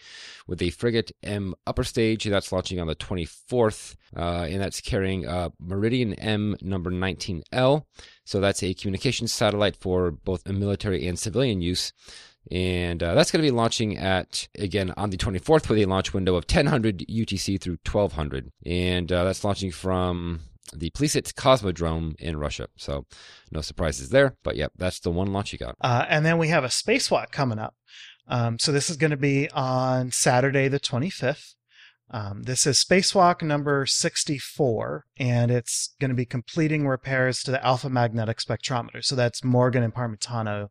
with 0.47 0.63
a 0.63 0.71
Fregat 0.71 1.13
M 1.23 1.55
upper 1.67 1.85
stage. 1.85 2.25
That's 2.25 2.51
launching 2.51 2.81
on 2.81 2.87
the 2.87 2.97
24th, 2.97 3.97
uh, 4.17 4.47
and 4.49 4.63
that's 4.63 4.81
carrying 4.81 5.27
uh, 5.27 5.51
Meridian 5.61 6.15
M 6.15 6.57
number 6.63 6.91
19L. 6.91 7.85
So 8.25 8.41
that's 8.41 8.63
a 8.63 8.73
communications 8.73 9.35
satellite 9.35 9.77
for 9.77 10.13
both 10.13 10.49
military 10.49 11.07
and 11.07 11.19
civilian 11.19 11.61
use. 11.61 11.93
And 12.51 13.03
uh, 13.03 13.15
that's 13.15 13.31
going 13.31 13.43
to 13.45 13.47
be 13.47 13.55
launching 13.55 13.99
at, 13.99 14.49
again, 14.59 14.95
on 14.97 15.11
the 15.11 15.19
24th 15.19 15.69
with 15.69 15.79
a 15.79 15.85
launch 15.85 16.15
window 16.15 16.37
of 16.37 16.45
1000 16.51 17.05
UTC 17.07 17.61
through 17.61 17.79
1200. 17.85 18.51
And 18.65 19.13
uh, 19.13 19.25
that's 19.25 19.45
launching 19.45 19.73
from 19.73 20.41
the 20.75 20.91
Plesetsk 20.91 21.35
Cosmodrome 21.35 22.15
in 22.19 22.37
Russia. 22.37 22.69
So 22.77 23.07
no 23.51 23.61
surprises 23.61 24.11
there. 24.11 24.37
But 24.43 24.57
yep, 24.57 24.73
that's 24.77 25.01
the 25.01 25.11
one 25.11 25.33
launch 25.33 25.53
you 25.53 25.59
got. 25.59 25.77
Uh, 25.81 26.05
and 26.09 26.25
then 26.25 26.39
we 26.39 26.49
have 26.49 26.65
a 26.65 26.69
spacewalk 26.69 27.31
coming 27.31 27.59
up. 27.59 27.75
Um, 28.27 28.59
so 28.59 28.73
this 28.73 28.91
is 28.91 28.97
going 28.97 29.11
to 29.11 29.17
be 29.17 29.51
on 29.51 30.11
Saturday, 30.11 30.69
the 30.69 30.81
25th. 30.81 31.55
Um, 32.11 32.43
this 32.45 32.67
is 32.67 32.83
spacewalk 32.83 33.43
number 33.43 33.85
64, 33.85 35.05
and 35.19 35.51
it's 35.51 35.95
going 36.01 36.09
to 36.09 36.15
be 36.15 36.25
completing 36.25 36.87
repairs 36.87 37.43
to 37.43 37.51
the 37.51 37.65
alpha 37.65 37.91
magnetic 37.91 38.39
spectrometer. 38.39 39.05
So 39.05 39.15
that's 39.15 39.45
Morgan 39.45 39.83
and 39.83 39.95
Parmitano 39.95 40.69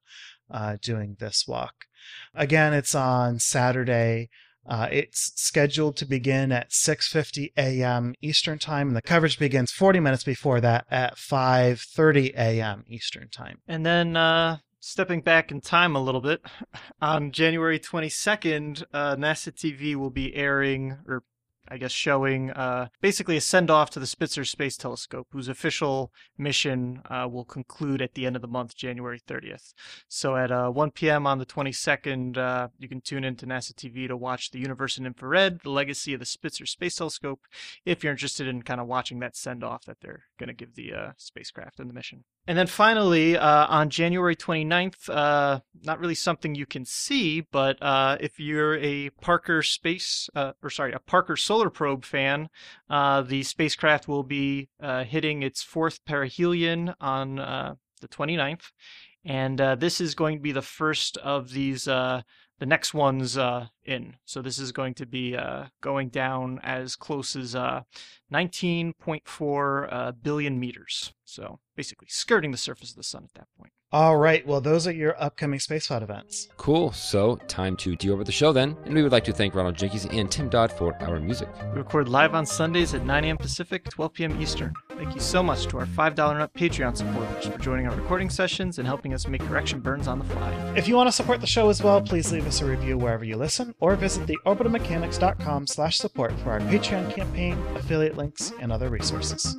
uh, 0.49 0.77
doing 0.81 1.17
this 1.19 1.45
walk. 1.47 1.85
Again, 2.33 2.73
it's 2.73 2.95
on 2.95 3.39
Saturday, 3.39 4.29
uh, 4.68 4.88
it's 4.91 5.32
scheduled 5.36 5.95
to 5.97 6.05
begin 6.05 6.51
at 6.51 6.72
6:50 6.72 7.51
a.m. 7.57 8.13
Eastern 8.22 8.59
Time, 8.59 8.88
and 8.88 8.97
the 8.97 9.01
coverage 9.01 9.39
begins 9.39 9.72
40 9.72 9.99
minutes 9.99 10.24
before 10.24 10.61
that 10.61 10.86
at 10.91 11.15
5:30 11.15 12.34
a.m. 12.36 12.84
Eastern 12.88 13.30
Time. 13.30 13.59
And 13.68 13.86
then, 13.86 14.18
uh, 14.18 14.57
stepping 14.80 15.22
back 15.22 15.51
in 15.51 15.61
time 15.61 15.95
a 15.95 16.01
little 16.01 16.22
bit, 16.22 16.41
on 17.01 17.32
January 17.32 17.80
22nd, 17.80 18.84
uh, 18.93 19.15
NASA 19.15 19.51
TV 19.51 19.95
will 19.95 20.09
be 20.09 20.36
airing 20.36 20.97
or 21.07 21.24
I 21.70 21.78
guess, 21.78 21.91
showing 21.91 22.51
uh, 22.51 22.88
basically 23.01 23.38
a 23.38 23.41
send 23.41 23.70
off 23.70 23.89
to 23.91 23.99
the 23.99 24.07
Spitzer 24.07 24.45
Space 24.45 24.78
Telescope, 24.78 25.28
whose 25.32 25.47
official 25.47 26.11
mission 26.38 27.01
uh, 27.09 27.28
will 27.30 27.45
conclude 27.45 28.01
at 28.01 28.13
the 28.13 28.26
end 28.26 28.36
of 28.36 28.41
the 28.41 28.47
month, 28.47 28.76
January 28.76 29.20
30th. 29.20 29.74
So 30.07 30.36
at 30.36 30.51
uh, 30.51 30.70
1 30.70 30.91
p.m. 30.91 31.28
on 31.28 31.39
the 31.39 31.45
22nd, 31.45 32.38
uh, 32.38 32.68
you 32.78 32.88
can 32.88 33.01
tune 33.01 33.24
into 33.24 33.45
NASA 33.45 33.74
TV 33.74 34.07
to 34.07 34.18
watch 34.18 34.51
The 34.51 34.59
Universe 34.59 34.97
in 34.97 35.05
Infrared, 35.05 35.61
the 35.63 35.70
legacy 35.70 36.13
of 36.13 36.20
the 36.20 36.26
Spitzer 36.26 36.65
Space 36.65 36.95
Telescope, 36.95 37.41
if 37.86 38.03
you're 38.03 38.11
interested 38.11 38.47
in 38.47 38.61
kind 38.63 38.82
of 38.82 38.88
watching 38.88 39.20
that 39.20 39.36
send 39.36 39.63
off 39.63 39.86
that 39.86 39.97
they're 40.01 40.24
going 40.39 40.47
to 40.47 40.53
give 40.53 40.76
the 40.76 40.93
uh, 40.93 41.11
spacecraft 41.18 41.80
and 41.80 41.89
the 41.89 41.93
mission. 41.93 42.24
And 42.47 42.57
then 42.57 42.67
finally, 42.67 43.35
uh, 43.35 43.67
on 43.67 43.89
January 43.89 44.33
29th, 44.33 45.09
uh, 45.09 45.59
not 45.83 45.99
really 45.99 46.15
something 46.15 46.55
you 46.55 46.65
can 46.65 46.85
see, 46.85 47.41
but 47.41 47.77
uh, 47.83 48.15
if 48.21 48.39
you're 48.39 48.77
a 48.77 49.09
Parker 49.19 49.61
Space, 49.61 50.29
uh, 50.33 50.53
or 50.63 50.69
sorry, 50.69 50.93
a 50.93 50.99
Parker 50.99 51.35
Solar 51.35 51.69
Probe 51.69 52.05
fan, 52.05 52.47
uh, 52.89 53.21
the 53.21 53.43
spacecraft 53.43 54.07
will 54.07 54.23
be 54.23 54.69
uh, 54.81 55.03
hitting 55.03 55.43
its 55.43 55.61
fourth 55.61 56.05
perihelion 56.05 56.95
on 57.01 57.35
the 57.35 58.07
29th. 58.07 58.71
And 59.25 59.59
this 59.81 59.99
is 59.99 60.15
going 60.15 60.37
to 60.37 60.41
be 60.41 60.53
the 60.53 60.61
first 60.61 61.17
of 61.17 61.51
these, 61.51 61.83
the 61.83 62.23
next 62.61 62.93
ones 62.93 63.37
in. 63.83 64.15
So 64.23 64.41
this 64.41 64.57
is 64.57 64.71
going 64.71 64.93
to 64.93 65.05
be 65.05 65.37
going 65.81 66.07
down 66.07 66.61
as 66.63 66.95
close 66.95 67.35
as 67.35 67.55
uh, 67.55 67.81
19.4 68.31 69.88
uh, 69.91 70.11
billion 70.13 70.57
meters. 70.61 71.11
So 71.27 71.59
basically 71.75 72.07
skirting 72.09 72.51
the 72.51 72.57
surface 72.57 72.91
of 72.91 72.95
the 72.95 73.03
sun 73.03 73.23
at 73.25 73.33
that 73.35 73.47
point. 73.57 73.71
All 73.93 74.17
right. 74.17 74.45
Well, 74.45 74.59
those 74.59 74.85
are 74.85 74.91
your 74.91 75.15
upcoming 75.21 75.59
spaceflight 75.59 76.03
events. 76.03 76.49
Cool. 76.57 76.91
So, 76.91 77.37
time 77.47 77.77
to 77.77 77.95
deorbit 77.95 78.25
the 78.25 78.33
show 78.33 78.51
then. 78.51 78.75
And 78.83 78.93
we 78.93 79.01
would 79.01 79.13
like 79.13 79.23
to 79.25 79.31
thank 79.31 79.55
Ronald 79.55 79.77
Jenkins 79.77 80.05
and 80.07 80.29
Tim 80.29 80.49
Dodd 80.49 80.73
for 80.73 80.93
our 81.03 81.21
music. 81.21 81.47
We 81.71 81.77
record 81.77 82.09
live 82.09 82.35
on 82.35 82.45
Sundays 82.45 82.93
at 82.93 83.05
9 83.05 83.23
a.m. 83.23 83.37
Pacific, 83.37 83.85
12 83.85 84.13
p.m. 84.13 84.41
Eastern. 84.41 84.73
Thank 84.97 85.15
you 85.15 85.21
so 85.21 85.41
much 85.41 85.67
to 85.67 85.77
our 85.77 85.85
$5 85.85 86.31
and 86.31 86.41
up 86.41 86.53
Patreon 86.53 86.97
supporters 86.97 87.45
for 87.45 87.57
joining 87.59 87.87
our 87.87 87.95
recording 87.95 88.29
sessions 88.29 88.77
and 88.77 88.85
helping 88.85 89.13
us 89.13 89.25
make 89.25 89.41
correction 89.41 89.79
burns 89.79 90.09
on 90.09 90.19
the 90.19 90.25
fly. 90.25 90.51
If 90.75 90.89
you 90.89 90.95
want 90.95 91.07
to 91.07 91.13
support 91.13 91.39
the 91.39 91.47
show 91.47 91.69
as 91.69 91.81
well, 91.81 92.01
please 92.01 92.29
leave 92.29 92.45
us 92.45 92.59
a 92.59 92.65
review 92.65 92.97
wherever 92.97 93.23
you 93.23 93.37
listen, 93.37 93.73
or 93.79 93.95
visit 93.95 94.27
theorbitalmechanics.com 94.27 95.65
slash 95.65 95.97
support 95.97 96.37
for 96.39 96.51
our 96.51 96.59
Patreon 96.59 97.15
campaign, 97.15 97.57
affiliate 97.75 98.17
links, 98.17 98.51
and 98.59 98.69
other 98.69 98.89
resources. 98.89 99.55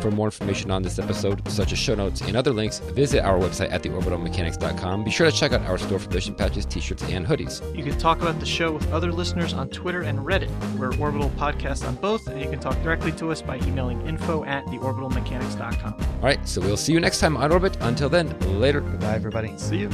For 0.00 0.10
more 0.10 0.28
information 0.28 0.70
on 0.70 0.82
this 0.82 0.98
episode, 0.98 1.46
such 1.48 1.72
as 1.72 1.78
show 1.78 1.94
notes 1.94 2.20
and 2.20 2.36
other 2.36 2.52
links, 2.52 2.78
visit 2.78 3.24
our 3.24 3.38
website 3.38 3.72
at 3.72 3.82
theorbitalmechanics.com. 3.82 5.04
Be 5.04 5.10
sure 5.10 5.30
to 5.30 5.36
check 5.36 5.52
out 5.52 5.62
our 5.62 5.78
store 5.78 5.98
for 5.98 6.10
mission 6.10 6.34
patches, 6.34 6.64
t-shirts, 6.66 7.02
and 7.04 7.26
hoodies. 7.26 7.62
You 7.76 7.82
can 7.82 7.98
talk 7.98 8.20
about 8.20 8.38
the 8.40 8.46
show 8.46 8.72
with 8.72 8.90
other 8.92 9.12
listeners 9.12 9.52
on 9.52 9.68
Twitter 9.70 10.02
and 10.02 10.20
Reddit. 10.20 10.50
We're 10.76 10.96
Orbital 10.98 11.30
Podcast 11.30 11.86
on 11.86 11.96
both, 11.96 12.28
and 12.28 12.40
you 12.40 12.48
can 12.48 12.60
talk 12.60 12.80
directly 12.82 13.12
to 13.12 13.30
us 13.30 13.42
by 13.42 13.56
emailing 13.58 14.06
info 14.06 14.44
at 14.44 14.64
theorbitalmechanics.com. 14.66 15.94
All 15.94 16.22
right, 16.22 16.46
so 16.48 16.60
we'll 16.60 16.76
see 16.76 16.92
you 16.92 17.00
next 17.00 17.20
time 17.20 17.36
on 17.36 17.52
Orbit. 17.52 17.76
Until 17.80 18.08
then, 18.08 18.38
later. 18.60 18.80
Goodbye, 18.80 19.14
everybody. 19.14 19.52
See 19.56 19.78
you. 19.78 19.88